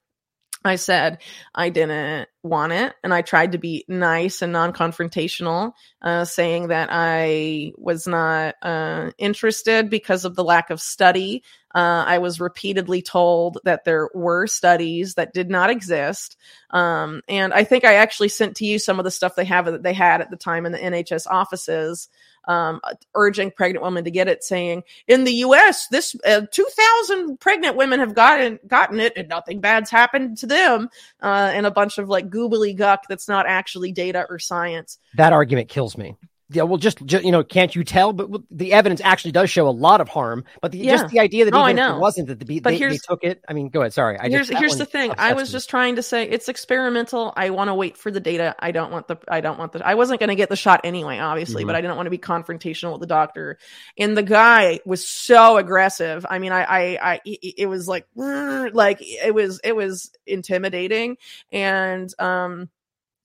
I 0.64 0.78
said 0.78 1.22
I 1.54 1.70
didn't 1.70 2.28
want 2.46 2.72
it, 2.72 2.94
and 3.04 3.14
I 3.14 3.22
tried 3.22 3.54
to 3.54 3.58
be 3.58 3.84
nice 3.88 4.42
and 4.42 4.54
non 4.54 4.72
confrontational, 4.72 5.74
uh, 6.02 6.24
saying 6.24 6.68
that 6.68 6.90
I 6.92 7.74
was 7.76 8.08
not 8.08 8.56
uh, 8.62 9.12
interested 9.18 9.90
because 9.90 10.24
of 10.24 10.36
the 10.36 10.44
lack 10.44 10.70
of 10.70 10.80
study. 10.80 11.44
Uh, 11.76 12.06
I 12.08 12.20
was 12.20 12.40
repeatedly 12.40 13.02
told 13.02 13.58
that 13.66 13.84
there 13.84 14.10
were 14.14 14.48
studies 14.48 15.16
that 15.16 15.34
did 15.34 15.50
not 15.50 15.70
exist. 15.70 16.38
Um, 16.70 17.22
and 17.28 17.54
I 17.54 17.66
think 17.66 17.84
I 17.84 17.96
actually 17.96 18.30
sent 18.30 18.56
to 18.58 18.66
you 18.66 18.80
some 18.80 18.98
of 18.98 19.04
the 19.04 19.12
stuff 19.12 19.36
they 19.36 19.44
have 19.44 19.66
that 19.66 19.84
they 19.84 19.92
had 19.92 20.22
at 20.22 20.30
the 20.30 20.38
time 20.38 20.66
in 20.66 20.72
the 20.72 20.78
NHS 20.78 21.28
offices, 21.30 22.08
um, 22.48 22.80
urging 23.14 23.52
pregnant 23.52 23.84
women 23.84 24.06
to 24.06 24.12
get 24.12 24.30
it, 24.30 24.44
saying 24.44 24.84
in 25.08 25.26
the 25.26 25.34
U.S. 25.34 25.88
this 25.88 26.16
uh, 26.26 26.42
2,000 26.50 27.40
pregnant 27.40 27.76
women 27.76 28.00
have 28.00 28.16
gotten 28.16 28.60
gotten 28.68 29.00
it 29.00 29.14
and 29.18 29.28
nothing 29.28 29.60
bad's 29.60 29.90
happened 29.90 30.38
to 30.38 30.48
them, 30.48 30.90
uh, 31.22 31.52
and 31.54 31.66
a 31.66 31.72
bunch 31.72 31.98
of 31.98 32.08
like 32.08 32.30
goobly 32.36 32.76
guck 32.76 33.04
that's 33.08 33.28
not 33.28 33.46
actually 33.48 33.92
data 33.92 34.26
or 34.30 34.40
science. 34.40 34.98
that 35.16 35.34
argument 35.34 35.70
kills 35.70 35.98
me 35.98 36.16
yeah, 36.50 36.64
well, 36.64 36.78
just, 36.78 37.04
just 37.06 37.26
you 37.26 37.32
know, 37.32 37.44
can't 37.44 37.76
you 37.76 37.84
tell? 37.84 38.14
But 38.14 38.30
the 38.52 38.74
evidence 38.74 39.02
actually 39.04 39.32
does 39.32 39.50
show 39.50 39.68
a 39.68 39.72
lot 39.72 40.00
of 40.00 40.08
harm. 40.08 40.44
But 40.62 40.72
the, 40.72 40.78
Yeah. 40.78 40.92
just 40.98 41.10
the 41.10 41.20
idea 41.20 41.46
that 41.46 41.52
No, 41.52 41.64
even 41.68 41.80
if 41.80 41.96
it 41.96 42.00
wasn't 42.00 42.28
that 42.28 42.40
the 42.40 42.60
they, 42.60 42.78
they 42.78 42.98
took 42.98 43.24
it. 43.24 43.44
I 43.50 43.54
mean, 43.54 43.70
go 43.70 43.82
ahead. 43.82 43.94
Sorry, 43.94 44.18
I 44.20 44.30
here's 44.30 44.48
just, 44.50 44.60
here's 44.60 44.78
the 44.78 44.86
thing. 44.86 45.12
I 45.18 45.34
was 45.34 45.50
me. 45.50 45.54
just 45.54 45.70
trying 45.70 45.96
to 45.96 46.04
say 46.04 46.24
it's 46.30 46.48
experimental. 46.48 47.34
I 47.36 47.50
want 47.50 47.70
to 47.70 47.74
wait 47.74 47.98
for 47.98 48.12
the 48.12 48.20
data. 48.20 48.56
I 48.60 48.72
don't 48.72 48.92
want 48.92 49.08
the 49.08 49.18
I 49.28 49.42
don't 49.42 49.58
want 49.58 49.72
the 49.72 49.86
I 49.86 49.96
wasn't 49.96 50.20
going 50.20 50.30
to 50.30 50.36
get 50.36 50.50
the 50.50 50.56
shot 50.56 50.82
anyway, 50.84 51.18
obviously, 51.18 51.64
Mhm. 51.64 51.68
but 51.68 51.76
I 51.76 51.82
didn't 51.82 51.96
want 51.96 52.06
to 52.06 52.12
be 52.12 52.18
confrontational 52.20 52.92
with 52.92 53.02
the 53.02 53.08
doctor. 53.08 53.58
And 53.98 54.16
the 54.16 54.24
guy 54.24 54.80
was 54.86 55.08
so 55.08 55.58
aggressive. 55.58 56.26
I 56.30 56.38
mean, 56.40 56.52
I 56.52 56.64
I, 56.64 57.14
I 57.16 57.22
it 57.26 57.68
was 57.68 57.88
like 57.88 58.06
like 58.16 59.00
it 59.02 59.34
was 59.34 59.60
it 59.64 59.76
was 59.76 60.12
intimidating 60.28 61.18
and 61.52 62.14
um 62.20 62.70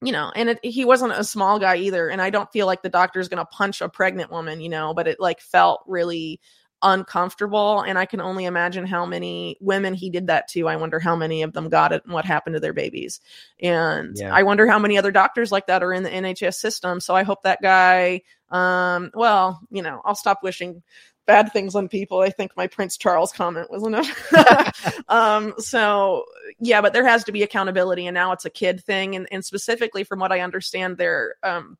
you 0.03 0.13
know, 0.13 0.33
and 0.35 0.51
it, 0.51 0.65
he 0.65 0.85
wasn't 0.85 1.13
a 1.13 1.25
small 1.25 1.59
guy 1.59 1.77
either. 1.77 2.09
And 2.09 2.23
I 2.23 2.31
don't 2.31 2.51
feel 2.53 2.67
like 2.67 2.83
the 2.83 2.89
doctor's 2.89 3.29
going 3.29 3.39
to 3.39 3.45
punch 3.45 3.81
a 3.81 3.89
pregnant 3.89 4.31
woman, 4.31 4.61
you 4.61 4.69
know, 4.69 4.95
but 4.95 5.07
it 5.07 5.21
like 5.21 5.41
felt 5.41 5.83
really 5.87 6.41
uncomfortable. 6.83 7.83
And 7.83 7.99
I 7.99 8.07
can 8.07 8.21
only 8.21 8.47
imagine 8.47 8.87
how 8.87 9.05
many 9.05 9.59
women 9.61 9.93
he 9.93 10.09
did 10.09 10.29
that 10.29 10.49
to. 10.49 10.69
I 10.69 10.77
wonder 10.77 10.99
how 10.99 11.15
many 11.15 11.43
of 11.43 11.53
them 11.53 11.69
got 11.69 11.93
it 11.93 12.03
and 12.05 12.15
what 12.15 12.25
happened 12.25 12.55
to 12.55 12.61
their 12.61 12.73
babies. 12.73 13.21
And 13.61 14.17
Yeah. 14.17 14.35
I 14.35 14.43
wonder 14.43 14.67
how 14.67 14.79
many 14.79 14.97
other 14.97 15.13
doctors 15.13 15.53
like 15.53 15.67
that 15.67 15.83
are 15.83 15.93
in 15.93 16.03
the 16.03 16.11
NHS 16.11 16.55
system. 16.55 17.01
So 17.01 17.15
I 17.15 17.23
hope 17.23 17.43
that 17.43 17.61
guy, 17.61 18.23
um, 18.49 19.11
well, 19.13 19.61
you 19.71 19.83
know, 19.83 20.01
I'll 20.05 20.15
stop 20.15 20.43
wishing 20.43 20.83
bad 21.31 21.53
things 21.53 21.77
on 21.77 21.89
people. 21.89 22.19
I 22.21 22.31
think 22.31 22.57
my 22.57 22.67
Prince 22.67 22.97
Charles 22.97 23.31
comment 23.31 23.71
was 23.71 23.87
enough. 23.87 25.05
um, 25.09 25.55
so 25.59 26.25
yeah, 26.59 26.81
but 26.81 26.93
there 26.93 27.07
has 27.07 27.23
to 27.25 27.33
be 27.33 27.45
accountability, 27.45 28.09
and 28.09 28.15
now 28.15 28.33
it's 28.33 28.45
a 28.45 28.51
kid 28.51 28.83
thing, 28.83 29.15
and, 29.15 29.29
and 29.31 29.45
specifically 29.45 30.03
from 30.03 30.19
what 30.19 30.33
I 30.33 30.41
understand, 30.41 30.99
they're 30.99 31.37
um, 31.45 31.79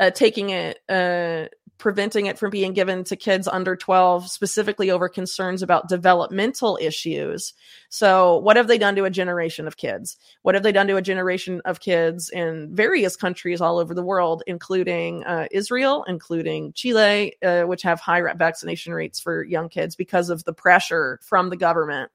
uh, 0.00 0.10
taking 0.10 0.50
it, 0.50 0.80
uh, 0.88 1.46
preventing 1.80 2.26
it 2.26 2.38
from 2.38 2.50
being 2.50 2.72
given 2.72 3.02
to 3.04 3.16
kids 3.16 3.48
under 3.48 3.74
12, 3.74 4.30
specifically 4.30 4.90
over 4.90 5.08
concerns 5.08 5.62
about 5.62 5.88
developmental 5.88 6.78
issues. 6.80 7.54
So, 7.88 8.36
what 8.36 8.56
have 8.56 8.68
they 8.68 8.78
done 8.78 8.94
to 8.96 9.04
a 9.04 9.10
generation 9.10 9.66
of 9.66 9.76
kids? 9.76 10.16
What 10.42 10.54
have 10.54 10.62
they 10.62 10.70
done 10.70 10.86
to 10.86 10.96
a 10.96 11.02
generation 11.02 11.60
of 11.64 11.80
kids 11.80 12.30
in 12.30 12.72
various 12.72 13.16
countries 13.16 13.60
all 13.60 13.78
over 13.78 13.94
the 13.94 14.04
world, 14.04 14.44
including 14.46 15.24
uh, 15.24 15.46
Israel, 15.50 16.04
including 16.06 16.72
Chile, 16.74 17.34
uh, 17.42 17.62
which 17.62 17.82
have 17.82 17.98
high 17.98 18.20
vaccination 18.34 18.92
rates 18.92 19.18
for 19.18 19.42
young 19.42 19.68
kids 19.68 19.96
because 19.96 20.30
of 20.30 20.44
the 20.44 20.52
pressure 20.52 21.18
from 21.22 21.50
the 21.50 21.56
government? 21.56 22.12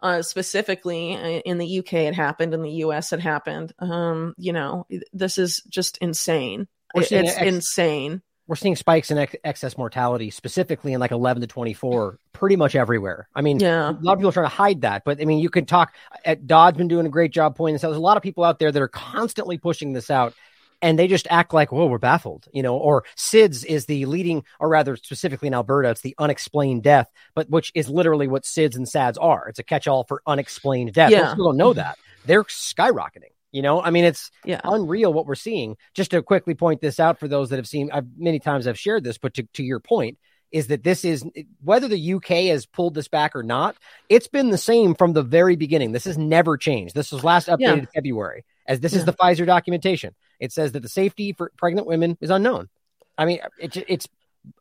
Uh, 0.00 0.20
specifically 0.20 1.14
uh, 1.14 1.40
in 1.46 1.56
the 1.56 1.78
UK, 1.78 1.94
it 1.94 2.14
happened. 2.14 2.52
In 2.52 2.60
the 2.60 2.70
US, 2.84 3.12
it 3.14 3.20
happened. 3.20 3.72
Um, 3.78 4.34
you 4.36 4.52
know, 4.52 4.86
this 5.14 5.38
is 5.38 5.62
just 5.68 5.96
insane. 5.98 6.68
It- 6.94 7.10
it's 7.12 7.38
ex- 7.38 7.48
insane. 7.48 8.22
We're 8.46 8.56
seeing 8.56 8.76
spikes 8.76 9.10
in 9.10 9.16
ex- 9.18 9.36
excess 9.42 9.78
mortality, 9.78 10.30
specifically 10.30 10.92
in 10.92 11.00
like 11.00 11.12
11 11.12 11.40
to 11.40 11.46
24, 11.46 12.18
pretty 12.34 12.56
much 12.56 12.74
everywhere. 12.74 13.26
I 13.34 13.40
mean, 13.40 13.58
Yeah. 13.58 13.90
a 13.90 13.92
lot 14.02 14.12
of 14.12 14.18
people 14.18 14.28
are 14.28 14.32
trying 14.32 14.46
to 14.46 14.54
hide 14.54 14.82
that, 14.82 15.02
but 15.04 15.20
I 15.20 15.24
mean, 15.24 15.38
you 15.38 15.48
could 15.48 15.66
talk. 15.66 15.94
Uh, 16.12 16.16
Ed 16.26 16.46
Dowd's 16.46 16.76
been 16.76 16.88
doing 16.88 17.06
a 17.06 17.10
great 17.10 17.32
job 17.32 17.56
pointing 17.56 17.74
this 17.76 17.84
out. 17.84 17.88
There's 17.88 17.96
a 17.98 18.02
lot 18.02 18.18
of 18.18 18.22
people 18.22 18.44
out 18.44 18.58
there 18.58 18.70
that 18.70 18.82
are 18.82 18.88
constantly 18.88 19.56
pushing 19.56 19.94
this 19.94 20.10
out, 20.10 20.34
and 20.82 20.98
they 20.98 21.06
just 21.08 21.26
act 21.30 21.54
like, 21.54 21.72
"Whoa, 21.72 21.86
we're 21.86 21.96
baffled," 21.98 22.46
you 22.52 22.62
know. 22.62 22.76
Or 22.76 23.04
SIDS 23.16 23.64
is 23.64 23.86
the 23.86 24.04
leading, 24.04 24.44
or 24.60 24.68
rather, 24.68 24.96
specifically 24.96 25.48
in 25.48 25.54
Alberta, 25.54 25.88
it's 25.90 26.02
the 26.02 26.14
unexplained 26.18 26.82
death, 26.82 27.10
but 27.34 27.48
which 27.48 27.72
is 27.74 27.88
literally 27.88 28.28
what 28.28 28.44
SIDS 28.44 28.76
and 28.76 28.86
SADS 28.86 29.16
are. 29.16 29.48
It's 29.48 29.58
a 29.58 29.62
catch-all 29.64 30.04
for 30.04 30.20
unexplained 30.26 30.92
death. 30.92 31.10
Yeah. 31.12 31.22
Most 31.22 31.30
people 31.32 31.46
don't 31.52 31.56
know 31.56 31.72
that. 31.72 31.96
They're 32.26 32.44
skyrocketing. 32.44 33.30
You 33.54 33.62
know, 33.62 33.80
I 33.80 33.90
mean, 33.90 34.04
it's 34.04 34.32
Yeah. 34.44 34.60
unreal 34.64 35.12
what 35.12 35.26
we're 35.26 35.36
seeing. 35.36 35.76
Just 35.94 36.10
to 36.10 36.20
quickly 36.22 36.56
point 36.56 36.80
this 36.80 36.98
out 36.98 37.20
for 37.20 37.28
those 37.28 37.50
that 37.50 37.56
have 37.56 37.68
seen, 37.68 37.88
I've 37.92 38.06
many 38.16 38.40
times 38.40 38.66
I've 38.66 38.78
shared 38.78 39.04
this, 39.04 39.16
but 39.16 39.34
to, 39.34 39.44
to 39.54 39.62
your 39.62 39.78
point, 39.78 40.18
is 40.50 40.66
that 40.66 40.82
this 40.82 41.04
is 41.04 41.24
whether 41.62 41.86
the 41.86 42.14
UK 42.14 42.46
has 42.48 42.66
pulled 42.66 42.94
this 42.94 43.06
back 43.06 43.36
or 43.36 43.44
not, 43.44 43.76
it's 44.08 44.26
been 44.26 44.50
the 44.50 44.58
same 44.58 44.96
from 44.96 45.12
the 45.12 45.22
very 45.22 45.54
beginning. 45.54 45.92
This 45.92 46.04
has 46.04 46.18
never 46.18 46.56
changed. 46.56 46.96
This 46.96 47.12
was 47.12 47.22
last 47.22 47.46
updated 47.46 47.82
Yeah. 47.82 47.84
February, 47.94 48.44
as 48.66 48.80
this 48.80 48.92
is 48.92 49.04
the 49.04 49.12
Pfizer 49.12 49.46
documentation. 49.46 50.16
It 50.40 50.50
says 50.50 50.72
that 50.72 50.80
the 50.80 50.88
safety 50.88 51.32
for 51.32 51.52
pregnant 51.56 51.86
women 51.86 52.18
is 52.20 52.30
unknown. 52.30 52.68
I 53.16 53.24
mean, 53.24 53.38
it's 53.60 53.76
it's 53.86 54.08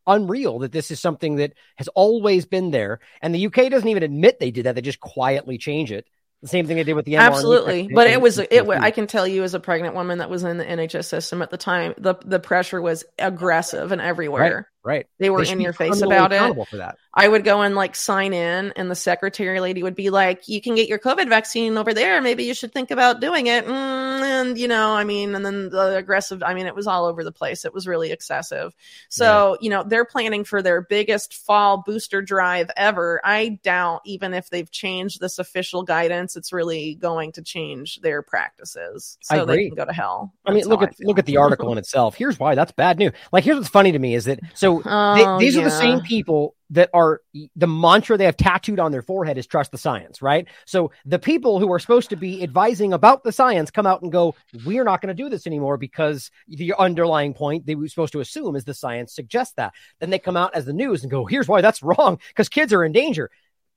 unreal 0.06 0.60
that 0.60 0.72
this 0.72 0.92
is 0.92 1.00
something 1.00 1.38
that 1.38 1.54
has 1.78 1.88
always 1.90 2.46
been 2.46 2.70
there, 2.70 3.00
and 3.24 3.34
the 3.34 3.48
UK 3.48 3.70
doesn't 3.70 3.90
even 3.90 4.04
admit 4.04 4.40
they 4.40 4.52
did 4.52 4.66
that. 4.68 4.76
They 4.76 4.82
just 4.82 5.00
quietly 5.00 5.58
change 5.58 5.92
it. 5.92 6.06
The 6.44 6.50
same 6.50 6.68
thing 6.68 6.76
they 6.76 6.84
did 6.84 6.96
with 6.96 7.06
the 7.06 7.14
mRNA 7.14 7.20
Absolutely, 7.20 7.90
but 7.94 8.08
it 8.08 8.20
was 8.20 8.38
it. 8.38 8.68
I 8.68 8.92
can 8.92 9.08
tell 9.08 9.26
you 9.26 9.44
as 9.44 9.54
a 9.54 9.62
pregnant 9.62 9.96
woman 9.96 10.18
that 10.18 10.30
was 10.30 10.44
in 10.44 10.58
the 10.58 10.66
NHS 10.66 11.06
system 11.06 11.42
at 11.42 11.50
the 11.50 11.58
time, 11.58 11.94
the 11.98 12.16
the 12.26 12.38
pressure 12.38 12.82
was 12.82 13.06
aggressive 13.18 13.94
and 13.94 14.02
everywhere. 14.02 14.70
right. 14.84 15.08
They 15.20 15.30
were 15.30 15.46
should 15.46 15.54
in 15.54 15.62
your 15.62 15.72
face 15.72 16.02
about 16.02 16.34
it. 16.34 16.68
For 16.68 16.78
that. 16.78 16.98
I 17.16 17.28
would 17.28 17.44
go 17.44 17.62
and 17.62 17.76
like 17.76 17.96
sign 17.96 18.34
in, 18.34 18.74
and 18.76 18.90
the 18.90 18.96
secretary 18.96 19.60
lady 19.60 19.84
would 19.84 19.96
be 19.96 20.10
like, 20.10 20.48
"You 20.48 20.62
can 20.62 20.74
get 20.74 20.90
your 20.90 20.98
COVID 20.98 21.30
vaccine 21.30 21.78
over 21.78 21.94
there. 21.94 22.22
Maybe 22.22 22.44
you 22.44 22.56
should 22.56 22.74
think 22.74 22.90
about 22.90 23.20
doing 23.22 23.48
it." 23.48 23.68
Mm, 23.68 24.22
and 24.22 24.58
you 24.58 24.68
know, 24.68 24.94
I 24.94 25.04
mean, 25.04 25.36
and 25.36 25.46
then 25.46 25.70
the 25.70 25.96
aggressive. 25.98 26.42
I 26.42 26.56
mean, 26.56 26.66
it 26.66 26.74
was 26.74 26.88
all 26.88 27.06
over 27.06 27.24
the 27.24 27.32
place. 27.32 27.66
It 27.66 27.74
was 27.74 27.88
really 27.88 28.12
excessive. 28.12 28.74
So 29.10 29.58
you 29.62 29.70
know, 29.70 29.84
they're 29.84 30.06
planning 30.06 30.44
for 30.44 30.64
their 30.64 30.82
biggest 30.82 31.36
fall 31.36 31.84
booster 31.86 32.22
drive 32.22 32.72
ever. 32.76 33.22
I 33.24 33.60
doubt 33.64 34.02
even 34.06 34.34
if 34.34 34.50
they've 34.50 34.70
changed 34.72 35.20
this 35.20 35.38
official 35.38 35.84
guidance, 35.84 36.36
it's 36.36 36.52
really 36.52 36.96
going 36.96 37.34
to 37.34 37.44
change 37.44 38.02
their 38.02 38.24
practices. 38.24 39.20
I 39.30 39.38
So 39.38 39.46
they 39.46 39.68
can 39.68 39.76
go 39.76 39.86
to 39.86 39.94
hell. 39.94 40.34
I 40.46 40.54
mean, 40.54 40.66
look 40.66 40.82
at 40.82 40.96
look 41.00 41.20
at 41.20 41.28
the 41.28 41.38
article 41.38 41.72
in 41.72 41.78
itself. 41.78 42.16
Here's 42.16 42.40
why 42.40 42.56
that's 42.56 42.72
bad 42.72 42.98
news. 42.98 43.14
Like, 43.32 43.44
here's 43.44 43.58
what's 43.58 43.70
funny 43.70 43.92
to 43.92 44.00
me 44.00 44.16
is 44.16 44.26
that 44.26 44.40
so 44.56 44.82
Oh, 44.96 45.38
they, 45.38 45.46
these 45.46 45.58
are 45.58 45.64
the 45.64 45.70
same 45.70 46.02
people 46.02 46.56
that 46.70 46.90
are 46.94 47.22
the 47.56 47.68
mantra 47.68 48.18
they 48.18 48.26
have 48.26 48.38
tattooed 48.38 48.80
on 48.80 48.92
their 48.92 49.02
forehead 49.02 49.38
is 49.38 49.46
trust 49.46 49.72
the 49.72 49.78
science, 49.78 50.22
right? 50.22 50.48
So 50.66 50.92
the 51.06 51.20
people 51.20 51.60
who 51.60 51.72
are 51.72 51.80
supposed 51.80 52.10
to 52.10 52.16
be 52.16 52.42
advising 52.44 52.94
about 52.94 53.24
the 53.24 53.32
science 53.32 53.70
come 53.72 53.86
out 53.86 54.02
and 54.02 54.12
go, 54.12 54.36
we're 54.66 54.84
not 54.84 55.02
going 55.02 55.16
to 55.16 55.24
do 55.24 55.30
this 55.30 55.46
anymore 55.46 55.78
because 55.78 56.32
the 56.48 56.74
underlying 56.78 57.34
point 57.34 57.66
they 57.66 57.76
were 57.76 57.88
supposed 57.88 58.14
to 58.14 58.22
assume 58.22 58.56
is 58.56 58.66
the 58.66 58.74
science 58.74 59.14
suggests 59.14 59.54
that. 59.56 59.74
Then 60.00 60.10
they 60.10 60.20
come 60.20 60.38
out 60.38 60.56
as 60.56 60.66
the 60.66 60.74
news 60.74 61.04
and 61.04 61.12
go, 61.12 61.26
here's 61.26 61.48
why 61.48 61.62
that's 61.62 61.84
wrong 61.84 62.20
because 62.30 62.50
kids 62.50 62.74
are 62.74 62.84
in 62.84 62.92
danger. 62.92 63.30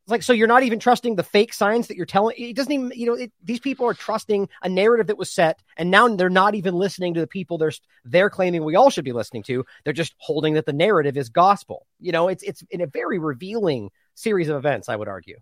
It's 0.07 0.11
like, 0.13 0.23
so 0.23 0.33
you're 0.33 0.47
not 0.47 0.63
even 0.63 0.79
trusting 0.79 1.17
the 1.17 1.25
fake 1.25 1.53
science 1.53 1.89
that 1.89 1.97
you're 1.97 2.07
telling. 2.07 2.37
It 2.39 2.55
doesn't 2.55 2.71
even, 2.71 2.93
you 2.95 3.07
know, 3.07 3.15
it, 3.15 3.33
these 3.43 3.59
people 3.59 3.89
are 3.89 3.95
trusting 3.95 4.49
a 4.63 4.69
narrative 4.69 5.09
that 5.09 5.19
was 5.19 5.33
set, 5.33 5.61
and 5.77 5.91
now 5.91 6.07
they're 6.07 6.31
not 6.31 6.55
even 6.55 6.77
listening 6.77 7.15
to 7.15 7.21
the 7.21 7.27
people 7.27 7.59
they're 7.59 7.73
they're 8.05 8.31
claiming 8.31 8.63
we 8.63 8.77
all 8.77 8.89
should 8.89 9.05
be 9.05 9.13
listening 9.13 9.43
to. 9.43 9.65
They're 9.83 9.93
just 9.93 10.15
holding 10.19 10.55
that 10.55 10.65
the 10.65 10.73
narrative 10.73 11.17
is 11.17 11.29
gospel. 11.29 11.89
You 11.99 12.13
know, 12.13 12.29
it's 12.29 12.45
it's 12.45 12.63
in 12.71 12.83
a 12.83 12.87
very 12.87 13.19
revealing 13.19 13.91
series 14.15 14.49
of 14.49 14.55
events. 14.55 14.89
I 14.89 14.95
would 14.95 15.09
argue. 15.09 15.39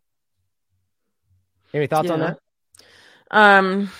Any 1.74 1.86
thoughts 1.86 2.08
on 2.08 2.20
that? 2.20 2.38
Um, 3.30 3.90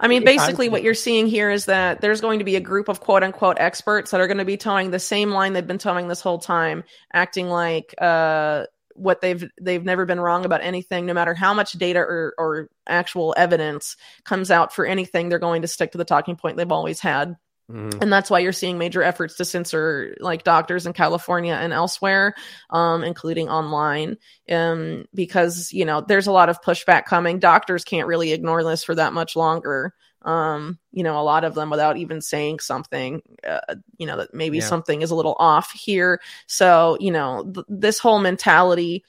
I 0.00 0.08
mean, 0.08 0.24
basically, 0.24 0.68
what 0.70 0.82
you're 0.82 0.94
seeing 0.94 1.28
here 1.28 1.52
is 1.52 1.66
that 1.66 2.00
there's 2.00 2.20
going 2.20 2.40
to 2.40 2.44
be 2.44 2.56
a 2.56 2.60
group 2.60 2.88
of 2.88 2.98
quote 2.98 3.22
unquote 3.22 3.58
experts 3.60 4.10
that 4.10 4.20
are 4.20 4.26
going 4.26 4.38
to 4.38 4.44
be 4.44 4.56
toeing 4.56 4.90
the 4.90 4.98
same 4.98 5.30
line 5.30 5.52
they've 5.52 5.64
been 5.64 5.78
toeing 5.78 6.08
this 6.08 6.20
whole 6.20 6.38
time, 6.38 6.82
acting 7.12 7.48
like 7.48 7.94
uh, 8.00 8.64
what 8.94 9.20
they've 9.20 9.48
they've 9.60 9.84
never 9.84 10.06
been 10.06 10.20
wrong 10.20 10.44
about 10.44 10.62
anything, 10.62 11.06
no 11.06 11.14
matter 11.14 11.34
how 11.34 11.54
much 11.54 11.72
data 11.72 12.00
or, 12.00 12.34
or 12.38 12.68
actual 12.86 13.34
evidence 13.36 13.96
comes 14.24 14.50
out 14.50 14.74
for 14.74 14.86
anything. 14.86 15.28
They're 15.28 15.38
going 15.38 15.62
to 15.62 15.68
stick 15.68 15.92
to 15.92 15.98
the 15.98 16.04
talking 16.04 16.36
point 16.36 16.56
they've 16.56 16.70
always 16.70 17.00
had 17.00 17.36
and 18.00 18.12
that's 18.12 18.28
why 18.28 18.40
you're 18.40 18.52
seeing 18.52 18.76
major 18.76 19.02
efforts 19.02 19.36
to 19.36 19.44
censor 19.44 20.14
like 20.20 20.44
doctors 20.44 20.84
in 20.84 20.92
California 20.92 21.54
and 21.54 21.72
elsewhere, 21.72 22.34
um, 22.70 23.02
including 23.02 23.48
online, 23.48 24.18
um, 24.50 25.06
because 25.14 25.72
you 25.72 25.84
know 25.86 26.02
there's 26.02 26.26
a 26.26 26.32
lot 26.32 26.50
of 26.50 26.60
pushback 26.60 27.06
coming. 27.06 27.38
Doctors 27.38 27.84
can't 27.84 28.06
really 28.06 28.32
ignore 28.32 28.62
this 28.62 28.84
for 28.84 28.94
that 28.94 29.14
much 29.14 29.36
longer. 29.36 29.94
Um, 30.24 30.78
you 30.92 31.02
know, 31.02 31.18
a 31.18 31.22
lot 31.22 31.44
of 31.44 31.54
them 31.54 31.70
without 31.70 31.96
even 31.96 32.20
saying 32.20 32.60
something, 32.60 33.22
uh, 33.46 33.74
you 33.98 34.06
know, 34.06 34.16
that 34.18 34.34
maybe 34.34 34.58
Yeah. 34.58 34.64
something 34.68 35.02
is 35.02 35.10
a 35.10 35.14
little 35.14 35.36
off 35.38 35.72
here. 35.72 36.20
So, 36.46 36.96
you 37.00 37.10
know, 37.10 37.44
th- 37.54 37.66
this 37.68 37.98
whole 37.98 38.18
mentality 38.20 39.04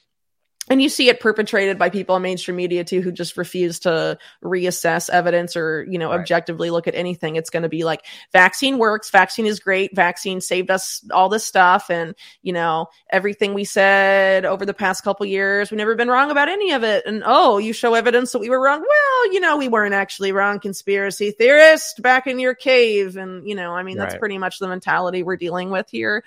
and 0.70 0.80
you 0.80 0.88
see 0.88 1.08
it 1.08 1.20
perpetrated 1.20 1.78
by 1.78 1.90
people 1.90 2.14
on 2.14 2.22
mainstream 2.22 2.56
media 2.56 2.84
too 2.84 3.00
who 3.02 3.12
just 3.12 3.36
refuse 3.36 3.78
to 3.80 4.16
reassess 4.42 5.10
evidence 5.10 5.56
or 5.56 5.84
you 5.88 5.98
know 5.98 6.10
Right. 6.10 6.20
objectively 6.20 6.70
look 6.70 6.86
at 6.88 6.94
anything 6.94 7.36
it's 7.36 7.50
going 7.50 7.62
to 7.64 7.68
be 7.68 7.84
like 7.84 8.04
vaccine 8.32 8.78
works 8.78 9.10
vaccine 9.10 9.46
is 9.46 9.60
great 9.60 9.94
vaccine 9.94 10.40
saved 10.40 10.70
us 10.70 11.04
all 11.12 11.28
this 11.28 11.44
stuff 11.44 11.90
and 11.90 12.14
you 12.42 12.52
know 12.52 12.86
everything 13.10 13.52
we 13.54 13.64
said 13.64 14.44
over 14.44 14.64
the 14.64 14.74
past 14.74 15.04
couple 15.04 15.26
years 15.26 15.70
we've 15.70 15.78
never 15.78 15.94
been 15.94 16.08
wrong 16.08 16.30
about 16.30 16.48
any 16.48 16.72
of 16.72 16.82
it 16.82 17.04
and 17.06 17.22
oh 17.26 17.58
you 17.58 17.72
show 17.72 17.94
evidence 17.94 18.32
that 18.32 18.38
we 18.38 18.48
were 18.48 18.60
wrong 18.62 18.80
well 18.80 19.32
you 19.32 19.40
know 19.40 19.56
we 19.56 19.68
weren't 19.68 19.94
actually 19.94 20.32
wrong 20.32 20.58
conspiracy 20.60 21.30
theorist 21.30 22.00
back 22.02 22.26
in 22.26 22.38
your 22.38 22.54
cave 22.54 23.16
and 23.16 23.46
you 23.48 23.54
know 23.54 23.72
i 23.74 23.82
mean 23.82 23.96
that's 23.98 24.14
Right. 24.14 24.20
pretty 24.20 24.38
much 24.38 24.58
the 24.58 24.68
mentality 24.68 25.22
we're 25.22 25.36
dealing 25.36 25.70
with 25.70 25.88
here 25.90 26.22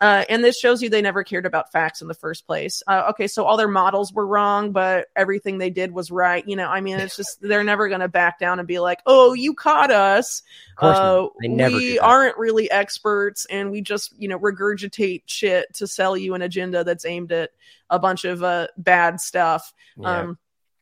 uh, 0.00 0.24
and 0.28 0.42
this 0.44 0.58
shows 0.58 0.82
you 0.82 0.88
they 0.90 1.02
never 1.02 1.22
cared 1.24 1.46
about 1.46 1.70
facts 1.72 2.02
in 2.02 2.08
the 2.08 2.14
first 2.14 2.46
place. 2.46 2.82
Uh, 2.86 3.06
okay, 3.10 3.26
so 3.28 3.44
all 3.44 3.56
their 3.56 3.68
models 3.74 4.12
were 4.12 4.26
wrong, 4.26 4.72
but 4.72 5.08
everything 5.14 5.58
they 5.58 5.68
did 5.68 5.92
was 5.92 6.10
right. 6.10 6.46
You 6.48 6.56
know, 6.56 6.68
I 6.68 6.80
mean, 6.80 6.98
it's 6.98 7.16
just 7.16 7.42
they're 7.42 7.62
never 7.62 7.88
going 7.88 8.00
to 8.00 8.08
back 8.08 8.38
down 8.38 8.58
and 8.58 8.66
be 8.66 8.78
like, 8.78 9.00
"Oh, 9.04 9.34
you 9.34 9.52
caught 9.52 9.90
us." 9.90 10.42
Uh, 10.78 11.26
we 11.40 11.98
aren't 11.98 12.38
really 12.38 12.70
experts, 12.70 13.46
and 13.50 13.70
we 13.70 13.82
just 13.82 14.14
you 14.18 14.28
know 14.28 14.38
regurgitate 14.38 15.24
shit 15.26 15.72
to 15.74 15.86
sell 15.86 16.16
you 16.16 16.34
an 16.34 16.40
agenda 16.40 16.84
that's 16.84 17.04
aimed 17.04 17.32
at 17.32 17.50
a 17.90 17.98
bunch 17.98 18.24
of 18.24 18.42
uh, 18.42 18.68
bad 18.78 19.20
stuff. 19.20 19.74
Yeah. 19.98 20.20
Um, 20.20 20.38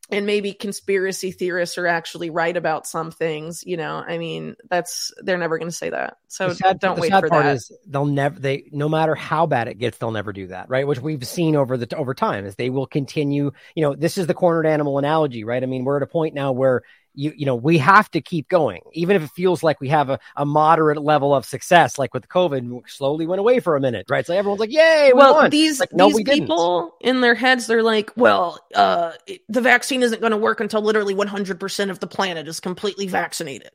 and 0.09 0.25
maybe 0.25 0.53
conspiracy 0.53 1.31
theorists 1.31 1.77
are 1.77 1.87
actually 1.87 2.29
right 2.29 2.55
about 2.55 2.85
some 2.85 3.11
things 3.11 3.63
you 3.65 3.77
know? 3.77 4.03
I 4.05 4.17
mean 4.17 4.55
that's 4.69 5.11
they're 5.17 5.37
never 5.37 5.57
going 5.57 5.69
to 5.69 5.75
say 5.75 5.89
that. 5.89 6.17
So 6.27 6.53
sad, 6.53 6.79
don't 6.79 6.95
the 6.95 7.01
wait 7.01 7.11
for 7.11 7.29
part 7.29 7.45
that. 7.45 7.55
is 7.55 7.71
they'll 7.87 8.05
never 8.05 8.39
they 8.39 8.65
no 8.71 8.89
matter 8.89 9.15
how 9.15 9.45
bad 9.45 9.67
it 9.67 9.77
gets 9.77 9.97
they'll 9.97 10.11
never 10.11 10.33
do 10.33 10.47
that 10.47 10.69
right? 10.69 10.87
Which 10.87 10.99
we've 10.99 11.25
seen 11.25 11.55
over 11.55 11.77
the 11.77 11.95
over 11.95 12.13
time 12.13 12.45
is 12.45 12.55
they 12.55 12.69
will 12.69 12.87
continue 12.87 13.51
you 13.75 13.83
know 13.83 13.95
this 13.95 14.17
is 14.17 14.27
the 14.27 14.33
cornered 14.33 14.65
animal 14.65 14.97
analogy 14.97 15.43
right? 15.43 15.63
I 15.63 15.65
mean 15.65 15.85
we're 15.85 15.97
at 15.97 16.03
a 16.03 16.07
point 16.07 16.33
now 16.33 16.51
where 16.51 16.83
you 17.15 17.33
you 17.35 17.45
know 17.45 17.55
we 17.55 17.77
have 17.77 18.09
to 18.11 18.21
keep 18.21 18.47
going 18.49 18.81
even 18.93 19.15
if 19.15 19.23
it 19.23 19.29
feels 19.31 19.63
like 19.63 19.79
we 19.81 19.89
have 19.89 20.09
a, 20.09 20.19
a 20.35 20.45
moderate 20.45 21.01
level 21.01 21.33
of 21.35 21.45
success 21.45 21.97
like 21.97 22.13
with 22.13 22.27
covid 22.27 22.81
slowly 22.89 23.27
went 23.27 23.39
away 23.39 23.59
for 23.59 23.75
a 23.75 23.79
minute 23.81 24.05
right 24.09 24.25
so 24.25 24.33
everyone's 24.33 24.59
like 24.59 24.71
yay 24.71 25.11
we 25.13 25.17
well 25.17 25.33
won. 25.33 25.49
these 25.49 25.79
like, 25.79 25.93
no, 25.93 26.07
these 26.07 26.15
we 26.15 26.23
didn't. 26.23 26.45
people 26.47 26.95
in 27.01 27.21
their 27.21 27.35
heads 27.35 27.67
they're 27.67 27.83
like 27.83 28.11
well 28.17 28.59
uh 28.75 29.11
the 29.49 29.61
vaccine 29.61 30.03
isn't 30.03 30.21
going 30.21 30.31
to 30.31 30.37
work 30.37 30.59
until 30.59 30.81
literally 30.81 31.15
100% 31.15 31.89
of 31.89 31.99
the 31.99 32.07
planet 32.07 32.47
is 32.47 32.59
completely 32.59 33.07
vaccinated 33.07 33.71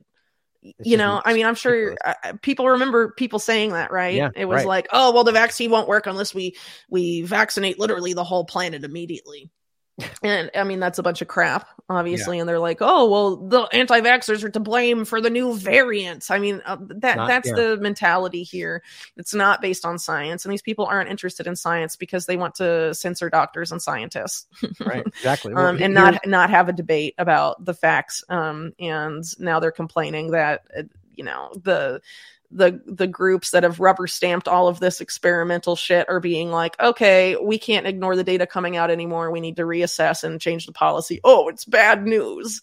It's 0.79 0.89
you 0.89 0.97
know 0.97 1.21
i 1.25 1.35
mean 1.35 1.47
i'm 1.47 1.55
sure 1.55 1.97
uh, 2.05 2.33
people 2.43 2.69
remember 2.71 3.13
people 3.13 3.39
saying 3.39 3.71
that 3.73 3.93
right 3.93 4.15
Yeah, 4.17 4.31
it 4.35 4.45
was 4.47 4.65
right. 4.65 4.67
like 4.67 4.89
oh 4.93 5.13
well 5.13 5.25
the 5.25 5.33
vaccine 5.33 5.71
won't 5.71 5.89
work 5.89 6.07
unless 6.07 6.35
we 6.35 6.57
we 6.91 7.23
vaccinate 7.23 7.79
literally 7.79 8.13
the 8.13 8.25
whole 8.25 8.45
planet 8.45 8.85
immediately 8.85 9.51
and 10.23 10.51
i 10.55 10.65
mean 10.65 10.81
that's 10.81 10.99
a 10.99 11.03
bunch 11.03 11.21
of 11.23 11.29
crap 11.29 11.69
obviously 11.89 12.39
and 12.39 12.49
they're 12.49 12.59
like 12.59 12.79
oh 12.81 13.09
well 13.09 13.37
the 13.37 13.63
anti-vaxxers 13.73 14.45
are 14.45 14.51
to 14.51 14.61
blame 14.61 15.05
for 15.05 15.21
the 15.21 15.31
new 15.31 15.57
variants 15.57 16.31
i 16.31 16.39
mean 16.39 16.63
uh, 16.67 16.77
that 16.81 17.17
Not- 17.17 17.29
that's 17.29 17.49
yeah. 17.49 17.55
the 17.55 17.77
mentality 17.79 18.43
here 18.43 18.83
it's 19.17 19.35
not 19.35 19.61
based 19.61 19.85
on 19.85 19.99
science 19.99 20.45
and 20.45 20.53
these 20.53 20.63
people 20.63 20.87
aren't 20.87 21.11
interested 21.11 21.47
in 21.47 21.57
science 21.57 21.97
because 21.97 22.27
they 22.27 22.37
want 22.37 22.55
to 22.57 22.95
censor 22.95 23.31
doctors 23.31 23.73
and 23.73 23.83
scientists 23.83 24.47
right 24.81 25.07
exactly 25.07 25.55
Well, 25.55 25.67
um, 25.67 25.83
and 25.83 25.95
not 25.95 26.27
not 26.27 26.51
have 26.51 26.69
a 26.69 26.73
debate 26.73 27.15
about 27.19 27.65
the 27.65 27.75
facts. 27.75 28.25
Um, 28.29 28.73
and 28.79 29.25
now 29.39 29.61
they're 29.61 29.73
complaining 29.73 30.31
that 30.33 30.63
uh, 30.77 30.83
you 31.15 31.25
know 31.25 31.53
the 31.63 32.01
the 32.51 32.81
the 32.87 33.07
groups 33.07 33.51
that 33.51 33.63
have 33.63 33.81
rubber 33.81 34.07
stamped 34.07 34.49
all 34.49 34.69
of 34.69 34.81
this 34.81 35.01
experimental 35.01 35.77
shit 35.77 36.09
are 36.09 36.21
being 36.21 36.51
like, 36.51 36.81
okay, 36.81 37.37
we 37.37 37.59
can't 37.59 37.87
ignore 37.87 38.17
the 38.17 38.25
data 38.25 38.47
coming 38.47 38.77
out 38.77 38.91
anymore. 38.91 39.31
We 39.31 39.41
need 39.41 39.57
to 39.57 39.63
reassess 39.63 40.25
and 40.25 40.41
change 40.41 40.67
the 40.67 40.73
policy. 40.73 41.21
Oh, 41.25 41.49
it's 41.49 41.65
bad 41.65 42.07
news. 42.07 42.63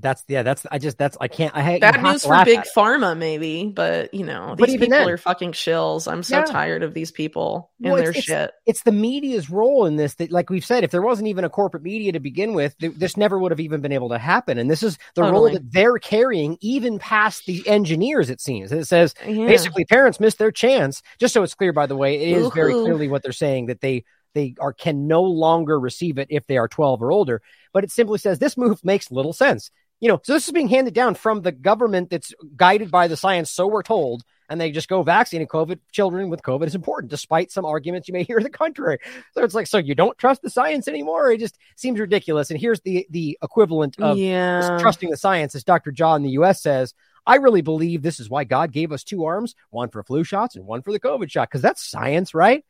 That's 0.00 0.24
yeah 0.28 0.42
that's 0.42 0.66
i 0.72 0.78
just 0.78 0.98
that's 0.98 1.16
i 1.20 1.28
can't 1.28 1.54
i 1.56 1.62
ha- 1.62 1.70
you 1.72 1.80
Bad 1.80 2.02
news 2.02 2.24
for 2.24 2.44
big 2.44 2.60
pharma, 2.76 3.16
maybe, 3.16 3.66
but 3.66 4.12
you 4.12 4.24
know, 4.24 4.54
these 4.56 4.72
people 4.72 4.88
then- 4.88 5.08
are 5.08 5.16
fucking 5.16 5.52
shills. 5.52 6.10
I'm 6.10 6.22
so 6.22 6.38
Yeah. 6.38 6.44
tired 6.44 6.82
of 6.82 6.94
these 6.94 7.10
people 7.12 7.70
and 7.82 7.92
Well, 7.92 8.02
their 8.02 8.10
it's- 8.10 8.24
shit. 8.24 8.50
it's 8.66 8.82
the 8.82 8.92
media's 8.92 9.50
role 9.50 9.86
in 9.86 9.96
this 9.96 10.14
that 10.16 10.32
like 10.32 10.50
we've 10.50 10.64
said 10.64 10.82
if 10.84 10.90
there 10.90 11.02
wasn't 11.02 11.28
even 11.28 11.44
a 11.44 11.48
corporate 11.50 11.82
media 11.82 12.12
to 12.12 12.20
begin 12.20 12.54
with 12.54 12.76
th- 12.78 12.94
this 12.96 13.16
never 13.16 13.38
would 13.38 13.52
have 13.52 13.60
even 13.60 13.80
been 13.80 13.92
able 13.92 14.08
to 14.08 14.18
happen 14.18 14.58
and 14.58 14.70
this 14.70 14.82
is 14.82 14.98
the 15.14 15.22
role 15.22 15.50
that 15.50 15.70
they're 15.72 15.98
carrying 15.98 16.56
even 16.60 16.98
past 16.98 17.46
the 17.46 17.66
engineers 17.68 18.30
it 18.30 18.40
seems 18.40 18.72
it 18.72 18.86
says 18.86 19.14
Yeah. 19.26 19.46
basically 19.46 19.84
parents 19.84 20.18
missed 20.18 20.38
their 20.38 20.50
chance 20.52 21.02
just 21.20 21.34
so 21.34 21.42
it's 21.42 21.54
clear 21.54 21.72
by 21.72 21.86
the 21.86 21.96
way 21.96 22.16
it 22.20 22.36
is 22.38 22.50
very 22.52 22.72
clearly 22.72 23.08
what 23.08 23.22
they're 23.22 23.32
saying 23.32 23.66
that 23.66 23.80
they 23.80 24.04
they 24.34 24.54
are 24.58 24.72
can 24.72 25.06
no 25.06 25.22
longer 25.22 25.78
receive 25.78 26.18
it 26.18 26.26
if 26.28 26.44
they 26.48 26.56
are 26.56 26.66
12 26.66 27.00
or 27.02 27.12
older 27.12 27.40
but 27.72 27.84
it 27.84 27.90
simply 27.92 28.18
says 28.18 28.38
this 28.40 28.56
move 28.56 28.84
makes 28.84 29.10
little 29.12 29.32
sense 29.32 29.70
you 30.00 30.08
know 30.08 30.20
so 30.22 30.32
this 30.32 30.46
is 30.46 30.52
being 30.52 30.68
handed 30.68 30.94
down 30.94 31.14
from 31.14 31.42
the 31.42 31.52
government 31.52 32.10
that's 32.10 32.34
guided 32.56 32.90
by 32.90 33.08
the 33.08 33.16
science 33.16 33.50
so 33.50 33.66
we're 33.66 33.82
told 33.82 34.24
and 34.48 34.60
they 34.60 34.70
just 34.70 34.88
go 34.88 35.02
vaccinating 35.02 35.48
COVID 35.48 35.78
children 35.92 36.28
with 36.28 36.42
COVID 36.42 36.66
is 36.66 36.74
important, 36.74 37.10
despite 37.10 37.50
some 37.50 37.64
arguments 37.64 38.08
you 38.08 38.12
may 38.12 38.22
hear 38.24 38.40
the 38.40 38.50
contrary. 38.50 38.98
So 39.32 39.42
it's 39.42 39.54
like, 39.54 39.66
so 39.66 39.78
you 39.78 39.94
don't 39.94 40.16
trust 40.18 40.42
the 40.42 40.50
science 40.50 40.88
anymore? 40.88 41.30
It 41.30 41.40
just 41.40 41.58
seems 41.76 41.98
ridiculous. 41.98 42.50
And 42.50 42.60
here's 42.60 42.80
the 42.80 43.06
the 43.10 43.38
equivalent 43.42 43.98
of 44.00 44.18
yeah. 44.18 44.78
trusting 44.80 45.10
the 45.10 45.16
science, 45.16 45.54
as 45.54 45.64
Dr. 45.64 45.92
Jha 45.92 46.16
in 46.16 46.22
the 46.22 46.30
U.S. 46.30 46.62
says. 46.62 46.94
I 47.26 47.36
really 47.36 47.62
believe 47.62 48.02
this 48.02 48.20
is 48.20 48.28
why 48.28 48.44
God 48.44 48.70
gave 48.70 48.92
us 48.92 49.02
two 49.02 49.24
arms, 49.24 49.54
one 49.70 49.88
for 49.88 50.02
flu 50.02 50.24
shots 50.24 50.56
and 50.56 50.66
one 50.66 50.82
for 50.82 50.92
the 50.92 51.00
COVID 51.00 51.30
shot, 51.30 51.48
because 51.48 51.62
that's 51.62 51.82
science, 51.82 52.34
right? 52.34 52.66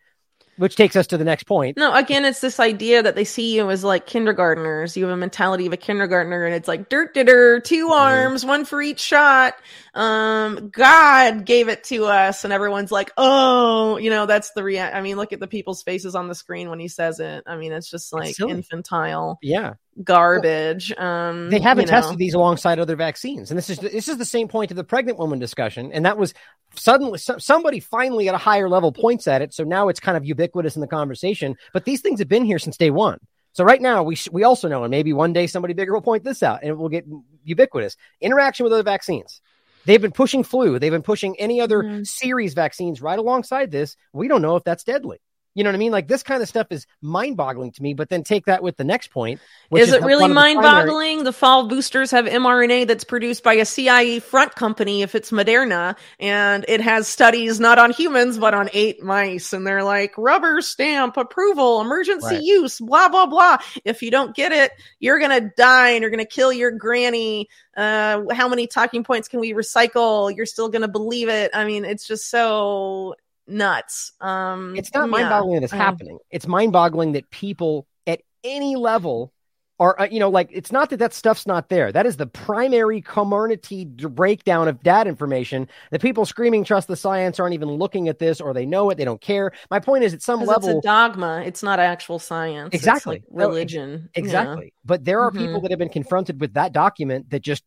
Which 0.56 0.76
takes 0.76 0.94
us 0.94 1.06
to 1.08 1.18
the 1.18 1.24
next 1.24 1.44
point. 1.44 1.76
No, 1.76 1.92
again, 1.94 2.24
it's 2.24 2.40
this 2.40 2.60
idea 2.60 3.02
that 3.02 3.16
they 3.16 3.24
see 3.24 3.56
you 3.56 3.70
as 3.70 3.82
like 3.82 4.06
kindergartners. 4.06 4.96
You 4.96 5.04
have 5.04 5.12
a 5.12 5.16
mentality 5.16 5.66
of 5.66 5.72
a 5.72 5.76
kindergartner, 5.76 6.44
and 6.44 6.54
it's 6.54 6.68
like 6.68 6.88
dirt 6.88 7.14
ditter, 7.14 7.62
2 7.62 7.84
Mm-hmm. 7.84 7.92
arms, 7.92 8.44
one 8.44 8.64
for 8.64 8.80
each 8.80 9.00
shot. 9.00 9.54
Um, 9.94 10.70
God 10.70 11.44
gave 11.44 11.68
it 11.68 11.84
to 11.84 12.04
us, 12.06 12.44
and 12.44 12.52
everyone's 12.52 12.92
like, 12.92 13.10
oh, 13.16 13.96
you 13.96 14.10
know, 14.10 14.26
that's 14.26 14.52
the 14.52 14.62
react. 14.62 14.94
I 14.94 15.00
mean, 15.00 15.16
look 15.16 15.32
at 15.32 15.40
the 15.40 15.46
people's 15.48 15.82
faces 15.82 16.14
on 16.14 16.28
the 16.28 16.34
screen 16.34 16.70
when 16.70 16.78
he 16.78 16.88
says 16.88 17.20
it. 17.20 17.42
I 17.46 17.56
mean, 17.56 17.72
it's 17.72 17.90
just 17.90 18.12
like 18.12 18.34
silly. 18.36 18.52
infantile 18.52 19.38
Yeah. 19.42 19.74
Garbage. 20.02 20.92
Um, 20.92 21.50
they 21.50 21.60
haven't 21.60 21.86
you 21.86 21.92
know. 21.92 22.00
tested 22.00 22.18
these 22.18 22.34
alongside 22.34 22.78
other 22.78 22.96
vaccines. 22.96 23.50
And 23.50 23.58
this 23.58 23.70
is 23.70 23.78
this 23.78 24.08
is 24.08 24.16
the 24.18 24.24
same 24.24 24.48
point 24.48 24.70
of 24.70 24.76
the 24.76 24.84
pregnant 24.84 25.18
woman 25.18 25.38
discussion. 25.38 25.92
And 25.92 26.04
that 26.06 26.18
was 26.18 26.34
suddenly 26.74 27.18
so, 27.18 27.38
somebody 27.38 27.80
finally 27.80 28.28
at 28.28 28.34
a 28.34 28.38
higher 28.38 28.68
level 28.68 28.92
points 28.92 29.26
at 29.28 29.42
it. 29.42 29.54
So 29.54 29.64
now 29.64 29.88
it's 29.88 30.00
kind 30.00 30.16
of 30.16 30.24
ubiquitous 30.24 30.74
in 30.74 30.80
the 30.80 30.86
conversation. 30.88 31.56
But 31.72 31.84
these 31.84 32.00
things 32.00 32.18
have 32.18 32.28
been 32.28 32.44
here 32.44 32.58
since 32.58 32.76
day 32.76 32.90
one. 32.90 33.18
So 33.52 33.62
right 33.62 33.80
now 33.80 34.02
we 34.02 34.16
sh- 34.16 34.30
we 34.32 34.42
also 34.42 34.68
know 34.68 34.82
and 34.84 34.90
maybe 34.90 35.12
one 35.12 35.32
day 35.32 35.46
somebody 35.46 35.74
bigger 35.74 35.92
will 35.92 36.02
point 36.02 36.24
this 36.24 36.42
out 36.42 36.60
and 36.62 36.70
it 36.70 36.76
will 36.78 36.88
get 36.88 37.06
ubiquitous. 37.44 37.96
Interaction 38.20 38.64
with 38.64 38.72
other 38.72 38.82
vaccines. 38.82 39.40
They've 39.86 40.00
been 40.00 40.12
pushing 40.12 40.42
flu. 40.42 40.78
They've 40.78 40.90
been 40.90 41.02
pushing 41.02 41.38
any 41.38 41.60
other 41.60 41.82
Mhm. 41.82 42.06
series 42.06 42.54
vaccines 42.54 43.02
right 43.02 43.18
alongside 43.18 43.70
this. 43.70 43.96
We 44.12 44.28
don't 44.28 44.40
know 44.42 44.56
if 44.56 44.64
that's 44.64 44.82
deadly 44.82 45.18
you 45.54 45.62
know 45.64 45.70
what 45.70 45.76
I 45.76 45.78
mean? 45.78 45.92
Like 45.92 46.08
this 46.08 46.22
kind 46.22 46.42
of 46.42 46.48
stuff 46.48 46.66
is 46.70 46.86
mind-boggling 47.00 47.72
to 47.72 47.82
me. 47.82 47.94
But 47.94 48.08
then 48.08 48.24
take 48.24 48.46
that 48.46 48.62
with 48.62 48.76
the 48.76 48.84
next 48.84 49.10
point. 49.10 49.40
Which 49.70 49.84
Is 49.84 49.92
it 49.92 50.02
really 50.02 50.28
the 50.28 50.34
mind 50.34 50.60
boggling? 50.60 51.24
The 51.24 51.32
fall 51.32 51.68
boosters 51.68 52.10
have 52.10 52.26
mRNA 52.26 52.86
that's 52.88 53.04
produced 53.04 53.42
by 53.42 53.54
a 53.54 53.64
CIA 53.64 54.20
front 54.20 54.54
company 54.54 55.02
if 55.02 55.14
it's 55.14 55.30
Moderna, 55.30 55.96
and 56.20 56.64
it 56.68 56.80
has 56.80 57.08
studies 57.08 57.60
not 57.60 57.78
on 57.78 57.92
humans, 57.92 58.38
but 58.38 58.54
on 58.54 58.68
eight 58.72 59.02
mice. 59.02 59.52
And 59.52 59.66
they're 59.66 59.84
like, 59.84 60.12
rubber 60.18 60.60
stamp 60.60 61.16
approval, 61.16 61.80
emergency 61.80 62.24
Right. 62.24 62.42
use, 62.42 62.78
blah, 62.78 63.08
blah, 63.08 63.26
blah. 63.26 63.58
If 63.84 64.02
you 64.02 64.10
don't 64.10 64.34
get 64.34 64.52
it, 64.52 64.72
you're 64.98 65.18
going 65.18 65.30
to 65.42 65.50
die 65.56 65.90
and 65.90 66.02
you're 66.02 66.10
going 66.10 66.24
to 66.24 66.26
kill 66.26 66.52
your 66.52 66.70
granny. 66.70 67.48
Uh, 67.76 68.22
how 68.32 68.48
many 68.48 68.66
talking 68.66 69.04
points 69.04 69.28
can 69.28 69.40
we 69.40 69.52
recycle? 69.52 70.34
You're 70.34 70.46
still 70.46 70.68
going 70.68 70.82
to 70.82 70.88
believe 70.88 71.28
it. 71.28 71.50
I 71.54 71.64
mean, 71.64 71.84
it's 71.84 72.06
just 72.06 72.30
so 72.30 73.14
nuts. 73.46 74.12
Um, 74.20 74.74
It's 74.76 74.92
not 74.94 75.06
yeah. 75.06 75.10
mind 75.10 75.28
boggling 75.28 75.54
that 75.56 75.64
it's 75.64 75.72
I- 75.72 75.76
happening. 75.76 76.18
It's 76.30 76.46
mind 76.46 76.72
boggling 76.72 77.12
that 77.12 77.30
people 77.30 77.86
at 78.06 78.20
any 78.42 78.76
level 78.76 79.32
are, 79.80 80.00
uh, 80.00 80.06
you 80.08 80.20
know, 80.20 80.30
like 80.30 80.48
it's 80.52 80.70
not 80.70 80.88
that 80.90 80.98
that 80.98 81.12
stuff's 81.12 81.48
not 81.48 81.68
there. 81.68 81.90
That 81.90 82.06
is 82.06 82.16
the 82.16 82.28
primary 82.28 83.00
community 83.00 83.84
breakdown 83.84 84.68
of 84.68 84.80
that 84.84 85.08
information. 85.08 85.68
The 85.90 85.98
people 85.98 86.24
screaming 86.24 86.62
trust 86.62 86.86
the 86.86 86.94
science 86.94 87.40
aren't 87.40 87.54
even 87.54 87.68
looking 87.72 88.08
at 88.08 88.20
this 88.20 88.40
or 88.40 88.54
they 88.54 88.66
know 88.66 88.88
it, 88.90 88.98
they 88.98 89.04
don't 89.04 89.20
care. 89.20 89.50
My 89.72 89.80
point 89.80 90.04
is, 90.04 90.14
at 90.14 90.22
some 90.22 90.44
level, 90.44 90.68
it's 90.78 90.78
a 90.78 90.88
dogma. 90.88 91.42
It's 91.44 91.64
not 91.64 91.80
actual 91.80 92.20
science. 92.20 92.70
Exactly. 92.72 93.16
like 93.16 93.24
No, 93.32 93.48
religion. 93.48 94.10
Yeah. 94.14 94.20
Exactly. 94.22 94.72
But 94.84 95.04
there 95.04 95.20
are 95.22 95.32
people 95.32 95.58
Mhm. 95.58 95.62
that 95.62 95.70
have 95.72 95.78
been 95.80 95.88
confronted 95.88 96.40
with 96.40 96.54
that 96.54 96.72
document 96.72 97.30
that 97.30 97.42
just 97.42 97.64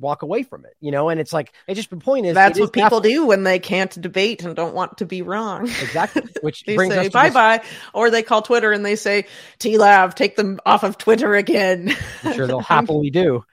walk 0.00 0.22
away 0.22 0.42
from 0.42 0.64
it, 0.64 0.74
you 0.80 0.90
know, 0.90 1.08
and 1.10 1.20
it's 1.20 1.32
like, 1.32 1.52
it 1.68 1.74
just 1.74 1.90
the 1.90 1.96
point 1.98 2.26
is, 2.26 2.34
That's 2.34 2.56
is 2.58 2.62
what 2.62 2.72
people 2.72 3.00
baffling. 3.00 3.12
do 3.14 3.26
when 3.26 3.44
they 3.44 3.58
can't 3.58 4.00
debate 4.00 4.42
and 4.42 4.56
don't 4.56 4.74
want 4.74 4.98
to 4.98 5.04
be 5.06 5.22
wrong. 5.22 5.68
Exactly. 5.68 6.22
Which 6.40 6.64
they 6.64 6.74
brings 6.76 6.94
us 6.94 6.98
say 7.04 7.08
to 7.08 7.10
bye 7.12 7.24
this- 7.24 7.34
bye, 7.34 7.62
or 7.94 8.10
they 8.10 8.22
call 8.22 8.42
Twitter 8.42 8.72
and 8.72 8.84
they 8.84 8.96
say 8.96 9.26
TLAV, 9.58 10.14
take 10.14 10.36
them 10.36 10.58
off 10.66 10.82
of 10.82 10.98
Twitter 10.98 11.34
again. 11.34 11.94
I'm 12.24 12.32
sure 12.34 12.46
they'll 12.46 12.60
happily 12.76 13.10
do. 13.10 13.44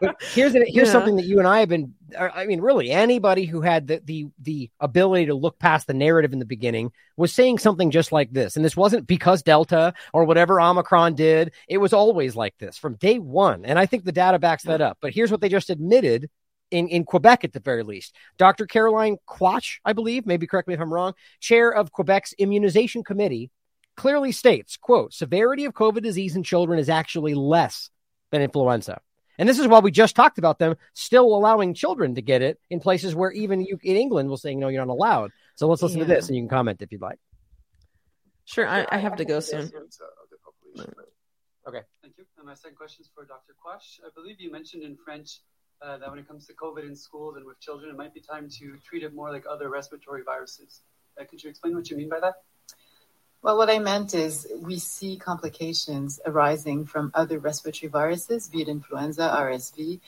But 0.00 0.22
here's 0.32 0.54
an, 0.54 0.64
here's 0.66 0.86
Yeah. 0.88 0.92
something 0.92 1.16
that 1.16 1.24
you 1.24 1.38
and 1.38 1.48
I 1.48 1.60
have 1.60 1.68
been. 1.68 1.94
I 2.16 2.46
mean, 2.46 2.60
really, 2.60 2.90
anybody 2.90 3.44
who 3.44 3.60
had 3.60 3.86
the, 3.86 4.00
the 4.04 4.26
the 4.40 4.70
ability 4.80 5.26
to 5.26 5.34
look 5.34 5.58
past 5.58 5.86
the 5.86 5.94
narrative 5.94 6.32
in 6.32 6.38
the 6.38 6.46
beginning 6.46 6.92
was 7.16 7.32
saying 7.32 7.58
something 7.58 7.90
just 7.90 8.12
like 8.12 8.32
this. 8.32 8.56
And 8.56 8.64
this 8.64 8.76
wasn't 8.76 9.06
because 9.06 9.42
Delta 9.42 9.92
or 10.12 10.24
whatever 10.24 10.60
Omicron 10.60 11.14
did. 11.14 11.52
It 11.68 11.78
was 11.78 11.92
always 11.92 12.36
like 12.36 12.56
this 12.58 12.78
from 12.78 12.94
day 12.94 13.18
one. 13.18 13.64
And 13.64 13.78
I 13.78 13.86
think 13.86 14.04
the 14.04 14.12
data 14.12 14.38
backs 14.38 14.62
that 14.64 14.80
up. 14.80 14.98
But 15.00 15.12
here's 15.12 15.30
what 15.30 15.40
they 15.40 15.48
just 15.48 15.70
admitted. 15.70 16.30
In, 16.70 16.88
in 16.88 17.04
Quebec, 17.04 17.44
at 17.44 17.54
the 17.54 17.60
very 17.60 17.82
least, 17.82 18.14
Dr. 18.36 18.66
Caroline 18.66 19.16
Quach, 19.26 19.78
I 19.86 19.94
believe, 19.94 20.26
maybe 20.26 20.46
correct 20.46 20.68
me 20.68 20.74
if 20.74 20.80
I'm 20.80 20.92
wrong, 20.92 21.14
chair 21.40 21.72
of 21.72 21.92
Quebec's 21.92 22.34
immunization 22.34 23.02
committee, 23.02 23.50
clearly 23.96 24.32
states, 24.32 24.76
"quote 24.76 25.14
Severity 25.14 25.64
of 25.64 25.72
COVID 25.72 26.02
disease 26.02 26.36
in 26.36 26.42
children 26.42 26.78
is 26.78 26.90
actually 26.90 27.32
less 27.32 27.88
than 28.32 28.42
influenza." 28.42 29.00
And 29.38 29.48
this 29.48 29.58
is 29.58 29.68
why 29.68 29.78
we 29.78 29.90
just 29.90 30.16
talked 30.16 30.38
about 30.38 30.58
them 30.58 30.76
still 30.94 31.26
allowing 31.26 31.72
children 31.72 32.16
to 32.16 32.22
get 32.22 32.42
it 32.42 32.58
in 32.70 32.80
places 32.80 33.14
where 33.14 33.30
even 33.30 33.60
you 33.60 33.78
in 33.82 33.96
England 33.96 34.28
will 34.28 34.36
say, 34.36 34.54
no, 34.54 34.68
you're 34.68 34.84
not 34.84 34.92
allowed. 34.92 35.30
So 35.54 35.68
let's 35.68 35.82
listen 35.82 36.00
to 36.00 36.04
this 36.04 36.28
and 36.28 36.36
you 36.36 36.42
can 36.42 36.48
comment 36.48 36.82
if 36.82 36.90
you'd 36.92 37.00
like. 37.00 37.18
sure, 38.44 38.68
I, 38.68 38.86
I 38.90 38.98
have 38.98 39.16
to 39.16 39.24
go 39.24 39.40
soon. 39.40 39.70
Okay. 41.68 41.82
Thank 42.02 42.14
you. 42.16 42.24
And 42.38 42.46
my 42.46 42.54
second 42.54 42.76
question 42.76 43.02
is 43.02 43.10
for 43.14 43.24
Dr. 43.24 43.52
Quach. 43.64 44.00
I 44.04 44.08
believe 44.14 44.40
you 44.40 44.50
mentioned 44.50 44.82
in 44.82 44.96
French 44.96 45.40
uh, 45.82 45.98
that 45.98 46.10
when 46.10 46.18
it 46.18 46.26
comes 46.26 46.46
to 46.46 46.54
COVID 46.54 46.84
in 46.84 46.96
schools 46.96 47.36
and 47.36 47.44
with 47.44 47.60
children, 47.60 47.90
it 47.90 47.96
might 47.96 48.14
be 48.14 48.20
time 48.20 48.48
to 48.58 48.76
treat 48.84 49.02
it 49.02 49.14
more 49.14 49.30
like 49.30 49.44
other 49.48 49.68
respiratory 49.68 50.22
viruses. 50.24 50.80
Uh, 51.20 51.24
could 51.24 51.42
you 51.42 51.50
explain 51.50 51.74
what 51.74 51.90
you 51.90 51.96
mean 51.96 52.08
by 52.08 52.20
that? 52.20 52.34
Well, 53.42 53.56
what 53.56 53.70
I 53.70 53.78
meant 53.78 54.14
is 54.14 54.48
we 54.60 54.78
see 54.78 55.16
complications 55.16 56.18
arising 56.26 56.86
from 56.86 57.12
other 57.14 57.38
respiratory 57.38 57.88
viruses, 57.88 58.48
be 58.48 58.62
it 58.62 58.68
influenza, 58.68 59.32
RSV. 59.38 60.00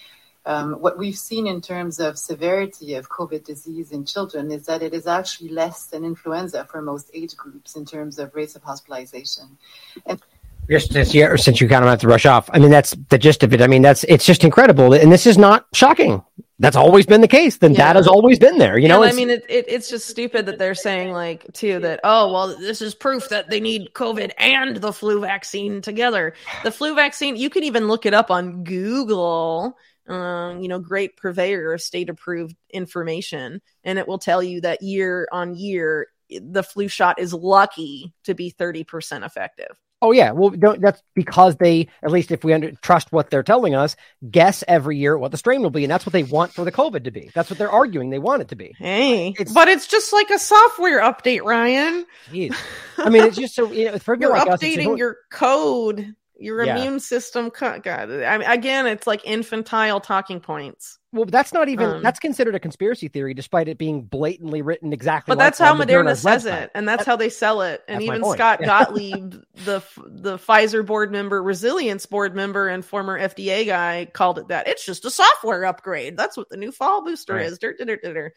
Um, 0.47 0.73
what 0.81 0.98
we've 0.98 1.16
seen 1.16 1.47
in 1.47 1.61
terms 1.61 2.01
of 2.01 2.19
severity 2.19 2.94
of 2.94 3.09
COVID 3.09 3.44
disease 3.44 3.93
in 3.93 4.05
children 4.05 4.51
is 4.51 4.66
that 4.66 4.82
it 4.82 4.94
is 4.94 5.07
actually 5.07 5.51
less 5.51 5.86
than 5.86 6.05
influenza 6.05 6.65
for 6.65 6.82
most 6.82 7.11
age 7.15 7.36
groups 7.36 7.77
in 7.77 7.85
terms 7.85 8.19
of 8.19 8.35
rates 8.35 8.57
of 8.57 8.62
hospitalization. 8.62 9.59
And 10.07 10.20
Just 10.69 10.93
since 10.93 11.15
you, 11.15 11.36
since 11.36 11.61
you 11.61 11.69
kind 11.69 11.85
of 11.85 11.90
have 11.90 12.01
to 12.01 12.09
rush 12.09 12.27
off, 12.27 12.48
I 12.52 12.59
mean 12.59 12.70
that's 12.70 12.97
the 13.11 13.19
gist 13.19 13.43
of 13.43 13.52
it. 13.52 13.61
I 13.61 13.66
mean 13.66 13.82
that's 13.82 14.02
it's 14.05 14.24
just 14.24 14.43
incredible, 14.43 14.93
and 14.94 15.12
this 15.12 15.27
is 15.27 15.36
not 15.36 15.66
shocking. 15.73 16.24
That's 16.61 16.77
always 16.77 17.07
been 17.07 17.23
the 17.23 17.28
case. 17.28 17.57
Then 17.57 17.73
Yeah. 17.73 17.95
data's 17.95 18.07
always 18.07 18.39
been 18.39 18.59
there. 18.59 18.78
You 18.78 18.87
know, 18.87 19.03
I 19.03 19.12
mean, 19.12 19.31
it, 19.31 19.45
it, 19.49 19.65
it's 19.66 19.89
just 19.89 20.07
stupid 20.07 20.45
that 20.45 20.59
they're 20.59 20.74
saying 20.74 21.11
like 21.11 21.51
too 21.55 21.81
that 21.81 22.01
oh 22.05 22.31
well, 22.31 22.57
this 22.57 22.82
is 22.82 22.95
proof 22.95 23.31
that 23.31 23.49
they 23.49 23.61
need 23.61 23.95
COVID 23.95 24.32
and 24.39 24.77
the 24.77 24.93
flu 24.93 25.20
vaccine 25.20 25.81
together. 25.81 26.35
The 26.62 26.70
flu 26.70 26.95
vaccine, 26.95 27.37
you 27.37 27.49
can 27.49 27.65
even 27.65 27.89
look 27.89 28.05
it 28.05 28.12
up 28.12 28.31
on 28.31 28.62
Google. 28.62 29.77
Um, 30.07 30.61
you 30.61 30.69
know, 30.69 30.81
great 30.81 31.16
purveyor 31.16 31.73
of 31.73 31.81
state 31.81 32.11
approved 32.11 32.57
information, 32.70 33.62
and 33.85 33.99
it 33.99 34.07
will 34.07 34.19
tell 34.19 34.43
you 34.43 34.61
that 34.61 34.82
year 34.82 35.28
on 35.32 35.55
year, 35.55 36.09
the 36.28 36.62
flu 36.62 36.89
shot 36.89 37.19
is 37.19 37.32
lucky 37.32 38.12
to 38.24 38.35
be 38.35 38.51
thirty 38.51 38.85
percent 38.85 39.24
effective. 39.24 39.78
Oh 40.02 40.12
yeah, 40.12 40.31
well, 40.32 40.48
don't, 40.51 40.81
that's 40.81 41.02
because 41.14 41.56
they, 41.56 41.89
at 42.02 42.10
least 42.10 42.31
if 42.31 42.43
we 42.43 42.55
under, 42.55 42.72
trust 42.82 43.12
what 43.12 43.28
they're 43.28 43.43
telling 43.43 43.74
us, 43.74 43.97
guess 44.31 44.64
every 44.66 44.97
year 44.97 45.18
what 45.18 45.31
the 45.31 45.36
strain 45.36 45.60
will 45.60 45.68
be, 45.70 45.85
and 45.85 45.90
that's 45.90 46.06
what 46.06 46.14
they 46.14 46.22
want 46.22 46.52
for 46.55 46.64
the 46.64 46.72
COVID 46.72 47.05
to 47.05 47.10
be. 47.10 47.31
That's 47.35 47.51
what 47.51 47.59
they're 47.59 47.70
arguing 47.70 48.09
they 48.09 48.18
want 48.18 48.40
it 48.40 48.48
to 48.48 48.56
be. 48.56 48.74
Hey, 48.78 49.28
It's- 49.39 49.52
but 49.52 49.68
it's 49.68 49.86
just 49.86 50.12
like 50.14 50.31
a 50.31 50.39
software 50.39 51.01
update, 51.02 51.43
Ryan. 51.44 52.06
Jeez. 52.31 52.56
I 52.97 53.10
mean, 53.10 53.24
it's 53.24 53.36
just 53.36 53.55
so 53.55 53.70
you 53.70 53.86
know, 53.93 53.98
for 53.98 54.16
people 54.16 54.31
You're 54.31 54.39
like 54.39 54.48
us, 54.48 54.62
it's 54.62 54.77
updating 54.77 54.81
annoying. 54.85 54.98
your 54.98 55.16
code, 55.31 56.14
your 56.39 56.64
Yeah. 56.64 56.77
immune 56.78 57.01
system. 57.01 57.51
God, 57.59 57.85
I 57.86 58.39
mean, 58.39 58.48
again, 58.48 58.86
it's 58.86 59.06
like 59.06 59.20
infantile 59.27 60.01
talking 60.01 60.40
points. 60.40 60.98
Well, 61.12 61.24
that's 61.24 61.53
not 61.53 61.69
even 61.69 61.89
um, 61.89 62.03
that's 62.03 62.20
considered 62.20 62.55
a 62.55 62.61
conspiracy 62.61 63.09
theory, 63.09 63.35
despite 63.35 63.69
it 63.69 63.78
being 63.78 64.03
blatantly 64.03 64.62
written 64.62 64.93
exactly. 64.93 65.32
But 65.32 65.39
like 65.39 65.47
that's 65.47 65.59
how 65.59 65.74
Moderna 65.74 66.16
says 66.16 66.45
website. 66.45 66.62
it, 66.62 66.70
and 66.74 66.89
that's 66.89 67.05
how 67.05 67.16
they 67.16 67.28
sell 67.31 67.62
it. 67.62 67.82
And 67.89 68.03
even. 68.03 68.24
Scott. 68.24 68.61
Gottlieb, 68.62 69.35
the 69.65 69.82
the 70.07 70.39
Pfizer 70.39 70.87
board 70.87 71.11
member, 71.11 71.43
resilience 71.43 72.07
board 72.07 72.37
member, 72.37 72.69
and 72.69 72.85
former 72.85 73.19
FDA 73.19 73.66
guy, 73.66 74.07
called 74.12 74.39
it 74.39 74.49
that. 74.49 74.69
It's 74.69 74.85
just 74.87 75.05
a 75.05 75.11
software 75.11 75.65
upgrade. 75.65 76.16
That's 76.16 76.37
what 76.37 76.49
the 76.49 76.57
new 76.57 76.70
fall 76.70 77.05
booster 77.05 77.35
Right. 77.35 77.47
is. 77.47 77.59
Dur, 77.59 77.74
dur, 77.74 77.97
dur. 77.97 78.32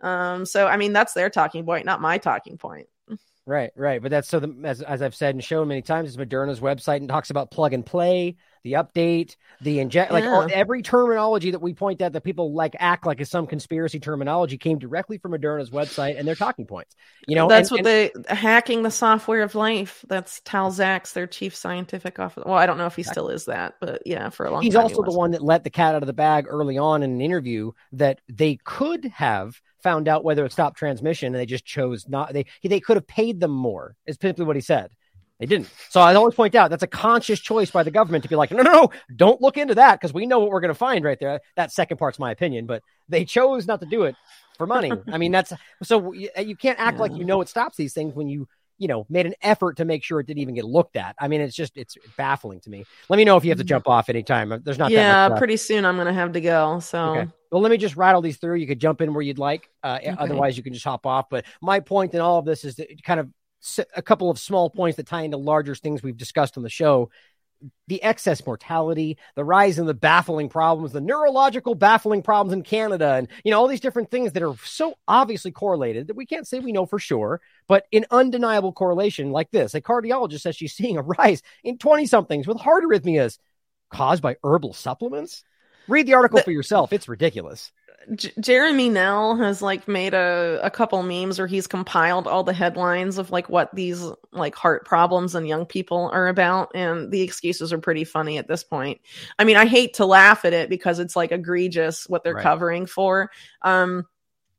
Um, 0.00 0.46
so 0.46 0.66
I 0.66 0.76
mean, 0.76 0.92
that's 0.92 1.14
their 1.14 1.30
talking 1.30 1.64
point, 1.64 1.86
not 1.86 2.00
my 2.00 2.18
talking 2.18 2.56
point. 2.56 2.86
Right, 3.44 3.72
right. 3.74 4.00
But 4.00 4.12
that's 4.12 4.28
so 4.28 4.38
the, 4.38 4.54
as 4.64 4.82
as 4.82 5.02
I've 5.02 5.16
said 5.16 5.34
and 5.34 5.42
shown 5.42 5.66
many 5.66 5.82
times, 5.82 6.10
is 6.10 6.16
Moderna's 6.16 6.60
website 6.60 6.98
and 6.98 7.08
talks 7.08 7.30
about 7.30 7.50
plug 7.50 7.72
and 7.72 7.84
play, 7.84 8.36
the 8.64 8.74
update, 8.74 9.36
the 9.60 9.80
inject, 9.80 10.12
like 10.12 10.24
all, 10.24 10.46
every 10.52 10.82
terminology 10.82 11.50
that 11.50 11.60
we 11.60 11.74
point 11.74 12.00
out 12.00 12.12
that 12.12 12.22
people 12.22 12.52
like 12.52 12.76
act 12.78 13.06
like 13.06 13.20
is 13.20 13.30
some 13.30 13.46
conspiracy 13.46 13.98
terminology 13.98 14.56
came 14.56 14.78
directly 14.78 15.18
from 15.18 15.32
Moderna's 15.32 15.70
website 15.70 16.18
and 16.18 16.26
their 16.26 16.34
talking 16.34 16.66
points. 16.66 16.94
You 17.26 17.36
know, 17.36 17.48
that's 17.48 17.70
and- 17.70 17.78
what 17.78 17.84
they 17.84 18.12
hacking 18.28 18.82
the 18.82 18.90
software 18.90 19.42
of 19.42 19.54
life. 19.54 20.04
That's 20.08 20.40
Tal 20.44 20.70
Zaks, 20.70 21.12
their 21.12 21.26
chief 21.26 21.54
scientific 21.54 22.18
officer. 22.18 22.44
Well, 22.46 22.58
I 22.58 22.66
don't 22.66 22.78
know 22.78 22.86
if 22.86 22.96
he 22.96 23.02
still 23.02 23.28
is 23.28 23.46
that, 23.46 23.74
but 23.80 24.02
yeah, 24.06 24.30
for 24.30 24.46
a 24.46 24.50
long 24.50 24.62
He's 24.62 24.74
time. 24.74 24.88
he 24.88 24.94
also 24.94 25.02
the 25.02 25.16
one 25.16 25.32
that 25.32 25.42
let 25.42 25.64
the 25.64 25.70
cat 25.70 25.94
out 25.94 26.02
of 26.02 26.06
the 26.06 26.12
bag 26.12 26.46
early 26.48 26.78
on 26.78 27.02
in 27.02 27.10
an 27.10 27.20
interview 27.20 27.72
that 27.92 28.20
they 28.28 28.58
could 28.64 29.06
have 29.06 29.60
found 29.82 30.08
out 30.08 30.24
whether 30.24 30.44
it 30.44 30.52
stopped 30.52 30.78
transmission 30.78 31.26
and 31.26 31.34
they 31.34 31.46
just 31.46 31.64
chose 31.64 32.08
not 32.08 32.32
they 32.32 32.46
they 32.62 32.80
could 32.80 32.96
have 32.96 33.06
paid 33.06 33.40
them 33.40 33.50
more 33.50 33.96
is 34.06 34.16
simply 34.20 34.44
what 34.44 34.56
he 34.56 34.62
said 34.62 34.92
they 35.42 35.46
didn't 35.46 35.68
so 35.88 36.00
i 36.00 36.14
always 36.14 36.34
point 36.36 36.54
out 36.54 36.70
that's 36.70 36.84
a 36.84 36.88
conscious 36.88 37.40
choice 37.40 37.70
by 37.70 37.82
the 37.82 37.90
government 37.90 38.22
to 38.22 38.28
be 38.28 38.36
like 38.36 38.52
no 38.52 38.62
no 38.62 38.70
no 38.70 38.90
don't 39.16 39.40
look 39.40 39.56
into 39.56 39.74
that 39.74 40.00
because 40.00 40.14
we 40.14 40.24
know 40.24 40.38
what 40.38 40.50
we're 40.50 40.60
going 40.60 40.68
to 40.68 40.74
find 40.74 41.04
right 41.04 41.18
there 41.18 41.40
that 41.56 41.72
second 41.72 41.96
part's 41.96 42.18
my 42.18 42.30
opinion 42.30 42.64
but 42.64 42.82
they 43.08 43.24
chose 43.24 43.66
not 43.66 43.80
to 43.80 43.86
do 43.86 44.04
it 44.04 44.14
for 44.56 44.68
money 44.68 44.92
i 45.08 45.18
mean 45.18 45.32
that's 45.32 45.52
so 45.82 46.12
you, 46.12 46.56
can't 46.56 46.78
act 46.78 47.00
like 47.00 47.12
you 47.16 47.24
know 47.24 47.40
it 47.40 47.48
stops 47.48 47.76
these 47.76 47.92
things 47.92 48.14
when 48.14 48.28
you 48.28 48.46
you 48.78 48.86
know 48.86 49.04
made 49.08 49.26
an 49.26 49.34
effort 49.42 49.76
to 49.78 49.84
make 49.84 50.04
sure 50.04 50.20
it 50.20 50.26
didn't 50.26 50.40
even 50.40 50.54
get 50.54 50.64
looked 50.64 50.94
at 50.94 51.16
i 51.18 51.26
mean 51.26 51.40
it's 51.40 51.56
just 51.56 51.76
it's 51.76 51.96
baffling 52.16 52.60
to 52.60 52.70
me 52.70 52.84
let 53.08 53.16
me 53.16 53.24
know 53.24 53.36
if 53.36 53.44
you 53.44 53.50
have 53.50 53.58
to 53.58 53.64
jump 53.64 53.88
off 53.88 54.08
anytime 54.08 54.48
there's 54.64 54.78
not 54.78 54.90
that 54.90 55.30
yeah, 55.30 55.38
pretty 55.38 55.56
soon 55.56 55.84
I'm 55.84 55.96
gonna 55.96 56.12
have 56.12 56.32
to 56.32 56.40
go. 56.40 56.78
So 56.80 57.02
Okay. 57.02 57.30
Well, 57.52 57.60
let 57.60 57.70
me 57.70 57.76
just 57.76 57.96
rattle 57.96 58.22
these 58.22 58.38
through. 58.38 58.56
You 58.56 58.66
could 58.66 58.80
jump 58.80 59.02
in 59.02 59.12
where 59.12 59.22
you'd 59.22 59.38
like. 59.38 59.68
Uh, 59.82 59.98
Otherwise, 60.18 60.56
you 60.56 60.62
can 60.62 60.72
just 60.72 60.86
hop 60.86 61.04
off. 61.04 61.28
But 61.28 61.44
my 61.60 61.80
point 61.80 62.14
in 62.14 62.20
all 62.20 62.38
of 62.38 62.46
this 62.46 62.64
is 62.64 62.76
that 62.76 62.88
kind 63.04 63.20
of 63.20 63.28
a 63.94 64.02
couple 64.02 64.30
of 64.30 64.38
small 64.38 64.70
points 64.70 64.96
that 64.96 65.06
tie 65.06 65.22
into 65.22 65.36
larger 65.36 65.74
things 65.74 66.02
we've 66.02 66.16
discussed 66.16 66.56
on 66.56 66.62
the 66.62 66.70
show. 66.70 67.10
The 67.86 68.02
excess 68.02 68.44
mortality, 68.44 69.18
the 69.36 69.44
rise 69.44 69.78
in 69.78 69.86
the 69.86 69.94
baffling 69.94 70.48
problems, 70.48 70.90
the 70.90 71.00
neurological 71.00 71.76
baffling 71.76 72.22
problems 72.22 72.52
in 72.52 72.62
Canada, 72.62 73.12
and 73.14 73.28
you 73.44 73.52
know 73.52 73.60
all 73.60 73.68
these 73.68 73.78
different 73.78 74.10
things 74.10 74.32
that 74.32 74.42
are 74.42 74.56
so 74.64 74.94
obviously 75.06 75.52
correlated 75.52 76.08
that 76.08 76.16
we 76.16 76.26
can't 76.26 76.46
say 76.46 76.58
we 76.58 76.72
know 76.72 76.86
for 76.86 76.98
sure, 76.98 77.40
but 77.68 77.86
in 77.92 78.04
undeniable 78.10 78.72
correlation 78.72 79.30
like 79.30 79.48
this. 79.52 79.74
A 79.74 79.80
cardiologist 79.80 80.40
says 80.40 80.56
she's 80.56 80.74
seeing 80.74 80.96
a 80.96 81.02
rise 81.02 81.40
in 81.62 81.78
20 81.78 82.06
somethings 82.06 82.48
with 82.48 82.58
heart 82.58 82.82
arrhythmias 82.82 83.38
caused 83.92 84.22
by 84.22 84.36
herbal 84.42 84.72
supplements. 84.72 85.44
Read 85.86 86.06
the 86.06 86.14
article 86.14 86.38
The- 86.38 86.44
for 86.44 86.50
yourself. 86.50 86.92
It's 86.92 87.08
ridiculous. 87.08 87.70
J- 88.14 88.32
Jeremy 88.40 88.88
Nell 88.88 89.36
has 89.36 89.62
like 89.62 89.86
made 89.88 90.14
a, 90.14 90.60
a 90.62 90.70
couple 90.70 91.02
memes 91.02 91.38
where 91.38 91.46
he's 91.46 91.66
compiled 91.66 92.26
all 92.26 92.44
the 92.44 92.52
headlines 92.52 93.18
of 93.18 93.30
like 93.30 93.48
what 93.48 93.74
these 93.74 94.02
like 94.32 94.54
heart 94.54 94.84
problems 94.84 95.34
and 95.34 95.46
young 95.48 95.66
people 95.66 96.10
are 96.12 96.28
about 96.28 96.72
and 96.74 97.10
the 97.10 97.22
excuses 97.22 97.72
are 97.72 97.78
pretty 97.78 98.04
funny 98.04 98.38
at 98.38 98.48
this 98.48 98.64
point. 98.64 99.00
I 99.38 99.44
mean, 99.44 99.56
I 99.56 99.66
hate 99.66 99.94
to 99.94 100.06
laugh 100.06 100.44
at 100.44 100.52
it 100.52 100.68
because 100.68 100.98
it's 100.98 101.16
like 101.16 101.32
egregious 101.32 102.08
what 102.08 102.24
they're 102.24 102.34
Right. 102.34 102.42
covering 102.42 102.86
for. 102.86 103.30
Um 103.62 104.06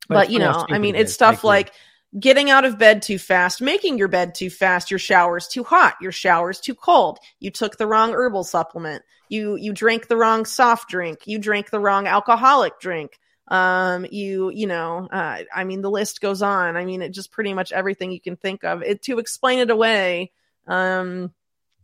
But 0.08 0.14
but, 0.14 0.30
you 0.30 0.38
know, 0.38 0.66
I 0.70 0.78
mean, 0.78 0.94
it's 0.94 1.12
stuff 1.12 1.44
like 1.44 1.72
getting 2.18 2.50
out 2.50 2.64
of 2.64 2.78
bed 2.78 3.02
too 3.02 3.18
fast, 3.18 3.60
making 3.60 3.98
your 3.98 4.08
bed 4.08 4.34
too 4.34 4.50
fast, 4.50 4.90
your 4.90 4.98
shower's 4.98 5.48
too 5.48 5.64
hot, 5.64 5.94
your 6.00 6.12
shower's 6.12 6.60
too 6.60 6.74
cold, 6.74 7.18
you 7.40 7.50
took 7.50 7.76
the 7.76 7.86
wrong 7.86 8.12
herbal 8.12 8.44
supplement, 8.44 9.02
you 9.28 9.56
you 9.56 9.72
drank 9.72 10.08
the 10.08 10.16
wrong 10.16 10.44
soft 10.44 10.88
drink, 10.88 11.20
you 11.26 11.38
drank 11.38 11.70
the 11.70 11.80
wrong 11.80 12.06
alcoholic 12.06 12.78
drink. 12.80 13.18
Um, 13.48 14.06
you 14.10 14.50
you 14.50 14.66
know, 14.66 15.08
uh, 15.10 15.40
I 15.54 15.64
mean, 15.64 15.82
the 15.82 15.90
list 15.90 16.20
goes 16.20 16.42
on. 16.42 16.76
I 16.76 16.84
mean, 16.84 17.02
it 17.02 17.10
just 17.10 17.30
pretty 17.30 17.52
much 17.52 17.72
everything 17.72 18.10
you 18.10 18.20
can 18.20 18.36
think 18.36 18.64
of. 18.64 18.82
It 18.82 19.02
to 19.02 19.18
explain 19.18 19.58
it 19.58 19.70
away. 19.70 20.32
Um, 20.66 21.32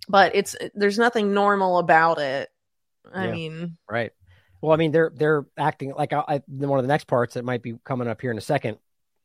but 0.09 0.35
it's 0.35 0.57
there's 0.75 0.99
nothing 0.99 1.35
normal 1.35 1.79
about 1.79 2.19
it. 2.19 2.49
I 3.13 3.27
Yeah. 3.27 3.33
mean, 3.33 3.77
Right. 3.89 4.13
Well, 4.61 4.73
I 4.73 4.77
mean, 4.77 4.93
they're 4.93 5.11
they're 5.15 5.47
acting 5.57 5.93
like 5.95 6.13
I, 6.13 6.25
I 6.27 6.43
one 6.47 6.79
of 6.79 6.85
the 6.85 6.89
next 6.89 7.07
parts 7.07 7.35
that 7.35 7.45
might 7.45 7.63
be 7.63 7.79
coming 7.85 8.09
up 8.09 8.21
here 8.21 8.31
in 8.31 8.39
a 8.39 8.43
second. 8.43 8.79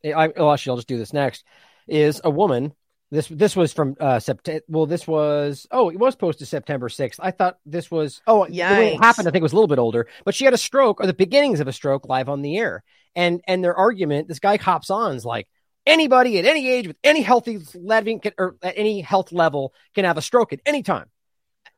I, 0.03 0.27
well, 0.27 0.51
actually, 0.51 0.71
I'll 0.71 0.77
just 0.77 0.87
do 0.87 0.97
this 0.97 1.13
next. 1.13 1.43
Is 1.87 2.21
a 2.23 2.29
woman. 2.29 2.73
This 3.11 3.27
this 3.27 3.55
was 3.55 3.71
from 3.71 3.95
uh 3.99 4.19
September. 4.19 4.63
Well, 4.67 4.85
this 4.85 5.07
was 5.07 5.67
oh, 5.71 5.89
it 5.89 5.99
was 5.99 6.15
posted 6.15 6.47
September 6.47 6.89
sixth. 6.89 7.19
I 7.21 7.31
thought 7.31 7.57
this 7.65 7.91
was 7.91 8.21
oh, 8.25 8.47
yeah. 8.47 8.77
it 8.79 8.99
happened. 8.99 9.27
I 9.27 9.31
think 9.31 9.41
it 9.41 9.43
was 9.43 9.53
a 9.53 9.55
little 9.55 9.67
bit 9.67 9.79
older, 9.79 10.07
but 10.23 10.33
she 10.33 10.45
had 10.45 10.53
a 10.53 10.57
stroke 10.57 10.99
or 11.01 11.07
the 11.07 11.13
beginnings 11.13 11.59
of 11.59 11.67
a 11.67 11.73
stroke 11.73 12.09
live 12.09 12.29
on 12.29 12.41
the 12.41 12.57
air. 12.57 12.83
And 13.15 13.41
and 13.47 13.63
their 13.63 13.75
argument, 13.75 14.27
this 14.27 14.39
guy 14.39 14.57
hops 14.57 14.89
on 14.89 15.15
is 15.15 15.23
like 15.23 15.47
anybody 15.85 16.39
at 16.39 16.45
any 16.45 16.67
age 16.67 16.87
with 16.87 16.97
any 17.03 17.21
healthy 17.21 17.59
level 17.75 18.19
can, 18.19 18.33
or 18.37 18.55
at 18.61 18.73
any 18.77 19.01
health 19.01 19.31
level 19.31 19.73
can 19.93 20.05
have 20.05 20.17
a 20.17 20.21
stroke 20.21 20.51
at 20.51 20.59
any 20.65 20.83
time. 20.83 21.05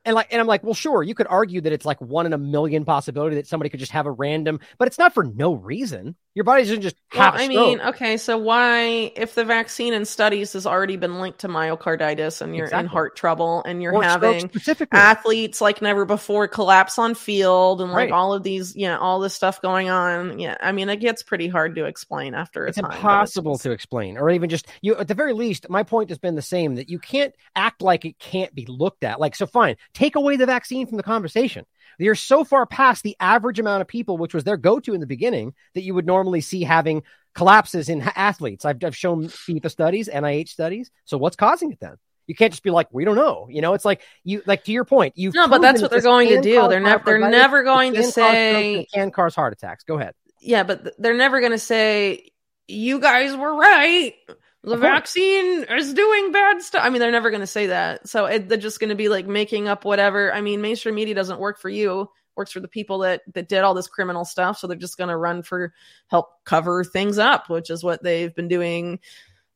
And 0.08 0.14
like, 0.14 0.28
and 0.30 0.40
I'm 0.40 0.46
like, 0.46 0.64
well, 0.64 0.72
sure, 0.72 1.02
you 1.02 1.14
could 1.14 1.26
argue 1.28 1.60
that 1.60 1.70
it's 1.70 1.84
like 1.84 2.00
one 2.00 2.24
in 2.24 2.32
a 2.32 2.38
million 2.38 2.86
possibility 2.86 3.36
that 3.36 3.46
somebody 3.46 3.68
could 3.68 3.78
just 3.78 3.92
have 3.92 4.06
a 4.06 4.10
random, 4.10 4.58
but 4.78 4.88
it's 4.88 4.96
not 4.96 5.12
for 5.12 5.22
no 5.22 5.52
reason. 5.52 6.16
Your 6.34 6.44
body 6.44 6.62
doesn't 6.62 6.80
just 6.80 6.96
Well, 7.14 7.32
I 7.34 7.46
mean, 7.48 7.80
okay, 7.80 8.16
so 8.16 8.38
why, 8.38 9.12
if 9.16 9.34
the 9.34 9.44
vaccine 9.44 9.92
and 9.92 10.08
studies 10.08 10.54
has 10.54 10.66
already 10.66 10.96
been 10.96 11.20
linked 11.20 11.40
to 11.40 11.48
myocarditis 11.48 12.40
and 12.40 12.56
you're 12.56 12.68
in 12.68 12.86
heart 12.86 13.16
trouble 13.16 13.62
and 13.66 13.82
you're 13.82 13.92
Or 13.94 14.02
having 14.02 14.50
athletes 14.92 15.60
like 15.60 15.82
never 15.82 16.04
before 16.06 16.48
collapse 16.48 16.98
on 16.98 17.14
field 17.14 17.80
and 17.82 17.90
like 17.90 17.98
Right. 17.98 18.12
all 18.12 18.32
of 18.32 18.44
these, 18.44 18.74
yeah, 18.76 18.96
all 18.96 19.20
this 19.20 19.34
stuff 19.34 19.60
going 19.60 19.90
on. 19.90 20.38
Yeah, 20.38 20.56
I 20.60 20.72
mean, 20.72 20.88
it 20.88 21.00
gets 21.00 21.22
pretty 21.22 21.48
hard 21.48 21.74
to 21.74 21.84
explain 21.84 22.34
after 22.34 22.66
it's 22.66 22.78
time. 22.78 22.92
impossible 22.92 23.58
to 23.58 23.72
explain, 23.72 24.16
or 24.16 24.30
even 24.30 24.48
just 24.48 24.68
you. 24.80 24.96
At 24.96 25.08
the 25.08 25.14
very 25.14 25.32
least, 25.32 25.68
my 25.68 25.82
point 25.82 26.08
has 26.10 26.18
been 26.18 26.36
the 26.36 26.42
same 26.42 26.76
that 26.76 26.88
you 26.88 26.98
can't 27.00 27.34
act 27.56 27.82
like 27.82 28.04
it 28.04 28.18
can't 28.20 28.54
be 28.54 28.64
looked 28.66 29.02
at. 29.02 29.18
Like, 29.18 29.34
so 29.34 29.46
fine, 29.46 29.76
take 29.98 30.14
away 30.14 30.36
the 30.36 30.46
vaccine 30.46 30.86
from 30.86 30.96
the 30.96 31.02
conversation. 31.02 31.66
You're 31.98 32.14
so 32.14 32.44
far 32.44 32.66
past 32.66 33.02
the 33.02 33.16
average 33.18 33.58
amount 33.58 33.80
of 33.80 33.88
people, 33.88 34.16
which 34.16 34.32
was 34.32 34.44
their 34.44 34.56
go-to 34.56 34.94
in 34.94 35.00
the 35.00 35.06
beginning, 35.06 35.54
that 35.74 35.82
you 35.82 35.92
would 35.94 36.06
normally 36.06 36.40
see 36.40 36.62
having 36.62 37.02
collapses 37.34 37.88
in 37.88 38.00
athletes. 38.14 38.64
I've, 38.64 38.82
I've 38.84 38.96
shown 38.96 39.24
FIFA 39.24 39.70
studies, 39.70 40.08
NIH 40.08 40.50
studies. 40.50 40.92
So 41.04 41.18
what's 41.18 41.34
causing 41.34 41.72
it 41.72 41.80
then? 41.80 41.96
You 42.28 42.36
can't 42.36 42.52
just 42.52 42.62
be 42.62 42.70
like, 42.70 42.86
we 42.92 43.04
don't 43.04 43.16
know. 43.16 43.48
You 43.50 43.60
know, 43.60 43.74
it's 43.74 43.86
like 43.86 44.02
you 44.22 44.42
like 44.46 44.64
to 44.64 44.72
your 44.72 44.84
point. 44.84 45.14
You 45.16 45.32
no, 45.34 45.48
but 45.48 45.62
that's 45.62 45.80
what 45.80 45.90
they're 45.90 46.02
going 46.02 46.28
to 46.28 46.42
do. 46.42 46.68
They're 46.68 46.78
never 46.78 47.04
they're 47.04 47.30
never 47.30 47.64
going 47.64 47.94
to 47.94 48.04
say 48.04 48.86
can 48.92 49.10
cause 49.10 49.34
heart 49.34 49.54
attacks. 49.54 49.82
Go 49.84 49.98
ahead. 49.98 50.14
Yeah, 50.40 50.62
but 50.62 50.94
they're 50.98 51.16
never 51.16 51.40
going 51.40 51.52
to 51.52 51.58
say 51.58 52.30
you 52.68 53.00
guys 53.00 53.34
were 53.34 53.56
right. 53.56 54.14
The 54.64 54.76
vaccine 54.76 55.64
is 55.64 55.94
doing 55.94 56.32
bad 56.32 56.60
stuff. 56.62 56.82
I 56.84 56.90
mean, 56.90 57.00
they're 57.00 57.12
never 57.12 57.30
going 57.30 57.40
to 57.40 57.46
say 57.46 57.68
that. 57.68 58.08
So 58.08 58.26
it, 58.26 58.48
they're 58.48 58.58
just 58.58 58.80
going 58.80 58.90
to 58.90 58.96
be 58.96 59.08
like 59.08 59.26
making 59.26 59.68
up 59.68 59.84
whatever. 59.84 60.32
I 60.32 60.40
mean, 60.40 60.60
mainstream 60.60 60.96
media 60.96 61.14
doesn't 61.14 61.38
work 61.38 61.58
for 61.60 61.68
you 61.68 62.10
works 62.38 62.52
for 62.52 62.60
the 62.60 62.68
people 62.68 62.98
that 63.00 63.20
that 63.34 63.48
did 63.48 63.64
all 63.64 63.74
this 63.74 63.88
criminal 63.88 64.24
stuff 64.24 64.56
so 64.56 64.66
they're 64.66 64.76
just 64.76 64.96
going 64.96 65.08
to 65.08 65.16
run 65.16 65.42
for 65.42 65.74
help 66.06 66.28
cover 66.44 66.82
things 66.84 67.18
up 67.18 67.50
which 67.50 67.68
is 67.68 67.84
what 67.84 68.02
they've 68.02 68.34
been 68.34 68.48
doing 68.48 68.98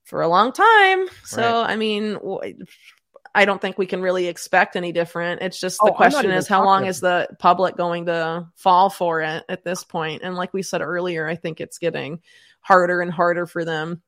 for 0.04 0.20
a 0.20 0.28
long 0.28 0.52
time 0.52 1.06
so 1.24 1.40
right. 1.40 1.70
i 1.70 1.76
mean 1.76 2.18
i 3.34 3.44
don't 3.44 3.62
think 3.62 3.78
we 3.78 3.86
can 3.86 4.02
really 4.02 4.26
expect 4.26 4.74
any 4.74 4.90
different 4.90 5.40
it's 5.40 5.60
just 5.60 5.78
the 5.78 5.92
oh, 5.92 5.94
question 5.94 6.30
is 6.30 6.48
how 6.48 6.64
long 6.64 6.84
is 6.84 7.00
the 7.00 7.28
public 7.38 7.76
going 7.76 8.04
to 8.06 8.44
fall 8.56 8.90
for 8.90 9.22
it 9.22 9.44
at 9.48 9.64
this 9.64 9.84
point? 9.84 10.20
point 10.20 10.22
and 10.24 10.34
like 10.34 10.52
we 10.52 10.62
said 10.62 10.82
earlier 10.82 11.26
i 11.26 11.36
think 11.36 11.60
it's 11.60 11.78
getting 11.78 12.20
harder 12.60 13.00
and 13.00 13.12
harder 13.12 13.46
for 13.46 13.64
them 13.64 14.02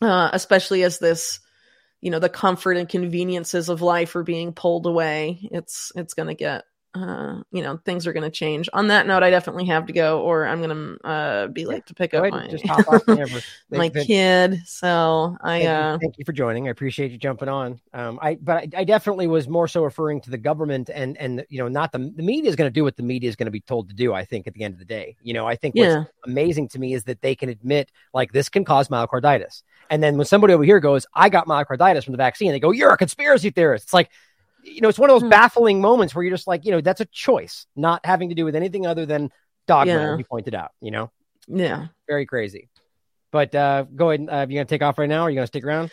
uh, 0.00 0.30
especially 0.32 0.82
as 0.82 0.98
this 0.98 1.40
you 2.00 2.10
know 2.10 2.18
the 2.18 2.28
comfort 2.28 2.76
and 2.76 2.88
conveniences 2.88 3.68
of 3.68 3.82
life 3.82 4.16
are 4.16 4.22
being 4.22 4.52
pulled 4.52 4.86
away 4.86 5.38
it's 5.52 5.92
it's 5.96 6.14
going 6.14 6.28
to 6.28 6.34
get 6.34 6.64
uh, 6.92 7.36
you 7.52 7.62
know, 7.62 7.76
things 7.84 8.06
are 8.06 8.12
going 8.12 8.24
to 8.24 8.30
change. 8.30 8.68
On 8.72 8.88
that 8.88 9.06
note, 9.06 9.22
I 9.22 9.30
definitely 9.30 9.66
have 9.66 9.86
to 9.86 9.92
go, 9.92 10.22
or 10.22 10.44
I'm 10.44 10.60
going 10.60 10.76
to 10.98 11.06
uh, 11.06 11.46
be 11.46 11.64
late 11.64 11.86
to 11.86 11.94
pick 11.94 12.10
Go 12.10 12.24
up 12.24 12.32
my 12.32 12.48
just 12.48 12.66
hop 12.66 12.88
off 12.88 13.06
my 13.70 13.88
kid. 13.90 14.62
So 14.66 15.36
I 15.40 15.60
thank, 15.60 15.68
uh, 15.68 15.92
you, 15.92 15.98
thank 16.00 16.18
you 16.18 16.24
for 16.24 16.32
joining. 16.32 16.66
I 16.66 16.72
appreciate 16.72 17.12
you 17.12 17.18
jumping 17.18 17.48
on. 17.48 17.80
Um, 17.94 18.18
I 18.20 18.34
but 18.34 18.56
I, 18.56 18.68
I, 18.78 18.84
definitely 18.84 19.28
was 19.28 19.46
more 19.46 19.68
so 19.68 19.84
referring 19.84 20.20
to 20.22 20.30
the 20.30 20.38
government 20.38 20.90
and 20.92 21.16
and 21.18 21.44
you 21.48 21.58
know 21.58 21.68
not 21.68 21.92
the 21.92 21.98
the 21.98 22.24
media 22.24 22.50
is 22.50 22.56
going 22.56 22.68
to 22.68 22.74
do 22.74 22.82
what 22.82 22.96
the 22.96 23.04
media 23.04 23.28
is 23.28 23.36
going 23.36 23.46
to 23.46 23.52
be 23.52 23.60
told 23.60 23.88
to 23.90 23.94
do. 23.94 24.12
I 24.12 24.24
think 24.24 24.48
at 24.48 24.54
the 24.54 24.64
end 24.64 24.74
of 24.74 24.80
the 24.80 24.84
day, 24.84 25.16
you 25.22 25.32
know, 25.32 25.46
I 25.46 25.54
think 25.54 25.76
what's 25.76 25.86
yeah. 25.86 26.04
amazing 26.24 26.70
to 26.70 26.80
me 26.80 26.94
is 26.94 27.04
that 27.04 27.22
they 27.22 27.36
can 27.36 27.50
admit 27.50 27.92
like 28.12 28.32
this 28.32 28.48
can 28.48 28.64
cause 28.64 28.88
myocarditis, 28.88 29.62
and 29.90 30.02
then 30.02 30.16
when 30.16 30.26
somebody 30.26 30.54
over 30.54 30.64
here 30.64 30.80
goes, 30.80 31.06
"I 31.14 31.28
got 31.28 31.46
myocarditis 31.46 32.04
from 32.04 32.12
the 32.12 32.18
vaccine," 32.18 32.52
they 32.52 32.60
go, 32.60 32.70
"You're 32.70 32.92
a 32.92 32.96
conspiracy 32.96 33.50
theorist." 33.50 33.84
It's 33.86 33.94
like 33.94 34.10
you 34.62 34.80
know, 34.80 34.88
it's 34.88 34.98
one 34.98 35.10
of 35.10 35.14
those 35.14 35.26
mm. 35.26 35.30
baffling 35.30 35.80
moments 35.80 36.14
where 36.14 36.22
you're 36.22 36.34
just 36.34 36.46
like, 36.46 36.64
you 36.64 36.70
know, 36.70 36.80
that's 36.80 37.00
a 37.00 37.06
choice, 37.06 37.66
not 37.76 38.04
having 38.04 38.28
to 38.28 38.34
do 38.34 38.44
with 38.44 38.54
anything 38.54 38.86
other 38.86 39.06
than 39.06 39.30
dogma. 39.66 39.92
Yeah. 39.92 40.16
You 40.16 40.24
pointed 40.24 40.54
out, 40.54 40.72
you 40.80 40.90
know, 40.90 41.10
yeah, 41.48 41.86
very 42.08 42.26
crazy. 42.26 42.68
But 43.30 43.54
uh, 43.54 43.84
go 43.94 44.10
ahead. 44.10 44.28
Uh, 44.30 44.46
you 44.48 44.56
gonna 44.56 44.64
take 44.64 44.82
off 44.82 44.98
right 44.98 45.08
now? 45.08 45.22
Or 45.22 45.24
are 45.24 45.30
you 45.30 45.36
gonna 45.36 45.46
stick 45.46 45.64
around? 45.64 45.90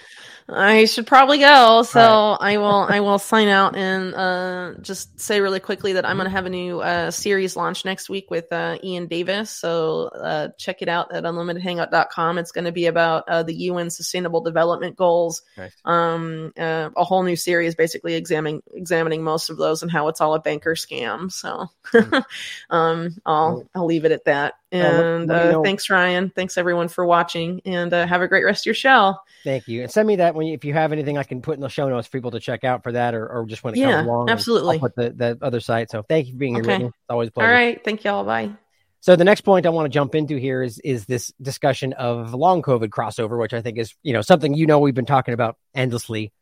I 0.49 0.85
should 0.85 1.05
probably 1.05 1.39
go. 1.39 1.83
So 1.83 1.99
right. 1.99 2.37
I 2.39 2.57
will. 2.57 2.87
I 2.89 2.99
will 3.01 3.19
sign 3.19 3.47
out 3.47 3.75
and 3.75 4.13
uh, 4.15 4.73
just 4.81 5.19
say 5.19 5.41
really 5.41 5.59
quickly 5.59 5.93
that 5.93 6.05
I'm 6.05 6.17
gonna 6.17 6.29
have 6.29 6.45
a 6.45 6.49
new 6.49 6.79
uh, 6.79 7.11
series 7.11 7.55
launch 7.55 7.85
next 7.85 8.09
week 8.09 8.31
with 8.31 8.51
uh, 8.51 8.77
Iain 8.83 9.07
Davis. 9.07 9.51
So 9.51 10.07
uh, 10.07 10.49
check 10.57 10.81
it 10.81 10.89
out 10.89 11.13
at 11.13 11.23
unlimitedhangout.com. 11.23 12.37
It's 12.37 12.51
going 12.51 12.65
to 12.65 12.71
be 12.71 12.85
about 12.85 13.27
uh, 13.27 13.43
the 13.43 13.53
UN 13.53 13.89
Sustainable 13.89 14.41
Development 14.41 14.95
Goals. 14.95 15.41
Nice. 15.57 15.73
Um, 15.85 16.51
uh, 16.57 16.89
a 16.95 17.03
whole 17.03 17.23
new 17.23 17.35
series, 17.35 17.75
basically 17.75 18.15
examining 18.15 18.61
examining 18.73 19.23
most 19.23 19.49
of 19.49 19.57
those 19.57 19.81
and 19.81 19.91
how 19.91 20.07
it's 20.07 20.21
all 20.21 20.33
a 20.33 20.39
banker 20.39 20.75
scam. 20.75 21.31
So 21.31 21.67
mm. 21.87 22.25
um, 22.69 23.15
I'll 23.25 23.67
I'll 23.75 23.85
leave 23.85 24.05
it 24.05 24.11
at 24.11 24.25
that. 24.25 24.55
And 24.71 25.31
uh, 25.31 25.61
thanks, 25.63 25.89
Ryan. 25.89 26.31
Thanks 26.35 26.57
everyone 26.57 26.89
for 26.89 27.05
watching, 27.05 27.61
and 27.63 27.93
uh, 27.93 28.05
have 28.05 28.21
a 28.21 28.27
great 28.27 28.43
rest 28.43 28.63
of 28.63 28.65
your 28.65 28.75
show. 28.75 29.15
Thank 29.45 29.67
you. 29.67 29.83
And 29.83 29.91
send 29.91 30.07
me 30.07 30.17
that 30.17 30.35
when 30.35 30.47
you, 30.47 30.53
if 30.53 30.65
you 30.65 30.73
have 30.73 30.91
anything 30.91 31.17
I 31.17 31.23
can 31.23 31.41
put 31.41 31.55
in 31.55 31.61
the 31.61 31.69
show 31.69 31.87
notes 31.87 32.07
for 32.07 32.17
people 32.17 32.31
to 32.31 32.39
check 32.41 32.65
out 32.65 32.83
for 32.83 32.91
that, 32.91 33.15
or, 33.15 33.27
or 33.27 33.45
just 33.45 33.63
when 33.63 33.75
it 33.75 33.79
yeah, 33.79 33.91
comes 33.91 34.07
along. 34.07 34.29
Absolutely. 34.29 34.75
I'll 34.75 34.81
put 34.81 34.95
the, 34.95 35.09
the 35.11 35.37
other 35.41 35.61
site. 35.61 35.89
So 35.89 36.03
thank 36.03 36.27
you 36.27 36.33
for 36.33 36.39
being 36.39 36.55
here. 36.55 36.63
Okay. 36.63 36.85
It's 36.85 36.95
always 37.09 37.29
pleasure. 37.29 37.47
All 37.47 37.53
right. 37.53 37.81
Thank 37.83 38.03
y'all. 38.03 38.25
Bye. 38.25 38.51
So 38.99 39.15
the 39.15 39.23
next 39.23 39.41
point 39.41 39.65
I 39.65 39.69
want 39.69 39.85
to 39.85 39.89
jump 39.89 40.15
into 40.15 40.35
here 40.35 40.61
is 40.61 40.79
is 40.79 41.05
this 41.05 41.31
discussion 41.41 41.93
of 41.93 42.33
long 42.33 42.61
COVID 42.61 42.89
crossover, 42.89 43.39
which 43.39 43.53
I 43.53 43.61
think 43.61 43.77
is 43.77 43.95
you 44.03 44.11
know 44.11 44.21
something 44.21 44.53
you 44.53 44.65
know 44.65 44.79
we've 44.79 44.95
been 44.95 45.05
talking 45.05 45.33
about 45.33 45.55
endlessly. 45.73 46.33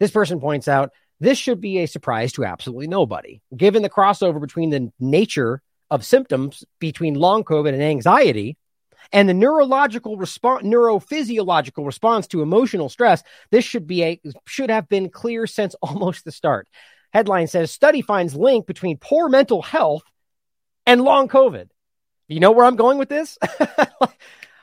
This 0.00 0.10
person 0.10 0.40
points 0.40 0.68
out 0.68 0.92
this 1.20 1.36
should 1.36 1.60
be 1.60 1.78
a 1.78 1.86
surprise 1.86 2.32
to 2.34 2.44
absolutely 2.44 2.86
nobody, 2.86 3.42
given 3.54 3.82
the 3.82 3.90
crossover 3.90 4.40
between 4.40 4.70
the 4.70 4.92
nature 5.00 5.60
of 5.90 6.04
symptoms 6.04 6.64
between 6.78 7.14
long 7.14 7.44
COVID 7.44 7.72
and 7.72 7.82
anxiety 7.82 8.56
and 9.12 9.28
the 9.28 9.34
neurological 9.34 10.16
response 10.16 10.64
neurophysiological 10.64 11.86
response 11.86 12.26
to 12.26 12.42
emotional 12.42 12.88
stress 12.88 13.22
this 13.50 13.64
should 13.64 13.86
be 13.86 14.04
a 14.04 14.20
should 14.46 14.70
have 14.70 14.88
been 14.88 15.08
clear 15.10 15.46
since 15.46 15.74
almost 15.82 16.24
the 16.24 16.32
start. 16.32 16.68
Headline 17.12 17.46
says 17.46 17.70
study 17.70 18.02
finds 18.02 18.34
link 18.34 18.66
between 18.66 18.98
poor 18.98 19.28
mental 19.28 19.62
health 19.62 20.02
and 20.86 21.00
long 21.02 21.28
covid. 21.28 21.68
You 22.28 22.40
know 22.40 22.52
where 22.52 22.66
i'm 22.66 22.76
going 22.76 22.98
with 22.98 23.08
this? 23.08 23.38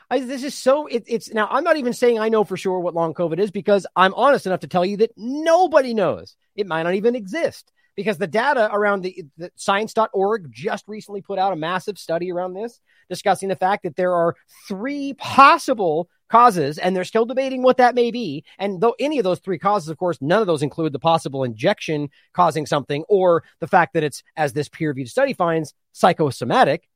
I, 0.07 0.19
this 0.19 0.43
is 0.43 0.53
so 0.53 0.85
it, 0.85 1.05
it's 1.07 1.33
now 1.33 1.47
i'm 1.49 1.63
not 1.63 1.77
even 1.77 1.93
saying 1.93 2.19
i 2.19 2.29
know 2.29 2.43
for 2.43 2.55
sure 2.55 2.79
what 2.79 2.93
long 2.93 3.15
covid 3.15 3.39
is 3.39 3.49
because 3.49 3.87
i'm 3.95 4.13
honest 4.13 4.45
enough 4.45 4.59
to 4.59 4.67
tell 4.67 4.85
you 4.85 4.97
that 4.97 5.11
nobody 5.17 5.95
knows. 5.95 6.35
It 6.55 6.67
might 6.67 6.83
not 6.83 6.93
even 6.93 7.15
exist 7.15 7.71
because 7.95 8.17
the 8.17 8.27
data 8.27 8.69
around 8.71 9.01
the, 9.01 9.23
the 9.37 9.51
science.org 9.55 10.51
just 10.51 10.87
recently 10.87 11.21
put 11.21 11.39
out 11.39 11.53
a 11.53 11.55
massive 11.55 11.97
study 11.97 12.31
around 12.31 12.53
this 12.53 12.79
discussing 13.09 13.49
the 13.49 13.55
fact 13.55 13.83
that 13.83 13.95
there 13.95 14.13
are 14.13 14.35
three 14.67 15.13
possible 15.13 16.09
causes 16.29 16.77
and 16.77 16.95
they're 16.95 17.03
still 17.03 17.25
debating 17.25 17.61
what 17.61 17.77
that 17.77 17.95
may 17.95 18.11
be. 18.11 18.43
And 18.57 18.81
though 18.81 18.95
any 18.99 19.19
of 19.19 19.23
those 19.23 19.39
three 19.39 19.59
causes 19.59 19.89
of 19.89 19.97
course 19.97 20.17
none 20.21 20.41
of 20.41 20.47
those 20.47 20.63
include 20.63 20.93
the 20.93 20.99
possible 20.99 21.43
injection 21.43 22.09
causing 22.33 22.65
something 22.65 23.03
or 23.07 23.43
the 23.59 23.67
fact 23.67 23.93
that 23.93 24.03
it's 24.03 24.23
as 24.35 24.53
this 24.53 24.69
peer-reviewed 24.69 25.09
study 25.09 25.33
finds 25.33 25.73
psychosomatic. 25.91 26.87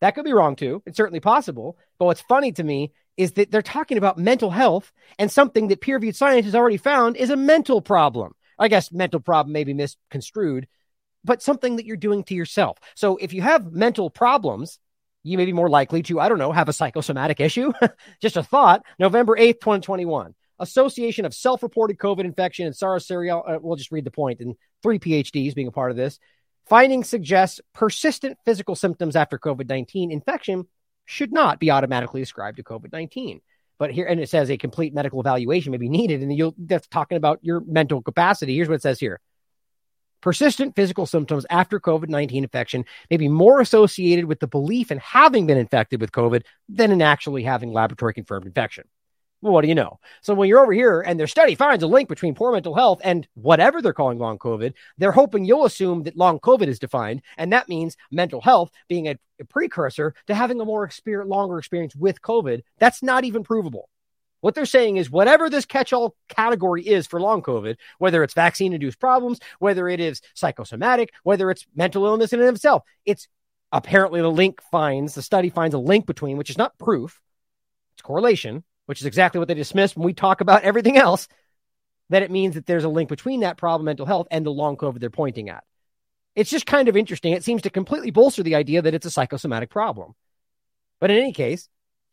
That 0.00 0.14
could 0.14 0.24
be 0.24 0.32
wrong 0.32 0.56
too. 0.56 0.82
It's 0.86 0.96
certainly 0.96 1.20
possible. 1.20 1.76
But 1.98 2.06
what's 2.06 2.20
funny 2.20 2.52
to 2.52 2.64
me 2.64 2.92
is 3.16 3.32
that 3.32 3.50
they're 3.50 3.62
talking 3.62 3.98
about 3.98 4.16
mental 4.16 4.50
health 4.50 4.92
and 5.18 5.30
something 5.30 5.68
that 5.68 5.80
peer-reviewed 5.80 6.14
science 6.14 6.44
has 6.44 6.54
already 6.54 6.76
found 6.76 7.16
is 7.16 7.30
a 7.30 7.36
mental 7.36 7.82
problem 7.82 8.34
I 8.58 8.68
guess 8.68 8.92
mental 8.92 9.20
problem 9.20 9.52
may 9.52 9.64
be 9.64 9.74
misconstrued, 9.74 10.66
but 11.24 11.42
something 11.42 11.76
that 11.76 11.86
you're 11.86 11.96
doing 11.96 12.24
to 12.24 12.34
yourself. 12.34 12.78
So 12.94 13.16
if 13.16 13.32
you 13.32 13.42
have 13.42 13.72
mental 13.72 14.10
problems, 14.10 14.78
you 15.22 15.36
may 15.36 15.44
be 15.44 15.52
more 15.52 15.68
likely 15.68 16.02
to, 16.04 16.20
I 16.20 16.28
don't 16.28 16.38
know, 16.38 16.52
have 16.52 16.68
a 16.68 16.72
psychosomatic 16.72 17.40
issue. 17.40 17.72
Just 18.20 18.36
a 18.36 18.42
thought. 18.42 18.84
November 18.98 19.36
8th, 19.36 19.60
2021. 19.60 20.34
Association 20.60 21.24
of 21.24 21.34
Self 21.34 21.62
Reported 21.62 21.98
COVID 21.98 22.24
Infection 22.24 22.66
and 22.66 22.74
SARS 22.74 23.06
serial. 23.06 23.44
Uh, 23.46 23.58
we'll 23.60 23.76
just 23.76 23.92
read 23.92 24.04
the. 24.04 24.36
And 24.40 24.56
three 24.82 24.98
PhDs 24.98 25.54
being 25.54 25.68
a 25.68 25.72
part 25.72 25.92
of 25.92 25.96
this. 25.96 26.18
Findings 26.68 27.08
suggest 27.08 27.60
persistent 27.72 28.38
physical 28.44 28.74
symptoms 28.74 29.16
after 29.16 29.38
COVID 29.38 29.68
19 29.68 30.10
infection 30.10 30.66
should 31.06 31.32
not 31.32 31.60
be 31.60 31.70
automatically 31.70 32.22
ascribed 32.22 32.56
to 32.56 32.64
COVID 32.64 32.92
19. 32.92 33.40
But 33.78 33.92
here, 33.92 34.06
and 34.06 34.20
it 34.20 34.28
says 34.28 34.50
a 34.50 34.56
complete 34.56 34.92
medical 34.92 35.20
evaluation 35.20 35.70
may 35.70 35.78
be 35.78 35.88
needed. 35.88 36.20
And 36.22 36.36
you'll, 36.36 36.54
that's 36.58 36.88
talking 36.88 37.16
about 37.16 37.38
your 37.42 37.60
mental 37.60 38.02
capacity. 38.02 38.56
Here's 38.56 38.68
what 38.68 38.74
it 38.74 38.82
says 38.82 38.98
here. 38.98 39.20
Persistent 40.20 40.74
physical 40.74 41.06
symptoms 41.06 41.46
after 41.48 41.78
COVID 41.78 42.08
19 42.08 42.42
infection 42.42 42.84
may 43.08 43.16
be 43.16 43.28
more 43.28 43.60
associated 43.60 44.24
with 44.24 44.40
the 44.40 44.48
belief 44.48 44.90
in 44.90 44.98
having 44.98 45.46
been 45.46 45.58
infected 45.58 46.00
with 46.00 46.10
COVID 46.10 46.42
than 46.68 46.90
in 46.90 47.00
actually 47.02 47.44
having 47.44 47.72
laboratory 47.72 48.14
confirmed 48.14 48.46
infection. 48.46 48.84
Well, 49.40 49.52
what 49.52 49.62
do 49.62 49.68
you 49.68 49.74
know? 49.76 50.00
So 50.20 50.34
when 50.34 50.48
you're 50.48 50.60
over 50.60 50.72
here 50.72 51.00
and 51.00 51.18
their 51.18 51.28
study 51.28 51.54
finds 51.54 51.84
a 51.84 51.86
link 51.86 52.08
between 52.08 52.34
poor 52.34 52.52
mental 52.52 52.74
health 52.74 53.00
and 53.04 53.26
whatever 53.34 53.80
they're 53.80 53.92
calling 53.92 54.18
long 54.18 54.36
COVID, 54.36 54.72
they're 54.98 55.12
hoping 55.12 55.44
you'll 55.44 55.64
assume 55.64 56.02
that 56.04 56.16
long 56.16 56.40
COVID 56.40 56.66
is 56.66 56.80
defined. 56.80 57.22
And 57.36 57.52
that 57.52 57.68
means 57.68 57.96
mental 58.10 58.40
health 58.40 58.72
being 58.88 59.06
a, 59.06 59.16
a 59.40 59.44
precursor 59.44 60.14
to 60.26 60.34
having 60.34 60.60
a 60.60 60.64
more 60.64 60.82
experience, 60.82 61.30
longer 61.30 61.58
experience 61.58 61.94
with 61.94 62.20
COVID. 62.20 62.62
That's 62.78 63.00
not 63.00 63.24
even 63.24 63.44
provable. 63.44 63.88
What 64.40 64.56
they're 64.56 64.66
saying 64.66 64.96
is 64.96 65.10
whatever 65.10 65.48
this 65.48 65.66
catch 65.66 65.92
all 65.92 66.16
category 66.28 66.82
is 66.82 67.06
for 67.06 67.20
long 67.20 67.42
COVID, 67.42 67.76
whether 67.98 68.24
it's 68.24 68.34
vaccine 68.34 68.72
induced 68.72 68.98
problems, 68.98 69.38
whether 69.60 69.88
it 69.88 70.00
is 70.00 70.20
psychosomatic, 70.34 71.12
whether 71.22 71.50
it's 71.50 71.66
mental 71.76 72.06
illness 72.06 72.32
in 72.32 72.40
and 72.40 72.48
of 72.48 72.54
itself, 72.56 72.82
it's 73.04 73.28
apparently 73.70 74.20
the 74.20 74.30
link 74.30 74.60
finds, 74.70 75.14
the 75.14 75.22
study 75.22 75.48
finds 75.50 75.74
a 75.74 75.78
link 75.78 76.06
between, 76.06 76.38
which 76.38 76.50
is 76.50 76.58
not 76.58 76.78
proof, 76.78 77.20
it's 77.94 78.02
correlation 78.02 78.64
which 78.88 79.02
is 79.02 79.06
exactly 79.06 79.38
what 79.38 79.48
they 79.48 79.54
dismissed 79.54 79.98
when 79.98 80.06
we 80.06 80.14
talk 80.14 80.40
about 80.40 80.62
everything 80.62 80.96
else, 80.96 81.28
that 82.08 82.22
it 82.22 82.30
means 82.30 82.54
that 82.54 82.64
there's 82.64 82.84
a 82.84 82.88
link 82.88 83.10
between 83.10 83.40
that 83.40 83.58
problem, 83.58 83.84
mental 83.84 84.06
health, 84.06 84.26
and 84.30 84.46
the 84.46 84.50
long 84.50 84.78
COVID 84.78 84.98
they're 84.98 85.10
pointing 85.10 85.50
at. 85.50 85.62
It's 86.34 86.48
just 86.48 86.64
kind 86.64 86.88
of 86.88 86.96
interesting. 86.96 87.34
It 87.34 87.44
seems 87.44 87.60
to 87.62 87.70
completely 87.70 88.10
bolster 88.10 88.42
the 88.42 88.54
idea 88.54 88.80
that 88.80 88.94
it's 88.94 89.04
a 89.04 89.10
psychosomatic 89.10 89.68
problem. 89.68 90.14
But 91.00 91.10
in 91.10 91.18
any 91.18 91.34
case, 91.34 91.68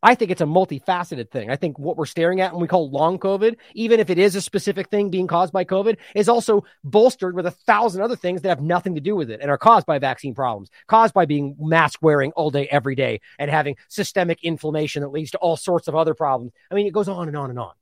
I 0.06 0.14
think 0.14 0.30
it's 0.30 0.41
a 0.41 0.45
multifaceted 0.45 1.32
thing. 1.32 1.49
I 1.49 1.56
think 1.56 1.80
what 1.80 1.98
we're 1.98 2.06
staring 2.06 2.40
at 2.40 2.53
when 2.53 2.61
we 2.61 2.68
call 2.68 2.91
long 2.91 3.18
COVID, 3.18 3.56
even 3.73 3.99
if 3.99 4.11
it 4.11 4.19
is 4.19 4.36
a 4.36 4.41
specific 4.41 4.90
thing 4.90 5.10
being 5.10 5.26
caused 5.26 5.52
by 5.52 5.65
COVID, 5.65 5.98
is 6.14 6.30
also 6.30 6.64
bolstered 6.84 7.34
with 7.34 7.48
a 7.48 7.52
thousand 7.52 8.03
other 8.03 8.15
things 8.15 8.44
that 8.44 8.49
have 8.49 8.61
nothing 8.61 8.94
to 8.94 9.02
do 9.02 9.15
with 9.15 9.32
it 9.32 9.41
and 9.41 9.49
are 9.49 9.57
caused 9.57 9.88
by 9.88 9.98
vaccine 9.98 10.36
problems, 10.36 10.69
caused 10.86 11.15
by 11.15 11.26
being 11.26 11.56
mask 11.60 12.03
wearing 12.03 12.32
all 12.34 12.52
day, 12.52 12.68
every 12.68 12.94
day, 12.94 13.19
and 13.40 13.49
having 13.49 13.77
systemic 13.88 14.44
inflammation 14.44 15.02
that 15.02 15.10
leads 15.10 15.32
to 15.32 15.40
all 15.40 15.57
sorts 15.57 15.88
of 15.88 15.95
other 15.95 16.14
problems. 16.14 16.52
I 16.69 16.76
mean, 16.76 16.86
it 16.86 16.94
goes 16.94 17.07
on 17.07 17.27
and 17.27 17.36
on 17.36 17.49
and 17.49 17.57
on. 17.57 17.73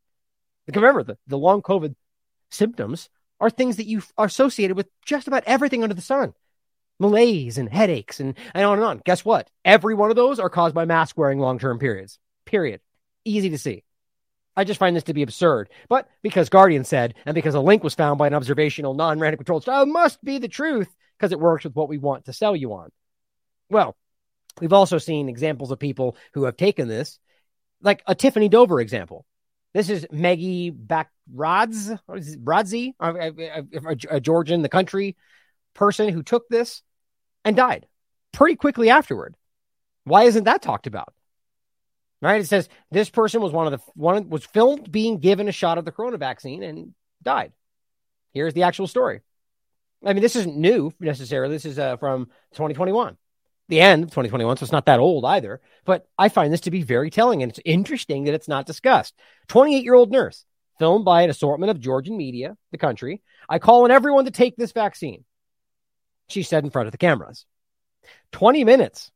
Remember, 0.74 1.04
the, 1.04 1.18
the 1.28 1.38
long 1.38 1.62
COVID 1.62 1.94
symptoms 2.50 3.10
are 3.42 3.50
things 3.50 3.76
that 3.76 3.86
you 3.86 4.02
are 4.18 4.28
associated 4.28 4.78
with 4.78 4.88
just 5.04 5.28
about 5.28 5.44
everything 5.46 5.84
under 5.84 5.94
the 5.94 6.02
sun 6.02 6.34
malaise 7.04 7.58
and 7.58 7.70
headaches 7.70 8.20
and, 8.20 8.36
and 8.56 8.66
on 8.66 8.80
and 8.80 8.86
on. 8.86 9.02
Guess 9.06 9.24
what? 9.24 9.50
Every 9.64 9.94
one 9.94 10.10
of 10.10 10.16
those 10.16 10.40
are 10.40 10.50
caused 10.50 10.74
by 10.74 10.86
mask 10.86 11.18
wearing 11.18 11.40
long 11.40 11.60
term 11.60 11.78
periods. 11.78 12.18
Period. 12.46 12.82
Easy 13.26 13.52
to 13.52 13.58
see. 13.58 13.84
I 14.56 14.64
just 14.64 14.80
find 14.80 14.96
this 14.96 15.04
to 15.04 15.14
be 15.14 15.24
absurd. 15.24 15.70
But 15.90 16.08
because 16.22 16.50
Guardian 16.50 16.84
said, 16.84 17.16
and 17.26 17.36
because 17.36 17.56
a 17.56 17.60
link 17.60 17.84
was 17.84 17.96
found 17.96 18.18
by 18.18 18.28
an 18.28 18.34
observational, 18.34 18.94
non 18.94 19.20
random 19.20 19.38
controlled 19.38 19.64
trial, 19.64 19.86
must 19.86 20.24
be 20.24 20.38
the 20.38 20.48
truth 20.48 20.90
because 21.18 21.32
it 21.32 21.40
works 21.40 21.64
with 21.64 21.76
what 21.76 21.90
we 21.90 21.98
want 21.98 22.26
to 22.26 22.34
sell 22.34 22.56
you 22.56 22.74
on. 22.74 22.90
Well, 23.70 23.96
we've 24.62 24.74
also 24.74 24.98
seen 24.98 25.30
examples 25.30 25.72
of 25.72 25.80
people 25.80 26.16
who 26.34 26.44
have 26.46 26.58
taken 26.58 26.88
this, 26.88 27.20
like 27.82 28.04
a 28.08 28.16
Tiffany 28.16 28.50
Dover 28.50 28.80
example. 28.80 29.26
This 29.74 29.90
is 29.90 30.06
Maggie 30.12 30.72
Backrodz, 30.72 32.00
Rodzi, 32.08 32.94
a, 33.00 33.96
a 34.10 34.20
Georgian, 34.22 34.62
the 34.62 34.70
country 34.70 35.18
person 35.74 36.10
who 36.10 36.22
took 36.22 36.48
this 36.48 36.84
and 37.46 37.56
died 37.56 37.88
pretty 38.32 38.56
quickly 38.56 38.90
afterward. 38.90 39.36
Why 40.04 40.24
isn't 40.24 40.44
that 40.44 40.62
talked 40.62 40.88
about? 40.88 41.14
Right? 42.22 42.42
It 42.42 42.48
says 42.48 42.70
this 42.92 43.10
person 43.10 43.42
was 43.42 43.52
one 43.52 43.72
of 43.72 43.72
the 43.72 43.86
one 43.96 44.30
was 44.30 44.46
filmed 44.46 44.92
being 44.92 45.20
given 45.20 45.48
a 45.48 45.54
shot 45.54 45.78
of 45.78 45.86
the 45.86 45.92
corona 45.92 46.18
vaccine 46.18 46.64
and 46.64 46.94
died. 47.22 47.54
Here's 48.34 48.54
the 48.54 48.64
actual 48.64 48.88
story. 48.88 49.22
I 50.06 50.14
mean, 50.14 50.22
this 50.22 50.36
isn't 50.36 50.56
new 50.56 50.92
necessarily. 51.00 51.56
This 51.56 51.66
is 51.66 51.80
uh, 51.80 51.98
from 51.98 52.26
2021, 52.54 53.18
the 53.70 53.82
end 53.82 54.04
of 54.04 54.10
2021, 54.10 54.58
so 54.58 54.64
it's 54.64 54.72
not 54.72 54.86
that 54.88 55.00
old 55.00 55.24
either. 55.26 55.62
But 55.86 56.08
I 56.18 56.30
find 56.30 56.52
this 56.52 56.62
to 56.62 56.72
be 56.72 56.82
very 56.82 57.10
telling, 57.10 57.44
and 57.44 57.52
it's 57.52 57.60
interesting 57.64 58.26
that 58.26 58.34
it's 58.34 58.48
not 58.48 58.66
discussed. 58.66 59.14
28 59.48 59.84
year 59.84 59.94
old 59.94 60.12
nurse 60.12 60.46
filmed 60.80 61.06
by 61.06 61.22
an 61.22 61.30
assortment 61.30 61.72
of 61.72 61.80
Georgian 61.80 62.18
media, 62.18 62.58
the 62.72 62.78
country. 62.78 63.22
I 63.48 63.60
call 63.60 63.84
on 63.84 63.92
everyone 63.92 64.26
to 64.26 64.32
take 64.32 64.56
this 64.56 64.72
vaccine. 64.72 65.24
She 66.34 66.44
said 66.44 66.64
in 66.64 66.70
front 66.72 66.88
of 66.88 66.92
the 66.92 66.98
cameras. 66.98 67.46
20 68.32 68.64
minutes 68.64 69.12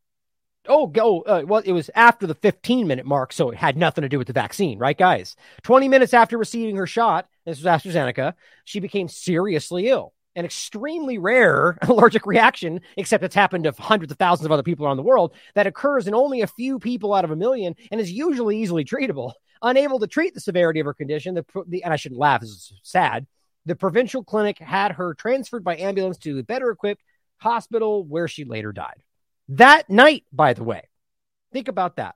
Oh, 0.67 0.87
go. 0.87 1.21
Uh, 1.21 1.43
well, 1.45 1.61
it 1.63 1.71
was 1.71 1.89
after 1.95 2.27
the 2.27 2.35
15 2.35 2.87
minute 2.87 3.05
mark, 3.05 3.31
so 3.31 3.49
it 3.51 3.57
had 3.57 3.77
nothing 3.77 4.01
to 4.01 4.09
do 4.09 4.17
with 4.17 4.27
the 4.27 4.33
vaccine, 4.33 4.77
right, 4.79 4.97
guys? 4.97 5.35
20 5.63 5.87
minutes 5.87 6.13
after 6.13 6.37
receiving 6.37 6.75
her 6.75 6.87
shot, 6.87 7.27
this 7.45 7.57
was 7.57 7.65
AstraZeneca, 7.65 8.33
she 8.65 8.79
became 8.79 9.07
seriously 9.07 9.87
ill. 9.87 10.13
An 10.35 10.45
extremely 10.45 11.17
rare 11.17 11.77
allergic 11.81 12.25
reaction, 12.25 12.81
except 12.95 13.23
it's 13.23 13.35
happened 13.35 13.63
to 13.63 13.73
hundreds 13.77 14.11
of 14.11 14.17
thousands 14.17 14.45
of 14.45 14.51
other 14.51 14.63
people 14.63 14.85
around 14.85 14.97
the 14.97 15.03
world, 15.03 15.33
that 15.55 15.67
occurs 15.67 16.07
in 16.07 16.13
only 16.13 16.41
a 16.41 16.47
few 16.47 16.79
people 16.79 17.13
out 17.13 17.25
of 17.25 17.31
a 17.31 17.35
million 17.35 17.75
and 17.91 18.01
is 18.01 18.11
usually 18.11 18.61
easily 18.61 18.83
treatable. 18.83 19.33
Unable 19.61 19.99
to 19.99 20.07
treat 20.07 20.33
the 20.35 20.39
severity 20.39 20.79
of 20.79 20.85
her 20.85 20.93
condition, 20.93 21.33
the, 21.33 21.45
the 21.67 21.83
and 21.83 21.91
I 21.91 21.95
shouldn't 21.95 22.19
laugh, 22.19 22.41
this 22.41 22.49
is 22.49 22.73
sad. 22.83 23.25
The 23.67 23.75
provincial 23.75 24.23
clinic 24.23 24.59
had 24.59 24.93
her 24.93 25.13
transferred 25.13 25.65
by 25.65 25.75
ambulance 25.75 26.17
to 26.19 26.39
a 26.39 26.43
better 26.43 26.71
equipped 26.71 27.03
hospital 27.35 28.05
where 28.05 28.29
she 28.29 28.45
later 28.45 28.71
died. 28.71 29.03
That 29.49 29.89
night, 29.89 30.23
by 30.31 30.53
the 30.53 30.63
way, 30.63 30.87
think 31.51 31.67
about 31.67 31.97
that. 31.97 32.15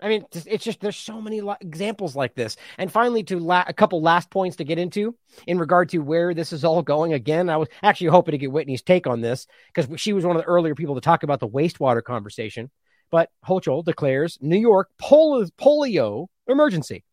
I 0.00 0.08
mean, 0.08 0.24
it's 0.32 0.64
just 0.64 0.80
there's 0.80 0.96
so 0.96 1.22
many 1.22 1.40
examples 1.60 2.16
like 2.16 2.34
this. 2.34 2.56
And 2.76 2.90
finally, 2.90 3.22
to 3.24 3.38
la- 3.38 3.64
a 3.68 3.72
couple 3.72 4.02
last 4.02 4.28
points 4.28 4.56
to 4.56 4.64
get 4.64 4.78
into 4.78 5.16
in 5.46 5.58
regard 5.58 5.90
to 5.90 5.98
where 5.98 6.34
this 6.34 6.52
is 6.52 6.64
all 6.64 6.82
going. 6.82 7.12
Again, 7.12 7.48
I 7.48 7.56
was 7.56 7.68
actually 7.82 8.08
hoping 8.08 8.32
to 8.32 8.38
get 8.38 8.52
Whitney's 8.52 8.82
take 8.82 9.06
on 9.06 9.20
this 9.20 9.46
because 9.72 9.98
she 9.98 10.12
was 10.12 10.26
one 10.26 10.36
of 10.36 10.42
the 10.42 10.48
earlier 10.48 10.74
people 10.74 10.96
to 10.96 11.00
talk 11.00 11.22
about 11.22 11.40
the 11.40 11.48
wastewater 11.48 12.02
conversation. 12.02 12.70
But 13.12 13.30
Hochul 13.46 13.84
declares 13.84 14.38
New 14.40 14.58
York 14.58 14.90
polio, 15.00 15.48
polio 15.58 16.26
emergency 16.48 17.04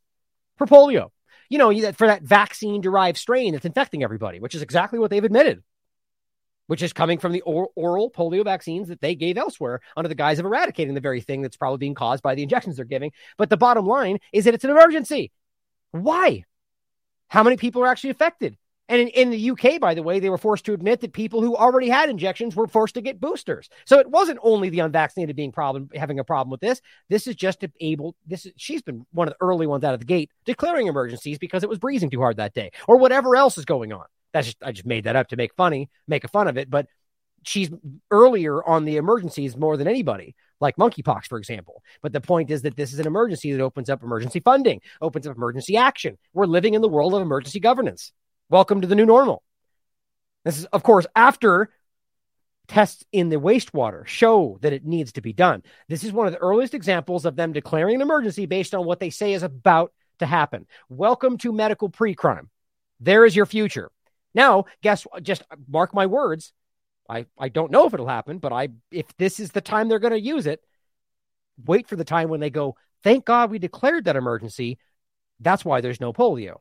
for 0.57 0.67
polio. 0.67 1.11
You 1.53 1.59
know, 1.59 1.91
for 1.91 2.07
that 2.07 2.23
vaccine 2.23 2.81
derived 2.81 3.15
strain 3.15 3.53
that's 3.53 3.63
infecting 3.63 4.03
everybody, 4.03 4.39
which 4.39 4.55
is 4.55 4.63
exactly 4.63 4.97
what 4.97 5.11
they've 5.11 5.23
admitted 5.23 5.61
which 6.67 6.81
is 6.81 6.93
coming 6.93 7.19
from 7.19 7.31
the 7.33 7.41
or- 7.41 7.69
oral 7.75 8.09
polio 8.09 8.43
vaccines 8.43 8.87
that 8.87 9.01
they 9.01 9.13
gave 9.13 9.37
elsewhere 9.37 9.81
under 9.97 10.07
the 10.07 10.15
guise 10.15 10.39
of 10.39 10.45
eradicating 10.45 10.93
the 10.93 11.01
very 11.01 11.21
thing 11.21 11.41
that's 11.41 11.57
probably 11.57 11.77
being 11.77 11.93
caused 11.93 12.23
by 12.23 12.33
the 12.33 12.41
injections 12.41 12.77
they're 12.77 12.85
giving. 12.85 13.11
But 13.37 13.49
the 13.49 13.57
bottom 13.57 13.85
line 13.85 14.19
is 14.31 14.45
that 14.45 14.53
it's 14.53 14.63
an 14.63 14.71
emergency. 14.71 15.31
Why? 15.91 16.45
How 17.27 17.43
many 17.43 17.57
people 17.57 17.83
are 17.83 17.87
actually 17.87 18.11
affected? 18.11 18.57
And 18.89 18.99
in, 18.99 19.07
in, 19.09 19.29
the 19.29 19.51
UK, 19.51 19.79
by 19.79 19.93
the 19.93 20.03
way, 20.03 20.19
they 20.19 20.29
were 20.29 20.37
forced 20.37 20.65
to 20.65 20.73
admit 20.73 20.99
that 21.01 21.13
people 21.13 21.41
who 21.41 21.55
already 21.55 21.87
had 21.87 22.09
injections 22.09 22.53
were 22.55 22.67
forced 22.67 22.95
to 22.95 23.01
get 23.01 23.21
boosters. 23.21 23.69
So 23.85 23.97
it 23.99 24.09
wasn't 24.09 24.39
only 24.43 24.69
the 24.69 24.79
unvaccinated 24.79 25.37
being 25.37 25.53
problem 25.53 25.89
having 25.95 26.19
a 26.19 26.23
problem 26.23 26.51
with 26.51 26.59
this. 26.59 26.81
This 27.07 27.25
is 27.25 27.35
just 27.35 27.63
able. 27.79 28.15
This 28.27 28.45
is 28.45 28.51
she's 28.57 28.81
been 28.81 29.05
one 29.13 29.29
of 29.29 29.33
the 29.33 29.45
early 29.45 29.67
ones 29.67 29.85
out 29.85 29.93
of 29.93 30.01
the 30.01 30.05
gate 30.05 30.31
declaring 30.43 30.87
emergencies 30.87 31.37
because 31.37 31.63
it 31.63 31.69
was 31.69 31.79
breezing 31.79 32.09
too 32.09 32.19
hard 32.19 32.37
that 32.37 32.53
day, 32.53 32.71
or 32.87 32.97
whatever 32.97 33.37
else 33.37 33.57
is 33.57 33.65
going 33.65 33.93
on. 33.93 34.05
That's 34.33 34.47
just 34.47 34.57
I 34.61 34.73
just 34.73 34.85
made 34.85 35.05
that 35.05 35.15
up 35.15 35.29
to 35.29 35.37
make 35.37 35.55
funny, 35.55 35.89
make 36.07 36.25
a 36.25 36.27
fun 36.27 36.49
of 36.49 36.57
it. 36.57 36.69
But 36.69 36.87
she's 37.43 37.69
earlier 38.11 38.63
on 38.67 38.83
the 38.83 38.97
emergencies 38.97 39.55
more 39.55 39.77
than 39.77 39.87
anybody, 39.87 40.35
like 40.59 40.75
monkeypox, 40.75 41.27
for 41.27 41.37
example. 41.37 41.83
But 42.01 42.11
the 42.11 42.21
point 42.21 42.51
is 42.51 42.63
that 42.63 42.75
this 42.75 42.91
is 42.91 42.99
an 42.99 43.07
emergency 43.07 43.53
that 43.53 43.61
opens 43.61 43.89
up 43.89 44.03
emergency 44.03 44.41
funding, 44.41 44.81
opens 45.01 45.25
up 45.25 45.37
emergency 45.37 45.77
action. 45.77 46.17
We're 46.33 46.47
living 46.47 46.73
in 46.73 46.81
the 46.81 46.89
world 46.89 47.13
of 47.13 47.21
emergency 47.21 47.59
governance. 47.59 48.11
Welcome 48.49 48.81
to 48.81 48.87
the 48.87 48.95
new 48.95 49.05
normal. 49.05 49.41
This 50.43 50.59
is, 50.59 50.65
of 50.65 50.83
course, 50.83 51.07
after 51.15 51.69
tests 52.67 53.03
in 53.11 53.29
the 53.29 53.37
wastewater 53.37 54.05
show 54.05 54.57
that 54.61 54.73
it 54.73 54.85
needs 54.85 55.13
to 55.13 55.21
be 55.21 55.33
done. 55.33 55.63
This 55.87 56.03
is 56.03 56.11
one 56.11 56.27
of 56.27 56.33
the 56.33 56.39
earliest 56.39 56.73
examples 56.73 57.25
of 57.25 57.35
them 57.35 57.53
declaring 57.53 57.95
an 57.95 58.01
emergency 58.01 58.45
based 58.45 58.75
on 58.75 58.85
what 58.85 58.99
they 58.99 59.09
say 59.09 59.33
is 59.33 59.43
about 59.43 59.93
to 60.19 60.25
happen. 60.25 60.65
Welcome 60.89 61.37
to 61.39 61.51
medical 61.51 61.89
pre 61.89 62.13
crime. 62.15 62.49
There 62.99 63.25
is 63.25 63.35
your 63.35 63.45
future. 63.45 63.91
Now, 64.33 64.65
guess 64.81 65.03
what? 65.03 65.23
Just 65.23 65.43
mark 65.67 65.93
my 65.93 66.05
words. 66.05 66.53
I, 67.09 67.25
I 67.37 67.49
don't 67.49 67.71
know 67.71 67.85
if 67.85 67.93
it'll 67.93 68.07
happen, 68.07 68.39
but 68.39 68.51
I 68.51 68.69
if 68.91 69.05
this 69.17 69.39
is 69.39 69.51
the 69.51 69.61
time 69.61 69.87
they're 69.87 69.99
going 69.99 70.13
to 70.13 70.19
use 70.19 70.47
it, 70.47 70.61
wait 71.65 71.87
for 71.87 71.95
the 71.95 72.05
time 72.05 72.29
when 72.29 72.39
they 72.39 72.49
go, 72.49 72.75
thank 73.03 73.25
God 73.25 73.51
we 73.51 73.59
declared 73.59 74.05
that 74.05 74.15
emergency. 74.15 74.79
That's 75.39 75.65
why 75.65 75.81
there's 75.81 76.01
no 76.01 76.13
polio. 76.13 76.59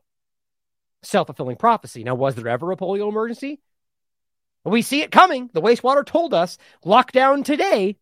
Self 1.02 1.28
fulfilling 1.28 1.56
prophecy. 1.56 2.04
Now, 2.04 2.14
was 2.14 2.34
there 2.34 2.48
ever 2.48 2.70
a 2.72 2.76
polio 2.76 3.08
emergency? 3.08 3.60
We 4.64 4.82
see 4.82 5.02
it 5.02 5.10
coming. 5.10 5.50
The 5.52 5.62
wastewater 5.62 6.06
told 6.06 6.34
us 6.34 6.58
lockdown 6.84 7.44
today. 7.44 7.96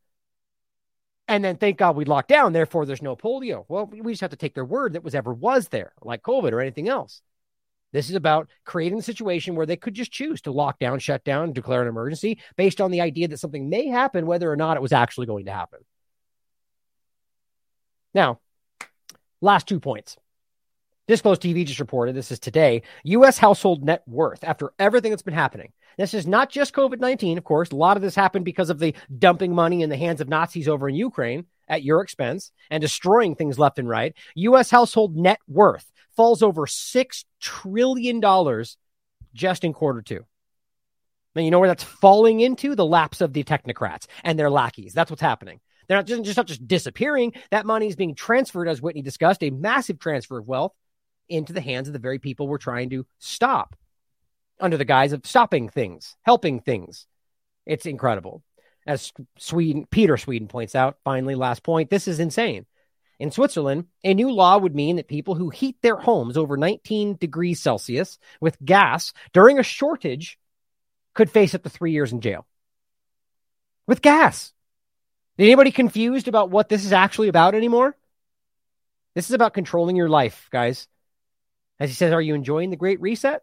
And 1.27 1.45
then 1.45 1.57
thank 1.57 1.79
God 1.79 1.97
we 1.97 2.05
locked 2.05 2.29
down. 2.29 2.53
Therefore, 2.53 2.85
there's 2.85 3.03
no 3.03 3.17
polio. 3.17 3.65
Well, 3.69 3.87
we 3.87 4.13
just 4.13 4.21
have 4.21 4.31
to 4.31 4.37
take 4.37 4.55
their 4.55 4.65
word 4.65 4.93
that 4.93 5.05
was 5.05 5.15
ever 5.15 5.33
was 5.33 5.69
there, 5.69 5.93
like 6.03 6.23
COVID 6.23 6.53
or 6.53 6.61
anything 6.61 6.89
else. 6.89 7.23
This 7.93 8.09
is 8.09 8.15
about 8.15 8.49
creating 8.65 8.99
a 8.99 9.03
situation 9.03 9.55
where 9.55 9.67
they 9.67 9.77
could 9.77 9.95
just 9.95 10.13
choose 10.13 10.41
to 10.43 10.53
lock 10.53 10.79
down, 10.79 10.99
shut 10.99 11.25
down, 11.25 11.53
declare 11.53 11.83
an 11.83 11.89
emergency 11.89 12.41
based 12.57 12.81
on 12.81 12.91
the 12.91 13.01
idea 13.01 13.29
that 13.29 13.39
something 13.39 13.69
may 13.69 13.89
happen, 13.89 14.27
whether 14.27 14.51
or 14.51 14.57
not 14.57 14.77
it 14.77 14.83
was 14.83 14.93
actually 14.93 15.27
going 15.27 15.47
to 15.47 15.53
happen. 15.53 15.81
Now, 18.15 18.41
last 19.41 19.67
two 19.67 19.81
points. 19.81 20.17
Disclosed 21.11 21.43
TV 21.43 21.67
just 21.67 21.81
reported 21.81 22.15
this 22.15 22.31
is 22.31 22.39
today 22.39 22.83
U.S. 23.03 23.37
household 23.37 23.83
net 23.83 24.05
worth 24.07 24.45
after 24.45 24.73
everything 24.79 25.11
that's 25.11 25.23
been 25.23 25.35
happening. 25.35 25.73
This 25.99 26.15
is 26.15 26.25
not 26.25 26.51
just 26.51 26.73
COVID 26.73 27.01
19, 27.01 27.37
of 27.37 27.43
course. 27.43 27.73
A 27.73 27.75
lot 27.75 27.97
of 27.97 28.03
this 28.05 28.15
happened 28.15 28.45
because 28.45 28.71
of 28.71 28.79
the 28.79 28.95
dumping 29.19 29.53
money 29.53 29.83
in 29.83 29.91
the 29.91 29.97
hands 29.97 30.21
of 30.21 30.29
Nazis 30.29 30.69
over 30.69 30.89
in 30.89 30.95
Ukraine 30.95 31.47
at 31.67 31.83
your 31.83 32.01
expense 32.01 32.53
and 32.71 32.81
destroying 32.81 33.35
things 33.35 33.59
left 33.59 33.81
and 33.81 33.89
right. 33.89 34.15
U.S. 34.37 34.71
household 34.71 35.17
net 35.17 35.41
worth 35.49 35.91
falls 36.15 36.45
over 36.45 36.65
$6 36.67 37.25
trillion 37.41 38.23
just 39.35 39.65
in 39.65 39.73
quarter 39.73 40.03
two. 40.03 40.25
Now, 41.35 41.43
you 41.43 41.51
know 41.51 41.59
where 41.59 41.67
that's 41.69 41.83
falling 41.83 42.39
into? 42.39 42.77
The 42.77 42.87
laps 42.87 43.21
of 43.21 43.33
the 43.33 43.43
technocrats 43.43 44.07
and 44.23 44.39
their 44.39 44.49
lackeys. 44.49 44.93
That's 44.93 45.11
what's 45.11 45.21
happening. 45.21 45.59
They're 45.89 45.99
not 45.99 46.07
just, 46.07 46.23
just 46.23 46.37
not 46.37 46.47
just 46.47 46.69
disappearing. 46.69 47.33
That 47.51 47.67
money 47.67 47.89
is 47.89 47.97
being 47.97 48.15
transferred, 48.15 48.69
as 48.69 48.81
Whitney 48.81 49.03
discussed, 49.03 49.43
a 49.43 49.51
massive 49.51 49.99
transfer 49.99 50.39
of 50.39 50.47
wealth 50.47 50.73
into 51.31 51.53
the 51.53 51.61
hands 51.61 51.89
of 51.89 51.93
the 51.93 51.99
very 51.99 52.19
people 52.19 52.49
we're 52.49 52.59
trying 52.59 52.91
to 52.91 53.07
stop 53.19 53.77
under 54.59 54.77
the 54.77 54.85
guise 54.85 55.13
of 55.13 55.27
stopping 55.27 55.69
things, 55.69 56.17
helping 56.23 56.61
things. 56.61 57.07
It's 57.67 57.87
incredible. 57.87 58.43
As 58.87 59.13
Sweden, 59.39 59.87
Peter 59.91 60.17
Sweden 60.17 60.49
points 60.49 60.75
out, 60.75 60.99
finally, 61.05 61.35
last 61.35 61.63
point, 61.63 61.91
this 61.91 62.09
is 62.09 62.21
insane. 62.21 62.67
In 63.19 63.31
Switzerland, 63.31 63.87
a 64.03 64.15
new 64.15 64.33
law 64.33 64.57
would 64.57 64.75
mean 64.75 64.97
that 64.97 65.09
people 65.09 65.35
who 65.35 65.51
heat 65.51 65.77
their 65.83 65.97
homes 65.97 66.39
over 66.39 66.57
19 66.57 67.17
degrees 67.17 67.61
Celsius 67.61 68.19
with 68.41 68.57
gas 68.65 69.13
during 69.33 69.59
a 69.59 69.63
shortage 69.63 70.39
could 71.13 71.31
face 71.31 71.55
up 71.55 71.63
to 71.63 71.69
three 71.69 71.93
years 71.93 72.13
in 72.13 72.23
jail. 72.23 72.47
With 73.87 74.01
gas. 74.01 74.53
Anybody 75.39 75.71
confused 75.71 76.29
about 76.29 76.51
what 76.51 76.69
this 76.69 76.85
is 76.85 76.93
actually 76.93 77.29
about 77.29 77.55
anymore? 77.55 77.97
This 79.15 79.29
is 79.29 79.35
about 79.35 79.55
controlling 79.55 79.97
your 79.97 80.09
life, 80.09 80.49
guys. 80.51 80.89
As 81.81 81.89
he 81.89 81.95
says, 81.95 82.13
are 82.13 82.21
you 82.21 82.35
enjoying 82.35 82.71
the 82.71 82.77
great 82.77 83.01
reset? 83.01 83.43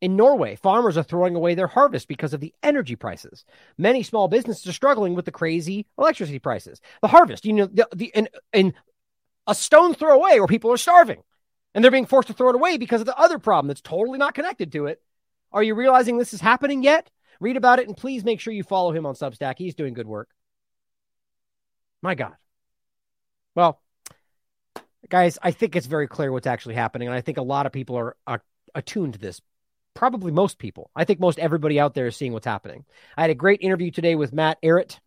In 0.00 0.14
Norway, 0.14 0.56
farmers 0.56 0.96
are 0.96 1.02
throwing 1.02 1.34
away 1.34 1.54
their 1.54 1.66
harvest 1.66 2.06
because 2.06 2.32
of 2.32 2.40
the 2.40 2.54
energy 2.62 2.96
prices. 2.96 3.44
Many 3.76 4.02
small 4.02 4.28
businesses 4.28 4.66
are 4.66 4.72
struggling 4.72 5.14
with 5.14 5.24
the 5.24 5.32
crazy 5.32 5.86
electricity 5.98 6.38
prices. 6.38 6.80
The 7.02 7.08
harvest, 7.08 7.44
you 7.44 7.52
know, 7.54 7.66
the, 7.66 7.88
the 7.94 8.12
in 8.52 8.74
a 9.46 9.54
stone 9.54 9.94
throw 9.94 10.14
away 10.14 10.38
where 10.38 10.46
people 10.46 10.70
are 10.70 10.76
starving. 10.76 11.22
and 11.76 11.84
they're 11.84 11.90
being 11.90 12.06
forced 12.06 12.28
to 12.28 12.34
throw 12.34 12.48
it 12.48 12.54
away 12.54 12.78
because 12.78 13.02
of 13.02 13.06
the 13.06 13.18
other 13.18 13.38
problem 13.38 13.68
that's 13.68 13.82
totally 13.82 14.18
not 14.18 14.34
connected 14.34 14.72
to 14.72 14.86
it. 14.86 15.02
Are 15.52 15.62
you 15.62 15.74
realizing 15.74 16.16
this 16.16 16.32
is 16.32 16.40
happening 16.40 16.82
yet? 16.82 17.10
Read 17.38 17.58
about 17.58 17.78
it 17.78 17.86
and 17.86 17.94
please 17.94 18.24
make 18.24 18.40
sure 18.40 18.52
you 18.54 18.62
follow 18.62 18.92
him 18.92 19.04
on 19.04 19.14
Substack. 19.14 19.56
He's 19.58 19.74
doing 19.74 19.92
good 19.92 20.06
work. 20.06 20.30
My 22.00 22.14
God. 22.14 22.34
Well, 23.54 23.78
guys, 25.08 25.38
I 25.42 25.50
think 25.50 25.76
it's 25.76 25.86
very 25.86 26.08
clear 26.08 26.32
what's 26.32 26.46
actually 26.46 26.74
happening. 26.74 27.08
And 27.08 27.14
I 27.14 27.20
think 27.20 27.38
a 27.38 27.42
lot 27.42 27.66
of 27.66 27.72
people 27.72 27.96
are, 27.96 28.16
are 28.26 28.42
attuned 28.74 29.14
to 29.14 29.18
this. 29.18 29.40
Probably 29.94 30.30
most 30.30 30.58
people. 30.58 30.90
I 30.94 31.04
think 31.04 31.20
most 31.20 31.38
everybody 31.38 31.80
out 31.80 31.94
there 31.94 32.06
is 32.06 32.16
seeing 32.16 32.32
what's 32.32 32.46
happening. 32.46 32.84
I 33.16 33.22
had 33.22 33.30
a 33.30 33.34
great 33.34 33.62
interview 33.62 33.90
today 33.90 34.14
with 34.14 34.32
Matt 34.32 34.58
Ehret. 34.62 34.98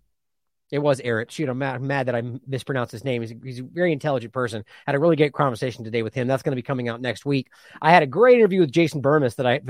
It 0.72 0.80
was 0.80 1.00
Ehret. 1.00 1.32
Shoot, 1.32 1.50
I'm 1.50 1.60
mad, 1.60 1.76
I'm 1.76 1.88
mad 1.88 2.08
that 2.08 2.16
I 2.16 2.24
mispronounced 2.48 2.92
his 2.92 3.04
name. 3.04 3.22
He's 3.22 3.32
a, 3.32 3.36
he's 3.44 3.60
a, 3.60 3.64
very 3.64 3.92
intelligent 3.92 4.34
person. 4.34 4.64
Had 4.86 4.96
a 4.96 5.00
really 5.00 5.16
great 5.16 5.34
conversation 5.34 5.84
today 5.84 6.04
with 6.04 6.14
him. 6.14 6.28
That's 6.28 6.44
going 6.44 6.52
to 6.52 6.56
be 6.56 6.64
coming 6.64 6.90
out 6.90 7.02
next 7.02 7.26
week. 7.26 7.50
I 7.82 7.92
had 7.92 8.04
a 8.04 8.08
great 8.08 8.38
interview 8.38 8.62
with 8.62 8.72
Jason 8.72 9.02
Bermas 9.02 9.36
that 9.36 9.48
I 9.48 9.62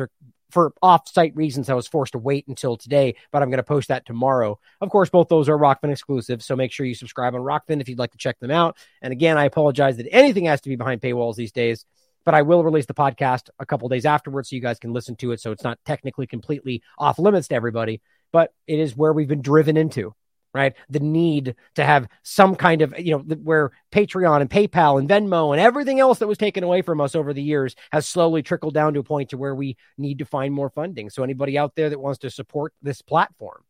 for 0.50 0.74
off-site 0.82 1.36
reasons, 1.36 1.70
I 1.70 1.74
was 1.74 1.88
forced 1.88 2.14
to 2.14 2.20
wait 2.20 2.48
until 2.48 2.78
today, 2.78 3.16
but 3.32 3.42
I'm 3.42 3.50
going 3.50 3.58
to 3.58 3.64
post 3.64 3.90
that 3.90 4.06
tomorrow. 4.06 4.60
Of 4.82 4.90
course, 4.90 5.10
both 5.10 5.28
those 5.28 5.50
are 5.50 5.58
Rokfin 5.58 5.92
exclusive, 5.92 6.42
so 6.44 6.56
make 6.56 6.72
sure 6.72 6.86
you 6.86 6.96
subscribe 6.96 7.36
on 7.36 7.42
Rokfin 7.42 7.82
if 7.82 7.90
you'd 7.90 8.00
like 8.00 8.12
to 8.12 8.18
check 8.18 8.40
them 8.40 8.52
out. 8.52 8.78
And 9.02 9.12
again, 9.12 9.38
I 9.38 9.46
apologize 9.46 9.98
that 9.98 10.08
anything 10.12 10.46
has 10.46 10.62
to 10.62 10.70
be 10.70 10.76
behind 10.76 11.02
paywalls 11.02 11.36
these 11.36 11.52
days, 11.52 11.86
but 12.26 12.34
I 12.34 12.42
will 12.42 12.64
release 12.64 12.86
the 12.86 12.94
podcast 12.94 13.50
a 13.60 13.66
couple 13.66 13.90
days 13.90 14.06
afterwards 14.06 14.50
so 14.50 14.56
you 14.56 14.62
guys 14.62 14.80
can 14.80 14.94
listen 14.94 15.16
to 15.18 15.32
it. 15.32 15.40
So 15.40 15.52
it's 15.52 15.64
not 15.64 15.80
technically 15.86 16.28
completely 16.28 16.82
off 16.98 17.20
limits 17.20 17.48
to 17.50 17.56
everybody, 17.56 18.02
but 18.32 18.54
it 18.68 18.80
is 18.80 18.96
where 18.96 19.14
we've 19.14 19.28
been 19.28 19.42
driven 19.42 19.78
into 19.78 20.14
right? 20.54 20.74
The 20.90 21.00
need 21.00 21.56
to 21.76 21.84
have 21.84 22.08
some 22.24 22.56
kind 22.56 22.82
of, 22.82 22.98
you 22.98 23.12
know, 23.12 23.20
where 23.20 23.72
Patreon 23.92 24.42
and 24.42 24.50
PayPal 24.50 25.00
and 25.00 25.08
Venmo 25.08 25.52
and 25.54 25.62
everything 25.62 26.00
else 26.00 26.20
that 26.20 26.28
was 26.28 26.38
taken 26.38 26.64
away 26.64 26.82
from 26.82 27.02
us 27.02 27.16
over 27.16 27.34
the 27.34 27.44
years 27.44 27.76
has 27.92 28.08
slowly 28.08 28.42
trickled 28.42 28.74
down 28.74 28.94
to 28.94 29.00
a 29.00 29.04
point 29.04 29.30
to 29.30 29.38
where 29.38 29.54
we 29.54 29.78
need 29.98 30.20
to 30.20 30.26
find 30.26 30.54
more 30.54 30.70
funding. 30.70 31.10
So 31.10 31.24
anybody 31.24 31.58
out 31.58 31.76
there 31.76 31.90
that 31.90 32.00
wants 32.00 32.20
to 32.20 32.32
support 32.32 32.74
this 32.82 33.02
platform, 33.02 33.64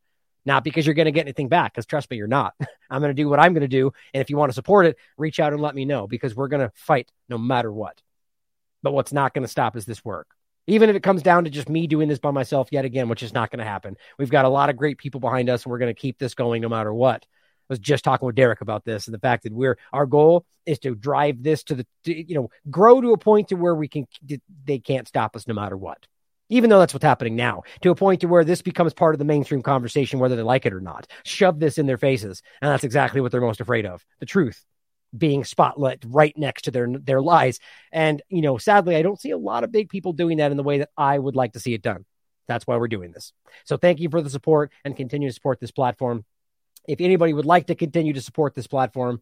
not 0.45 0.63
because 0.63 0.85
you're 0.85 0.95
going 0.95 1.05
to 1.05 1.11
get 1.11 1.25
anything 1.25 1.49
back, 1.49 1.73
because 1.73 1.85
trust 1.85 2.09
me, 2.09 2.17
you're 2.17 2.27
not. 2.27 2.53
I'm 2.89 3.01
going 3.01 3.15
to 3.15 3.21
do 3.21 3.27
what 3.27 3.39
I'm 3.39 3.53
going 3.53 3.61
to 3.61 3.67
do. 3.67 3.91
And 4.13 4.21
if 4.21 4.29
you 4.29 4.37
want 4.37 4.49
to 4.49 4.55
support 4.55 4.85
it, 4.85 4.97
reach 5.17 5.39
out 5.39 5.53
and 5.53 5.61
let 5.61 5.75
me 5.75 5.85
know 5.85 6.07
because 6.07 6.35
we're 6.35 6.47
going 6.47 6.67
to 6.67 6.71
fight 6.75 7.11
no 7.27 7.37
matter 7.37 7.71
what. 7.71 8.01
But 8.81 8.93
what's 8.93 9.11
not 9.11 9.33
going 9.33 9.43
to 9.43 9.49
stop 9.49 9.75
is 9.75 9.85
this 9.85 10.05
work 10.05 10.27
even 10.69 10.89
if 10.89 10.95
it 10.95 11.03
comes 11.03 11.21
down 11.21 11.43
to 11.45 11.49
just 11.49 11.69
me 11.69 11.87
doing 11.87 12.07
this 12.07 12.19
by 12.19 12.31
myself 12.31 12.69
yet 12.71 12.85
again, 12.85 13.09
which 13.09 13.23
is 13.23 13.33
not 13.33 13.51
going 13.51 13.59
to 13.59 13.65
happen. 13.65 13.97
We've 14.17 14.29
got 14.29 14.45
a 14.45 14.49
lot 14.49 14.69
of 14.69 14.77
great 14.77 14.97
people 14.97 15.19
behind 15.19 15.49
us, 15.49 15.63
and 15.63 15.71
we're 15.71 15.79
going 15.79 15.93
to 15.93 15.99
keep 15.99 16.17
this 16.17 16.33
going 16.33 16.61
no 16.61 16.69
matter 16.69 16.93
what. 16.93 17.25
I 17.69 17.73
was 17.73 17.79
just 17.79 18.03
talking 18.03 18.25
with 18.25 18.35
Derek 18.35 18.61
about 18.61 18.83
this 18.83 19.07
and 19.07 19.13
the 19.13 19.19
fact 19.19 19.43
that 19.43 19.53
we're 19.53 19.77
our 19.93 20.07
goal 20.07 20.43
is 20.65 20.79
to 20.79 20.95
drive 20.95 21.43
this 21.43 21.63
to 21.65 21.75
the 21.75 21.85
to, 22.05 22.29
you 22.29 22.33
know 22.33 22.49
grow 22.69 22.99
to 22.99 23.13
a 23.13 23.17
point 23.17 23.49
to 23.49 23.55
where 23.55 23.75
we 23.75 23.87
can 23.87 24.07
they 24.65 24.79
can't 24.79 25.07
stop 25.07 25.35
us 25.35 25.47
no 25.47 25.53
matter 25.53 25.77
what. 25.77 26.07
Even 26.51 26.71
though 26.71 26.79
that's 26.79 26.95
what's 26.95 27.05
happening 27.05 27.35
now, 27.35 27.61
to 27.81 27.91
a 27.91 27.95
point 27.95 28.21
to 28.21 28.27
where 28.27 28.43
this 28.43 28.63
becomes 28.63 28.91
part 28.91 29.13
of 29.13 29.19
the 29.19 29.25
mainstream 29.25 29.61
conversation, 29.61 30.17
whether 30.17 30.35
they 30.35 30.41
like 30.41 30.65
it 30.65 30.73
or 30.73 30.81
not. 30.81 31.05
Shove 31.23 31.59
this 31.59 31.77
in 31.77 31.85
their 31.85 31.99
faces, 31.99 32.41
and 32.59 32.71
that's 32.71 32.83
exactly 32.83 33.21
what 33.21 33.31
they're 33.31 33.39
most 33.39 33.61
afraid 33.61 33.85
of: 33.85 34.03
the 34.19 34.25
truth 34.25 34.65
being 35.17 35.43
spotlight 35.43 36.03
right 36.05 36.37
next 36.37 36.63
to 36.63 36.71
their 36.71 36.87
their 36.87 37.21
lies. 37.21 37.59
And 37.91 38.21
you 38.29 38.41
know, 38.41 38.57
sadly, 38.57 38.95
I 38.95 39.01
don't 39.01 39.19
see 39.19 39.31
a 39.31 39.37
lot 39.37 39.63
of 39.63 39.71
big 39.71 39.89
people 39.89 40.13
doing 40.13 40.37
that 40.37 40.51
in 40.51 40.57
the 40.57 40.63
way 40.63 40.79
that 40.79 40.89
I 40.97 41.17
would 41.17 41.35
like 41.35 41.53
to 41.53 41.59
see 41.59 41.73
it 41.73 41.81
done. 41.81 42.05
That's 42.47 42.65
why 42.65 42.77
we're 42.77 42.87
doing 42.87 43.11
this. 43.11 43.33
So 43.65 43.77
thank 43.77 43.99
you 43.99 44.09
for 44.09 44.21
the 44.21 44.29
support 44.29 44.71
and 44.83 44.95
continue 44.95 45.29
to 45.29 45.33
support 45.33 45.59
this 45.59 45.71
platform. 45.71 46.25
If 46.87 47.01
anybody 47.01 47.33
would 47.33 47.45
like 47.45 47.67
to 47.67 47.75
continue 47.75 48.13
to 48.13 48.21
support 48.21 48.55
this 48.55 48.67
platform, 48.67 49.21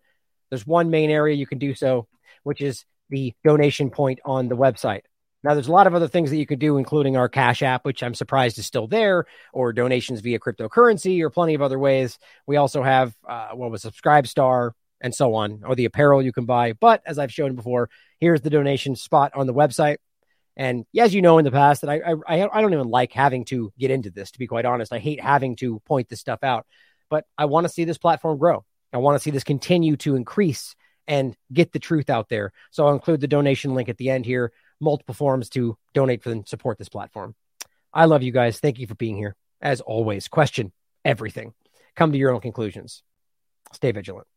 there's 0.49 0.65
one 0.65 0.89
main 0.89 1.09
area 1.09 1.35
you 1.35 1.45
can 1.45 1.57
do 1.57 1.75
so, 1.75 2.07
which 2.43 2.61
is 2.61 2.85
the 3.09 3.33
donation 3.43 3.89
point 3.89 4.19
on 4.23 4.47
the 4.47 4.55
website. 4.55 5.01
Now, 5.43 5.53
there's 5.53 5.67
a 5.67 5.71
lot 5.71 5.87
of 5.87 5.93
other 5.93 6.07
things 6.07 6.29
that 6.29 6.37
you 6.37 6.45
could 6.45 6.59
do, 6.59 6.77
including 6.77 7.15
our 7.15 7.29
Cash 7.29 7.61
App, 7.61 7.85
which 7.85 8.01
I'm 8.01 8.15
surprised 8.15 8.57
is 8.57 8.65
still 8.65 8.87
there, 8.87 9.25
or 9.53 9.71
donations 9.71 10.21
via 10.21 10.39
cryptocurrency, 10.39 11.21
or 11.21 11.29
plenty 11.29 11.53
of 11.53 11.61
other 11.61 11.77
ways. 11.77 12.17
We 12.47 12.57
also 12.57 12.81
have 12.81 13.15
uh, 13.27 13.49
what 13.53 13.71
was 13.71 13.83
Subscribestar, 13.83 14.71
and 15.01 15.13
so 15.13 15.35
on, 15.35 15.63
or 15.65 15.75
the 15.75 15.85
apparel 15.85 16.21
you 16.21 16.31
can 16.31 16.45
buy. 16.45 16.73
But 16.73 17.01
as 17.05 17.19
I've 17.19 17.31
shown 17.31 17.55
before, 17.55 17.89
here's 18.19 18.41
the 18.41 18.49
donation 18.49 18.95
spot 18.95 19.31
on 19.35 19.47
the 19.47 19.53
website. 19.53 19.97
And 20.55 20.85
as 20.97 21.13
you 21.13 21.21
know 21.21 21.37
in 21.37 21.45
the 21.45 21.51
past, 21.51 21.81
that 21.81 21.89
I, 21.89 22.13
I 22.27 22.49
I 22.51 22.61
don't 22.61 22.73
even 22.73 22.89
like 22.89 23.13
having 23.13 23.45
to 23.45 23.71
get 23.77 23.91
into 23.91 24.09
this. 24.09 24.31
To 24.31 24.39
be 24.39 24.47
quite 24.47 24.65
honest, 24.65 24.91
I 24.91 24.99
hate 24.99 25.21
having 25.21 25.55
to 25.57 25.79
point 25.81 26.09
this 26.09 26.19
stuff 26.19 26.43
out. 26.43 26.65
But 27.09 27.25
I 27.37 27.45
want 27.45 27.65
to 27.65 27.73
see 27.73 27.85
this 27.85 27.99
platform 27.99 28.37
grow. 28.37 28.65
I 28.91 28.97
want 28.97 29.15
to 29.15 29.23
see 29.23 29.31
this 29.31 29.43
continue 29.43 29.95
to 29.97 30.15
increase 30.15 30.75
and 31.07 31.35
get 31.53 31.71
the 31.71 31.79
truth 31.79 32.09
out 32.09 32.29
there. 32.29 32.51
So 32.71 32.85
I'll 32.85 32.93
include 32.93 33.21
the 33.21 33.27
donation 33.27 33.75
link 33.75 33.87
at 33.89 33.97
the 33.97 34.09
end 34.09 34.25
here. 34.25 34.51
Multiple 34.79 35.15
forms 35.15 35.49
to 35.51 35.77
donate 35.93 36.23
for 36.23 36.31
and 36.31 36.47
support 36.47 36.77
this 36.77 36.89
platform. 36.89 37.35
I 37.93 38.05
love 38.05 38.23
you 38.23 38.31
guys. 38.31 38.59
Thank 38.59 38.79
you 38.79 38.87
for 38.87 38.95
being 38.95 39.17
here. 39.17 39.35
As 39.61 39.81
always, 39.81 40.27
question 40.27 40.71
everything. 41.05 41.53
Come 41.95 42.11
to 42.11 42.17
your 42.17 42.31
own 42.31 42.41
conclusions. 42.41 43.03
Stay 43.73 43.91
vigilant. 43.91 44.27